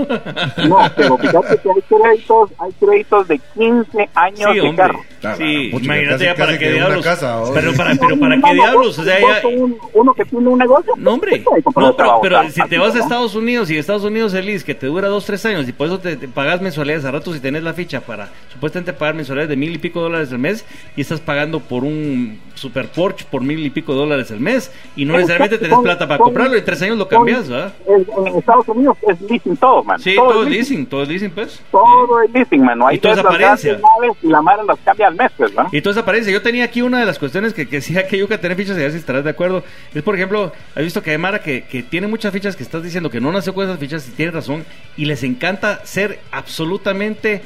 No, 0.68 0.78
pero 0.96 1.18
fíjate 1.18 1.58
que 1.58 1.70
hay 1.70 1.82
créditos, 1.88 2.50
hay 2.60 2.72
créditos 2.80 3.28
de 3.28 3.40
15 3.56 4.10
años 4.16 4.40
Sí, 4.40 4.54
de 4.56 4.62
hombre. 4.62 4.76
carro. 4.76 5.00
Claro, 5.20 5.38
Sí, 5.38 5.68
pucha, 5.72 5.86
imagínate 5.86 6.24
ya 6.24 6.36
para 6.36 6.58
qué 6.58 6.72
diablos. 6.72 7.04
casa, 7.06 7.42
pero 7.54 7.74
para, 7.74 7.94
pero 7.96 8.18
para 8.18 8.36
qué 8.42 8.54
diablos, 8.54 8.86
vos- 8.88 9.00
o 9.00 9.04
sea, 9.04 9.20
ya, 9.20 9.48
un- 9.48 9.78
uno 9.94 10.14
que 10.14 10.24
tiene 10.26 10.48
un 10.48 10.58
negocio. 10.58 10.94
No, 10.98 11.14
hombre. 11.16 11.44
No, 11.76 11.96
pero, 11.96 12.20
pero 12.22 12.50
si 12.50 12.62
te 12.70 12.78
vas 12.78 12.96
a. 12.96 13.00
Estados 13.00 13.36
Unidos 13.36 13.70
y 13.70 13.78
Estados 13.78 14.04
Unidos 14.04 14.34
es 14.34 14.46
Liz, 14.46 14.64
que 14.64 14.76
te 14.76 14.88
dura 14.88 15.08
dos, 15.10 15.26
tres 15.26 15.46
años 15.46 15.68
y 15.68 15.74
por 15.74 15.88
eso 15.88 16.00
te, 16.00 16.16
te 16.16 16.28
pagas 16.28 16.62
mensualidades 16.62 17.04
a 17.06 17.12
rato 17.12 17.34
si 17.34 17.40
tenés 17.40 17.64
la 17.64 17.74
ficha 17.74 18.02
para 18.02 18.30
supuestamente 18.54 18.94
pagar 18.94 19.16
mensualidades 19.16 19.50
de 19.50 19.56
mil 19.58 19.74
y 19.74 19.78
pico 19.78 20.00
dólares 20.00 20.32
al 20.32 20.40
mes 20.40 20.66
y 20.96 21.02
estás 21.02 21.20
pagando 21.20 21.60
por 21.60 21.84
un 21.84 22.40
super 22.54 22.88
Porsche 22.90 23.26
por 23.30 23.42
mil 23.42 23.66
y 23.66 23.70
pico 23.72 23.94
dólares 23.94 24.32
al 24.32 24.40
mes 24.40 24.72
y 24.96 25.06
no 25.06 25.14
necesariamente 25.16 25.58
tenés 25.58 25.80
plata 25.80 26.08
para 26.08 26.20
comprarlo 26.20 26.56
y 26.56 26.60
en 26.60 26.66
tres 26.66 26.82
años 26.82 26.98
lo 26.98 27.08
cambias, 27.08 27.50
¿verdad? 27.50 27.74
En, 27.88 28.06
en 28.28 28.38
Estados 28.38 28.68
Unidos 28.70 28.96
es 29.08 29.20
leasing 29.22 29.58
todo, 29.58 29.84
man. 29.84 29.99
Sí, 30.00 30.16
todo 30.16 30.44
es 30.44 30.50
leasing, 30.50 30.86
todo 30.86 31.04
es 31.04 31.10
leasing, 31.10 31.32
pues. 31.32 31.62
Todo 31.72 32.22
es 32.24 32.32
leasing, 32.32 32.64
mano. 32.64 32.88
Ahí 32.88 32.96
Y 32.96 33.00
toda 33.00 33.16
ves 33.16 33.20
esa 33.20 33.30
las 33.30 33.38
grandes 33.40 33.66
apariencia. 33.66 33.90
naves 34.02 34.18
y 34.24 34.28
la 34.28 34.42
madre 34.42 34.64
las 34.68 34.80
cambia 34.80 35.08
al 35.08 35.16
mes, 35.16 35.32
pues, 35.38 35.54
¿no? 35.54 35.68
Y 35.72 35.82
toda 35.82 35.92
esa 35.92 36.02
apariencia. 36.02 36.32
Yo 36.34 36.42
tenía 36.42 36.64
aquí 36.66 36.82
una 36.82 37.00
de 37.00 37.06
las 37.06 37.20
cuestiones 37.20 37.54
que, 37.54 37.68
que 37.68 37.78
decía 37.78 38.08
que 38.08 38.18
Yuca 38.18 38.40
tener 38.40 38.58
fichas 38.58 38.78
y 38.78 38.80
a 38.80 38.84
ver 38.84 38.92
si 38.92 38.98
estarás 38.98 39.24
de 39.24 39.30
acuerdo. 39.30 39.64
Es, 39.94 40.02
por 40.04 40.16
ejemplo, 40.16 40.52
has 40.76 40.84
visto 40.84 41.04
que 41.04 41.12
hay 41.12 41.18
Mara 41.18 41.42
que, 41.42 41.64
que 41.64 41.84
tiene 41.84 42.08
muchas 42.08 42.32
fichas 42.34 42.56
que 42.56 42.64
estás 42.64 42.82
diciendo 42.84 43.10
que 43.10 43.20
no 43.22 43.32
nació 43.32 43.54
con 43.54 43.66
esas 43.66 43.80
fichas 43.80 44.08
y 44.08 44.12
tiene 44.12 44.32
razón. 44.32 44.66
Y 44.98 45.06
les 45.06 45.24
encanta 45.24 45.82
ser 45.86 46.20
absolutamente 46.32 47.42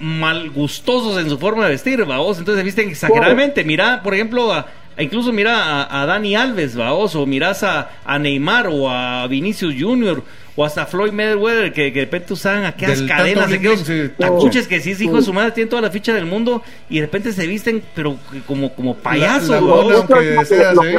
mal 0.00 0.50
gustosos 0.50 1.18
en 1.20 1.28
su 1.30 1.38
forma 1.38 1.64
de 1.64 1.70
vestir, 1.70 2.04
vaos. 2.04 2.38
Entonces 2.38 2.60
se 2.60 2.64
visten 2.64 2.88
exageradamente. 2.88 3.64
Mira, 3.64 4.02
por 4.02 4.14
ejemplo, 4.14 4.52
a, 4.52 4.66
a 4.96 5.02
incluso 5.02 5.32
mira 5.32 5.82
a, 5.82 6.02
a 6.02 6.06
Dani 6.06 6.34
Alves, 6.36 6.76
vaos. 6.76 7.14
O 7.14 7.26
miras 7.26 7.62
a, 7.62 7.90
a 8.04 8.18
Neymar 8.18 8.68
o 8.68 8.90
a 8.90 9.26
Vinicius 9.28 9.74
Junior. 9.78 10.22
O 10.60 10.64
hasta 10.64 10.86
Floyd 10.86 11.12
Mayweather, 11.12 11.72
que, 11.72 11.92
que 11.92 12.00
de 12.00 12.04
repente 12.06 12.32
usaban 12.32 12.64
aquellas 12.64 12.98
Del 12.98 13.08
cadenas, 13.08 13.52
aquellos 13.52 13.78
sí. 13.78 14.10
tacuches 14.18 14.66
que 14.66 14.80
sí 14.80 14.90
es 14.90 15.00
hijo 15.00 15.14
de 15.14 15.22
su 15.22 15.32
madre, 15.32 15.52
tienen 15.52 15.68
toda 15.68 15.82
la 15.82 15.90
ficha 15.92 16.12
del 16.12 16.26
mundo 16.26 16.64
y 16.90 16.96
de 16.96 17.02
repente 17.02 17.30
se 17.30 17.46
visten, 17.46 17.80
pero 17.94 18.16
que 18.32 18.40
como, 18.40 18.74
como 18.74 18.96
payasos, 18.96 19.62
lo 19.62 20.04
que, 20.04 20.44
sea, 20.46 20.72
lo 20.74 20.82
que 20.82 20.98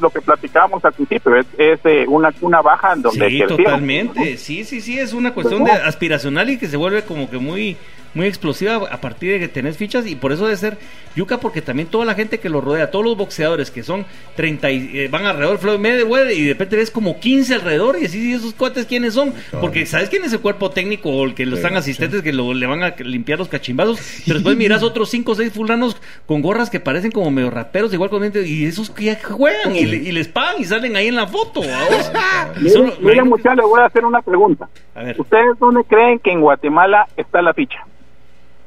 lo 0.00 0.10
platicábamos 0.10 0.84
al 0.84 0.92
principio, 0.92 1.36
es, 1.36 1.46
es, 1.56 1.78
eh, 1.84 2.04
una 2.08 2.32
cuna 2.32 2.62
baja 2.62 2.94
en 2.94 3.02
donde 3.02 3.28
Sí, 3.30 3.42
totalmente. 3.46 4.36
Sí, 4.38 4.64
sí, 4.64 4.80
sí, 4.80 4.98
es 4.98 5.12
una 5.12 5.32
cuestión 5.32 5.62
de 5.62 5.70
aspiracional 5.70 6.50
y 6.50 6.58
que 6.58 6.66
se 6.66 6.76
vuelve 6.76 7.02
como 7.02 7.30
que 7.30 7.38
muy 7.38 7.76
muy 8.14 8.26
explosiva 8.26 8.76
a 8.76 9.00
partir 9.00 9.32
de 9.32 9.40
que 9.40 9.48
tenés 9.48 9.76
fichas 9.76 10.06
y 10.06 10.14
por 10.14 10.32
eso 10.32 10.44
debe 10.44 10.56
ser 10.56 10.78
yuca 11.16 11.38
porque 11.38 11.62
también 11.62 11.88
toda 11.88 12.04
la 12.04 12.14
gente 12.14 12.38
que 12.40 12.48
lo 12.48 12.60
rodea, 12.60 12.90
todos 12.90 13.04
los 13.04 13.16
boxeadores 13.16 13.70
que 13.70 13.82
son 13.82 14.04
30 14.36 14.70
y 14.70 14.98
eh, 14.98 15.08
van 15.08 15.26
alrededor 15.26 15.56
de 15.56 15.62
Floyd 15.62 15.78
Mayweather 15.78 16.32
y 16.32 16.44
de 16.44 16.52
repente 16.52 16.76
ves 16.76 16.90
como 16.90 17.18
15 17.20 17.54
alrededor 17.54 17.96
y 18.00 18.06
así 18.06 18.30
¿y 18.30 18.32
esos 18.34 18.54
cuates 18.54 18.86
quiénes 18.86 19.14
son, 19.14 19.32
porque 19.60 19.86
sabes 19.86 20.08
quién 20.10 20.24
es 20.24 20.32
el 20.32 20.40
cuerpo 20.40 20.70
técnico 20.70 21.10
o 21.10 21.24
el 21.24 21.34
que 21.34 21.44
Sí, 21.44 21.52
están 21.54 21.76
asistentes 21.76 22.22
que 22.22 22.32
lo, 22.32 22.54
le 22.54 22.66
van 22.66 22.82
a 22.82 22.94
limpiar 22.98 23.38
los 23.38 23.48
cachimbazos, 23.48 23.98
pero 24.26 24.34
después 24.38 24.56
miras 24.56 24.82
otros 24.82 25.10
5 25.10 25.32
o 25.32 25.34
6 25.34 25.52
fulanos 25.52 25.96
con 26.26 26.40
gorras 26.42 26.70
que 26.70 26.80
parecen 26.80 27.10
como 27.12 27.30
medio 27.30 27.50
raperos 27.50 27.92
igual 27.94 28.10
con 28.10 28.20
dientes, 28.22 28.46
y 28.48 28.64
esos 28.64 28.90
que 28.90 29.04
ya 29.04 29.18
juegan 29.22 29.76
y, 29.76 29.84
le- 29.86 29.96
y 29.96 30.12
les 30.12 30.28
pagan 30.28 30.56
y 30.60 30.64
salen 30.64 30.96
ahí 30.96 31.08
en 31.08 31.16
la 31.16 31.26
foto, 31.26 31.60
Miren, 33.00 33.28
muchachos, 33.28 33.56
les 33.56 33.66
voy 33.66 33.80
a 33.80 33.86
hacer 33.86 34.04
una 34.04 34.22
pregunta. 34.22 34.68
A 34.94 35.02
ver. 35.02 35.20
¿Ustedes 35.20 35.58
dónde 35.58 35.82
creen 35.84 36.18
que 36.18 36.30
en 36.32 36.40
Guatemala 36.40 37.06
está 37.16 37.42
la 37.42 37.52
ficha? 37.54 37.78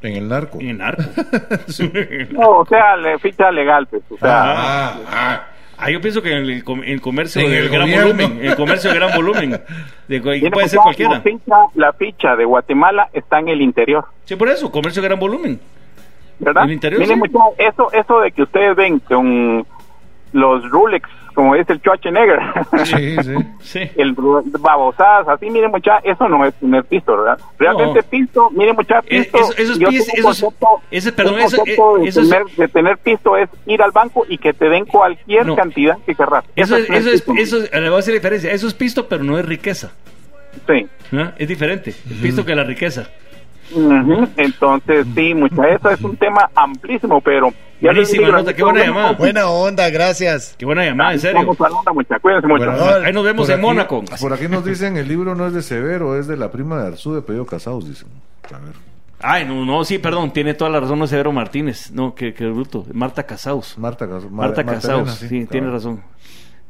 En 0.03 0.15
el 0.15 0.27
narco. 0.29 0.59
En 0.61 0.77
narco. 0.77 1.03
No, 2.31 2.49
o 2.59 2.65
sea, 2.65 2.95
la 2.97 3.17
ficha 3.19 3.51
legal, 3.51 3.87
pues. 3.87 4.03
O 4.09 4.17
sea, 4.17 4.43
Ah, 4.43 4.95
ah. 5.11 5.43
Ah, 5.79 5.91
yo 5.91 6.01
pienso 6.01 6.23
que 6.23 6.31
en 6.31 6.43
el, 6.49 6.63
com- 6.63 6.81
el 6.83 6.99
comercio 7.01 7.39
En 7.43 7.51
de 7.51 7.59
el 7.59 7.69
gran 7.69 7.81
gobierno. 7.81 8.07
volumen, 8.07 8.39
el 8.45 8.55
comercio 8.55 8.89
de 8.91 8.95
gran 8.95 9.13
volumen, 9.15 9.51
de, 10.07 10.21
puede 10.21 10.39
ser 10.39 10.49
muchachos, 10.51 10.81
cualquiera. 10.83 11.11
La 11.13 11.21
ficha, 11.21 11.55
la 11.75 11.93
ficha 11.93 12.35
de 12.35 12.45
Guatemala 12.45 13.09
está 13.13 13.37
en 13.37 13.49
el 13.49 13.61
interior. 13.61 14.05
Sí, 14.25 14.35
por 14.35 14.49
eso, 14.49 14.71
comercio 14.71 15.03
de 15.03 15.07
gran 15.09 15.19
volumen. 15.19 15.59
¿verdad? 16.39 16.63
El 16.63 16.71
interior, 16.71 16.99
Miren, 17.01 17.15
sí. 17.15 17.19
muchachos, 17.19 17.53
eso, 17.59 17.91
eso 17.93 18.19
de 18.21 18.31
que 18.31 18.41
ustedes 18.41 18.75
ven 18.75 18.97
con 19.01 19.67
los 20.33 20.67
Rolex, 20.71 21.07
como 21.37 21.53
dice 21.53 21.73
el 21.73 21.79
Schwarzenegger, 21.79 22.39
Sí, 22.85 23.15
sí. 23.21 23.35
Sí. 23.59 23.79
el 23.95 24.15
babosadas, 24.59 25.27
así, 25.27 25.51
miren, 25.51 25.69
muchachos, 25.69 26.01
eso 26.03 26.27
no 26.27 26.43
es 26.43 26.53
tener 26.55 26.83
pisto, 26.85 27.15
¿verdad? 27.15 27.37
Realmente 27.59 27.99
No. 27.99 28.05
pisto, 28.09 28.49
miren, 28.49 28.75
muchachos, 28.75 29.05
Eh, 29.07 29.21
pisto. 29.21 29.37
eso- 29.37 29.53
eso 29.55 29.73
es 29.73 29.77
yo 29.79 29.89
pis- 29.89 30.07
tengo 30.07 30.27
un 30.29 30.31
eso 30.33 30.47
es- 30.47 30.53
concepto- 30.55 30.81
ese- 30.89 31.11
perdón, 31.11 31.33
un 31.35 31.39
eso- 31.41 31.57
concepto 31.57 31.97
de, 31.99 32.07
eso 32.09 32.21
es- 32.21 32.29
tener, 32.29 32.45
de 32.47 32.67
tener 32.69 32.97
pisto 32.97 33.37
es 33.37 33.49
ir 33.67 33.81
al 33.83 33.91
banco 33.91 34.25
y 34.27 34.39
que 34.39 34.53
te 34.53 34.67
den 34.67 34.85
cualquier 34.85 35.45
No. 35.45 35.55
cantidad 35.55 35.95
que 36.07 36.15
querrás. 36.15 36.43
Eso, 36.55 36.75
es, 36.75 36.89
eso, 36.89 37.09
es, 37.11 37.21
pisto. 37.21 37.33
eso 37.37 37.57
es- 37.63 37.71
le 37.71 37.89
voy 37.91 38.01
a 38.01 38.05
la 38.07 38.13
diferencia. 38.13 38.51
Eso 38.51 38.65
es 38.67 38.73
pisto, 38.73 39.07
pero 39.07 39.23
no 39.23 39.37
es 39.37 39.45
riqueza. 39.45 39.91
Sí. 40.67 40.87
¿no? 41.11 41.31
Es 41.37 41.47
diferente. 41.47 41.93
El 42.09 42.15
pisto 42.17 42.43
que 42.43 42.55
la 42.55 42.63
riqueza. 42.63 43.07
Entonces, 44.37 45.05
sí, 45.15 45.33
mucha, 45.33 45.67
eso 45.69 45.89
es 45.89 46.01
un 46.01 46.15
tema 46.17 46.49
amplísimo, 46.55 47.21
pero... 47.21 47.53
Buenísima 47.79 48.25
digo, 48.25 48.37
nota, 48.39 48.55
qué 48.55 48.63
buena 48.63 48.83
llamada. 48.83 49.11
Buena 49.11 49.47
onda, 49.49 49.87
gracias. 49.91 50.55
Qué 50.57 50.65
buena 50.65 50.83
llamada, 50.83 51.13
en 51.13 51.19
serio. 51.19 51.37
Vamos 51.41 51.61
a 51.61 51.69
la 51.69 51.75
onda, 51.75 51.93
mucha, 51.93 52.19
cuídense 52.19 52.47
mucho. 52.47 52.65
Bueno, 52.65 53.05
Ahí 53.05 53.13
nos 53.13 53.23
vemos 53.23 53.47
en 53.49 53.55
aquí- 53.55 53.61
Mónaco. 53.61 54.03
Por 54.19 54.33
aquí 54.33 54.47
nos 54.47 54.65
dicen, 54.65 54.97
el 54.97 55.07
libro 55.07 55.35
no 55.35 55.45
es 55.45 55.53
de 55.53 55.61
Severo, 55.61 56.17
es 56.17 56.25
de 56.25 56.37
la 56.37 56.51
prima 56.51 56.81
de 56.81 56.87
Arzú 56.87 57.13
de 57.13 57.21
Pedido 57.21 57.45
Casados, 57.45 57.87
dicen. 57.87 58.07
A 58.51 58.57
ver. 58.57 58.73
Ay, 59.19 59.45
no, 59.45 59.63
no, 59.63 59.83
sí, 59.83 59.99
perdón, 59.99 60.31
tiene 60.31 60.55
toda 60.55 60.71
la 60.71 60.79
razón, 60.79 60.97
no 60.97 61.05
es 61.05 61.11
Severo 61.11 61.31
Martínez. 61.31 61.91
No, 61.91 62.15
que, 62.15 62.33
que 62.33 62.45
bruto. 62.47 62.83
Marta 62.93 63.23
Casaus. 63.23 63.77
Marta 63.77 64.07
Casados. 64.07 64.31
Marta 64.31 64.63
Casaus, 64.63 65.01
Elena, 65.01 65.11
sí, 65.13 65.27
claro. 65.29 65.47
tiene 65.51 65.69
razón. 65.71 66.01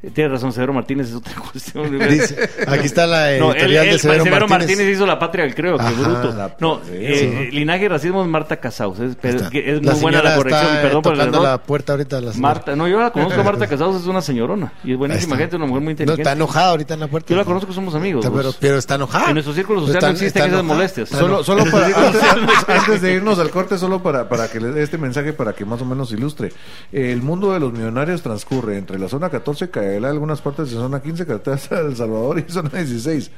Eh, 0.03 0.11
Tiene 0.13 0.29
razón, 0.29 0.53
Severo 0.53 0.73
Martínez 0.73 1.07
es 1.09 1.15
otra 1.15 1.33
cuestión. 1.51 1.97
Dice, 2.07 2.47
aquí 2.67 2.85
está 2.85 3.07
la 3.07 3.35
No, 3.39 3.51
él, 3.51 3.57
editorial 3.57 3.85
él- 3.87 3.91
de 3.93 3.99
Severo, 3.99 4.23
Severo 4.25 4.47
Martínez. 4.47 4.67
Martínez. 4.77 4.95
hizo 4.95 5.05
la 5.07 5.17
patria 5.17 5.43
del 5.45 5.55
creo, 5.55 5.77
que 5.77 5.83
bruto. 5.85 6.33
la- 6.35 6.55
no, 6.59 6.81
sí, 6.85 6.91
eh, 6.93 7.49
linaje 7.51 7.85
y 7.85 7.87
racismo 7.87 8.21
es 8.21 8.27
Marta 8.29 8.57
Casaus. 8.57 8.99
Es, 8.99 9.17
muy 9.21 9.99
buena 9.99 10.21
la 10.21 10.35
corrección. 10.35 10.63
está, 10.65 10.79
y 10.79 10.83
perdón 10.83 10.99
eh, 10.99 11.01
por 11.01 11.13
el 11.13 11.17
tocando 11.19 11.37
error. 11.39 11.49
la 11.49 11.57
puerta 11.63 11.93
ahorita. 11.93 12.21
La 12.21 12.31
señora. 12.33 12.53
Marta, 12.53 12.75
no, 12.75 12.87
yo 12.87 12.99
la 12.99 13.11
conozco 13.11 13.41
a 13.41 13.43
Marta 13.43 13.65
Casaus, 13.69 13.99
es 14.01 14.05
una 14.07 14.21
señorona. 14.21 14.71
Y 14.83 14.91
es 14.91 14.97
buenísima 14.99 15.35
gente, 15.35 15.55
una 15.55 15.65
mujer 15.65 15.81
muy 15.81 15.87
No, 15.87 15.91
inteligente. 15.91 16.21
está 16.21 16.31
enojada 16.33 16.69
ahorita 16.69 16.93
en 16.93 16.99
la 16.99 17.07
puerta. 17.07 17.29
yo 17.31 17.37
la 17.37 17.45
conozco, 17.45 17.73
somos 17.73 17.95
amigos. 17.95 18.23
Está, 18.23 18.53
pero, 18.61 18.77
está 18.77 18.95
enojada. 18.95 19.27
En 19.29 19.33
nuestro 19.33 19.53
círculo 19.55 19.79
social 19.79 19.95
Está- 19.97 20.07
no 20.09 20.13
existen 20.13 20.41
esas 20.43 20.53
enojada. 20.59 20.73
molestias. 20.75 21.09
Solo, 21.09 21.43
solo 21.43 21.63
para, 21.71 21.85
antes, 22.07 22.21
antes 22.67 23.01
de 23.01 23.13
irnos 23.13 23.39
al 23.39 23.49
corte, 23.49 23.79
solo 23.79 24.03
para, 24.03 24.29
para 24.29 24.47
que 24.47 24.59
le, 24.59 24.83
este 24.83 24.99
mensaje 24.99 25.33
para 25.33 25.53
que 25.53 25.65
más 25.65 25.81
o 25.81 25.85
menos 25.85 26.11
ilustre. 26.11 26.51
El 26.91 27.23
mundo 27.23 27.51
de 27.51 27.59
los 27.59 27.73
millonarios 27.73 28.21
transcurre 28.21 28.77
entre 28.77 28.99
la 28.99 29.09
zona 29.09 29.29
14, 29.31 29.69
Caela, 29.87 30.09
algunas 30.09 30.41
partes 30.41 30.69
de 30.71 30.75
zona 30.75 31.01
15, 31.01 31.25
carretera 31.25 31.55
hasta 31.55 31.79
El 31.79 31.95
Salvador 31.95 32.39
y 32.39 32.51
zona 32.51 32.69
16. 32.69 33.31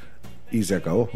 Y 0.52 0.64
se 0.64 0.74
acabó. 0.76 1.08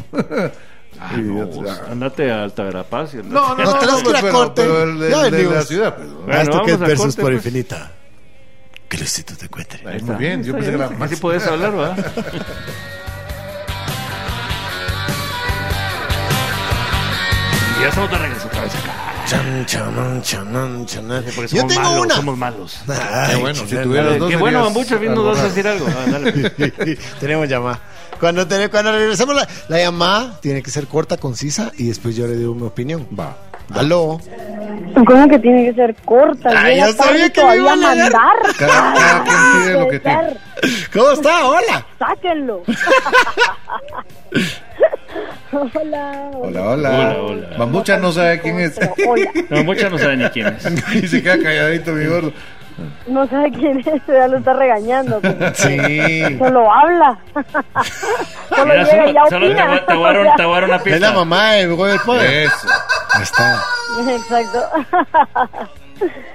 Ah, 1.00 1.12
Y 1.18 1.22
no, 1.22 1.50
andate 1.90 2.30
a 2.30 2.44
Alta 2.44 2.62
Verapaz. 2.62 3.14
y 3.14 3.16
andate- 3.16 3.28
No, 3.34 3.54
no, 3.56 3.64
no, 3.64 3.78
tenemos 3.80 4.04
no, 4.04 4.12
que 4.12 4.18
ir 4.20 4.26
a 4.26 4.30
corte. 4.30 4.62
de, 4.68 5.10
Ya 5.10 5.22
de 5.30 5.42
la 5.42 5.62
ciudad. 5.62 5.96
pues, 5.96 6.08
¿no? 6.08 6.18
Bueno, 6.20 6.40
Esto 6.40 6.62
que 6.64 6.70
es 6.72 6.76
a 6.80 6.86
Versus 6.86 7.06
corte, 7.06 7.22
por 7.22 7.32
pues. 7.32 7.46
Infinita. 7.46 7.92
Que 8.88 8.98
Luisito 8.98 9.34
te 9.36 9.48
cuente. 9.48 9.80
Ahí, 9.86 10.00
muy 10.02 10.14
bien, 10.16 10.44
yo 10.44 10.54
pensé 10.54 10.70
que 10.70 10.76
era 10.76 10.90
más. 10.90 11.10
Así 11.10 11.16
puedes 11.20 11.44
hablar, 11.48 11.72
¿verdad? 11.74 11.96
y 17.78 17.82
ya 17.82 17.88
estamos 17.88 18.10
de 18.10 18.18
regreso 18.18 18.46
otra 18.46 18.62
vez 18.62 18.74
acá. 18.76 19.03
Chan, 19.26 19.64
chanan, 19.66 20.22
chanan, 20.22 20.86
chanan. 20.86 21.24
Porque 21.34 21.56
Yo 21.56 21.66
tengo 21.66 21.82
malos, 21.82 22.04
una. 22.06 22.14
somos 22.14 22.36
malos. 22.38 22.78
Ay, 22.88 23.34
Qué 23.34 23.40
bueno, 23.40 23.54
si 23.60 23.66
chanan. 23.68 23.84
tuviera 23.84 24.04
los 24.10 24.18
dos. 24.18 24.30
Qué 24.30 24.36
bueno, 24.36 24.62
Bambucho, 24.64 24.98
bien 24.98 25.14
nos 25.14 25.24
vas 25.24 25.38
a 25.38 25.44
decir 25.44 25.66
algo. 25.66 25.86
Ah, 25.88 26.10
dale. 26.10 26.32
Tenemos 27.20 27.48
llamada. 27.48 27.80
Cuando, 28.20 28.46
te- 28.46 28.68
cuando 28.68 28.92
regresemos 28.92 29.34
la, 29.34 29.48
la 29.68 29.78
llamada, 29.78 30.38
tiene 30.40 30.62
que 30.62 30.70
ser 30.70 30.86
corta, 30.86 31.16
concisa 31.16 31.72
y 31.78 31.88
después 31.88 32.14
yo 32.16 32.26
le 32.26 32.36
digo 32.36 32.54
mi 32.54 32.66
opinión. 32.66 33.06
Va. 33.18 33.36
Aló. 33.72 34.20
¿Cómo 35.06 35.26
que 35.28 35.38
tiene 35.38 35.64
que 35.70 35.74
ser 35.74 35.94
corta? 36.04 36.50
Ay, 36.54 36.78
yo 36.78 36.92
sabía 36.92 37.30
que 37.30 37.42
me 37.44 37.56
iban 37.56 37.82
a 37.82 37.86
mandar. 37.88 38.12
dar. 38.12 38.56
Cada- 38.58 38.94
cada 38.94 39.24
quien 39.24 39.36
pide 39.64 39.72
lo 39.80 39.88
que 39.88 40.00
tiene. 40.00 40.36
¿Cómo 40.92 41.10
está? 41.12 41.46
Hola. 41.46 41.86
Sáquenlo. 41.98 42.62
hola. 45.56 46.30
Hola, 46.34 46.62
hola. 46.62 46.90
Hola, 46.90 47.16
hola. 47.22 47.48
Bambucha 47.58 47.96
no 47.98 48.12
sabe 48.12 48.40
quién 48.40 48.60
es. 48.60 48.78
Hola. 49.08 49.30
No, 49.50 49.64
muchas 49.64 49.90
no 49.90 49.98
saben 49.98 50.18
ni 50.20 50.28
quién 50.30 50.46
es. 50.48 50.66
y 50.94 51.08
se 51.08 51.22
queda 51.22 51.38
calladito, 51.38 51.92
mi 51.92 52.06
gordo. 52.06 52.32
No 53.06 53.24
sabe 53.28 53.52
quién 53.52 53.78
es, 53.80 54.02
ya 54.08 54.26
lo 54.26 54.38
está 54.38 54.52
regañando. 54.52 55.20
pero 55.20 55.54
Sí. 55.54 55.78
Solo 56.38 56.72
habla. 56.72 57.18
Solo 58.48 58.64
Mira, 58.66 58.84
llega 58.84 59.10
y 59.10 59.14
ya 59.14 59.20
solo, 59.28 59.46
opina. 59.46 59.66
voy- 59.68 59.80
te 59.86 59.94
voy 59.94 60.04
a 60.04 60.12
dar 60.12 60.18
un- 60.26 60.36
te 60.36 60.44
voy 60.44 60.52
a 60.56 60.60
dar 60.60 60.64
una 60.70 60.78
pista. 60.78 60.94
Es 60.96 61.00
la 61.00 61.12
mamá 61.12 61.52
de 61.52 61.66
Goy 61.66 61.90
del 61.90 62.00
Poder. 62.00 62.30
Eso. 62.46 62.68
Ahí 63.12 63.22
está. 63.22 63.62
Exacto. 64.10 64.70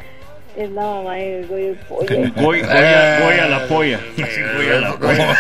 Es 0.59 0.69
la 0.71 0.81
mamá 0.81 1.13
de 1.15 1.45
Goyo 1.47 1.73
Pollo. 1.87 2.31
Voy, 2.35 2.59
voy, 2.61 2.61
a, 2.61 3.19
voy 3.23 3.39
a 3.39 3.47
la 3.47 3.67
polla. 3.67 3.99
Así 4.21 4.41
voy 4.57 4.67
a 4.67 4.79
la 4.81 4.93
polla. 4.97 5.37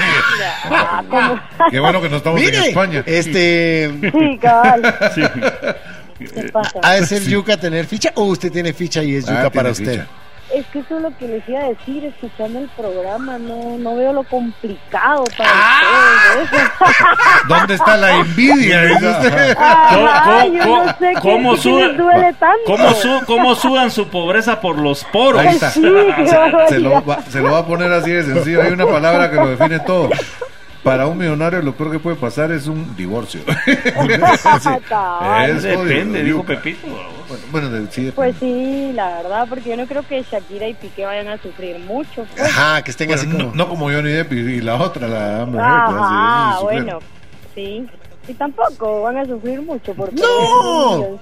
Ah, 0.63 1.03
¿cómo? 1.09 1.69
Qué 1.69 1.79
bueno 1.81 2.01
que 2.01 2.09
no 2.09 2.17
estamos 2.17 2.39
en 2.41 2.45
Mire, 2.45 2.67
España. 2.69 3.03
este. 3.05 3.91
Sí, 4.01 4.39
cabal. 4.41 4.95
Sí. 5.13 5.21
¿Qué 6.33 6.43
pasa? 6.53 6.79
¿Ha 6.81 6.93
de 6.95 7.05
ser 7.05 7.23
yuca 7.23 7.57
tener 7.57 7.85
ficha 7.85 8.11
o 8.15 8.23
usted 8.25 8.49
tiene 8.49 8.71
ficha 8.71 9.03
y 9.03 9.15
es 9.15 9.27
Ah, 9.27 9.31
yuca 9.43 9.49
para 9.49 9.73
tiene 9.73 9.89
usted? 9.91 9.91
ficha. 10.05 10.07
Es 10.53 10.65
que 10.67 10.79
eso 10.79 10.97
es 10.97 11.03
lo 11.03 11.15
que 11.17 11.27
les 11.27 11.47
iba 11.47 11.59
a 11.59 11.69
decir 11.69 12.03
escuchando 12.05 12.59
el 12.59 12.67
programa. 12.69 13.37
No, 13.37 13.77
no 13.77 13.95
veo 13.95 14.13
lo 14.13 14.23
complicado 14.23 15.23
para 15.37 15.49
Ah. 15.53 16.21
ustedes. 16.43 16.69
¿Dónde 17.47 17.73
está 17.75 17.95
la 17.97 18.15
envidia? 18.15 18.81
¿Cómo- 19.93 20.53
yo 20.53 20.63
cómo- 20.63 20.83
no 20.83 20.87
sé 20.97 21.13
qué, 21.13 21.19
cómo 21.21 21.51
qué 21.55 21.61
suda- 21.61 21.87
les 21.87 21.97
duele 21.97 22.33
tanto. 22.33 22.57
¿Cómo, 22.65 22.93
su- 22.93 23.21
¿Cómo 23.27 23.55
sudan 23.55 23.91
su 23.91 24.07
pobreza 24.07 24.59
por 24.59 24.77
los 24.79 25.03
poros? 25.05 25.41
Ahí 25.41 25.49
está. 25.49 25.69
Sí, 25.69 25.81
qué 26.15 26.27
Se 26.69 26.79
lo, 26.79 27.05
va, 27.05 27.21
se 27.29 27.39
lo 27.39 27.51
va 27.51 27.59
a 27.59 27.65
poner 27.65 27.91
así 27.93 28.11
de 28.11 28.23
sencillo. 28.23 28.61
Hay 28.63 28.71
una 28.71 28.87
palabra 28.87 29.29
que 29.29 29.35
lo 29.35 29.49
define 29.55 29.79
todo. 29.81 30.09
Para 30.83 31.07
un 31.07 31.17
millonario 31.17 31.61
lo 31.61 31.73
peor 31.75 31.91
que 31.91 31.99
puede 31.99 32.15
pasar 32.15 32.51
es 32.51 32.67
un 32.67 32.95
divorcio. 32.95 33.41
Es 35.47 35.63
Depende, 35.63 36.23
dijo. 36.23 36.43
Pepito. 36.43 36.87
Bueno, 37.51 37.69
bueno, 37.69 37.87
sí, 37.91 38.11
Pues 38.15 38.35
sí, 38.39 38.91
la 38.93 39.17
verdad, 39.21 39.45
porque 39.49 39.69
yo 39.69 39.77
no 39.77 39.85
creo 39.85 40.03
que 40.07 40.23
Shakira 40.23 40.67
y 40.67 40.73
Piqué 40.73 41.05
vayan 41.05 41.27
a 41.27 41.37
sufrir 41.37 41.77
mucho. 41.79 42.25
pues. 42.35 42.41
Ajá, 42.41 42.81
que 42.81 42.91
estén 42.91 43.07
Bueno, 43.07 43.21
así 43.21 43.29
no, 43.29 43.37
como. 43.37 43.55
no 43.55 43.69
como 43.69 43.85
Johnny 43.91 44.09
Depp 44.09 44.31
y, 44.33 44.37
y 44.37 44.61
la 44.61 44.75
otra, 44.75 45.07
la 45.07 45.41
Amber 45.43 45.61
Heard, 45.61 45.85
pues, 45.85 46.09
sí 46.57 46.63
bueno, 46.63 46.99
sí. 47.55 47.87
Y 48.27 48.33
tampoco 48.33 49.01
van 49.03 49.17
a 49.17 49.25
sufrir 49.25 49.61
mucho 49.61 49.93
por 49.93 50.09
perder 50.09 50.25
¡No! 50.25 51.19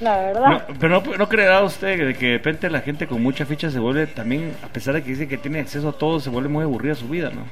La 0.00 0.16
verdad. 0.18 0.64
No, 0.68 0.74
pero 0.78 1.00
no, 1.00 1.16
no 1.16 1.28
creerá 1.28 1.62
usted 1.62 2.06
de 2.06 2.14
que 2.14 2.26
de 2.26 2.32
repente 2.34 2.70
la 2.70 2.80
gente 2.80 3.08
con 3.08 3.20
mucha 3.20 3.44
ficha 3.46 3.68
se 3.70 3.80
vuelve 3.80 4.06
también, 4.06 4.54
a 4.62 4.68
pesar 4.68 4.94
de 4.94 5.02
que 5.02 5.10
dice 5.10 5.26
que 5.26 5.38
tiene 5.38 5.58
acceso 5.58 5.88
a 5.88 5.92
todo, 5.92 6.20
se 6.20 6.30
vuelve 6.30 6.48
muy 6.48 6.62
aburrida 6.62 6.94
su 6.94 7.08
vida, 7.08 7.30
¿no? 7.30 7.42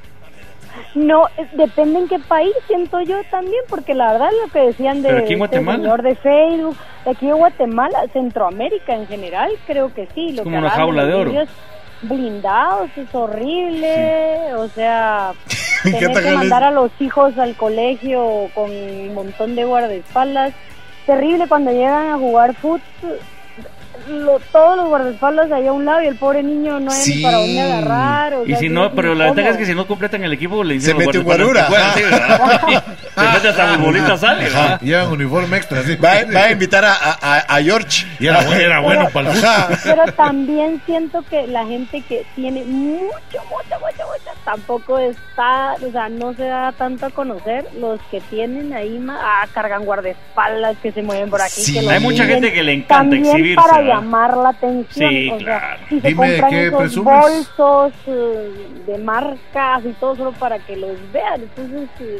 No, 0.95 1.27
es- 1.37 1.51
depende 1.57 1.99
en 1.99 2.07
qué 2.07 2.19
país, 2.19 2.53
siento 2.67 3.01
yo 3.01 3.17
también, 3.29 3.61
porque 3.69 3.93
la 3.93 4.11
verdad 4.13 4.29
lo 4.45 4.51
que 4.51 4.59
decían 4.59 5.01
de 5.01 5.09
aquí 5.19 5.33
en 5.33 5.39
este 5.43 5.57
señor 5.83 6.01
de 6.01 6.15
Facebook, 6.15 6.77
de 7.05 7.11
aquí 7.11 7.29
en 7.29 7.37
Guatemala, 7.37 8.05
Centroamérica 8.13 8.93
en 8.95 9.07
general, 9.07 9.51
creo 9.65 9.93
que 9.93 10.07
sí. 10.15 10.31
Lo 10.33 10.43
como 10.43 10.55
que 10.55 10.59
una 10.59 10.69
jaula 10.69 11.05
de 11.05 11.11
los 11.11 11.21
oro. 11.21 11.51
Blindados, 12.03 12.89
es 12.95 13.13
horrible, 13.15 14.53
o 14.55 14.67
sea, 14.69 15.33
tener 15.83 15.99
que 16.23 16.31
mandar 16.31 16.63
a 16.63 16.71
los 16.71 16.91
hijos 16.99 17.37
al 17.37 17.55
colegio 17.55 18.49
con 18.53 18.69
un 18.71 19.13
montón 19.13 19.55
de 19.55 19.65
guardaespaldas, 19.65 20.53
terrible 21.05 21.47
cuando 21.47 21.71
llegan 21.71 22.09
a 22.11 22.17
jugar 22.17 22.53
fútbol, 22.55 22.81
lo- 24.09 24.39
todos 24.51 24.77
los 24.77 24.87
guardaespaldas 24.89 25.51
ahí 25.51 25.67
a 25.67 25.71
un 25.73 25.85
lado 25.85 26.01
y 26.01 26.07
el 26.07 26.15
pobre 26.15 26.43
niño 26.43 26.79
no 26.79 26.91
hay 26.91 26.97
Sí. 26.97 27.15
ni 27.17 27.23
para 27.23 27.37
dónde 27.37 27.61
agarrar. 27.61 28.33
o 28.35 28.43
Y 28.45 28.49
sea, 28.49 28.57
si 28.59 28.69
no, 28.69 28.91
pero 28.93 29.15
la 29.15 29.25
ventaja 29.25 29.49
es 29.49 29.57
que 29.57 29.65
si 29.65 29.75
no 29.75 29.85
completan 29.87 30.23
el 30.23 30.33
equipo, 30.33 30.63
le 30.63 30.75
dicen 30.75 30.97
Se 30.97 31.05
mete 31.05 31.17
un 31.19 31.23
guarura, 31.23 31.67
¿verdad? 31.69 31.95
De 31.95 33.23
repente 33.23 33.47
hasta 33.49 33.67
futbolista 33.77 34.17
sale. 34.17 34.49
Llevan 34.81 35.07
uniforme 35.11 35.57
extra, 35.57 35.83
sí. 35.83 35.95
Va, 35.95 36.15
va 36.35 36.43
a 36.43 36.51
invitar 36.51 36.85
a, 36.85 36.93
a, 37.47 37.61
George. 37.61 38.05
Y 38.19 38.27
era, 38.27 38.41
bueno- 38.43 38.59
era 38.61 38.79
bueno 38.79 39.09
para 39.11 39.31
el. 39.31 39.41
Pero 39.83 40.03
también 40.13 40.81
siento 40.85 41.23
que 41.29 41.47
la 41.47 41.65
gente 41.65 42.01
que 42.01 42.25
tiene 42.35 42.63
mucho, 42.63 43.09
mucho, 43.49 43.79
mucho, 43.79 44.07
mucho, 44.07 44.39
tampoco 44.45 44.97
está, 44.99 45.73
o 45.85 45.91
sea, 45.91 46.09
no 46.09 46.33
se 46.33 46.43
da 46.45 46.71
tanto 46.73 47.07
a 47.07 47.09
conocer. 47.09 47.65
Los 47.79 47.99
que 48.11 48.21
tienen 48.21 48.73
ahí, 48.73 48.99
ah, 49.09 49.45
cargan 49.53 49.83
guardaespaldas, 49.85 50.77
que 50.81 50.91
se 50.91 51.01
mueven 51.01 51.29
por 51.29 51.41
aquí. 51.41 51.61
Sí. 51.61 51.73
que 51.73 51.81
los 51.81 51.91
Hay 51.91 51.99
mucha 51.99 52.25
gente 52.25 52.53
que 52.53 52.63
le 52.63 52.73
encanta 52.73 52.97
También 52.97 53.25
exhibirse. 53.25 53.61
Llamar 54.01 54.37
la 54.37 54.49
atención. 54.49 55.09
Sí, 55.09 55.29
o 55.31 55.37
sea, 55.39 55.45
claro. 55.45 55.79
si 55.89 56.01
se 56.01 56.07
Dime 56.07 56.29
de 56.29 56.39
compran 56.41 56.51
qué 56.51 56.67
esos 56.67 56.79
presumes. 56.79 57.21
bolsos 57.21 57.93
eh, 58.07 58.51
de 58.87 58.97
marcas 58.99 59.85
y 59.85 59.91
todo 59.99 60.15
solo 60.15 60.31
para 60.33 60.59
que 60.59 60.75
los 60.77 60.91
vean. 61.11 61.41
Entonces, 61.41 61.89
eh, 61.99 62.19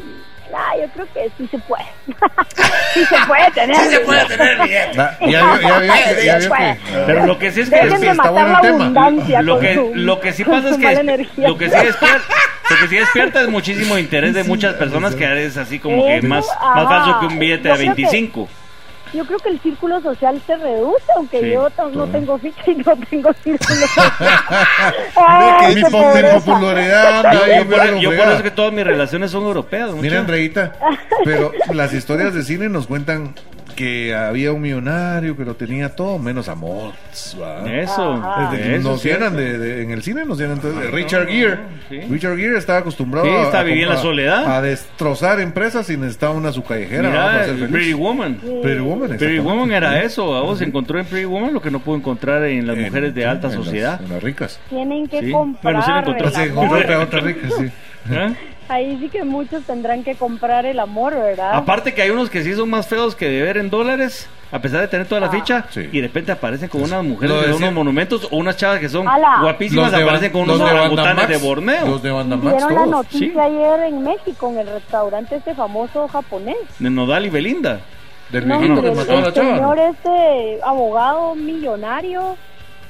ah, 0.54 0.72
yo 0.80 0.86
creo 0.94 1.06
que 1.14 1.30
sí 1.38 1.48
se 1.50 1.58
puede. 1.60 1.84
sí 2.94 3.04
se 3.04 3.16
puede 3.26 3.50
tener. 3.52 3.76
Sí 3.76 3.88
se 3.90 4.00
puede 4.00 4.24
tener 4.26 4.62
bien. 4.68 4.88
Va, 4.98 5.16
Ya 5.26 5.58
que- 5.58 6.78
Pero 7.06 7.26
lo 7.26 7.38
que 7.38 7.52
sí 7.52 7.60
es 7.62 7.70
que 7.70 7.76
Dejen 7.76 8.00
de 8.00 8.10
está 8.10 8.14
matar 8.14 8.32
bueno 8.32 8.48
la 8.52 8.58
el 8.58 8.62
tema. 8.62 8.84
abundancia 8.84 9.42
lo 9.42 9.58
que 9.58 9.74
su- 9.74 9.92
lo 9.94 10.20
que 10.20 10.32
sí 10.32 10.44
pasa 10.44 10.70
es 10.70 10.76
que 10.76 11.26
lo 11.36 11.56
que 11.58 11.68
sí 11.70 11.76
despierta 11.76 12.34
lo 12.70 12.76
que 12.76 12.88
sí 12.88 12.96
despierta 12.98 13.40
es 13.42 13.48
muchísimo 13.48 13.98
interés 13.98 14.34
de 14.34 14.44
muchas 14.44 14.74
personas 14.74 15.14
que 15.14 15.44
es 15.46 15.56
así 15.56 15.78
como 15.78 16.06
que 16.06 16.22
más 16.22 16.46
más 16.74 16.84
falso 16.88 17.20
que 17.20 17.26
un 17.26 17.38
billete 17.38 17.68
de 17.68 17.74
creo 17.74 17.94
que- 17.94 18.02
25 18.02 18.48
Yo 19.12 19.24
creo 19.24 19.38
que 19.38 19.50
el 19.50 19.60
círculo 19.60 20.00
social 20.00 20.40
se 20.46 20.56
reduce, 20.56 21.04
aunque 21.16 21.40
Sí, 21.40 21.50
yo 21.52 21.68
no 21.92 22.06
tengo 22.08 22.38
ficha 22.38 22.70
y 22.70 22.76
no 22.76 22.96
tengo 23.08 23.32
círculo 23.42 23.80
social. 23.86 25.74
Mi, 25.74 25.82
popularidad. 25.82 27.32
yo, 28.00 28.10
por, 28.16 28.28
eso 28.28 28.42
que 28.42 28.50
todas 28.50 28.72
mis 28.72 28.84
relaciones 28.84 29.30
son 29.30 29.44
europeas. 29.44 29.92
Mira, 29.92 30.20
Andreita, 30.20 30.74
pero 31.24 31.52
las 31.72 31.92
historias 31.92 32.34
de 32.34 32.42
cine 32.42 32.68
nos 32.68 32.86
cuentan 32.86 33.34
que 33.78 34.12
había 34.12 34.50
un 34.52 34.60
millonario 34.60 35.36
que 35.36 35.44
lo 35.44 35.54
tenía 35.54 35.94
todo 35.94 36.18
menos 36.18 36.48
amor. 36.48 36.94
¿va? 37.40 37.64
eso, 37.72 38.14
Ajá. 38.14 38.50
Desde 38.50 38.64
que 38.64 38.74
eso 38.76 38.88
nos 38.90 39.00
sí. 39.00 39.08
llenan 39.08 39.36
de, 39.36 39.56
de- 39.56 39.82
en 39.84 39.90
el 39.92 40.02
cine 40.02 40.24
nos 40.24 40.36
llenan 40.38 40.56
entonces, 40.56 40.82
de 40.82 40.90
Richard 40.90 41.28
Gere 41.28 41.58
sí. 41.88 42.00
Richard 42.10 42.36
Gere 42.36 42.58
estaba 42.58 42.80
acostumbrado 42.80 43.26
Sí, 43.28 43.32
a, 43.32 43.42
está 43.44 43.60
a- 43.60 43.62
viviendo 43.62 43.92
en 43.92 43.94
la 43.94 44.00
a- 44.00 44.02
soledad. 44.02 44.56
a 44.56 44.62
destrozar 44.62 45.38
empresas 45.40 45.88
y 45.90 45.96
necesitaba 45.96 46.32
una 46.34 46.50
su 46.50 46.64
callejera 46.64 47.38
¿no? 47.38 47.44
Feliz. 47.54 47.70
Pretty 47.70 47.92
Woman 47.94 48.34
Pretty 48.62 48.80
Woman, 48.80 49.16
Pretty. 49.16 49.38
Woman 49.38 49.70
era 49.70 50.02
eso, 50.02 50.34
a 50.34 50.42
vos 50.42 50.60
encontró 50.60 50.98
en 50.98 51.06
Pretty 51.06 51.26
Woman 51.26 51.54
lo 51.54 51.62
que 51.62 51.70
no 51.70 51.78
pudo 51.78 51.96
encontrar 51.96 52.42
en 52.46 52.66
las 52.66 52.76
En- 52.76 52.82
mujeres 52.86 53.14
de 53.14 53.26
alta 53.26 53.46
en 53.46 53.54
las- 53.54 53.64
sociedad. 53.64 54.00
en 54.02 54.08
las 54.10 54.22
ricas 54.22 54.58
Tienen 54.70 55.06
que 55.06 55.20
Sí. 55.20 55.30
comprar 55.30 55.62
Bueno, 55.62 55.82
sí 55.82 55.90
encontró. 55.92 56.30
se 56.30 56.42
encontró 56.42 56.78
otra, 56.78 56.98
otra 56.98 57.20
rica 57.20 57.48
sí 57.56 57.64
¿Eh? 58.10 58.34
Ahí 58.68 58.98
sí 59.00 59.08
que 59.08 59.24
muchos 59.24 59.64
tendrán 59.64 60.04
que 60.04 60.14
comprar 60.14 60.66
el 60.66 60.78
amor, 60.78 61.14
¿verdad? 61.14 61.54
Aparte 61.54 61.94
que 61.94 62.02
hay 62.02 62.10
unos 62.10 62.28
que 62.30 62.42
sí 62.42 62.54
son 62.54 62.68
más 62.70 62.86
feos 62.86 63.14
que 63.14 63.26
deber 63.28 63.56
en 63.56 63.70
dólares, 63.70 64.28
a 64.52 64.58
pesar 64.60 64.80
de 64.82 64.88
tener 64.88 65.06
toda 65.06 65.20
la 65.22 65.28
Ah. 65.28 65.30
ficha, 65.30 65.64
Sí. 65.70 65.88
y 65.90 66.00
de 66.00 66.06
repente 66.06 66.32
aparecen 66.32 66.68
con 66.68 66.82
unas 66.82 67.02
mujeres 67.02 67.34
decía- 67.40 67.56
unos 67.56 67.72
monumentos 67.72 68.28
o 68.30 68.36
unas 68.36 68.56
chavas 68.56 68.78
que 68.80 68.88
son 68.88 69.08
Ala. 69.08 69.38
guapísimas, 69.40 69.90
de 69.92 70.02
aparecen 70.02 70.32
con 70.32 70.42
unos 70.42 70.58
de 70.58 70.64
orangutanes 70.64 71.28
de 71.28 71.34
Bandamax, 71.36 71.42
Borneo. 71.42 71.86
los 71.86 72.02
de 72.02 72.10
Bandamax 72.10 72.56
Vieron 72.56 72.74
la 72.74 72.86
noticia 72.86 73.32
sí. 73.32 73.38
ayer 73.38 73.80
en 73.88 74.02
México, 74.04 74.50
en 74.50 74.58
el 74.58 74.66
restaurante 74.68 75.36
este 75.36 75.54
famoso 75.54 76.06
japonés. 76.08 76.56
De 76.78 76.90
Nodal 76.90 77.26
y 77.26 77.30
Belinda. 77.30 77.80
del 78.30 78.46
No, 78.46 78.58
que 78.58 78.66
el, 78.66 78.72
mató 78.72 79.12
a 79.12 79.20
la 79.22 79.26
el 79.28 79.32
señor 79.34 79.78
este 79.78 80.58
abogado 80.62 81.34
millonario 81.34 82.36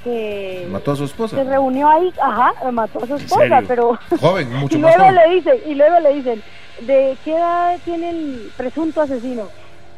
que 0.09 0.69
mató 0.71 0.93
a 0.93 0.97
su 0.97 1.05
esposa 1.05 1.37
se 1.37 1.45
reunió 1.45 1.89
ahí, 1.89 2.13
ajá, 2.21 2.71
mató 2.71 3.03
a 3.03 3.07
su 3.07 3.17
esposa, 3.17 3.63
pero 3.67 3.99
joven 4.21 4.49
y 4.53 4.55
mucho 4.55 4.79
más 4.79 4.97
luego 4.97 5.11
joven 5.11 5.15
le 5.15 5.35
dicen, 5.35 5.59
y 5.67 5.75
luego 5.75 6.01
le 6.01 6.15
dicen, 6.15 6.43
¿de 6.87 7.17
qué 7.25 7.37
edad 7.37 7.79
tiene 7.85 8.11
el 8.11 8.51
presunto 8.57 9.03
asesino? 9.03 9.49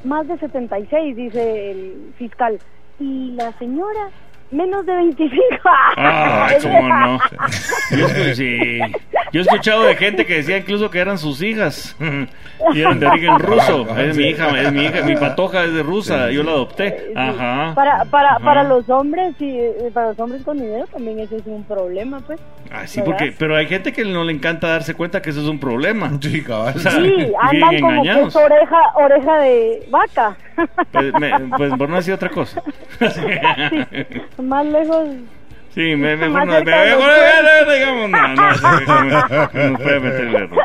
Más 0.04 0.26
de 0.28 0.38
76, 0.38 1.16
dice 1.16 1.70
el 1.70 2.12
fiscal. 2.16 2.58
Y 2.98 3.32
la 3.32 3.52
señora, 3.58 4.10
menos 4.50 4.84
de 4.86 4.94
25. 4.96 5.38
Ay, 5.96 6.56
cómo 6.62 6.88
no. 6.88 7.18
Yo 7.96 8.06
estoy- 8.06 8.34
sí. 8.34 8.78
Yo 9.32 9.40
he 9.40 9.42
escuchado 9.42 9.84
de 9.84 9.94
gente 9.94 10.26
que 10.26 10.34
decía 10.34 10.56
incluso 10.56 10.90
que 10.90 10.98
eran 10.98 11.16
sus 11.16 11.40
hijas 11.40 11.96
y 12.74 12.80
eran 12.80 12.98
de 12.98 13.06
origen 13.06 13.38
ruso. 13.38 13.86
Es 13.96 14.16
mi 14.16 14.24
hija, 14.24 14.48
es 14.60 14.72
mi 14.72 14.84
hija, 14.86 15.02
mi 15.02 15.14
patoja 15.14 15.62
es 15.64 15.72
de 15.72 15.82
rusa, 15.84 16.30
yo 16.32 16.42
la 16.42 16.50
adopté. 16.50 17.12
Ajá. 17.14 17.72
Para, 17.76 18.04
para, 18.06 18.30
Ajá. 18.30 18.44
para 18.44 18.64
los 18.64 18.88
hombres 18.90 19.34
y 19.38 19.50
eh, 19.56 19.90
para 19.94 20.08
los 20.08 20.18
hombres 20.18 20.42
con 20.42 20.58
dinero 20.58 20.84
también 20.88 21.20
ese 21.20 21.36
es 21.36 21.46
un 21.46 21.62
problema, 21.64 22.18
pues. 22.26 22.40
Ah, 22.72 22.86
sí, 22.86 23.00
¿verdad? 23.00 23.16
porque, 23.18 23.34
pero 23.38 23.56
hay 23.56 23.66
gente 23.66 23.92
que 23.92 24.04
no 24.04 24.24
le 24.24 24.32
encanta 24.32 24.68
darse 24.68 24.94
cuenta 24.94 25.22
que 25.22 25.30
eso 25.30 25.40
es 25.42 25.46
un 25.48 25.60
problema. 25.60 26.10
Sí, 26.20 26.42
cabal. 26.42 26.74
O 26.76 26.78
sea, 26.80 26.90
Sí, 26.92 27.32
andan 27.40 27.60
como 27.60 27.70
que 27.70 27.76
engañados. 27.78 28.28
es 28.28 28.36
oreja, 28.36 28.80
oreja 28.96 29.38
de 29.38 29.86
vaca. 29.90 30.36
Pues, 30.92 31.12
me- 31.14 31.32
pues 31.56 31.72
por 31.74 31.88
no 31.88 31.96
decir 31.96 32.14
otra 32.14 32.28
cosa. 32.30 32.62
Más 34.38 34.66
lejos. 34.66 35.08
Sí, 35.74 35.94
me, 35.94 36.16
mejor 36.16 36.46
Más 36.46 36.64
me- 36.64 36.72
eh, 36.72 37.78
digamos, 37.78 38.10
no, 38.10 38.28
no, 38.28 38.54
sí, 38.54 38.84
no, 38.88 39.70
no 39.70 39.78
puede 39.78 40.00
meter 40.00 40.20
el 40.20 40.34
error. 40.34 40.58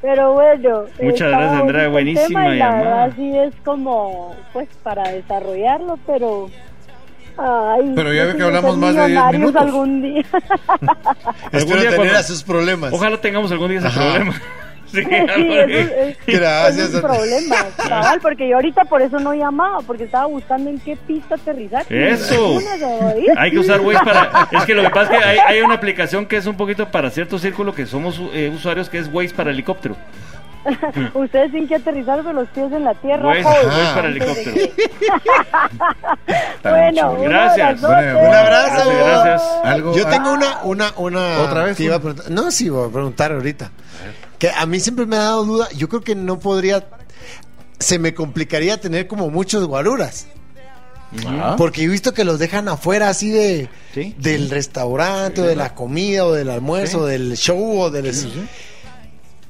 Pero 0.00 0.32
bueno. 0.32 0.84
Muchas 1.00 1.28
gracias, 1.30 1.60
Andrea, 1.60 1.88
buenísima 1.88 2.26
tema 2.28 2.54
y 2.54 2.58
la 2.58 2.64
llamada. 2.70 2.84
verdad 3.06 3.12
sí 3.16 3.38
es 3.38 3.54
como, 3.64 4.34
pues, 4.52 4.68
para 4.82 5.02
desarrollarlo, 5.10 5.98
pero... 6.06 6.48
Ay, 7.38 7.92
Pero 7.96 8.12
ya 8.12 8.24
yo 8.24 8.28
ve 8.32 8.36
que 8.36 8.42
hablamos 8.42 8.76
más 8.76 8.94
de 8.94 9.00
10 9.00 9.08
millonarios 9.08 9.40
minutos. 9.40 9.62
algún 9.62 10.02
día. 10.02 10.22
Espero 11.52 11.80
día 11.80 11.90
tener 11.90 11.96
cuando- 11.96 12.18
a 12.18 12.22
sus 12.22 12.42
problemas. 12.42 12.92
Ojalá 12.92 13.16
tengamos 13.18 13.50
algún 13.52 13.68
día 13.68 13.78
ese 13.78 13.88
Ajá. 13.88 14.00
problema. 14.12 14.34
Sí, 14.92 15.02
Sí, 15.04 15.14
algo 15.14 15.32
eso 15.54 15.62
así. 15.62 15.72
es, 15.72 15.90
es- 15.90 16.16
Gracias, 16.26 16.78
es 16.78 16.90
un 16.90 16.96
Andrea. 16.96 17.16
problema, 17.16 17.56
cabal, 17.88 18.20
porque 18.20 18.48
yo 18.48 18.56
ahorita 18.56 18.84
por 18.84 19.02
eso 19.02 19.18
no 19.18 19.34
llamaba, 19.34 19.78
porque 19.86 20.04
estaba 20.04 20.26
buscando 20.26 20.70
en 20.70 20.78
qué 20.80 20.96
pista 20.96 21.34
aterrizar. 21.36 21.84
Eso. 21.90 22.58
Hay 23.36 23.50
que 23.50 23.58
usar 23.58 23.80
Waze 23.80 24.04
para. 24.04 24.48
Es 24.52 24.64
que 24.64 24.74
lo 24.74 24.82
que 24.82 24.90
pasa 24.90 25.14
es 25.14 25.18
que 25.18 25.24
hay, 25.24 25.38
hay 25.38 25.62
una 25.62 25.74
aplicación 25.74 26.26
que 26.26 26.36
es 26.36 26.46
un 26.46 26.56
poquito 26.56 26.90
para 26.90 27.10
cierto 27.10 27.38
círculo 27.38 27.74
que 27.74 27.86
somos 27.86 28.20
eh, 28.34 28.52
usuarios 28.54 28.88
que 28.88 28.98
es 28.98 29.08
Waze 29.12 29.34
para 29.34 29.50
helicóptero. 29.50 29.96
Ustedes 31.14 31.50
tienen 31.50 31.66
que 31.68 31.74
aterrizar 31.74 32.22
con 32.22 32.36
los 32.36 32.46
pies 32.50 32.70
en 32.70 32.84
la 32.84 32.94
tierra. 32.94 33.26
Waze, 33.28 33.42
joven. 33.42 33.66
Waze 33.66 33.94
para 33.94 34.02
de 34.02 34.08
helicóptero. 34.08 34.72
Bueno, 36.62 37.16
Gracias. 37.20 37.80
Bueno, 37.80 38.18
Un 38.20 38.34
abrazo. 38.34 38.90
Gracias, 38.90 39.24
gracias. 39.24 39.42
Algo, 39.64 39.96
Yo 39.96 40.04
ah, 40.06 40.10
tengo 40.10 40.32
una, 40.32 40.62
una, 40.62 40.92
una. 40.96 41.38
¿Otra 41.40 41.64
vez? 41.64 41.76
que 41.76 41.84
iba 41.84 41.96
a 41.96 42.00
preguntar. 42.00 42.30
No, 42.30 42.50
sí, 42.50 42.68
voy 42.68 42.88
a 42.88 42.92
preguntar 42.92 43.32
ahorita. 43.32 43.70
Que 44.42 44.50
a 44.50 44.66
mí 44.66 44.80
siempre 44.80 45.06
me 45.06 45.14
ha 45.14 45.20
dado 45.20 45.44
duda. 45.44 45.68
Yo 45.76 45.88
creo 45.88 46.00
que 46.00 46.16
no 46.16 46.40
podría. 46.40 46.84
Se 47.78 48.00
me 48.00 48.12
complicaría 48.12 48.80
tener 48.80 49.06
como 49.06 49.30
muchos 49.30 49.64
guaruras. 49.68 50.26
Porque 51.56 51.84
he 51.84 51.86
visto 51.86 52.12
que 52.12 52.24
los 52.24 52.40
dejan 52.40 52.66
afuera 52.68 53.08
así 53.08 53.30
de 53.30 53.68
Sí. 53.94 54.16
del 54.18 54.50
restaurante 54.50 55.42
o 55.42 55.44
de 55.44 55.54
la 55.54 55.76
comida 55.76 56.26
o 56.26 56.32
del 56.32 56.50
almuerzo, 56.50 57.06
del 57.06 57.36
show 57.36 57.82
o 57.82 57.90
del... 57.92 58.12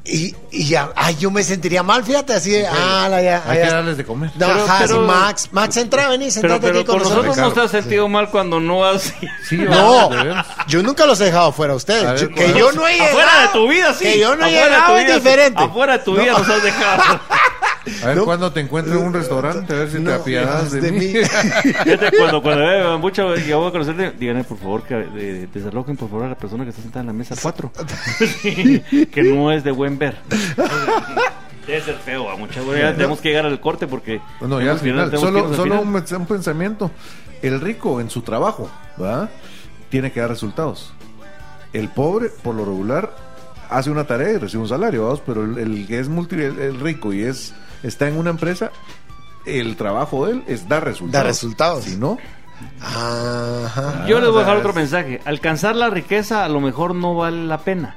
Y, 0.04 0.34
y 0.50 0.66
ya, 0.66 0.90
ay, 0.96 1.16
yo 1.20 1.30
me 1.30 1.44
sentiría 1.44 1.84
mal, 1.84 2.02
fíjate, 2.02 2.32
así 2.34 2.50
de, 2.50 2.66
ah, 2.66 3.06
la, 3.08 3.22
ya, 3.22 3.40
Hay 3.46 3.58
ya- 3.58 3.64
que 3.66 3.70
darles 3.70 3.96
de 3.96 4.04
comer. 4.04 4.30
No, 4.34 4.48
Pero- 4.48 4.64
ajá, 4.64 4.78
pero- 4.80 4.94
sí, 4.96 5.00
Max, 5.06 5.48
Max, 5.52 5.76
entra, 5.76 6.08
vení, 6.08 6.28
sentate 6.32 6.58
pero 6.60 6.78
aquí 6.80 6.84
con 6.86 6.98
con 6.98 7.02
nosotros 7.08 7.36
no 7.36 7.42
nosotros. 7.44 7.70
te 7.70 7.76
has 7.78 7.82
sentido 7.84 8.08
mal 8.08 8.28
cuando 8.28 8.58
no 8.58 8.84
has. 8.84 9.14
Sí, 9.48 9.58
No, 9.58 10.10
yo 10.66 10.82
nunca 10.82 11.06
los 11.06 11.20
he 11.20 11.26
dejado 11.26 11.50
afuera 11.50 11.72
a 11.72 11.74
A 11.74 11.76
ustedes. 11.76 12.02
ver, 12.04 12.18
Yo- 12.20 12.30
¿cuál 12.34 12.52
que 12.52 12.58
yo 12.58 12.72
no 12.72 12.88
he 12.88 12.92
llegado. 12.94 13.10
Afuera 13.10 13.42
de 13.42 13.48
tu 13.48 13.68
vida, 13.68 13.94
sí. 13.94 14.04
Que 14.04 14.18
yo 14.18 14.34
no 14.34 14.44
he 14.44 14.58
Afuera 14.58 14.64
de 14.64 14.70
llegado 14.70 14.86
tu 14.92 14.98
es 14.98 15.04
vida, 15.04 15.14
sí. 15.14 15.20
diferente. 15.20 15.62
Afuera 15.62 15.92
de 15.92 15.98
tu 16.04 16.12
vida 16.16 16.32
No. 16.32 16.38
nos 16.40 16.48
has 16.48 16.62
dejado. 16.64 17.20
A 18.02 18.06
ver 18.08 18.16
No. 18.16 18.24
cuándo 18.24 18.52
te 18.52 18.60
encuentro 18.60 18.94
en 18.98 19.06
un 19.06 19.12
restaurante, 19.12 19.72
a 19.72 19.76
ver 19.76 19.90
si 19.90 19.98
No, 19.98 20.10
te 20.10 20.16
apiadas 20.16 20.70
de, 20.70 20.80
de 20.80 20.92
mí. 20.92 20.98
mí. 21.00 21.14
Fíjate, 21.62 22.16
cuando, 22.16 22.40
cuando 22.42 22.62
ve 22.64 22.82
Bambucha 22.82 23.24
y 23.36 23.46
yo 23.48 23.58
voy 23.58 23.68
a 23.68 23.72
conocerte, 23.72 24.12
díganle 24.18 24.44
por 24.44 24.58
favor 24.58 24.82
que 24.84 24.94
de- 24.94 25.46
desalojen 25.48 25.96
por 25.96 26.08
favor 26.08 26.26
a 26.26 26.28
la 26.28 26.36
persona 26.38 26.64
que 26.64 26.70
está 26.70 26.82
sentada 26.82 27.00
en 27.00 27.06
la 27.08 27.12
mesa 27.12 27.34
4. 27.40 27.72
que 28.42 29.22
no 29.24 29.50
es 29.50 29.64
de 29.64 29.70
buen 29.72 29.98
ver. 29.98 30.16
Debe 31.66 31.80
ser 31.80 31.94
feo, 31.96 32.24
Bambucha. 32.24 32.60
güey, 32.62 32.80
Ya 32.80 32.92
tenemos 32.94 33.20
que 33.20 33.28
llegar 33.28 33.46
al 33.46 33.60
corte 33.60 33.86
porque. 33.86 34.20
No, 34.40 34.60
ya 34.60 34.72
al 34.72 34.78
final, 34.78 35.10
que 35.10 35.16
solo, 35.18 35.46
al 35.48 35.54
solo 35.56 35.80
final. 35.82 36.04
un, 36.12 36.20
un 36.20 36.26
pensamiento. 36.26 36.90
El 37.40 37.60
rico 37.60 38.00
en 38.00 38.10
su 38.10 38.22
trabajo, 38.22 38.70
¿va? 39.00 39.28
Tiene 39.90 40.12
que 40.12 40.20
dar 40.20 40.30
resultados. 40.30 40.92
El 41.72 41.88
pobre, 41.88 42.28
por 42.28 42.54
lo 42.54 42.64
regular, 42.64 43.14
hace 43.70 43.90
una 43.90 44.04
tarea 44.06 44.30
y 44.32 44.36
recibe 44.38 44.62
un 44.62 44.68
salario, 44.68 45.04
¿vamos? 45.04 45.22
Pero 45.26 45.44
el, 45.44 45.58
el 45.58 45.86
que 45.86 45.98
es 45.98 46.08
multi, 46.08 46.36
el, 46.36 46.58
el 46.58 46.80
rico 46.80 47.12
y 47.12 47.22
es 47.22 47.52
está 47.82 48.08
en 48.08 48.16
una 48.16 48.30
empresa, 48.30 48.70
el 49.46 49.76
trabajo 49.76 50.26
de 50.26 50.32
él 50.32 50.44
es 50.46 50.68
dar 50.68 50.84
resultados. 50.84 51.12
Dar 51.12 51.26
resultados. 51.26 51.84
Si 51.84 51.96
no, 51.96 52.18
Ajá. 52.80 54.06
Yo 54.06 54.20
les 54.20 54.28
voy 54.30 54.36
a 54.38 54.40
dejar 54.40 54.56
Ah, 54.56 54.58
otro 54.58 54.70
es- 54.70 54.76
mensaje. 54.76 55.20
Alcanzar 55.24 55.74
la 55.76 55.90
riqueza 55.90 56.44
a 56.44 56.48
lo 56.48 56.60
mejor 56.60 56.94
no 56.94 57.14
vale 57.14 57.44
la 57.44 57.58
pena. 57.58 57.96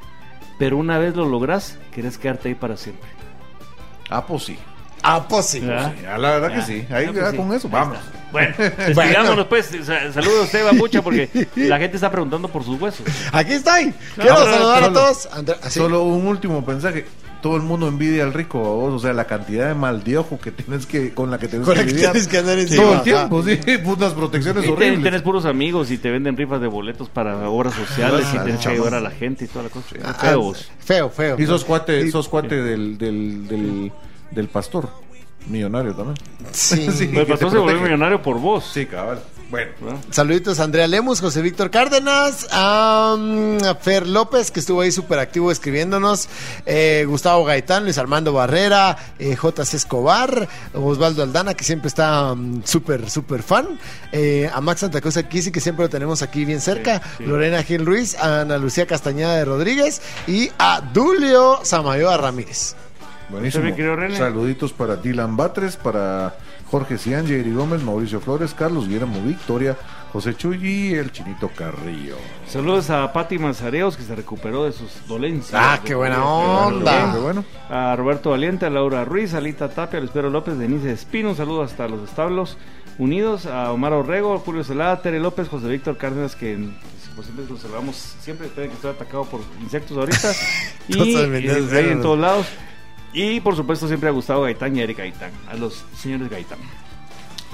Pero 0.58 0.78
una 0.78 0.98
vez 0.98 1.16
lo 1.16 1.26
logras, 1.28 1.78
quieres 1.94 2.18
quedarte 2.18 2.50
ahí 2.50 2.56
para 2.56 2.78
siempre. 2.78 3.08
ah, 4.10 4.26
pues 4.26 4.44
sí. 4.44 4.58
Ah, 5.04 5.28
pues 5.28 5.46
sí. 5.48 5.60
¿Verdad? 5.60 5.94
Ya, 6.02 6.18
la 6.18 6.32
verdad 6.32 6.50
que 6.50 6.56
Ya. 6.58 6.66
sí. 6.66 6.88
Ahí 6.92 7.06
Ah, 7.08 7.12
pues 7.14 7.30
sí. 7.32 7.38
con 7.38 7.54
eso, 7.54 7.68
Ahí 7.68 7.74
vamos. 7.74 7.98
está. 8.00 8.12
Bueno, 8.32 9.46
pues. 9.50 9.66
Sa- 9.84 10.12
Saludos 10.14 10.40
a 10.40 10.44
usted, 10.46 10.66
Bambucha, 10.66 11.02
porque 11.04 11.30
la 11.56 11.78
gente 11.78 11.98
está 11.98 12.10
preguntando 12.10 12.48
por 12.48 12.64
sus 12.64 12.82
huesos. 12.82 13.06
Aquí 13.32 13.54
estoy. 13.54 13.94
Quiero 14.16 14.38
saludar 14.46 14.84
a 14.86 14.94
todos. 14.94 15.30
Solo 15.70 16.04
un 16.04 16.26
último 16.26 16.62
mensaje. 16.66 17.06
Todo 17.46 17.58
el 17.58 17.62
mundo 17.62 17.88
envidia 17.88 18.24
al 18.24 18.34
rico, 18.34 18.58
vos, 18.58 18.92
o 18.96 18.98
sea, 18.98 19.14
la 19.14 19.26
cantidad 19.26 19.68
de 19.68 19.76
mal 19.76 20.04
de 20.04 20.18
ojo 20.18 20.40
que 20.40 20.52
tienes 20.52 20.88
que 20.88 21.14
con 21.14 21.30
la 21.30 21.38
que 21.38 21.48
tienes 21.48 21.68
Con 21.68 21.78
que 21.78 21.86
que 21.86 21.92
lidiar 21.92 22.12
tienes 22.14 22.28
que 22.28 22.38
andar 22.40 22.58
todo 22.76 22.94
el 22.96 23.02
tiempo, 23.04 23.44
sí, 23.44 23.60
unas 23.86 24.14
protecciones 24.14 24.66
Y 24.66 24.70
horribles. 24.70 25.04
tenés 25.04 25.22
puros 25.22 25.46
amigos 25.46 25.92
y 25.92 26.00
te 26.00 26.10
venden 26.10 26.36
rifas 26.36 26.60
de 26.60 26.66
boletos 26.66 27.08
para 27.08 27.48
obras 27.48 27.76
sociales 27.76 28.26
y 28.34 28.38
Ah, 28.38 28.44
tienes 28.46 28.62
que 28.66 28.70
ayudar 28.70 28.96
a 28.96 29.00
la 29.00 29.12
gente 29.12 29.46
y 29.46 29.48
toda 29.48 29.66
la 29.66 29.70
cosa. 29.70 29.96
Ah, 30.04 30.16
Feos. 30.16 30.72
Feo, 30.80 31.10
feo. 31.12 31.36
Y 31.40 31.46
sos 31.46 31.64
cuate, 31.64 32.10
sos 32.10 32.28
cuate 32.28 32.56
del, 32.64 32.98
del, 32.98 33.48
del, 33.48 33.92
del 34.32 34.48
pastor, 34.48 34.90
millonario 35.48 35.94
también. 35.94 36.18
Sí. 36.52 36.88
Sí. 36.92 37.12
El 37.14 37.28
pastor 37.28 37.52
se 37.52 37.58
volvió 37.60 37.80
millonario 37.80 38.24
por 38.24 38.40
vos. 38.40 38.66
Sí, 38.74 38.88
cabal. 38.88 39.22
Bueno, 39.52 39.72
¿verdad? 39.80 40.00
Saluditos 40.10 40.60
a 40.60 40.64
Andrea 40.64 40.88
Lemus, 40.88 41.22
José 41.22 41.42
Víctor 41.42 41.70
Cárdenas, 41.70 42.48
a, 42.52 43.16
a 43.64 43.76
Fer 43.76 44.08
López, 44.08 44.50
que 44.50 44.60
estuvo 44.60 44.82
ahí 44.82 44.92
súper 44.92 45.20
activo 45.20 45.52
escribiéndonos, 45.52 46.28
eh, 46.66 47.06
Gustavo 47.08 47.46
Gaitán, 47.46 47.84
Luis 47.84 47.98
Armando 48.00 48.34
Barrera, 48.34 48.98
eh, 49.20 49.36
JC 49.42 49.76
Escobar, 49.76 50.48
Osvaldo 50.74 51.22
Aldana, 51.22 51.54
que 51.54 51.64
siempre 51.64 51.90
está 51.90 52.34
mm, 52.34 52.64
súper, 52.66 53.08
súper 53.10 53.44
fan, 53.44 53.80
eh, 54.12 54.50
a 54.52 54.60
Max 54.62 54.80
Santa 54.82 55.00
Cruz 55.00 55.16
aquí, 55.18 55.42
sí 55.44 55.52
que 55.52 55.60
siempre 55.62 55.86
lo 55.86 55.90
tenemos 55.90 56.24
aquí 56.24 56.44
bien 56.44 56.60
cerca, 56.60 57.00
Sí, 57.00 57.10
sí. 57.20 57.24
Lorena 57.26 57.62
Gil 57.62 57.86
Ruiz, 57.86 58.16
a 58.18 58.42
Ana 58.42 58.58
Lucía 58.58 58.88
Castañeda 58.88 59.36
de 59.36 59.46
Rodríguez 59.46 60.02
y 60.28 60.50
a 60.58 60.82
Dulio 60.82 61.60
Samayoa 61.64 62.18
Ramírez. 62.18 62.76
buenísimo. 63.30 63.64
Saluditos 64.18 64.74
para 64.74 64.96
Dylan 64.96 65.38
Batres, 65.38 65.76
para 65.78 66.36
Jorge 66.72 66.98
Cian, 66.98 67.28
Jerry 67.28 67.54
Gómez, 67.54 67.84
Mauricio 67.84 68.20
Flores, 68.20 68.54
Carlos 68.54 68.88
Guillermo 68.88 69.22
Victoria, 69.22 69.78
José 70.12 70.36
Chuy 70.36 70.60
y 70.66 70.94
el 70.94 71.12
Chinito 71.12 71.50
Carrillo. 71.50 72.16
Saludos 72.48 72.90
a 72.90 73.12
Pati 73.12 73.38
Manzareos 73.38 73.98
que 73.98 74.04
se 74.04 74.16
recuperó 74.16 74.66
de 74.66 74.72
sus 74.72 75.06
dolencias. 75.08 75.54
Ah, 75.54 75.80
qué 75.84 75.94
buena 75.94 76.26
onda. 76.26 77.14
Qué 77.14 77.20
bueno. 77.20 77.46
A 77.70 77.96
Roberto 77.96 78.32
Valiente, 78.32 78.66
a 78.66 78.70
Laura 78.70 79.06
Ruiz, 79.06 79.34
a 79.34 79.38
Alita 79.38 79.70
Tapia, 79.70 79.98
a 79.98 80.00
Luis 80.00 80.12
Pedro 80.12 80.30
López, 80.30 80.58
Denise 80.58 80.92
Espino, 80.92 81.30
un 81.30 81.36
saludo 81.36 81.62
hasta 81.64 81.88
los 81.88 82.08
establos 82.08 82.58
unidos, 82.98 83.46
a 83.46 83.72
Omar 83.72 83.94
Orrego, 83.94 84.36
a 84.36 84.40
Julio 84.40 84.64
Celada, 84.64 85.02
Tere 85.02 85.20
López, 85.20 85.50
José 85.50 85.68
Víctor 85.68 85.98
Cárdenas, 85.98 86.36
que 86.36 86.58
pues, 87.16 87.28
siempre 87.28 87.46
los 87.50 87.62
saludamos 87.62 87.96
siempre, 87.96 88.48
esperen 88.48 88.70
que 88.70 88.76
estoy 88.76 88.92
atacado 88.92 89.26
por 89.26 89.42
insectos 89.62 89.98
ahorita. 89.98 90.32
y 90.88 91.16
eh, 91.16 91.92
en 91.92 92.02
todos 92.02 92.20
lados. 92.20 92.48
Y 93.16 93.40
por 93.40 93.56
supuesto 93.56 93.88
siempre 93.88 94.10
a 94.10 94.12
Gustavo 94.12 94.44
Gaitán 94.44 94.76
y 94.76 94.82
a 94.82 94.84
Erika 94.84 95.02
Gaitán, 95.04 95.32
a 95.50 95.56
los 95.56 95.84
señores 95.98 96.30
Gaitán. 96.30 96.60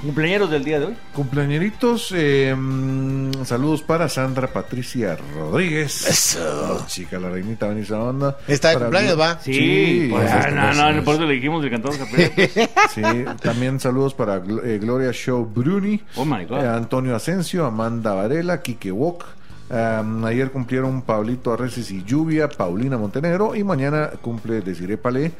Cumpleaños 0.01 0.49
del 0.49 0.63
día 0.63 0.79
de 0.79 0.87
hoy. 0.87 0.95
Cumpleañeritos, 1.13 2.11
eh, 2.17 2.55
mm, 2.57 3.45
saludos 3.45 3.83
para 3.83 4.09
Sandra 4.09 4.47
Patricia 4.47 5.15
Rodríguez. 5.35 6.07
Eso. 6.07 6.83
Chica, 6.87 7.19
la 7.19 7.29
reinita 7.29 7.67
Vanessa 7.67 7.99
Onda. 7.99 8.35
Está 8.47 8.69
de 8.69 8.77
cumpleaños, 8.79 9.19
va. 9.19 9.39
Sí, 9.39 9.53
Sí, 9.53 10.07
pues, 10.09 10.27
ya, 10.27 10.49
no, 10.49 10.73
no, 10.73 10.91
ya. 10.99 11.03
por 11.03 11.13
eso 11.15 11.25
le 11.25 11.33
dijimos, 11.35 11.63
le 11.63 11.69
cantamos 11.69 11.97
campeón. 11.99 12.31
Sí, 12.95 13.01
también 13.43 13.79
saludos 13.79 14.15
para 14.15 14.37
eh, 14.37 14.79
Gloria 14.81 15.11
Show 15.13 15.45
Bruni, 15.45 16.01
Oh 16.15 16.25
my 16.25 16.45
God. 16.45 16.63
eh, 16.63 16.67
Antonio 16.67 17.15
Asensio, 17.15 17.67
Amanda 17.67 18.15
Varela, 18.15 18.59
Kike 18.63 18.91
Wok. 18.91 19.23
Um, 19.71 20.25
ayer 20.25 20.51
cumplieron 20.51 21.01
Pablito 21.01 21.53
Arreces 21.53 21.89
y 21.91 22.03
Lluvia, 22.03 22.49
Paulina 22.49 22.97
Montenegro 22.97 23.55
y 23.55 23.63
mañana 23.63 24.09
cumple 24.21 24.59
Desiree 24.61 24.97
Palé, 24.97 25.31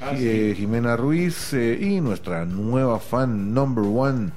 Ah, 0.00 0.10
eh, 0.14 0.54
Jimena 0.56 0.96
Ruiz 0.96 1.52
eh, 1.54 1.78
y 1.80 2.00
nuestra 2.00 2.44
nueva 2.44 2.98
fan 2.98 3.54
number 3.54 3.84
one, 3.84 4.30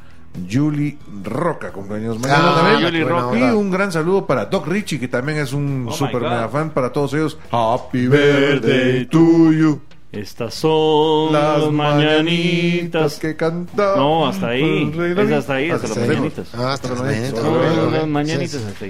Julie 0.50 0.98
Roca, 1.24 1.72
cumpleaños 1.72 2.20
mañana 2.20 2.52
Ah, 2.52 2.56
también. 2.62 2.84
Julie 2.86 3.04
buena 3.04 3.22
Roca. 3.22 3.40
Y 3.40 3.44
un 3.56 3.72
gran 3.72 3.92
saludo 3.92 4.28
para 4.28 4.46
Doc 4.46 4.68
Richie, 4.68 5.00
que 5.00 5.08
también 5.08 5.40
es 5.40 5.52
un 5.52 5.88
Oh 5.90 5.92
super 5.94 6.22
mega 6.22 6.48
fan 6.48 6.70
para 6.70 6.92
todos 6.94 7.14
ellos. 7.16 7.38
Happy 7.52 8.08
birthday 8.08 9.06
to 9.08 9.52
you. 9.52 9.82
Estas 10.12 10.56
son 10.56 11.32
las, 11.34 11.70
mañanitas. 11.72 13.20
que 13.20 13.36
canta. 13.36 13.94
No, 13.96 14.28
hasta 14.28 14.48
ahí. 14.50 14.92
Es 15.18 15.32
hasta 15.32 15.54
ahí, 15.54 15.70
hasta 15.70 15.88
las 15.88 15.98
Hasta 15.98 16.08
mañanitas. 16.14 16.48
Ah, 16.56 16.74
hasta 16.74 16.90
las 16.90 17.00
mañanitas. 17.02 17.40
Son 17.40 17.48
ok, 17.48 17.62
ok. 17.86 17.92
las 17.94 18.08
mañanitas 18.08 18.52
Sí, 18.52 18.58
sí. 18.58 18.66
hasta 18.68 18.86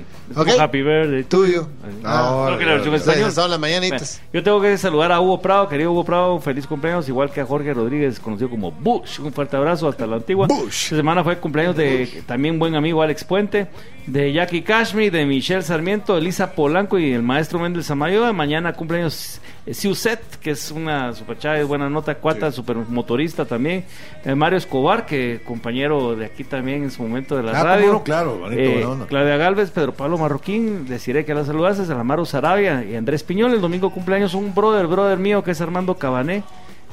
ahí. 0.54 0.60
Happy 0.60 0.82
birthday. 0.82 1.24
Tuyo. 1.26 1.68
Ah, 2.06 2.44
Creo 2.48 2.60
que 2.60 2.66
la 2.66 2.72
versión 2.74 2.94
en 2.94 3.02
Sí, 3.02 3.10
español. 3.10 3.32
son 3.34 3.52
las 3.52 3.60
mañanitas. 3.60 4.20
Bueno, 4.22 4.30
yo 4.34 4.44
tengo 4.44 4.62
que 4.62 4.78
saludar 4.78 5.12
a 5.12 5.20
Hugo 5.20 5.42
Prado, 5.42 5.68
querido 5.68 5.92
Hugo 5.92 6.06
Prado, 6.06 6.40
feliz 6.40 6.66
cumpleaños, 6.66 7.10
igual 7.10 7.32
que 7.32 7.42
a 7.42 7.46
Jorge 7.46 7.74
Rodríguez, 7.74 8.18
conocido 8.22 8.50
como 8.50 8.72
Bush. 8.72 9.20
Un 9.20 9.34
fuerte 9.34 9.58
abrazo 9.58 9.90
hasta 9.90 10.08
la 10.08 10.16
antigua. 10.16 10.48
Esta 10.50 10.96
semana 10.96 11.22
fue 11.22 11.38
cumpleaños 11.38 11.76
de 11.76 12.24
también 12.28 12.58
buen 12.60 12.76
amigo 12.76 13.02
Alex 13.02 13.26
Puente, 13.26 13.68
de 14.08 14.32
Jackie 14.32 14.62
Kashmi, 14.62 15.10
de 15.10 15.26
Michelle 15.26 15.64
Sarmiento, 15.64 16.18
Elisa 16.18 16.54
Polanco 16.54 16.98
y 16.98 17.12
el 17.12 17.24
maestro 17.24 17.60
Méndez 17.60 17.88
Samayoa. 17.88 18.32
Mañana 18.32 18.72
cumpleaños 18.72 19.42
Siuset, 19.74 20.38
que 20.42 20.52
es 20.52 20.72
una 20.72 21.14
super 21.14 21.38
chava, 21.38 21.64
buena 21.64 21.90
nota, 21.90 22.16
cuata, 22.16 22.52
super 22.52 22.78
motorista 22.78 23.46
también. 23.46 23.86
Eh, 24.26 24.36
Mario 24.36 24.58
Escobar, 24.58 25.06
que 25.06 25.42
compañero 25.46 26.16
de 26.16 26.26
aquí 26.26 26.44
también 26.44 26.84
en 26.84 26.92
su 26.92 27.04
momento 27.04 27.36
de 27.36 27.44
la 27.44 27.52
Ah, 27.60 27.64
radio. 27.64 28.04
claro, 28.04 28.38
bonito, 28.40 28.62
Eh, 28.62 28.74
buena 28.74 28.90
onda. 28.90 29.06
Claudia 29.08 29.38
Galvez, 29.38 29.72
Pedro 29.72 29.94
Pablo 29.94 30.18
Marroquín, 30.18 30.86
deciré 30.88 31.26
que 31.26 31.34
las 31.34 31.48
saludases, 31.48 31.90
a 31.90 32.00
Amaro 32.00 32.26
Sarabia 32.26 32.84
y 32.84 32.96
Andrés 32.96 33.24
Piñol. 33.24 33.54
El 33.54 33.62
domingo 33.62 33.92
cumpleaños 33.92 34.34
un 34.34 34.54
brother, 34.56 34.88
brother 34.88 35.18
mío 35.18 35.44
que 35.44 35.52
es 35.52 35.62
Armando 35.62 35.96
Cabané. 35.96 36.44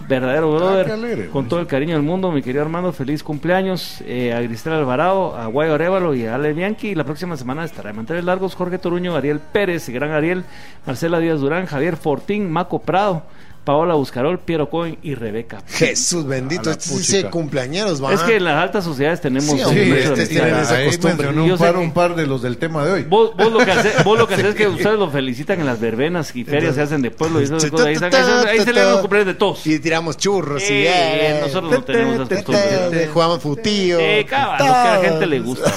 Verdadero 0.09 0.53
brother, 0.55 0.91
Ah, 0.91 0.95
alegre, 0.95 1.29
con 1.31 1.49
todo 1.49 1.59
el 1.59 1.67
cariño 1.67 1.95
del 1.95 2.03
mundo, 2.03 2.31
mi 2.31 2.41
querido 2.43 2.63
Armando, 2.63 2.93
feliz 2.93 3.23
cumpleaños. 3.25 4.03
Eh, 4.07 4.33
a 4.33 4.39
Cristina 4.47 4.77
Alvarado, 4.79 5.37
a 5.37 5.47
Guayo 5.47 5.75
Arevalo 5.75 6.15
y 6.15 6.27
a 6.27 6.35
Ale 6.37 6.53
Bianchi. 6.53 6.95
La 6.95 7.03
próxima 7.05 7.37
semana 7.37 7.65
estará 7.65 7.91
de 7.91 7.97
mantener 7.97 8.23
largos 8.23 8.55
Jorge 8.55 8.79
Toruño, 8.79 9.17
Ariel 9.17 9.41
Pérez, 9.41 9.89
gran 9.89 10.13
Ariel, 10.13 10.45
Marcela 10.87 11.19
Díaz 11.19 11.41
Durán, 11.41 11.67
Javier 11.67 11.97
Fortín, 11.97 12.51
Maco 12.53 12.79
Prado, 12.79 13.23
Paola 13.67 13.95
Buscarol, 13.95 14.39
Piero 14.39 14.71
Cohen 14.71 14.97
y 15.03 15.17
Rebeca. 15.17 15.61
Jesús 15.67 16.25
bendito, 16.25 16.71
A 16.71 16.75
este 16.75 16.85
sí 16.85 16.99
sí, 17.03 17.13
puchica. 17.15 17.31
cumpleañeros, 17.33 18.03
va. 18.03 18.13
Es 18.15 18.21
que 18.23 18.37
en 18.37 18.45
las 18.45 18.63
altas 18.63 18.85
sociedades 18.85 19.21
tenemos 19.21 19.51
Sí, 19.51 19.57
de 19.57 19.99
este 19.99 20.07
amistad. 20.13 20.29
tiene 20.29 20.61
esa 20.63 20.85
costumbre. 20.85 21.35
Yo 21.35 21.43
un 21.43 21.51
sé 21.51 21.65
par, 21.65 21.73
que- 21.75 21.81
un 21.81 21.93
par 21.93 22.15
de 22.15 22.27
los 22.29 22.43
del 22.43 22.59
tema 22.59 22.85
de 22.87 22.93
hoy. 22.93 23.03
Vos, 23.03 23.33
vos 23.37 23.51
lo 23.53 23.59
que 23.65 23.73
haces, 23.73 24.05
vos 24.05 24.17
lo 24.17 24.29
que 24.29 24.35
haces 24.37 24.47
es 24.47 24.55
que 24.55 24.69
ustedes 24.69 24.97
lo 24.97 25.11
felicitan 25.11 25.59
en 25.59 25.67
las 25.67 25.81
verbenas 25.81 26.35
y 26.37 26.45
ferias 26.45 26.77
se 26.77 26.83
hacen 26.83 27.03
de 27.03 27.11
pueblo 27.11 27.41
y 27.41 27.45
esas 27.45 27.61
Sí, 27.61 27.71
cosas. 27.71 27.87
Ahí, 27.89 27.97
ahí 27.97 28.61
se- 28.65 28.73
le 28.73 28.81
dan 28.81 28.93
los 28.93 29.01
cumpleaños 29.01 29.27
de 29.27 29.35
todos. 29.35 29.67
Y 29.67 29.81
tiramos 29.81 30.17
churros 30.17 30.63
y 30.63 30.85
Eh, 30.87 31.41
nosotros 31.43 31.73
no 31.73 31.83
tenemos 31.83 32.15
esas 32.31 32.45
costumbres. 32.45 33.11
Jugaban 33.13 33.41
futillo. 33.41 33.99
Eh, 33.99 34.25
cabal, 34.31 34.59
lo 34.61 34.65
que 34.65 34.71
a 34.71 34.97
la 34.99 35.05
gente 35.11 35.27
le 35.27 35.41
gusta. 35.41 35.73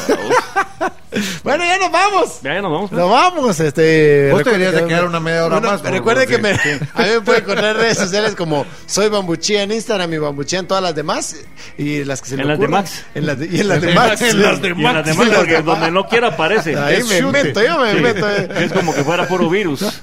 Bueno, 1.43 1.63
ya 1.65 1.77
nos 1.79 1.91
vamos. 1.91 2.41
Ya, 2.43 2.53
ya 2.55 2.61
nos 2.61 2.71
vamos. 2.71 2.89
pues. 2.89 2.99
Nos 3.01 3.09
vamos, 3.09 3.59
este. 3.59 4.29
Vos 4.31 4.43
deberías 4.43 4.73
de 4.73 4.85
quedar 4.85 5.05
una 5.05 5.19
media 5.19 5.45
hora 5.45 5.59
Bueno, 5.59 5.71
más. 5.71 5.81
Recuerde 5.81 6.27
que 6.27 6.37
me, 6.37 6.51
a 6.93 7.01
mí 7.03 7.09
me 7.15 7.21
pueden 7.21 7.41
encontrar 7.43 7.75
en 7.75 7.81
redes 7.81 7.97
sociales 7.97 8.35
como 8.35 8.65
soy 8.85 9.09
Bambuchía 9.09 9.63
en 9.63 9.71
Instagram 9.71 10.13
y 10.13 10.17
Bambuchía 10.19 10.59
en 10.59 10.67
todas 10.67 10.83
las 10.83 10.93
demás 10.95 11.35
y 11.77 12.03
las 12.03 12.21
que 12.21 12.29
se 12.29 12.35
En 12.35 12.41
me 12.41 12.45
las 12.47 12.59
de 12.59 12.65
ocurran. 12.65 12.85
En 13.15 13.25
las 13.25 13.39
de, 13.39 13.45
y 13.47 13.59
en 13.59 13.67
las 13.67 13.81
de 13.81 13.93
Max. 13.93 14.21
En 14.21 14.41
las 14.41 14.61
de 14.61 14.67
Y 14.69 14.71
en 14.71 14.83
las 14.83 15.05
demás, 15.05 15.27
porque 15.35 15.61
donde 15.61 15.91
no 15.91 16.07
quiera 16.07 16.27
aparece. 16.29 16.77
Ahí 16.77 16.97
Es 16.97 17.07
me 17.07 17.19
chute. 17.19 17.43
meto, 17.43 17.63
yo 17.63 17.79
me 17.79 17.93
Sí. 17.93 17.99
meto. 18.01 18.29
eh. 18.29 18.49
Es 18.65 18.71
como 18.73 18.93
que 18.93 19.03
fuera 19.03 19.27
puro 19.27 19.49
virus. 19.49 20.01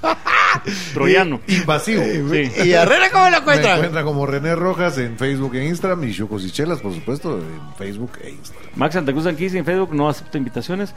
Troyano. 0.94 1.40
Invasivo. 1.46 2.02
Sí. 2.02 2.50
¿Y 2.64 2.72
Herrera 2.72 3.10
cómo 3.10 3.24
lo 3.26 3.30
Me 3.30 3.36
encuentran? 3.38 3.76
encuentra 3.76 4.02
como 4.04 4.26
René 4.26 4.54
Rojas 4.54 4.98
en 4.98 5.16
Facebook 5.18 5.54
e 5.56 5.64
Instagram 5.66 6.02
y 6.04 6.14
Chocos 6.14 6.44
y 6.44 6.50
Chelas, 6.50 6.80
por 6.80 6.94
supuesto, 6.94 7.38
en 7.38 7.74
Facebook 7.78 8.12
e 8.24 8.30
Instagram. 8.30 8.70
Max 8.74 8.94
Santa 8.94 9.12
Cruz 9.12 9.26
Anquisi 9.26 9.58
en 9.58 9.64
Facebook, 9.64 9.94
no 9.94 10.08
acepto 10.08 10.38
invitaciones. 10.38 10.94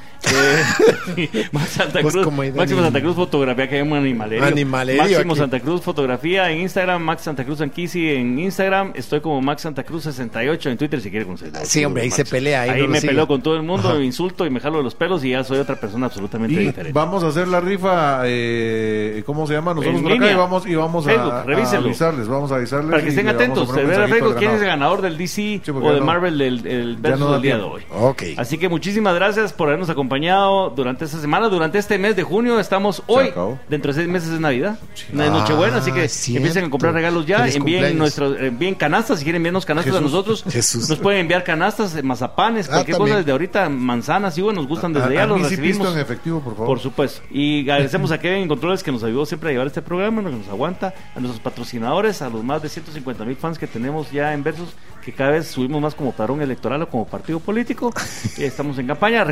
Eh, 1.18 1.48
Max 1.54 1.70
Santa 1.70 2.02
Pues 2.02 2.14
Cruz. 2.14 2.28
Máximo 2.56 2.82
Santa 2.82 3.00
Cruz 3.02 3.16
Fotografía, 3.16 3.68
que 3.70 3.76
hay 3.78 3.82
un 3.82 3.94
animalerio. 3.94 4.44
Animalerio 4.46 5.02
Máximo 5.02 5.32
aquí. 5.34 5.40
Santa 5.40 5.60
Cruz 5.62 5.82
Fotografía 5.82 6.52
en 6.52 6.60
Instagram, 6.60 7.02
Max 7.02 7.22
Santa 7.24 7.46
Cruz 7.46 7.62
Anquisi 7.62 8.10
en 8.10 8.38
Instagram. 8.38 8.92
Estoy 8.96 9.22
como 9.22 9.42
Max 9.42 9.62
Santa 9.62 9.84
Cruz 9.84 10.04
68 10.04 10.70
en 10.70 10.78
Twitter 10.78 11.00
si 11.02 11.10
quiere 11.10 11.26
conocer. 11.26 11.52
Sí, 11.64 11.86
hombre, 11.86 12.04
ahí 12.04 12.12
se 12.12 12.26
pelea, 12.26 12.64
ahí 12.64 12.70
Ahí 12.72 12.82
no 12.82 12.88
lo 12.88 12.92
me 12.92 13.00
sigue. 13.02 13.12
peleo 13.12 13.28
con 13.28 13.42
todo 13.42 13.56
el 13.56 13.64
mundo, 13.64 13.90
Ajá. 13.90 13.98
me 13.98 14.06
insulto 14.06 14.46
y 14.46 14.50
me 14.50 14.60
jalo 14.60 14.82
los 14.82 14.94
pelos 14.96 15.24
y 15.24 15.30
ya 15.32 15.44
soy 15.44 15.58
otra 15.60 15.76
persona 15.78 16.08
absolutamente 16.08 16.54
Y 16.62 16.66
diferente. 16.68 16.92
vamos 16.94 17.24
a 17.24 17.28
hacer 17.28 17.48
la 17.48 17.62
rifa, 17.62 18.22
eh, 18.26 19.24
¿cómo 19.26 19.48
se 19.48 19.54
llama? 19.54 19.74
Nosotros 19.74 19.98
En 19.98 20.04
por 20.04 20.12
acá 20.14 20.32
y 20.32 20.36
vamos, 20.36 20.68
y 20.68 20.76
vamos 20.76 21.06
a- 21.08 21.10
Facebook, 21.10 21.32
a, 21.34 21.42
avisarles, 21.88 22.28
vamos 22.28 22.52
a 22.52 22.56
avisarles. 22.56 22.92
Para 22.92 23.04
que 23.04 23.10
estén 23.10 23.28
atentos, 23.30 23.68
poner 23.68 23.82
de 23.82 23.84
un 23.86 23.90
ver 23.90 23.98
a 23.98 24.02
mensajito 24.02 24.26
Facebook 24.26 24.34
al 24.34 24.40
quién 24.40 24.52
es 24.56 24.62
el 24.62 24.68
ganador. 24.68 25.02
del 25.02 25.18
DC 25.18 25.30
Sí, 25.40 25.62
o 25.72 25.94
de 25.94 26.00
no- 26.00 26.06
Marvel 26.06 26.38
del 26.38 26.66
el 26.68 26.96
versus 26.98 27.20
no 27.20 27.32
del 27.34 27.42
día 27.42 27.58
de 27.58 27.64
hoy. 27.64 27.82
Ok. 27.92 28.24
Así 28.38 28.58
que 28.58 28.68
muchísimas 28.70 29.16
gracias 29.16 29.54
por 29.54 29.68
habernos 29.70 29.89
acompañado 29.90 30.70
durante 30.70 31.06
esta 31.06 31.20
semana, 31.20 31.50
durante 31.50 31.78
este 31.78 31.98
mes 31.98 32.16
de 32.16 32.24
junio. 32.24 32.60
Estamos 32.60 33.02
hoy, 33.08 33.32
dentro 33.68 33.92
de 33.92 34.00
seis 34.00 34.08
meses 34.08 34.30
es 34.30 34.40
Navidad, 34.40 34.78
no 35.12 35.24
es 35.24 35.32
Nochebuena, 35.32 35.78
así 35.78 35.92
que 35.92 36.04
Ah, 36.04 36.08
cierto. 36.08 36.38
empiecen 36.40 36.66
a 36.66 36.70
comprar 36.70 36.94
regalos 36.94 37.26
ya, 37.26 37.40
Feliz 37.40 37.56
envíen 37.56 37.98
nuestros, 37.98 38.40
envíen 38.40 38.76
canastas, 38.76 39.20
si 39.20 39.24
quieren 39.26 39.40
enviarnos 39.40 39.66
canastas 39.66 39.96
a 39.96 40.02
nosotros, 40.02 40.44
Jesús. 40.50 40.90
nos 40.90 41.00
pueden 41.00 41.22
enviar 41.22 41.44
canastas, 41.44 42.02
mazapanes, 42.04 42.68
Ah, 42.70 42.74
cualquier 42.76 42.98
también. 42.98 43.14
cosa 43.16 43.18
desde 43.20 43.32
ahorita, 43.32 43.70
manzanas, 43.70 44.38
y 44.38 44.42
bueno, 44.42 44.62
nos 44.62 44.70
gustan 44.70 44.94
desde 44.94 45.14
ya, 45.14 45.26
los 45.26 45.38
sí 45.48 45.56
recibimos. 45.56 45.94
en 45.94 46.00
efectivo, 46.00 46.40
por 46.40 46.54
favor. 46.54 46.68
Por 46.68 46.80
supuesto. 46.80 47.22
Y 47.32 47.62
agradecemos 47.70 48.12
a 48.12 48.20
Kevin 48.20 48.48
Controles 48.48 48.84
que 48.84 48.92
nos 48.92 49.04
ayudó 49.04 49.26
siempre 49.26 49.50
a 49.50 49.52
llevar 49.54 49.68
este 49.68 49.82
programa, 49.82 50.24
que 50.24 50.30
nos 50.36 50.48
aguanta, 50.48 50.94
a 51.16 51.20
nuestros 51.20 51.42
patrocinadores, 51.42 52.22
a 52.22 52.30
los 52.30 52.44
más 52.44 52.62
de 52.62 52.70
150 52.70 53.26
mil 53.26 53.36
fans 53.36 53.58
que 53.60 53.68
tenemos 53.68 54.12
ya 54.12 54.34
en 54.34 54.44
Versus, 54.44 54.70
que 55.04 55.14
cada 55.14 55.32
vez 55.32 55.48
subimos 55.48 55.82
más 55.82 55.96
como 55.96 56.12
parón 56.12 56.42
electoral 56.42 56.82
o 56.84 56.90
como 56.90 57.06
partido 57.08 57.40
político. 57.40 57.94
Estamos 58.38 58.78
en 58.80 58.88
campaña. 58.88 59.24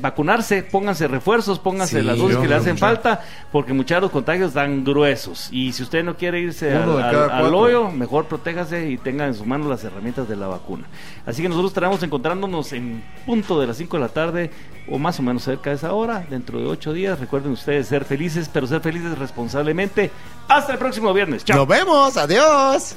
Vacunarse, 0.00 0.62
pónganse 0.62 1.08
refuerzos, 1.08 1.58
pónganse 1.58 2.00
Sí, 2.00 2.06
las 2.06 2.18
dosis 2.18 2.38
que 2.38 2.48
le 2.48 2.54
hacen 2.54 2.78
falta, 2.78 3.20
porque 3.50 3.72
muchos 3.72 3.96
de 3.96 4.00
los 4.00 4.10
contagios 4.10 4.54
dan 4.54 4.84
gruesos. 4.84 5.48
Y 5.50 5.72
si 5.72 5.82
usted 5.82 6.04
no 6.04 6.16
quiere 6.16 6.40
irse 6.40 6.74
al, 6.74 7.54
hoyo, 7.54 7.90
mejor 7.90 8.26
protéjase 8.26 8.90
y 8.90 8.98
tenga 8.98 9.26
en 9.26 9.34
su 9.34 9.44
mano 9.44 9.68
las 9.68 9.84
herramientas 9.84 10.28
de 10.28 10.36
la 10.36 10.46
vacuna. 10.46 10.86
Así 11.26 11.42
que 11.42 11.48
nosotros 11.48 11.70
estaremos 11.70 12.02
encontrándonos 12.02 12.72
en 12.72 13.02
punto 13.26 13.60
de 13.60 13.66
las 13.66 13.76
5 13.76 13.96
de 13.96 14.00
la 14.00 14.08
tarde 14.08 14.50
o 14.88 14.98
más 14.98 15.18
o 15.18 15.22
menos 15.22 15.42
cerca 15.42 15.70
de 15.70 15.76
esa 15.76 15.92
hora, 15.92 16.24
dentro 16.28 16.58
de 16.58 16.66
8 16.66 16.92
días. 16.92 17.20
Recuerden 17.20 17.52
ustedes 17.52 17.88
ser 17.88 18.04
felices, 18.04 18.50
pero 18.52 18.66
ser 18.66 18.80
felices 18.80 19.18
responsablemente. 19.18 20.10
Hasta 20.48 20.72
el 20.72 20.78
próximo 20.78 21.12
viernes. 21.12 21.44
Chao. 21.44 21.58
Nos 21.58 21.68
vemos, 21.68 22.16
adiós. 22.16 22.96